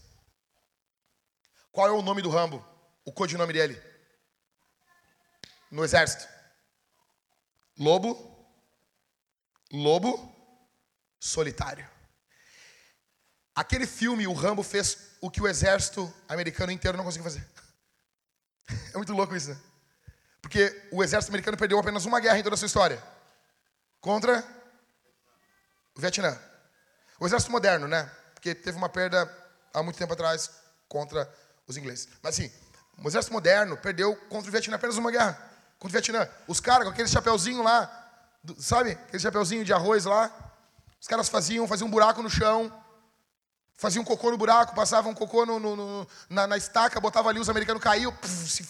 Qual 1.73 1.89
é 1.89 1.91
o 1.91 2.03
nome 2.03 2.21
do 2.21 2.29
Rambo? 2.29 2.63
O 3.03 3.11
codinome 3.11 3.51
dele? 3.51 3.83
No 5.71 5.83
exército. 5.83 6.29
Lobo. 7.79 8.15
Lobo 9.73 10.31
solitário. 11.19 11.89
Aquele 13.55 13.87
filme, 13.87 14.27
o 14.27 14.35
Rambo 14.35 14.63
fez 14.63 15.17
o 15.23 15.31
que 15.31 15.41
o 15.41 15.49
exército 15.49 16.13
americano 16.29 16.71
inteiro 16.71 16.99
não 16.99 17.05
conseguiu 17.05 17.25
fazer. 17.25 17.49
É 18.93 18.99
muito 18.99 19.15
louco 19.15 19.35
isso, 19.35 19.49
né? 19.49 19.59
Porque 20.43 20.89
o 20.93 21.03
exército 21.03 21.31
americano 21.31 21.57
perdeu 21.57 21.79
apenas 21.79 22.05
uma 22.05 22.21
guerra 22.21 22.39
em 22.39 22.43
toda 22.43 22.55
a 22.55 22.59
sua 22.59 22.67
história 22.67 23.03
contra 23.99 24.45
o 25.95 26.01
Vietnã. 26.01 26.39
O 27.19 27.27
exército 27.27 27.51
moderno, 27.51 27.89
né? 27.89 28.11
Porque 28.47 28.55
teve 28.55 28.79
uma 28.79 28.89
perda 28.89 29.29
há 29.75 29.83
muito 29.83 29.99
tempo 29.99 30.13
atrás 30.13 30.53
contra 30.89 31.29
os 31.67 31.77
ingleses. 31.77 32.09
Mas 32.23 32.39
assim, 32.39 32.53
o 33.03 33.09
exército 33.09 33.33
moderno 33.33 33.77
perdeu 33.77 34.15
contra 34.29 34.49
o 34.49 34.53
Vietnã 34.53 34.77
apenas 34.77 34.97
uma 34.97 35.11
guerra 35.11 35.33
contra 35.81 35.89
o 35.89 36.01
Vietnã. 36.01 36.29
Os 36.47 36.61
caras 36.61 36.85
com 36.85 36.93
aquele 36.93 37.09
chapeuzinho 37.09 37.61
lá, 37.61 37.91
sabe? 38.57 38.93
Aquele 38.93 39.19
chapeuzinho 39.19 39.65
de 39.65 39.73
arroz 39.73 40.05
lá. 40.05 40.31
Os 41.01 41.09
caras 41.09 41.29
faziam, 41.29 41.67
faziam 41.67 41.89
um 41.89 41.91
buraco 41.91 42.23
no 42.23 42.31
chão, 42.31 42.73
faziam 43.75 44.03
um 44.03 44.05
cocô 44.05 44.31
no 44.31 44.39
buraco, 44.39 44.77
passavam 44.77 45.11
um 45.11 45.15
cocô 45.15 45.45
no, 45.45 45.59
no, 45.59 45.75
no, 45.75 46.09
na, 46.31 46.47
na, 46.47 46.57
estaca, 46.57 47.01
botavam 47.01 47.31
ali, 47.31 47.41
os 47.41 47.51
americanos 47.51 47.83
caíam, 47.83 48.13
puf, 48.13 48.49
se 48.49 48.65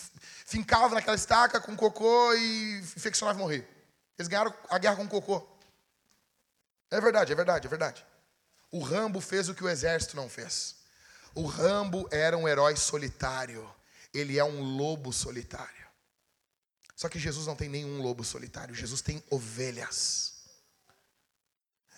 fincavam 0.47 0.95
naquela 0.95 1.17
estaca 1.17 1.61
com 1.61 1.77
cocô 1.77 2.33
e 2.33 2.79
infeccionavam 2.79 3.41
e 3.41 3.45
morrer. 3.45 3.89
Eles 4.19 4.27
ganharam 4.27 4.55
a 4.71 4.79
guerra 4.79 4.97
com 4.97 5.07
cocô. 5.07 5.47
É 6.91 6.99
verdade, 6.99 7.31
é 7.31 7.37
verdade, 7.37 7.67
é 7.67 7.69
verdade. 7.69 8.07
O 8.77 8.81
Rambo 8.83 9.23
fez 9.23 9.49
o 9.49 9.55
que 9.55 9.65
o 9.65 9.69
exército 9.71 10.17
não 10.17 10.29
fez. 10.29 10.77
O 11.35 11.47
Rambo 11.47 12.07
era 12.13 12.37
um 12.37 12.47
herói 12.47 12.77
solitário. 12.77 13.67
Ele 14.13 14.39
é 14.39 14.45
um 14.45 14.61
lobo 14.77 15.15
solitário. 15.15 15.87
Só 16.95 17.09
que 17.09 17.19
Jesus 17.19 17.47
não 17.47 17.57
tem 17.57 17.71
nenhum 17.71 18.03
lobo 18.03 18.23
solitário. 18.23 18.75
Jesus 18.75 19.01
tem 19.01 19.25
ovelhas. 19.31 20.35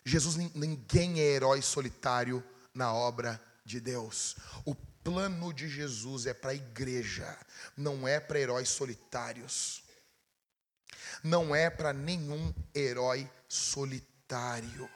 Jesus, 0.04 0.36
ninguém 0.54 1.18
é 1.18 1.24
herói 1.24 1.62
solitário 1.62 2.44
na 2.72 2.94
obra 2.94 3.42
de 3.64 3.80
Deus. 3.80 4.36
O 4.64 4.72
plano 5.02 5.52
de 5.52 5.68
Jesus 5.68 6.26
é 6.26 6.32
para 6.32 6.52
a 6.52 6.54
igreja, 6.54 7.36
não 7.76 8.06
é 8.06 8.20
para 8.20 8.38
heróis 8.38 8.68
solitários 8.68 9.82
não 11.22 11.54
é 11.54 11.68
para 11.68 11.92
nenhum 11.92 12.54
herói 12.74 13.28
solitário. 13.48 14.88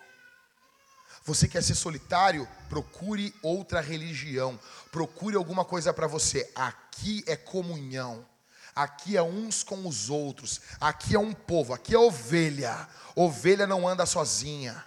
Você 1.25 1.47
quer 1.47 1.63
ser 1.63 1.75
solitário? 1.75 2.49
Procure 2.69 3.35
outra 3.43 3.81
religião. 3.81 4.59
Procure 4.91 5.37
alguma 5.37 5.65
coisa 5.65 5.93
para 5.93 6.07
você. 6.07 6.51
Aqui 6.55 7.25
é 7.27 7.37
comunhão. 7.37 8.27
Aqui 8.75 9.17
é 9.17 9.23
uns 9.23 9.63
com 9.63 9.87
os 9.87 10.11
outros. 10.11 10.61
Aqui 10.81 11.15
é 11.15 11.19
um 11.19 11.33
povo. 11.33 11.75
Aqui 11.75 11.95
é 11.95 11.99
ovelha. 11.99 12.89
Ovelha 13.15 13.67
não 13.67 13.87
anda 13.87 14.05
sozinha. 14.07 14.85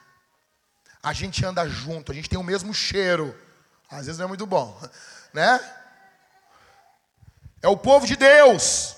A 1.01 1.13
gente 1.13 1.45
anda 1.45 1.67
junto. 1.69 2.11
A 2.11 2.15
gente 2.15 2.29
tem 2.29 2.39
o 2.39 2.43
mesmo 2.43 2.73
cheiro. 2.73 3.37
Às 3.89 4.07
vezes 4.07 4.17
não 4.17 4.25
é 4.25 4.27
muito 4.27 4.45
bom, 4.45 4.77
né? 5.31 5.59
É 7.61 7.67
o 7.67 7.77
povo 7.77 8.05
de 8.05 8.15
Deus. 8.15 8.95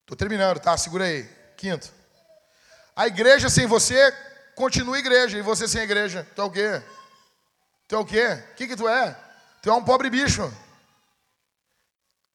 Estou 0.00 0.16
terminando, 0.16 0.58
tá? 0.58 0.76
Segura 0.76 1.04
aí. 1.04 1.24
Quinto. 1.56 2.03
A 2.96 3.06
igreja 3.06 3.48
sem 3.50 3.66
você 3.66 4.12
continua 4.54 4.98
igreja. 4.98 5.38
E 5.38 5.42
você 5.42 5.66
sem 5.66 5.82
igreja. 5.82 6.26
Tu 6.34 6.40
é 6.40 6.44
o 6.44 6.50
quê? 6.50 6.82
Tu 7.88 7.94
é 7.94 7.98
o 7.98 8.04
quê? 8.04 8.26
O 8.52 8.54
que, 8.54 8.68
que 8.68 8.76
tu 8.76 8.88
é? 8.88 9.16
Tu 9.62 9.70
é 9.70 9.72
um 9.72 9.84
pobre 9.84 10.08
bicho. 10.08 10.52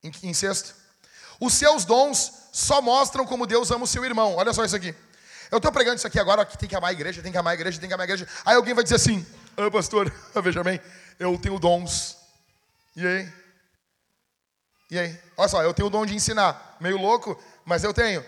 Em, 0.04 0.34
sexto. 0.34 0.76
Os 1.40 1.54
seus 1.54 1.86
dons 1.86 2.32
só 2.52 2.82
mostram 2.82 3.26
como 3.26 3.46
Deus 3.46 3.70
ama 3.72 3.84
o 3.84 3.88
seu 3.88 4.04
irmão. 4.06 4.36
Olha 4.36 4.54
só 4.54 4.64
isso 4.64 4.76
aqui. 4.76 4.96
Eu 5.52 5.58
estou 5.58 5.72
pregando 5.72 5.98
isso 5.98 6.08
aqui 6.08 6.20
agora, 6.20 6.46
que 6.46 6.58
tem 6.58 6.70
que 6.70 6.76
amar 6.76 6.92
a 6.92 6.94
igreja, 6.94 7.24
tem 7.24 7.32
que 7.32 7.38
amar 7.38 7.52
a 7.52 7.54
igreja, 7.56 7.80
tem 7.80 7.90
que 7.90 7.94
amar 7.94 8.04
a 8.04 8.06
igreja. 8.06 8.28
Aí 8.46 8.56
alguém 8.56 8.74
vai 8.74 8.84
dizer 8.84 8.98
assim, 8.98 9.26
ah, 9.58 9.70
pastor, 9.72 10.12
veja 10.44 10.64
bem, 10.64 10.80
eu 11.18 11.38
tenho 11.40 11.60
dons. 11.60 12.18
E 12.96 13.06
aí? 13.06 13.34
E 14.92 15.00
aí? 15.00 15.20
Olha 15.38 15.50
só, 15.50 15.64
eu 15.64 15.74
tenho 15.74 15.88
o 15.88 15.92
dom 15.92 16.06
de 16.06 16.16
ensinar. 16.16 16.78
Meio 16.80 16.98
louco, 16.98 17.42
mas 17.66 17.84
eu 17.84 17.94
tenho. 17.94 18.24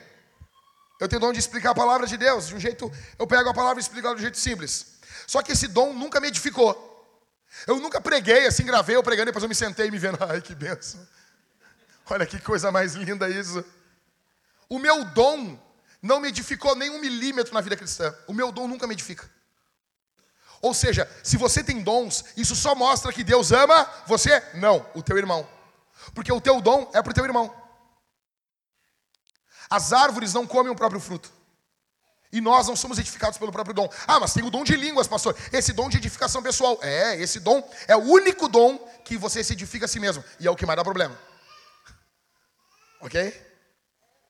Eu 1.02 1.07
tenho 1.07 1.19
dom 1.19 1.34
de 1.34 1.40
explicar 1.40 1.72
a 1.72 1.73
palavra 1.73 2.06
de 2.06 2.15
Deus. 2.15 2.48
De 2.48 2.56
um 2.56 2.60
jeito, 2.60 2.91
eu 3.18 3.26
pego 3.26 3.49
a 3.49 3.53
palavra 3.56 3.80
e 3.80 3.82
explico 3.82 4.06
ela 4.06 4.15
de 4.15 4.22
um 4.22 4.26
jeito 4.26 4.38
simples. 4.38 4.99
Só 5.26 5.41
que 5.41 5.52
esse 5.52 5.68
dom 5.68 5.94
nunca 5.94 6.19
me 6.19 6.28
edificou. 6.28 6.88
Eu 7.65 7.80
nunca 7.80 7.99
preguei 7.99 8.45
assim, 8.45 8.64
gravei, 8.64 8.95
eu 8.95 9.02
pregando, 9.02 9.26
depois 9.26 9.41
eu 9.41 9.49
me 9.49 9.56
sentei 9.56 9.88
e 9.88 9.91
me 9.91 9.98
vendo. 9.98 10.19
Ai, 10.23 10.40
que 10.41 10.53
benção. 10.53 11.06
Olha 12.07 12.23
que 12.23 12.40
coisa 12.40 12.72
mais 12.72 12.94
linda 12.94 13.28
isso. 13.28 13.65
O 14.69 14.78
meu 14.78 15.03
dom 15.06 15.60
não 16.03 16.19
me 16.19 16.28
edificou 16.28 16.76
nem 16.76 16.91
um 16.91 16.99
milímetro 16.99 17.52
na 17.52 17.61
vida 17.61 17.76
cristã. 17.76 18.14
O 18.28 18.34
meu 18.34 18.52
dom 18.52 18.68
nunca 18.68 18.86
me 18.86 18.94
edifica. 18.94 19.28
Ou 20.61 20.72
seja, 20.72 21.10
se 21.23 21.36
você 21.36 21.64
tem 21.64 21.82
dons, 21.82 22.26
isso 22.38 22.56
só 22.56 22.76
mostra 22.76 23.11
que 23.11 23.23
Deus 23.23 23.52
ama 23.52 23.90
você? 24.06 24.40
Não, 24.53 24.86
o 24.94 25.02
teu 25.02 25.18
irmão. 25.18 25.49
Porque 26.14 26.32
o 26.32 26.40
teu 26.40 26.61
dom 26.61 26.91
é 26.94 27.02
para 27.02 27.10
o 27.10 27.14
teu 27.15 27.26
irmão. 27.26 27.60
As 29.72 29.93
árvores 29.93 30.34
não 30.34 30.45
comem 30.45 30.69
o 30.69 30.76
próprio 30.76 30.99
fruto. 30.99 31.31
E 32.30 32.41
nós 32.41 32.68
não 32.68 32.76
somos 32.76 32.99
edificados 32.99 33.38
pelo 33.38 33.53
próprio 33.53 33.73
dom. 33.73 33.89
Ah, 34.06 34.19
mas 34.19 34.34
tem 34.34 34.43
o 34.43 34.52
dom 34.52 34.65
de 34.65 34.76
línguas, 34.76 35.07
pastor. 35.07 35.34
Esse 35.52 35.72
dom 35.72 35.88
de 35.88 35.95
edificação 35.95 36.43
pessoal. 36.43 36.77
É, 36.81 37.15
esse 37.15 37.39
dom 37.39 37.64
é 37.88 37.95
o 37.95 38.02
único 38.02 38.49
dom 38.49 38.77
que 39.06 39.18
você 39.18 39.41
se 39.41 39.53
edifica 39.53 39.85
a 39.85 39.88
si 39.88 39.98
mesmo. 39.98 40.23
E 40.41 40.48
é 40.48 40.52
o 40.52 40.56
que 40.57 40.65
mais 40.65 40.76
dá 40.76 40.84
problema. 40.84 41.18
Ok? 42.99 43.48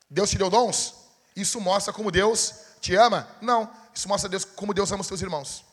Deus 0.07 0.29
te 0.29 0.37
deu 0.37 0.49
dons? 0.49 0.93
Isso 1.35 1.59
mostra 1.59 1.91
como 1.91 2.11
Deus 2.11 2.53
te 2.79 2.93
ama? 2.95 3.27
Não. 3.41 3.71
isso 3.95 4.07
mostra 4.07 4.29
Deus 4.29 4.45
como 4.45 4.75
Deus 4.75 4.91
ama 4.91 5.01
os 5.01 5.07
teus 5.07 5.21
irmãos. 5.21 5.65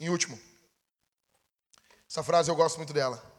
Em 0.00 0.08
último, 0.08 0.40
essa 2.08 2.22
frase 2.22 2.50
eu 2.50 2.56
gosto 2.56 2.78
muito 2.78 2.92
dela. 2.92 3.33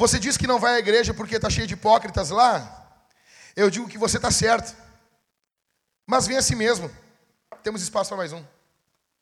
Você 0.00 0.18
diz 0.18 0.38
que 0.38 0.46
não 0.46 0.58
vai 0.58 0.76
à 0.76 0.78
igreja 0.78 1.12
porque 1.12 1.36
está 1.36 1.50
cheio 1.50 1.66
de 1.66 1.74
hipócritas 1.74 2.30
lá? 2.30 3.04
Eu 3.54 3.68
digo 3.68 3.86
que 3.86 3.98
você 3.98 4.16
está 4.16 4.30
certo. 4.30 4.74
Mas 6.06 6.26
vem 6.26 6.38
assim 6.38 6.54
mesmo. 6.54 6.90
Temos 7.62 7.82
espaço 7.82 8.08
para 8.08 8.16
mais 8.16 8.32
um. 8.32 8.42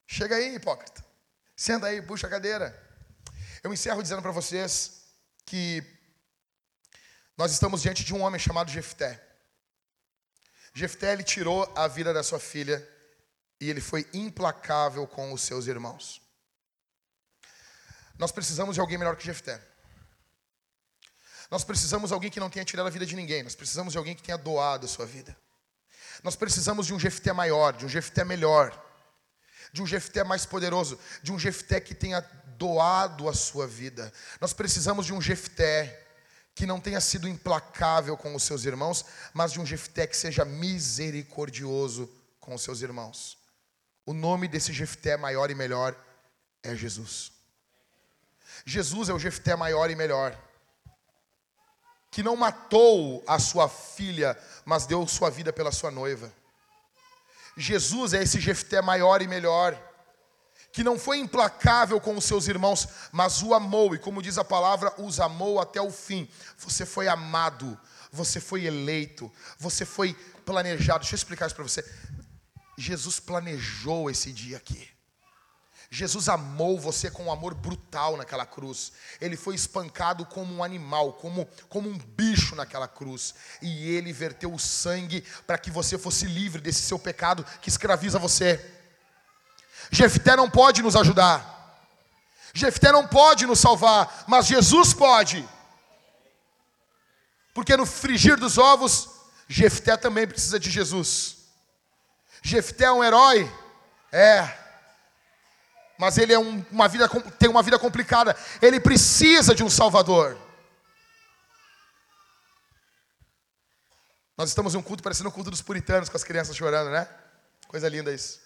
Chega 0.06 0.36
aí, 0.36 0.55
hipócrita. 0.55 1.05
Senta 1.56 1.88
aí, 1.88 2.00
puxa 2.00 2.28
a 2.28 2.30
cadeira. 2.30 2.80
Eu 3.60 3.72
encerro 3.72 4.00
dizendo 4.00 4.22
para 4.22 4.30
vocês 4.30 5.02
que 5.44 5.82
nós 7.36 7.50
estamos 7.50 7.82
diante 7.82 8.05
de 8.05 8.14
um 8.14 8.22
homem 8.22 8.38
chamado 8.38 8.70
Jefté. 8.70 9.20
Jefté 10.72 11.12
ele 11.12 11.24
tirou 11.24 11.68
a 11.76 11.88
vida 11.88 12.14
da 12.14 12.22
sua 12.22 12.38
filha 12.38 12.88
e 13.60 13.68
ele 13.68 13.80
foi 13.80 14.09
implacável 14.14 15.09
com 15.09 15.32
os 15.32 15.42
seus 15.42 15.66
irmãos. 15.66 16.22
Nós 18.16 18.30
precisamos 18.30 18.76
de 18.76 18.80
alguém 18.80 18.96
melhor 18.96 19.16
que 19.16 19.24
Jefté. 19.24 19.68
Nós 21.51 21.65
precisamos 21.65 22.11
de 22.11 22.15
alguém 22.15 22.31
que 22.31 22.41
não 22.41 22.51
tenha 22.51 22.65
tirado 22.65 22.87
a 22.87 22.91
vida 22.91 23.07
de 23.07 23.16
ninguém. 23.16 23.43
Nós 23.43 23.55
precisamos 23.55 23.93
de 23.93 23.99
alguém 23.99 24.15
que 24.15 24.23
tenha 24.23 24.37
doado 24.37 24.87
a 24.87 24.89
sua 24.89 25.07
vida. 25.07 25.37
Nós 26.23 26.37
precisamos 26.37 26.87
de 26.87 26.95
um 26.95 26.99
Jefté 26.99 27.33
maior, 27.33 27.73
de 27.73 27.87
um 27.87 27.89
Jefté 27.89 28.25
melhor, 28.25 28.73
de 29.73 29.83
um 29.83 29.87
Jefté 29.87 30.25
mais 30.25 30.45
poderoso, 30.45 30.99
de 31.23 31.33
um 31.33 31.39
Jefté 31.39 31.81
que 31.81 31.95
tenha 31.95 32.20
doado 32.59 33.29
a 33.29 33.33
sua 33.33 33.66
vida. 33.66 34.12
Nós 34.41 34.53
precisamos 34.53 35.07
de 35.07 35.12
um 35.12 35.23
Jefté 35.23 36.07
que 36.55 36.66
não 36.66 36.81
tenha 36.81 37.01
sido 37.01 37.29
implacável 37.29 38.16
com 38.16 38.35
os 38.35 38.43
seus 38.43 38.65
irmãos, 38.65 39.05
mas 39.33 39.53
de 39.53 39.61
um 39.61 39.66
Jefté 39.66 40.07
que 40.07 40.16
seja 40.16 40.45
misericordioso 40.45 42.11
com 42.41 42.55
os 42.55 42.62
seus 42.62 42.83
irmãos. 42.83 43.39
O 44.05 44.12
nome 44.12 44.49
desse 44.49 44.73
Jefté 44.73 45.16
maior 45.16 45.51
e 45.51 45.55
melhor 45.55 45.95
é 46.62 46.75
Jesus. 46.75 47.31
Jesus 48.66 49.09
é 49.09 49.12
o 49.12 49.19
Jefté 49.19 49.55
maior 49.55 49.89
e 49.89 49.95
melhor, 49.95 50.37
que 52.10 52.22
não 52.22 52.36
matou 52.36 53.22
a 53.26 53.39
sua 53.39 53.68
filha, 53.68 54.36
mas 54.64 54.86
deu 54.86 55.06
sua 55.06 55.30
vida 55.30 55.52
pela 55.52 55.72
sua 55.72 55.90
noiva. 55.90 56.32
Jesus 57.56 58.14
é 58.14 58.22
esse 58.22 58.40
Jefté 58.40 58.80
maior 58.80 59.20
e 59.20 59.26
melhor, 59.26 59.76
que 60.72 60.85
não 60.85 60.98
foi 60.98 61.18
implacável 61.18 62.01
com 62.01 62.16
os 62.16 62.24
seus 62.24 62.47
irmãos, 62.47 62.86
mas 63.10 63.43
o 63.43 63.52
amou, 63.52 63.94
e 63.94 63.98
como 63.98 64.22
diz 64.22 64.39
a 64.39 64.44
palavra, 64.44 64.94
os 65.01 65.18
amou 65.18 65.60
até 65.60 65.80
o 65.80 65.90
fim. 65.90 66.28
Você 66.59 66.86
foi 66.86 67.09
amado, 67.09 67.78
você 68.12 68.40
foi 68.40 68.64
eleito, 68.64 69.32
você 69.59 69.85
foi 69.85 70.14
planejado. 70.44 71.01
Deixa 71.01 71.14
eu 71.14 71.18
explicar 71.18 71.47
isso 71.47 71.55
para 71.55 71.64
você. 71.64 71.85
Jesus 72.76 73.18
planejou 73.18 74.09
esse 74.09 74.32
dia 74.32 74.56
aqui. 74.56 74.89
Jesus 75.90 76.28
amou 76.28 76.78
você 76.78 77.10
com 77.10 77.24
um 77.24 77.32
amor 77.32 77.55
brutal 77.55 78.16
naquela 78.16 78.44
cruz. 78.44 78.93
Ele 79.20 79.36
foi 79.36 79.55
espancado 79.55 80.27
como 80.27 80.55
um 80.55 80.62
animal, 80.62 81.15
como, 81.15 81.48
como 81.69 81.89
um 81.89 81.97
bicho 81.97 82.55
naquela 82.55 82.86
cruz. 82.86 83.35
E 83.62 83.90
ele 83.90 84.12
verteu 84.12 84.52
o 84.52 84.59
sangue 84.59 85.24
para 85.47 85.56
que 85.56 85.70
você 85.70 85.97
fosse 85.97 86.27
livre 86.27 86.60
desse 86.60 86.82
seu 86.82 86.98
pecado 86.98 87.44
que 87.62 87.70
escraviza 87.70 88.19
você. 88.19 88.74
Jefté 89.90 90.36
não 90.36 90.51
pode 90.51 90.82
nos 90.82 90.94
ajudar. 90.94 91.56
Jefté 92.52 92.93
não 92.93 93.06
pode 93.06 93.47
nos 93.47 93.59
salvar, 93.59 94.24
mas 94.27 94.47
Jesus 94.47 94.93
pode. 94.93 95.48
Porque 97.55 97.77
no 97.77 97.86
frigir 97.86 98.36
dos 98.36 98.59
ovos, 98.59 99.09
Jefté 99.48 99.97
também 99.97 100.27
precisa 100.27 100.60
de 100.60 100.70
Jesus. 100.70 101.39
Jefté 102.43 102.85
é 102.85 102.93
um 102.93 103.02
herói? 103.02 103.51
É. 104.12 104.68
Mas 105.99 106.16
ele 106.16 106.33
é 106.33 106.39
um, 106.39 106.65
uma 106.70 106.87
vida, 106.87 107.09
tem 107.39 107.49
uma 107.49 107.62
vida 107.62 107.79
complicada. 107.79 108.37
Ele 108.62 108.79
precisa 108.79 109.55
de 109.55 109.65
um 109.65 109.69
Salvador. 109.69 110.39
Nós 114.37 114.51
estamos 114.51 114.75
em 114.75 114.79
um 114.79 114.83
culto 114.83 115.03
parecendo 115.03 115.29
o 115.29 115.33
culto 115.33 115.51
dos 115.51 115.61
puritanos, 115.61 116.09
com 116.09 116.16
as 116.16 116.23
crianças 116.23 116.57
chorando, 116.57 116.91
né? 116.91 117.09
Coisa 117.66 117.89
linda 117.89 118.15
isso. 118.15 118.41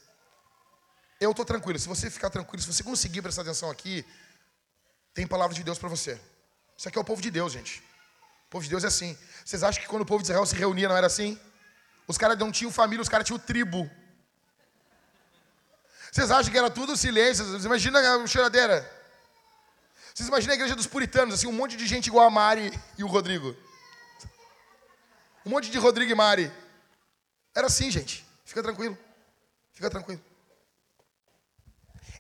Eu 1.21 1.33
estou 1.33 1.45
tranquilo. 1.45 1.79
Se 1.79 1.87
você 1.87 2.09
ficar 2.11 2.31
tranquilo, 2.31 2.63
se 2.63 2.73
você 2.73 2.83
conseguir 2.83 3.21
prestar 3.21 3.43
atenção 3.43 3.71
aqui, 3.71 4.03
tem 5.13 5.27
palavra 5.27 5.55
de 5.55 5.63
Deus 5.63 5.79
para 5.79 5.91
você. 5.91 6.19
Isso 6.77 6.89
aqui 6.89 6.97
é 6.97 7.01
o 7.01 7.05
povo 7.05 7.21
de 7.21 7.31
Deus, 7.31 7.53
gente. 7.53 7.81
O 8.47 8.51
povo 8.51 8.65
de 8.65 8.71
Deus 8.71 8.83
é 8.83 8.87
assim. 8.87 9.17
Vocês 9.45 9.63
acham 9.63 9.83
que 9.83 9.89
quando 9.89 10.03
o 10.03 10.07
povo 10.07 10.23
de 10.23 10.29
Israel 10.31 10.47
se 10.47 10.57
reunia 10.57 10.89
não 10.89 10.97
era 10.97 11.07
assim? 11.07 11.39
Os 12.09 12.17
caras 12.17 12.39
não 12.39 12.51
tinham 12.51 12.73
família, 12.73 13.03
os 13.03 13.09
caras 13.11 13.27
tinham 13.27 13.39
tribo. 13.39 13.89
Vocês 16.13 16.31
acham 16.31 16.53
que 16.53 16.59
era 16.59 16.71
tudo 16.71 16.95
silêncio? 16.95 17.43
Vocês 17.43 17.65
imaginam 17.65 18.23
a 18.23 18.27
choradeira? 18.27 18.87
Vocês 20.15 20.29
imaginam 20.29 20.53
a 20.53 20.57
igreja 20.57 20.77
dos 20.77 20.87
puritanos, 20.87 21.35
assim, 21.35 21.47
um 21.47 21.53
monte 21.53 21.75
de 21.75 21.87
gente 21.87 22.09
igual 22.09 22.27
a 22.27 22.31
Mari 22.31 22.71
e 22.99 23.03
o 23.03 23.07
Rodrigo. 23.07 23.57
Um 25.47 25.49
monte 25.51 25.71
de 25.71 25.79
Rodrigo 25.79 26.13
e 26.13 26.15
Mari. 26.15 26.53
Era 27.55 27.67
assim, 27.67 27.91
gente. 27.91 28.27
Fica 28.45 28.63
tranquilo. 28.63 28.97
Fica 29.73 29.89
tranquilo. 29.89 30.23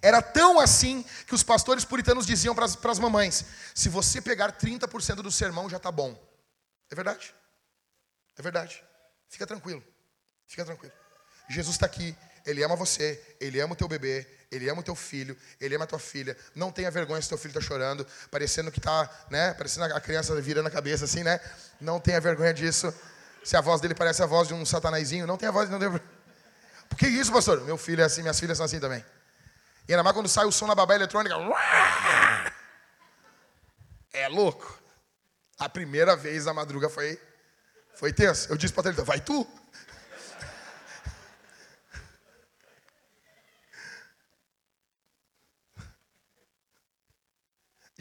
Era 0.01 0.23
tão 0.23 0.59
assim 0.59 1.05
que 1.27 1.35
os 1.35 1.43
pastores 1.43 1.85
puritanos 1.85 2.25
diziam 2.25 2.55
para 2.55 2.65
as 2.65 2.99
mamães: 2.99 3.45
se 3.75 3.91
você 3.91 4.23
pegar 4.23 4.53
30% 4.53 5.17
do 5.17 5.31
sermão, 5.31 5.69
já 5.69 5.77
está 5.77 5.93
bom. 5.93 6.19
É 6.91 6.95
verdade. 6.95 7.35
É 8.39 8.43
verdade. 8.43 8.83
Fica 9.29 9.47
tranquilo. 9.47 9.85
Fica 10.47 10.65
tranquilo. 10.65 10.95
Jesus 11.51 11.77
está 11.77 11.85
aqui. 11.85 12.17
Ele 12.47 12.63
ama 12.63 12.77
você. 12.77 13.21
Ele 13.41 13.61
ama 13.61 13.75
o 13.75 13.77
teu 13.77 13.89
bebê. 13.89 14.27
Ele 14.51 14.69
ama 14.69 14.81
o 14.81 14.85
teu 14.85 14.95
filho. 14.95 15.37
Ele 15.61 15.75
ama 15.75 15.85
a 15.85 15.87
tua 15.87 15.99
filha. 15.99 16.37
Não 16.55 16.71
tenha 16.71 16.91
vergonha 16.91 17.23
se 17.23 17.29
teu 17.29 17.39
filho 17.39 17.51
está 17.51 17.61
chorando, 17.61 18.07
parecendo 18.31 18.71
que 18.71 18.79
está, 18.79 19.09
né? 19.31 19.55
Parecendo 19.55 19.87
a 19.87 20.01
criança 20.01 20.39
virando 20.41 20.67
a 20.67 20.71
cabeça 20.71 21.05
assim, 21.05 21.23
né? 21.23 21.41
Não 21.81 21.99
tenha 21.99 22.21
vergonha 22.21 22.53
disso. 22.53 22.93
Se 23.43 23.57
a 23.57 23.61
voz 23.61 23.81
dele 23.81 23.95
parece 23.95 24.23
a 24.23 24.27
voz 24.27 24.49
de 24.49 24.55
um 24.55 24.65
satanazinho, 24.65 25.27
não 25.27 25.37
tenha 25.37 25.51
voz. 25.51 25.71
Não 25.71 25.79
tenha... 25.79 25.91
Por 26.89 26.99
que 26.99 27.07
isso, 27.09 27.33
pastor? 27.33 27.63
Meu 27.63 27.79
filho 27.79 28.03
é 28.03 28.05
assim, 28.05 28.21
minhas 28.21 28.39
filhas 28.39 28.59
são 28.59 28.67
assim 28.67 28.79
também. 28.79 29.05
E 29.89 29.93
ainda 29.93 30.03
mais 30.03 30.15
quando 30.15 30.29
sai 30.29 30.45
o 30.45 30.53
som 30.53 30.67
na 30.67 30.75
babá 30.75 30.95
eletrônica. 30.95 31.35
É 34.13 34.29
louco. 34.29 34.79
A 35.59 35.69
primeira 35.69 36.15
vez 36.15 36.45
na 36.45 36.53
madruga 36.53 36.89
foi, 36.89 37.19
foi 37.95 38.13
tenso. 38.13 38.51
Eu 38.51 38.57
disse 38.57 38.75
para 38.75 38.91
ele, 38.91 39.03
vai 39.03 39.21
tu? 39.21 39.47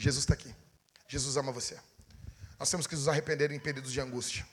Jesus 0.02 0.24
está 0.24 0.34
aqui. 0.34 0.52
Jesus 1.06 1.36
ama 1.36 1.52
você. 1.52 1.80
Nós 2.58 2.68
temos 2.68 2.88
que 2.88 2.96
nos 2.96 3.06
arrepender 3.06 3.52
em 3.52 3.60
períodos 3.60 3.92
de 3.92 4.00
angústia. 4.00 4.44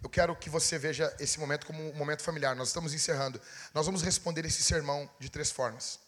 Eu 0.00 0.08
quero 0.08 0.36
que 0.36 0.48
você 0.48 0.78
veja 0.78 1.12
esse 1.18 1.40
momento 1.40 1.66
como 1.66 1.90
um 1.90 1.94
momento 1.94 2.22
familiar. 2.22 2.54
Nós 2.54 2.68
estamos 2.68 2.94
encerrando. 2.94 3.40
Nós 3.74 3.84
vamos 3.84 4.00
responder 4.00 4.44
esse 4.44 4.62
sermão 4.62 5.10
de 5.18 5.28
três 5.28 5.50
formas. 5.50 5.98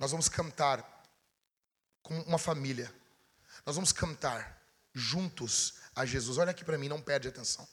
Nós 0.00 0.10
vamos 0.10 0.28
cantar 0.28 0.84
como 2.02 2.20
uma 2.22 2.38
família. 2.38 2.92
Nós 3.64 3.76
vamos 3.76 3.92
cantar 3.92 4.60
juntos 4.92 5.74
a 5.94 6.04
Jesus. 6.04 6.38
Olha 6.38 6.50
aqui 6.50 6.64
para 6.64 6.76
mim, 6.76 6.88
não 6.88 7.00
perde 7.00 7.28
atenção. 7.28 7.68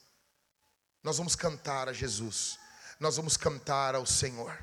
Nós 1.02 1.18
vamos 1.18 1.34
cantar 1.34 1.88
a 1.88 1.92
Jesus. 1.92 2.56
Nós 3.00 3.16
vamos 3.16 3.36
cantar 3.36 3.96
ao 3.96 4.06
Senhor. 4.06 4.56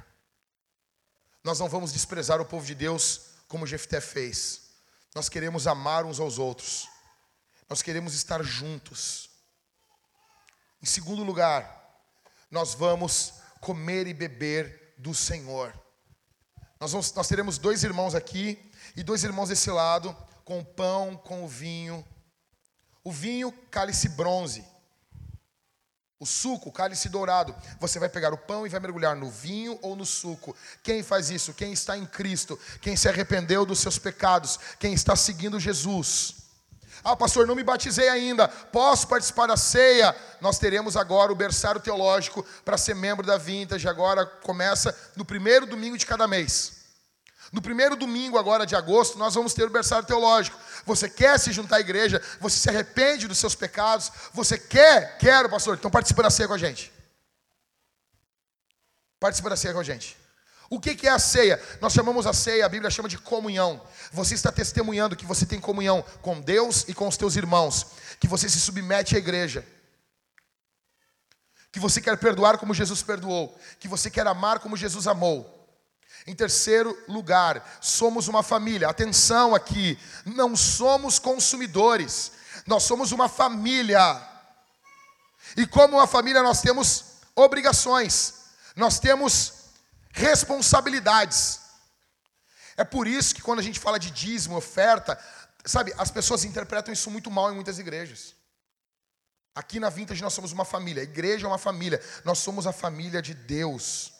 Nós 1.44 1.60
não 1.60 1.68
vamos 1.68 1.92
desprezar 1.92 2.40
o 2.40 2.46
povo 2.46 2.66
de 2.66 2.74
Deus 2.74 3.32
como 3.50 3.68
Jefté 3.68 4.00
fez. 4.00 4.67
Nós 5.18 5.30
queremos 5.30 5.66
amar 5.66 6.06
uns 6.06 6.20
aos 6.20 6.38
outros. 6.38 6.88
Nós 7.68 7.82
queremos 7.82 8.14
estar 8.14 8.44
juntos. 8.44 9.32
Em 10.80 10.86
segundo 10.86 11.24
lugar, 11.24 11.66
nós 12.52 12.76
vamos 12.76 13.34
comer 13.60 14.06
e 14.06 14.14
beber 14.14 14.94
do 14.96 15.16
Senhor. 15.16 15.74
Nós, 16.80 16.92
vamos, 16.92 17.12
nós 17.14 17.28
teremos 17.28 17.58
dois 17.58 17.84
irmãos 17.84 18.14
aqui 18.14 18.72
e 18.96 19.02
dois 19.02 19.24
irmãos 19.24 19.50
desse 19.50 19.72
lado, 19.72 20.16
com 20.46 20.60
o 20.60 20.64
pão, 20.64 21.18
com 21.18 21.44
o 21.44 21.48
vinho. 21.48 22.08
O 23.04 23.12
vinho, 23.12 23.52
cálice 23.72 24.10
bronze. 24.10 24.64
O 26.20 26.26
suco, 26.26 26.72
cálice 26.72 27.10
dourado. 27.10 27.56
Você 27.80 28.00
vai 28.00 28.10
pegar 28.10 28.34
o 28.34 28.38
pão 28.38 28.66
e 28.66 28.70
vai 28.70 28.80
mergulhar 28.80 29.16
no 29.16 29.30
vinho 29.30 29.78
ou 29.84 29.96
no 29.96 30.06
suco. 30.06 30.56
Quem 30.82 31.04
faz 31.04 31.30
isso? 31.30 31.54
Quem 31.54 31.72
está 31.72 31.96
em 31.96 32.08
Cristo, 32.08 32.60
quem 32.82 32.96
se 32.96 33.08
arrependeu 33.08 33.66
dos 33.66 33.80
seus 33.80 34.00
pecados, 34.00 34.60
quem 34.80 34.94
está 34.94 35.16
seguindo 35.16 35.60
Jesus. 35.60 36.34
Ah, 37.04 37.16
pastor, 37.16 37.46
não 37.46 37.56
me 37.56 37.64
batizei 37.64 38.10
ainda. 38.10 38.48
Posso 38.48 39.08
participar 39.08 39.46
da 39.46 39.56
ceia? 39.56 40.16
Nós 40.42 40.58
teremos 40.58 40.98
agora 40.98 41.32
o 41.32 41.36
berçário 41.36 41.80
teológico 41.80 42.44
para 42.66 42.78
ser 42.78 42.96
membro 42.96 43.26
da 43.26 43.38
Vintage. 43.38 43.88
Agora 43.88 44.26
começa 44.26 44.98
no 45.16 45.24
primeiro 45.24 45.68
domingo 45.68 45.98
de 45.98 46.06
cada 46.06 46.28
mês. 46.28 46.77
No 47.52 47.62
primeiro 47.62 47.96
domingo 47.96 48.38
agora 48.38 48.66
de 48.66 48.76
agosto, 48.76 49.18
nós 49.18 49.36
vamos 49.36 49.54
ter 49.54 49.64
o 49.64 49.70
berçário 49.70 50.08
teológico. 50.08 50.58
Você 50.86 51.10
quer 51.10 51.40
se 51.40 51.52
juntar 51.52 51.78
à 51.78 51.80
igreja? 51.80 52.22
Você 52.40 52.58
se 52.58 52.70
arrepende 52.70 53.28
dos 53.28 53.38
seus 53.38 53.56
pecados? 53.56 54.12
Você 54.34 54.58
quer? 54.58 55.18
Quero, 55.18 55.50
pastor. 55.50 55.78
Então 55.78 55.90
participa 55.90 56.24
da 56.24 56.30
ceia 56.30 56.48
com 56.48 56.54
a 56.54 56.58
gente. 56.58 56.92
Participa 59.20 59.50
da 59.50 59.56
ceia 59.56 59.74
com 59.74 59.80
a 59.80 59.84
gente. 59.84 60.18
O 60.70 60.80
que 60.82 61.08
é 61.08 61.10
a 61.10 61.20
ceia? 61.20 61.62
Nós 61.80 61.94
chamamos 61.94 62.28
a 62.28 62.34
ceia, 62.34 62.66
a 62.66 62.70
Bíblia 62.70 62.92
chama 62.92 63.08
de 63.08 63.18
comunhão. 63.18 63.82
Você 64.12 64.36
está 64.36 64.52
testemunhando 64.52 65.16
que 65.16 65.26
você 65.26 65.46
tem 65.46 65.62
comunhão 65.62 66.04
com 66.22 66.42
Deus 66.42 66.84
e 66.90 66.94
com 66.94 67.08
os 67.08 67.16
teus 67.16 67.38
irmãos, 67.38 67.88
que 68.20 68.28
você 68.28 68.50
se 68.50 68.60
submete 68.60 69.16
à 69.16 69.18
igreja, 69.18 69.66
que 71.72 71.80
você 71.80 72.02
quer 72.02 72.18
perdoar 72.18 72.58
como 72.58 72.74
Jesus 72.74 73.02
perdoou, 73.02 73.58
que 73.80 73.88
você 73.88 74.10
quer 74.10 74.28
amar 74.28 74.60
como 74.60 74.76
Jesus 74.76 75.08
amou. 75.08 75.57
Em 76.28 76.36
terceiro 76.36 77.02
lugar, 77.08 77.80
somos 77.80 78.28
uma 78.28 78.44
família. 78.44 78.90
Atenção 78.90 79.56
aqui, 79.56 79.98
não 80.26 80.58
somos 80.58 81.18
consumidores, 81.18 82.34
nós 82.66 82.84
somos 82.84 83.14
uma 83.14 83.30
família. 83.30 84.22
E 85.56 85.66
como 85.66 85.96
uma 85.96 86.06
família, 86.06 86.44
nós 86.44 86.62
temos 86.62 87.06
obrigações, 87.34 88.34
nós 88.76 89.00
temos 89.00 89.54
responsabilidades. 90.12 91.62
É 92.76 92.84
por 92.84 93.08
isso 93.08 93.34
que 93.34 93.42
quando 93.42 93.60
a 93.60 93.64
gente 93.64 93.80
fala 93.80 93.98
de 93.98 94.12
dízimo, 94.12 94.58
oferta, 94.58 95.18
sabe, 95.64 95.94
as 95.98 96.12
pessoas 96.12 96.44
interpretam 96.44 96.94
isso 96.94 97.10
muito 97.10 97.32
mal 97.32 97.50
em 97.52 97.56
muitas 97.56 97.80
igrejas. 97.80 98.36
Aqui 99.56 99.80
na 99.80 99.90
Vintage 99.90 100.22
nós 100.22 100.34
somos 100.34 100.52
uma 100.52 100.66
família, 100.66 101.02
a 101.02 101.06
igreja 101.06 101.48
é 101.48 101.50
uma 101.50 101.58
família, 101.58 102.04
nós 102.26 102.40
somos 102.40 102.68
a 102.68 102.74
família 102.74 103.22
de 103.22 103.34
Deus. 103.34 104.17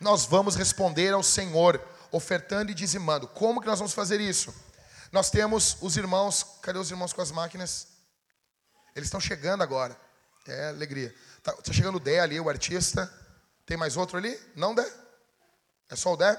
Nós 0.00 0.24
vamos 0.24 0.56
responder 0.56 1.12
ao 1.12 1.22
Senhor, 1.22 1.82
ofertando 2.10 2.70
e 2.70 2.74
dizimando. 2.74 3.26
Como 3.28 3.60
que 3.60 3.66
nós 3.66 3.78
vamos 3.78 3.94
fazer 3.94 4.20
isso? 4.20 4.54
Nós 5.10 5.30
temos 5.30 5.76
os 5.80 5.96
irmãos, 5.96 6.44
cadê 6.62 6.78
os 6.78 6.90
irmãos 6.90 7.12
com 7.12 7.20
as 7.20 7.30
máquinas? 7.30 7.88
Eles 8.94 9.06
estão 9.06 9.20
chegando 9.20 9.62
agora. 9.62 9.96
É 10.46 10.68
alegria. 10.68 11.14
Está 11.38 11.52
tá 11.52 11.72
chegando 11.72 11.96
o 11.96 12.00
Dé 12.00 12.20
ali, 12.20 12.40
o 12.40 12.48
artista. 12.48 13.12
Tem 13.64 13.76
mais 13.76 13.96
outro 13.96 14.16
ali? 14.16 14.38
Não, 14.56 14.74
Dé? 14.74 14.90
É 15.88 15.96
só 15.96 16.12
o 16.12 16.16
Dé? 16.16 16.38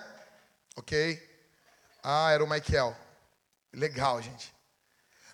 Ok. 0.76 1.32
Ah, 2.04 2.32
era 2.32 2.44
o 2.44 2.50
Michael. 2.50 2.98
Legal, 3.72 4.22
gente. 4.22 4.54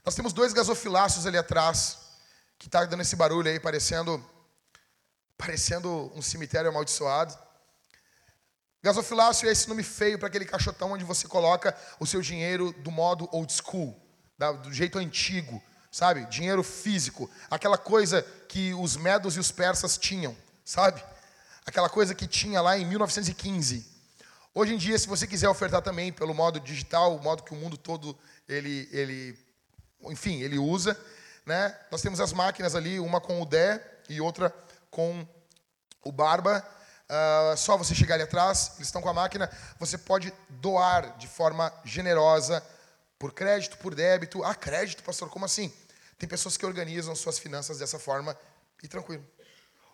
Nós 0.05 0.15
temos 0.15 0.33
dois 0.33 0.53
gasofiláceos 0.53 1.25
ali 1.25 1.37
atrás, 1.37 1.97
que 2.57 2.67
está 2.67 2.85
dando 2.85 3.01
esse 3.01 3.15
barulho 3.15 3.49
aí, 3.49 3.59
parecendo, 3.59 4.23
parecendo 5.37 6.11
um 6.15 6.21
cemitério 6.21 6.69
amaldiçoado. 6.69 7.37
Gasofilácio 8.81 9.49
é 9.49 9.51
esse 9.51 9.67
nome 9.67 9.83
feio 9.83 10.17
para 10.17 10.29
aquele 10.29 10.45
caixotão 10.45 10.93
onde 10.93 11.03
você 11.03 11.27
coloca 11.27 11.75
o 11.99 12.07
seu 12.07 12.21
dinheiro 12.21 12.71
do 12.71 12.89
modo 12.89 13.27
old 13.31 13.51
school, 13.51 13.99
do 14.63 14.71
jeito 14.71 14.97
antigo, 14.97 15.61
sabe? 15.91 16.25
Dinheiro 16.27 16.63
físico, 16.63 17.29
aquela 17.51 17.77
coisa 17.77 18.21
que 18.47 18.73
os 18.73 18.95
medos 18.95 19.35
e 19.35 19.39
os 19.39 19.51
persas 19.51 19.97
tinham, 19.97 20.35
sabe? 20.63 21.03
Aquela 21.65 21.89
coisa 21.89 22.15
que 22.15 22.25
tinha 22.25 22.61
lá 22.61 22.77
em 22.77 22.85
1915. 22.85 23.85
Hoje 24.55 24.73
em 24.73 24.77
dia, 24.77 24.97
se 24.97 25.09
você 25.09 25.27
quiser 25.27 25.49
ofertar 25.49 25.81
também 25.81 26.13
pelo 26.13 26.33
modo 26.33 26.57
digital, 26.57 27.17
o 27.17 27.21
modo 27.21 27.43
que 27.43 27.53
o 27.53 27.57
mundo 27.57 27.77
todo 27.77 28.17
ele, 28.47 28.87
ele 28.93 29.37
enfim, 30.03 30.41
ele 30.41 30.57
usa, 30.57 30.97
né? 31.45 31.77
Nós 31.91 32.01
temos 32.01 32.21
as 32.21 32.31
máquinas 32.31 32.75
ali, 32.75 32.97
uma 32.97 33.19
com 33.19 33.41
o 33.41 33.45
Dé 33.45 33.83
e 34.07 34.21
outra 34.21 34.55
com 34.89 35.27
o 36.01 36.13
Barba 36.13 36.65
Uh, 37.09 37.57
só 37.57 37.75
você 37.75 37.95
chegar 37.95 38.15
ali 38.15 38.23
atrás, 38.23 38.73
eles 38.75 38.87
estão 38.87 39.01
com 39.01 39.09
a 39.09 39.13
máquina, 39.13 39.49
você 39.79 39.97
pode 39.97 40.31
doar 40.47 41.17
de 41.17 41.27
forma 41.27 41.73
generosa, 41.83 42.63
por 43.17 43.33
crédito, 43.33 43.77
por 43.77 43.95
débito. 43.95 44.43
Ah, 44.43 44.53
crédito, 44.53 45.03
pastor, 45.03 45.29
como 45.29 45.43
assim? 45.43 45.73
Tem 46.17 46.29
pessoas 46.29 46.55
que 46.55 46.65
organizam 46.65 47.15
suas 47.15 47.39
finanças 47.39 47.79
dessa 47.79 47.97
forma 47.97 48.37
e 48.83 48.87
tranquilo. 48.87 49.25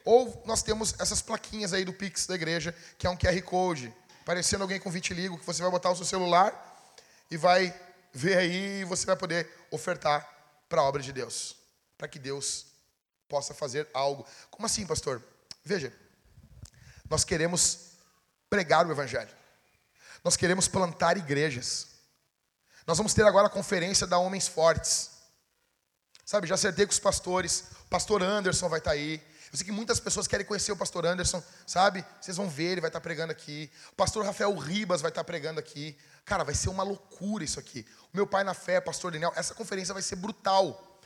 Ou 0.03 0.43
nós 0.45 0.61
temos 0.61 0.93
essas 0.99 1.21
plaquinhas 1.21 1.73
aí 1.73 1.83
do 1.83 1.93
Pix 1.93 2.27
da 2.27 2.35
igreja, 2.35 2.75
que 2.97 3.07
é 3.07 3.09
um 3.09 3.17
QR 3.17 3.41
Code, 3.41 3.93
parecendo 4.23 4.63
alguém 4.63 4.79
com 4.79 4.91
vitiligo, 4.91 5.37
que 5.39 5.45
você 5.45 5.61
vai 5.61 5.71
botar 5.71 5.89
o 5.89 5.95
seu 5.95 6.05
celular 6.05 6.53
e 7.31 7.37
vai 7.37 7.73
ver 8.13 8.37
aí 8.37 8.81
e 8.81 8.83
você 8.83 9.05
vai 9.05 9.15
poder 9.15 9.49
ofertar 9.71 10.29
para 10.69 10.81
a 10.81 10.83
obra 10.83 11.01
de 11.01 11.11
Deus, 11.11 11.55
para 11.97 12.07
que 12.07 12.19
Deus 12.19 12.67
possa 13.27 13.53
fazer 13.53 13.87
algo. 13.93 14.25
Como 14.51 14.65
assim, 14.65 14.85
pastor? 14.85 15.23
Veja, 15.63 15.91
nós 17.09 17.23
queremos 17.23 17.91
pregar 18.49 18.85
o 18.85 18.91
Evangelho. 18.91 19.29
Nós 20.23 20.35
queremos 20.35 20.67
plantar 20.67 21.17
igrejas. 21.17 21.87
Nós 22.87 22.97
vamos 22.97 23.13
ter 23.13 23.25
agora 23.25 23.47
a 23.47 23.49
conferência 23.49 24.07
da 24.07 24.17
Homens 24.17 24.47
Fortes. 24.47 25.11
Sabe, 26.25 26.47
já 26.47 26.55
acertei 26.55 26.85
com 26.85 26.91
os 26.91 26.99
pastores. 26.99 27.65
O 27.85 27.89
pastor 27.89 28.23
Anderson 28.23 28.67
vai 28.67 28.79
estar 28.79 28.91
aí. 28.91 29.21
Eu 29.51 29.57
sei 29.57 29.65
que 29.65 29.71
muitas 29.71 29.99
pessoas 29.99 30.27
querem 30.27 30.45
conhecer 30.45 30.71
o 30.71 30.75
pastor 30.75 31.05
Anderson, 31.05 31.41
sabe? 31.65 32.03
Vocês 32.19 32.35
vão 32.35 32.49
ver, 32.49 32.71
ele 32.71 32.81
vai 32.81 32.89
estar 32.89 32.99
pregando 32.99 33.31
aqui. 33.31 33.71
O 33.91 33.95
pastor 33.95 34.25
Rafael 34.25 34.53
Ribas 34.55 35.01
vai 35.01 35.09
estar 35.11 35.23
pregando 35.23 35.59
aqui. 35.59 35.97
Cara, 36.25 36.43
vai 36.43 36.55
ser 36.55 36.69
uma 36.69 36.83
loucura 36.83 37.43
isso 37.43 37.59
aqui. 37.59 37.85
O 38.11 38.17
meu 38.17 38.25
pai 38.25 38.43
na 38.43 38.53
fé, 38.53 38.81
pastor 38.81 39.11
Daniel, 39.11 39.31
essa 39.35 39.53
conferência 39.53 39.93
vai 39.93 40.01
ser 40.01 40.15
brutal. 40.15 40.99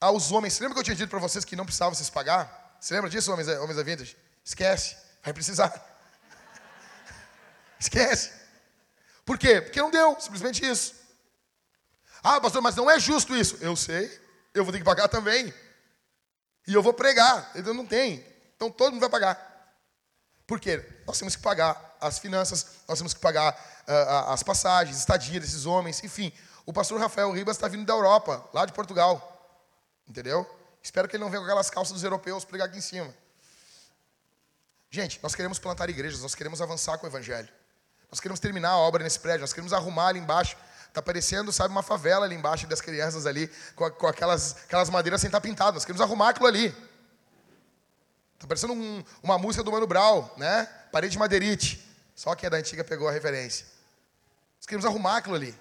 Aos 0.00 0.32
homens, 0.32 0.54
você 0.54 0.62
lembra 0.62 0.74
que 0.74 0.80
eu 0.80 0.84
tinha 0.84 0.96
dito 0.96 1.10
para 1.10 1.18
vocês 1.18 1.44
que 1.44 1.54
não 1.54 1.64
precisava 1.64 1.94
vocês 1.94 2.10
pagar? 2.10 2.76
Você 2.80 2.94
lembra 2.94 3.08
disso, 3.08 3.30
homens, 3.30 3.46
homens 3.48 3.76
da 3.76 3.82
vintage? 3.82 4.16
Esquece. 4.44 4.96
Vai 5.22 5.32
precisar. 5.32 5.72
Esquece. 7.78 8.32
Por 9.24 9.38
quê? 9.38 9.60
Porque 9.60 9.80
não 9.80 9.90
deu, 9.90 10.20
simplesmente 10.20 10.68
isso. 10.68 10.94
Ah, 12.22 12.40
pastor, 12.40 12.62
mas 12.62 12.76
não 12.76 12.90
é 12.90 12.98
justo 12.98 13.36
isso. 13.36 13.56
Eu 13.60 13.76
sei, 13.76 14.10
eu 14.54 14.64
vou 14.64 14.72
ter 14.72 14.78
que 14.78 14.84
pagar 14.84 15.08
também. 15.08 15.52
E 16.66 16.74
eu 16.74 16.82
vou 16.82 16.92
pregar, 16.92 17.50
então 17.54 17.74
não 17.74 17.86
tem. 17.86 18.24
Então 18.54 18.70
todo 18.70 18.92
mundo 18.92 19.00
vai 19.00 19.10
pagar. 19.10 19.52
Por 20.46 20.60
quê? 20.60 20.84
Nós 21.06 21.18
temos 21.18 21.34
que 21.34 21.42
pagar 21.42 21.96
as 22.00 22.18
finanças, 22.18 22.66
nós 22.86 22.98
temos 22.98 23.14
que 23.14 23.20
pagar 23.20 23.52
uh, 23.88 24.32
as 24.32 24.42
passagens, 24.42 24.98
estadia 24.98 25.40
desses 25.40 25.66
homens, 25.66 26.02
enfim. 26.04 26.32
O 26.64 26.72
pastor 26.72 27.00
Rafael 27.00 27.30
Ribas 27.32 27.56
está 27.56 27.68
vindo 27.68 27.84
da 27.84 27.92
Europa, 27.92 28.48
lá 28.52 28.64
de 28.64 28.72
Portugal. 28.72 29.28
Entendeu? 30.06 30.48
Espero 30.82 31.08
que 31.08 31.16
ele 31.16 31.24
não 31.24 31.30
venha 31.30 31.40
com 31.40 31.46
aquelas 31.46 31.70
calças 31.70 31.92
dos 31.92 32.04
europeus 32.04 32.44
pregar 32.44 32.68
aqui 32.68 32.78
em 32.78 32.82
cima. 32.82 33.12
Gente, 34.94 35.18
nós 35.22 35.34
queremos 35.34 35.58
plantar 35.58 35.88
igrejas, 35.88 36.20
nós 36.20 36.34
queremos 36.34 36.60
avançar 36.60 36.98
com 36.98 37.06
o 37.06 37.08
evangelho. 37.08 37.48
Nós 38.10 38.20
queremos 38.20 38.38
terminar 38.38 38.72
a 38.72 38.76
obra 38.76 39.02
nesse 39.02 39.18
prédio, 39.18 39.40
nós 39.40 39.54
queremos 39.54 39.72
arrumar 39.72 40.08
ali 40.08 40.18
embaixo. 40.18 40.54
Está 40.86 41.00
parecendo, 41.00 41.50
sabe, 41.50 41.72
uma 41.72 41.82
favela 41.82 42.26
ali 42.26 42.34
embaixo 42.34 42.66
das 42.66 42.82
crianças 42.82 43.24
ali, 43.24 43.48
com, 43.74 43.90
com 43.92 44.06
aquelas, 44.06 44.54
aquelas 44.64 44.90
madeiras 44.90 45.18
sem 45.22 45.28
estar 45.28 45.40
pintadas. 45.40 45.76
Nós 45.76 45.84
queremos 45.86 46.02
arrumar 46.02 46.28
aquilo 46.28 46.46
ali. 46.46 46.66
Está 48.34 48.46
parecendo 48.46 48.74
um, 48.74 49.02
uma 49.22 49.38
música 49.38 49.64
do 49.64 49.72
Mano 49.72 49.86
Brown, 49.86 50.28
né? 50.36 50.66
Parede 50.92 51.12
de 51.12 51.18
madeirite. 51.18 51.82
Só 52.14 52.34
quem 52.34 52.48
é 52.48 52.50
da 52.50 52.58
antiga 52.58 52.84
pegou 52.84 53.08
a 53.08 53.12
referência. 53.12 53.64
Nós 54.58 54.66
queremos 54.66 54.84
arrumar 54.84 55.16
aquilo 55.16 55.36
ali. 55.36 55.58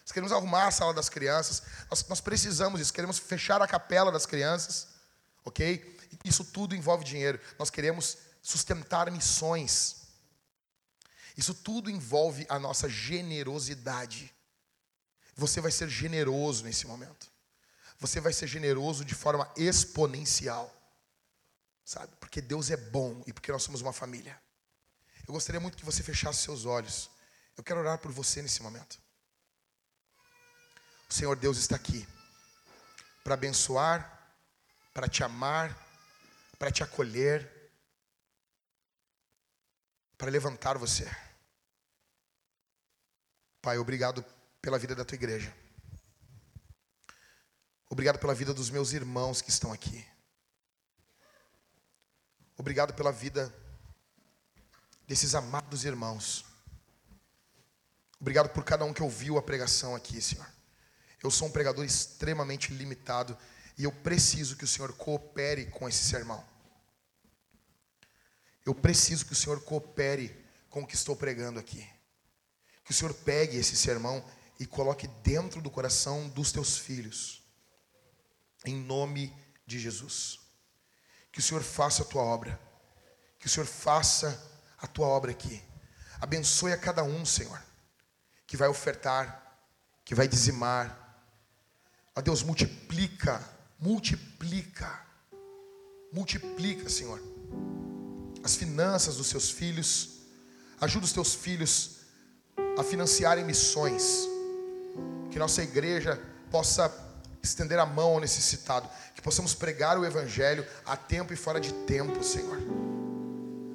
Nós 0.00 0.10
queremos 0.10 0.32
arrumar 0.32 0.68
a 0.68 0.70
sala 0.70 0.94
das 0.94 1.10
crianças. 1.10 1.62
Nós, 1.90 2.08
nós 2.08 2.20
precisamos 2.22 2.80
disso. 2.80 2.94
Queremos 2.94 3.18
fechar 3.18 3.60
a 3.60 3.66
capela 3.66 4.10
das 4.10 4.24
crianças. 4.24 4.88
Ok? 5.44 5.98
Isso 6.24 6.42
tudo 6.46 6.74
envolve 6.74 7.04
dinheiro. 7.04 7.38
Nós 7.58 7.68
queremos 7.68 8.16
sustentar 8.44 9.10
missões. 9.10 10.02
Isso 11.34 11.54
tudo 11.54 11.90
envolve 11.90 12.46
a 12.50 12.58
nossa 12.58 12.90
generosidade. 12.90 14.32
Você 15.34 15.62
vai 15.62 15.72
ser 15.72 15.88
generoso 15.88 16.62
nesse 16.62 16.86
momento. 16.86 17.32
Você 17.98 18.20
vai 18.20 18.34
ser 18.34 18.46
generoso 18.46 19.02
de 19.02 19.14
forma 19.14 19.50
exponencial. 19.56 20.70
Sabe? 21.86 22.14
Porque 22.16 22.42
Deus 22.42 22.70
é 22.70 22.76
bom 22.76 23.24
e 23.26 23.32
porque 23.32 23.50
nós 23.50 23.62
somos 23.62 23.80
uma 23.80 23.94
família. 23.94 24.38
Eu 25.26 25.32
gostaria 25.32 25.60
muito 25.60 25.78
que 25.78 25.84
você 25.84 26.02
fechasse 26.02 26.42
seus 26.42 26.66
olhos. 26.66 27.10
Eu 27.56 27.64
quero 27.64 27.80
orar 27.80 27.98
por 27.98 28.12
você 28.12 28.42
nesse 28.42 28.62
momento. 28.62 29.00
O 31.08 31.14
Senhor 31.14 31.34
Deus 31.34 31.56
está 31.56 31.76
aqui 31.76 32.06
para 33.22 33.34
abençoar, 33.34 34.36
para 34.92 35.08
te 35.08 35.24
amar, 35.24 35.74
para 36.58 36.70
te 36.70 36.82
acolher 36.82 37.63
para 40.16 40.30
levantar 40.30 40.78
você. 40.78 41.10
Pai, 43.60 43.78
obrigado 43.78 44.24
pela 44.60 44.78
vida 44.78 44.94
da 44.94 45.04
tua 45.04 45.16
igreja. 45.16 45.54
Obrigado 47.88 48.18
pela 48.18 48.34
vida 48.34 48.52
dos 48.52 48.70
meus 48.70 48.92
irmãos 48.92 49.40
que 49.40 49.50
estão 49.50 49.72
aqui. 49.72 50.04
Obrigado 52.56 52.94
pela 52.94 53.12
vida 53.12 53.54
desses 55.06 55.34
amados 55.34 55.84
irmãos. 55.84 56.44
Obrigado 58.20 58.48
por 58.50 58.64
cada 58.64 58.84
um 58.84 58.92
que 58.92 59.02
ouviu 59.02 59.36
a 59.36 59.42
pregação 59.42 59.94
aqui, 59.94 60.20
Senhor. 60.20 60.46
Eu 61.22 61.30
sou 61.30 61.48
um 61.48 61.50
pregador 61.50 61.84
extremamente 61.84 62.72
limitado 62.72 63.36
e 63.76 63.84
eu 63.84 63.92
preciso 63.92 64.56
que 64.56 64.64
o 64.64 64.68
Senhor 64.68 64.92
coopere 64.94 65.66
com 65.66 65.88
esse 65.88 66.04
sermão. 66.04 66.44
Eu 68.64 68.74
preciso 68.74 69.26
que 69.26 69.32
o 69.32 69.36
Senhor 69.36 69.60
coopere 69.62 70.34
com 70.70 70.82
o 70.82 70.86
que 70.86 70.94
estou 70.94 71.14
pregando 71.14 71.58
aqui. 71.58 71.86
Que 72.84 72.90
o 72.90 72.94
Senhor 72.94 73.12
pegue 73.12 73.56
esse 73.56 73.76
sermão 73.76 74.24
e 74.58 74.66
coloque 74.66 75.06
dentro 75.22 75.60
do 75.60 75.70
coração 75.70 76.28
dos 76.28 76.52
teus 76.52 76.78
filhos. 76.78 77.42
Em 78.64 78.74
nome 78.74 79.34
de 79.66 79.78
Jesus. 79.78 80.40
Que 81.30 81.40
o 81.40 81.42
Senhor 81.42 81.62
faça 81.62 82.02
a 82.02 82.06
tua 82.06 82.22
obra. 82.22 82.58
Que 83.38 83.46
o 83.46 83.50
Senhor 83.50 83.66
faça 83.66 84.52
a 84.78 84.86
tua 84.86 85.06
obra 85.06 85.30
aqui. 85.30 85.62
Abençoe 86.20 86.72
a 86.72 86.78
cada 86.78 87.02
um, 87.02 87.24
Senhor, 87.24 87.62
que 88.46 88.56
vai 88.56 88.68
ofertar, 88.68 89.58
que 90.04 90.14
vai 90.14 90.28
dizimar. 90.28 91.22
Ó 92.14 92.20
Deus, 92.20 92.42
multiplica, 92.42 93.42
multiplica, 93.78 95.04
multiplica, 96.12 96.88
Senhor, 96.88 97.20
as 98.44 98.54
finanças 98.54 99.16
dos 99.16 99.26
seus 99.26 99.50
filhos. 99.50 100.10
Ajuda 100.80 101.06
os 101.06 101.12
teus 101.12 101.34
filhos 101.34 101.96
a 102.78 102.84
financiarem 102.84 103.44
missões. 103.44 104.28
Que 105.30 105.38
nossa 105.38 105.62
igreja 105.62 106.20
possa 106.50 106.92
estender 107.42 107.78
a 107.78 107.86
mão 107.86 108.12
ao 108.12 108.20
necessitado, 108.20 108.88
que 109.14 109.20
possamos 109.20 109.54
pregar 109.54 109.98
o 109.98 110.04
evangelho 110.04 110.64
a 110.86 110.96
tempo 110.96 111.32
e 111.32 111.36
fora 111.36 111.60
de 111.60 111.72
tempo, 111.72 112.22
Senhor. 112.22 112.58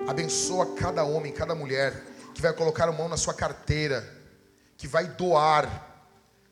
Abençoa 0.07 0.75
cada 0.75 1.03
homem, 1.03 1.31
cada 1.31 1.53
mulher 1.53 2.03
que 2.33 2.41
vai 2.41 2.53
colocar 2.53 2.87
a 2.87 2.91
mão 2.91 3.09
na 3.09 3.17
sua 3.17 3.33
carteira, 3.33 4.07
que 4.77 4.87
vai 4.87 5.07
doar 5.07 5.87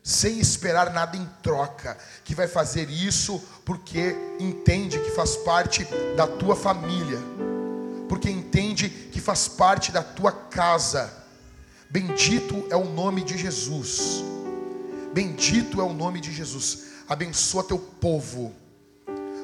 sem 0.04 0.40
esperar 0.40 0.94
nada 0.94 1.18
em 1.18 1.26
troca, 1.42 1.98
que 2.24 2.36
vai 2.36 2.48
fazer 2.48 2.90
isso 2.90 3.40
porque 3.66 4.16
entende 4.40 5.00
que 5.00 5.12
faz 5.12 5.36
parte 5.38 5.86
da 6.16 6.28
tua 6.28 6.56
família, 6.56 7.20
porque 8.08 8.30
entende 8.30 8.90
que 8.90 9.20
faz 9.20 9.48
parte 9.48 9.92
da 9.92 10.04
tua 10.04 10.32
casa. 10.32 11.14
Bendito 11.90 12.66
é 12.70 12.76
o 12.76 12.86
nome 12.86 13.24
de 13.24 13.38
Jesus. 13.38 14.24
Bendito 15.14 15.80
é 15.80 15.84
o 15.84 15.94
nome 15.94 16.20
de 16.20 16.32
Jesus. 16.32 16.88
Abençoa 17.08 17.64
teu 17.64 17.80
povo. 17.80 18.54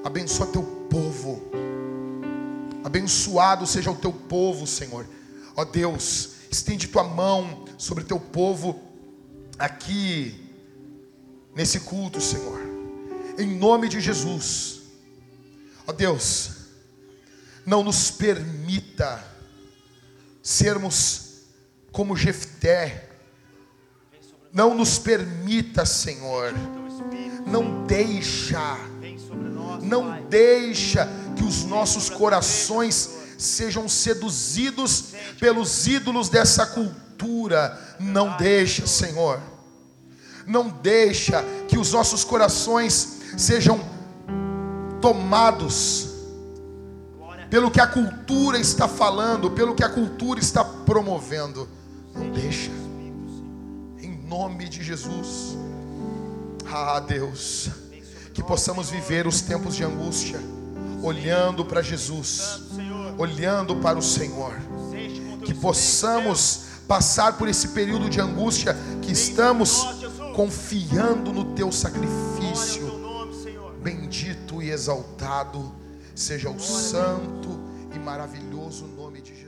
Abençoa 0.03 0.47
teu 0.47 0.63
povo. 0.89 1.41
Abençoado 2.83 3.65
seja 3.65 3.89
o 3.89 3.95
teu 3.95 4.11
povo, 4.11 4.67
Senhor. 4.67 5.07
Ó 5.55 5.63
Deus, 5.63 6.31
estende 6.51 6.87
tua 6.87 7.03
mão 7.03 7.65
sobre 7.77 8.03
teu 8.03 8.19
povo 8.19 8.81
aqui 9.57 10.49
nesse 11.55 11.79
culto, 11.81 12.19
Senhor. 12.19 12.59
Em 13.37 13.55
nome 13.55 13.87
de 13.87 14.01
Jesus. 14.01 14.81
Ó 15.87 15.91
Deus, 15.93 16.62
não 17.65 17.83
nos 17.83 18.11
permita 18.11 19.23
sermos 20.41 21.43
como 21.91 22.15
Jefté. 22.15 23.09
Não 24.51 24.75
nos 24.75 24.99
permita, 24.99 25.85
Senhor. 25.85 26.53
Não 27.47 27.85
deixa. 27.85 28.77
Não 29.81 30.21
deixa 30.29 31.07
que 31.35 31.43
os 31.43 31.63
nossos 31.63 32.09
corações 32.09 33.09
sejam 33.37 33.89
seduzidos 33.89 35.13
pelos 35.39 35.87
ídolos 35.87 36.29
dessa 36.29 36.65
cultura. 36.65 37.95
Não 37.99 38.37
deixa, 38.37 38.85
Senhor. 38.85 39.39
Não 40.45 40.67
deixa 40.69 41.43
que 41.67 41.77
os 41.77 41.91
nossos 41.93 42.23
corações 42.23 43.21
sejam 43.37 43.79
tomados 45.01 46.12
pelo 47.53 47.69
que 47.69 47.79
a 47.79 47.85
cultura 47.85 48.57
está 48.57 48.87
falando, 48.87 49.51
pelo 49.51 49.75
que 49.75 49.83
a 49.83 49.89
cultura 49.89 50.39
está 50.39 50.65
promovendo. 50.65 51.69
Não 52.15 52.31
deixa. 52.31 52.71
Em 54.01 54.17
nome 54.27 54.67
de 54.67 54.81
Jesus. 54.83 55.55
Ah, 56.65 56.99
Deus, 56.99 57.69
que 58.33 58.41
possamos 58.41 58.89
viver 58.89 59.27
os 59.27 59.41
tempos 59.41 59.75
de 59.75 59.83
angústia, 59.83 60.39
olhando 61.03 61.63
para 61.63 61.83
Jesus, 61.83 62.59
olhando 63.19 63.75
para 63.75 63.99
o 63.99 64.01
Senhor. 64.01 64.55
Que 65.45 65.53
possamos 65.53 66.61
passar 66.87 67.37
por 67.37 67.47
esse 67.47 67.67
período 67.67 68.09
de 68.09 68.19
angústia, 68.19 68.75
que 68.99 69.11
estamos 69.11 69.85
confiando 70.35 71.31
no 71.31 71.53
Teu 71.53 71.71
sacrifício. 71.71 72.91
Bendito 73.79 74.59
e 74.59 74.71
exaltado 74.71 75.82
seja 76.15 76.49
o 76.49 76.59
santo 76.59 77.59
e 77.93 77.99
maravilhoso 77.99 78.85
nome 78.87 79.21
de 79.21 79.35
Jesus. 79.35 79.42